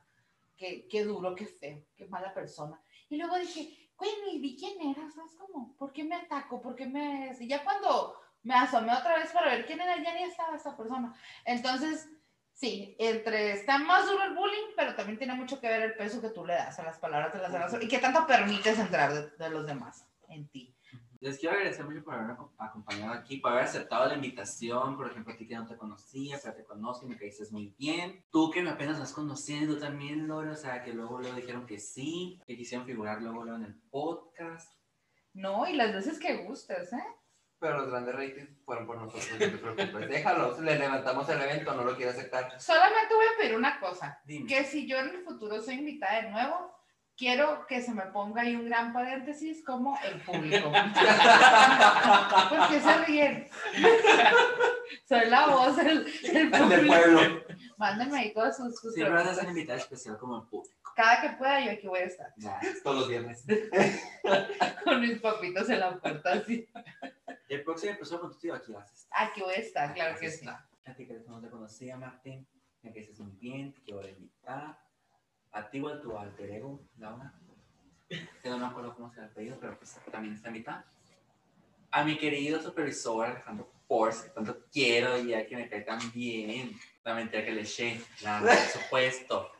qué, 0.57 0.89
qué 0.89 1.05
duro, 1.05 1.35
qué 1.35 1.45
feo, 1.45 1.85
qué 1.95 2.05
mala 2.07 2.33
persona. 2.33 2.83
Y 3.07 3.15
luego 3.15 3.37
dije, 3.37 3.91
güey, 3.97 4.11
ni 4.25 4.39
vi 4.41 4.57
quién 4.57 4.89
era, 4.89 5.09
¿sabes 5.09 5.37
cómo? 5.37 5.73
¿Por 5.77 5.93
qué 5.93 6.03
me 6.03 6.15
atacó? 6.15 6.61
¿Por 6.61 6.75
qué 6.75 6.85
me...? 6.85 7.33
Y 7.39 7.47
ya 7.47 7.63
cuando 7.63 8.24
me 8.45 8.53
asomé 8.55 8.93
otra 8.93 9.17
vez 9.17 9.31
para 9.33 9.51
ver 9.51 9.65
quién 9.65 9.81
era, 9.81 10.01
ya 10.01 10.13
ni 10.13 10.23
estaba 10.23 10.55
esa 10.55 10.77
persona. 10.77 11.13
Entonces, 11.43 12.07
sí, 12.53 12.95
entre 12.99 13.51
está 13.51 13.77
más 13.77 14.05
duro 14.05 14.23
el 14.23 14.35
bullying, 14.35 14.73
pero 14.77 14.95
también 14.95 15.17
tiene 15.17 15.33
mucho 15.33 15.59
que 15.59 15.67
ver 15.67 15.81
el 15.81 15.95
peso 15.95 16.21
que 16.21 16.29
tú 16.29 16.45
le 16.45 16.53
das 16.53 16.79
a 16.79 16.83
las 16.83 16.97
palabras 16.97 17.33
de 17.33 17.39
las 17.39 17.51
demás 17.51 17.75
y 17.81 17.87
qué 17.89 17.97
tanto 17.97 18.25
permites 18.25 18.79
entrar 18.79 19.13
de, 19.13 19.29
de 19.31 19.49
los 19.49 19.65
demás 19.65 20.07
en 20.29 20.47
ti. 20.47 20.71
Les 21.21 21.39
quiero 21.39 21.55
agradecer 21.55 21.85
mucho 21.85 22.03
por 22.03 22.13
acom- 22.13 22.51
acompañado 22.59 23.13
aquí, 23.13 23.37
por 23.37 23.51
haber 23.51 23.63
aceptado 23.63 24.05
la 24.05 24.13
invitación. 24.13 24.95
Por 24.95 25.09
ejemplo, 25.09 25.33
a 25.33 25.37
ti 25.37 25.47
que 25.47 25.55
no 25.55 25.65
te 25.65 25.75
conocía, 25.75 26.37
pero 26.43 26.53
te 26.53 26.63
conozco 26.65 27.05
y 27.05 27.09
me 27.09 27.17
caíste 27.17 27.45
muy 27.51 27.73
bien. 27.79 28.23
Tú 28.31 28.51
que 28.51 28.61
me 28.61 28.69
apenas 28.69 28.99
vas 28.99 29.11
conociendo 29.13 29.79
también, 29.79 30.27
Lore, 30.27 30.51
o 30.51 30.55
sea, 30.55 30.83
que 30.83 30.93
luego 30.93 31.19
luego 31.19 31.35
dijeron 31.35 31.65
que 31.65 31.79
sí, 31.79 32.39
que 32.45 32.55
quisieron 32.55 32.85
figurar 32.85 33.21
luego 33.23 33.43
luego 33.43 33.57
en 33.57 33.65
el 33.65 33.73
podcast. 33.89 34.71
No, 35.33 35.67
y 35.67 35.73
las 35.73 35.93
veces 35.93 36.19
que 36.19 36.43
gustes, 36.43 36.93
¿eh? 36.93 37.03
Pero 37.65 37.79
los 37.79 37.89
grandes 37.89 38.13
ratings 38.13 38.49
fueron 38.63 38.85
por 38.85 38.95
nosotros, 38.95 39.27
no 39.31 39.39
te 39.39 39.57
preocupes. 39.57 40.07
Déjalos, 40.07 40.59
le 40.59 40.77
levantamos 40.77 41.27
el 41.29 41.41
evento, 41.41 41.73
no 41.73 41.83
lo 41.83 41.95
quiere 41.95 42.11
aceptar. 42.11 42.61
Solamente 42.61 43.15
voy 43.15 43.25
a 43.25 43.37
pedir 43.39 43.55
una 43.55 43.79
cosa, 43.79 44.21
Dime. 44.23 44.45
que 44.47 44.63
si 44.65 44.85
yo 44.87 44.99
en 44.99 45.09
el 45.09 45.23
futuro 45.23 45.59
soy 45.63 45.73
invitada 45.73 46.21
de 46.21 46.29
nuevo, 46.29 46.79
quiero 47.17 47.65
que 47.65 47.81
se 47.81 47.91
me 47.91 48.03
ponga 48.03 48.43
ahí 48.43 48.55
un 48.55 48.65
gran 48.65 48.93
paréntesis 48.93 49.65
como 49.65 49.97
el 50.03 50.21
público. 50.21 50.71
¿Por 52.49 52.67
qué 52.69 52.79
se 52.79 53.05
ríen? 53.05 53.49
Soy 55.09 55.27
la 55.27 55.47
voz 55.47 55.75
del, 55.77 56.05
del 56.21 56.51
pueblo. 56.51 57.19
Mándenme 57.77 58.19
ahí 58.19 58.31
todas 58.31 58.57
sus, 58.57 58.79
sus 58.79 58.93
Siempre 58.93 59.15
vas 59.15 59.27
a 59.27 59.33
ser 59.33 59.49
invitada 59.49 59.79
especial 59.79 60.19
como 60.19 60.37
el 60.37 60.43
público. 60.47 60.75
Cada 60.95 61.21
que 61.21 61.29
pueda 61.37 61.59
yo 61.65 61.71
aquí 61.71 61.87
voy 61.87 61.99
a 61.99 62.05
estar. 62.05 62.27
Ya. 62.37 62.59
Todos 62.83 62.99
los 62.99 63.09
viernes. 63.09 63.43
Con 64.83 65.01
mis 65.01 65.19
papitos 65.19 65.69
en 65.69 65.79
la 65.81 65.97
puerta 65.97 66.33
así. 66.33 66.69
El 67.47 67.63
próximo 67.63 67.93
episodio 67.93 68.21
contigo 68.21 68.55
aquí 68.55 68.71
vas 68.71 68.89
a 68.89 68.93
estar. 68.93 69.27
Aquí 69.27 69.41
voy 69.41 69.53
a 69.53 69.57
estar, 69.57 69.93
claro 69.93 70.19
que 70.19 70.29
sí. 70.29 70.37
está. 70.37 70.67
A 70.85 70.93
ti 70.93 71.05
que 71.05 71.19
no 71.27 71.39
te 71.41 71.49
conocía, 71.49 71.97
Martín, 71.97 72.47
me 72.81 72.93
caíste 72.93 73.21
muy 73.21 73.33
bien, 73.33 73.73
te 73.73 73.81
quiero 73.81 74.07
invitar. 74.07 74.79
A 75.51 75.69
ti 75.69 75.77
igual 75.77 76.01
tu 76.01 76.17
alter 76.17 76.49
ego, 76.51 76.81
Laura. 76.97 77.33
Que 78.07 78.49
no 78.49 78.57
me 78.57 78.65
acuerdo 78.65 78.93
cómo 78.95 79.11
se 79.11 79.21
ha 79.21 79.29
pedido, 79.29 79.57
pero 79.59 79.77
pues 79.77 79.95
también 80.11 80.35
está 80.35 80.49
invitada. 80.49 80.85
A 81.91 82.03
mi 82.03 82.17
querido 82.17 82.61
supervisor 82.61 83.25
Alejandro 83.25 83.71
Force, 83.87 84.27
que 84.27 84.29
tanto 84.33 84.65
quiero 84.71 85.17
y 85.19 85.29
ya 85.29 85.45
que 85.45 85.55
me 85.55 85.69
cae 85.69 85.81
tan 85.81 85.99
bien. 86.11 86.75
La 87.03 87.13
mentira 87.13 87.45
que 87.45 87.51
le 87.51 87.61
eché, 87.61 88.01
por 88.41 88.81
supuesto. 88.81 89.51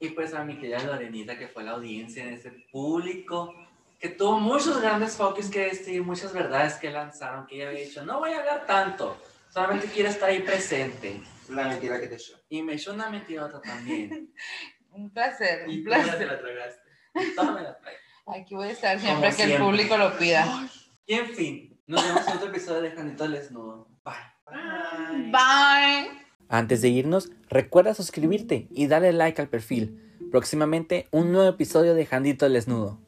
Y 0.00 0.10
pues 0.10 0.32
a 0.32 0.44
mi 0.44 0.58
querida 0.58 0.82
Lorenita, 0.84 1.36
que 1.36 1.48
fue 1.48 1.64
la 1.64 1.72
audiencia 1.72 2.24
en 2.24 2.34
ese 2.34 2.50
público, 2.70 3.52
que 3.98 4.08
tuvo 4.08 4.38
muchos 4.38 4.80
grandes 4.80 5.16
focus 5.16 5.50
que 5.50 5.66
decir, 5.66 6.02
muchas 6.02 6.32
verdades 6.32 6.74
que 6.74 6.90
lanzaron, 6.90 7.46
que 7.46 7.56
ella 7.56 7.68
había 7.68 7.84
dicho, 7.84 8.04
no 8.04 8.20
voy 8.20 8.32
a 8.32 8.38
hablar 8.38 8.66
tanto, 8.66 9.16
solamente 9.50 9.88
quiero 9.88 10.08
estar 10.08 10.28
ahí 10.28 10.40
presente. 10.40 11.20
La 11.48 11.68
mentira 11.68 11.98
que 12.00 12.08
te 12.08 12.14
echó. 12.16 12.36
Y 12.48 12.62
me 12.62 12.74
echó 12.74 12.92
una 12.92 13.08
mentirota 13.10 13.60
también. 13.60 14.32
Un 14.92 15.10
placer, 15.10 15.68
Y 15.68 15.78
un 15.78 15.84
tú 15.84 15.90
ya 15.90 15.98
te 15.98 16.02
placer. 16.04 16.26
la 16.26 16.40
tragaste. 16.40 16.80
Me 17.14 17.62
la. 17.62 17.78
Aquí 18.26 18.54
voy 18.54 18.68
a 18.68 18.70
estar 18.72 18.98
siempre 18.98 19.30
Como 19.30 19.36
que 19.36 19.54
el 19.54 19.62
público 19.62 19.96
lo 19.96 20.18
pida. 20.18 20.68
Y 21.06 21.14
en 21.14 21.26
fin, 21.28 21.80
nos 21.86 22.02
vemos 22.04 22.26
en 22.26 22.36
otro 22.36 22.48
episodio 22.48 22.82
de 22.82 22.90
Janito 22.90 23.24
al 23.24 23.32
Desnudo. 23.32 23.88
Bye. 24.04 25.30
Bye. 25.30 26.10
Antes 26.48 26.82
de 26.82 26.88
irnos, 26.88 27.30
recuerda 27.48 27.94
suscribirte 27.94 28.68
y 28.70 28.86
darle 28.86 29.12
like 29.12 29.40
al 29.40 29.48
perfil. 29.48 30.16
Próximamente 30.30 31.06
un 31.10 31.32
nuevo 31.32 31.48
episodio 31.48 31.94
de 31.94 32.06
Jandito 32.06 32.46
al 32.46 32.54
Desnudo. 32.54 33.00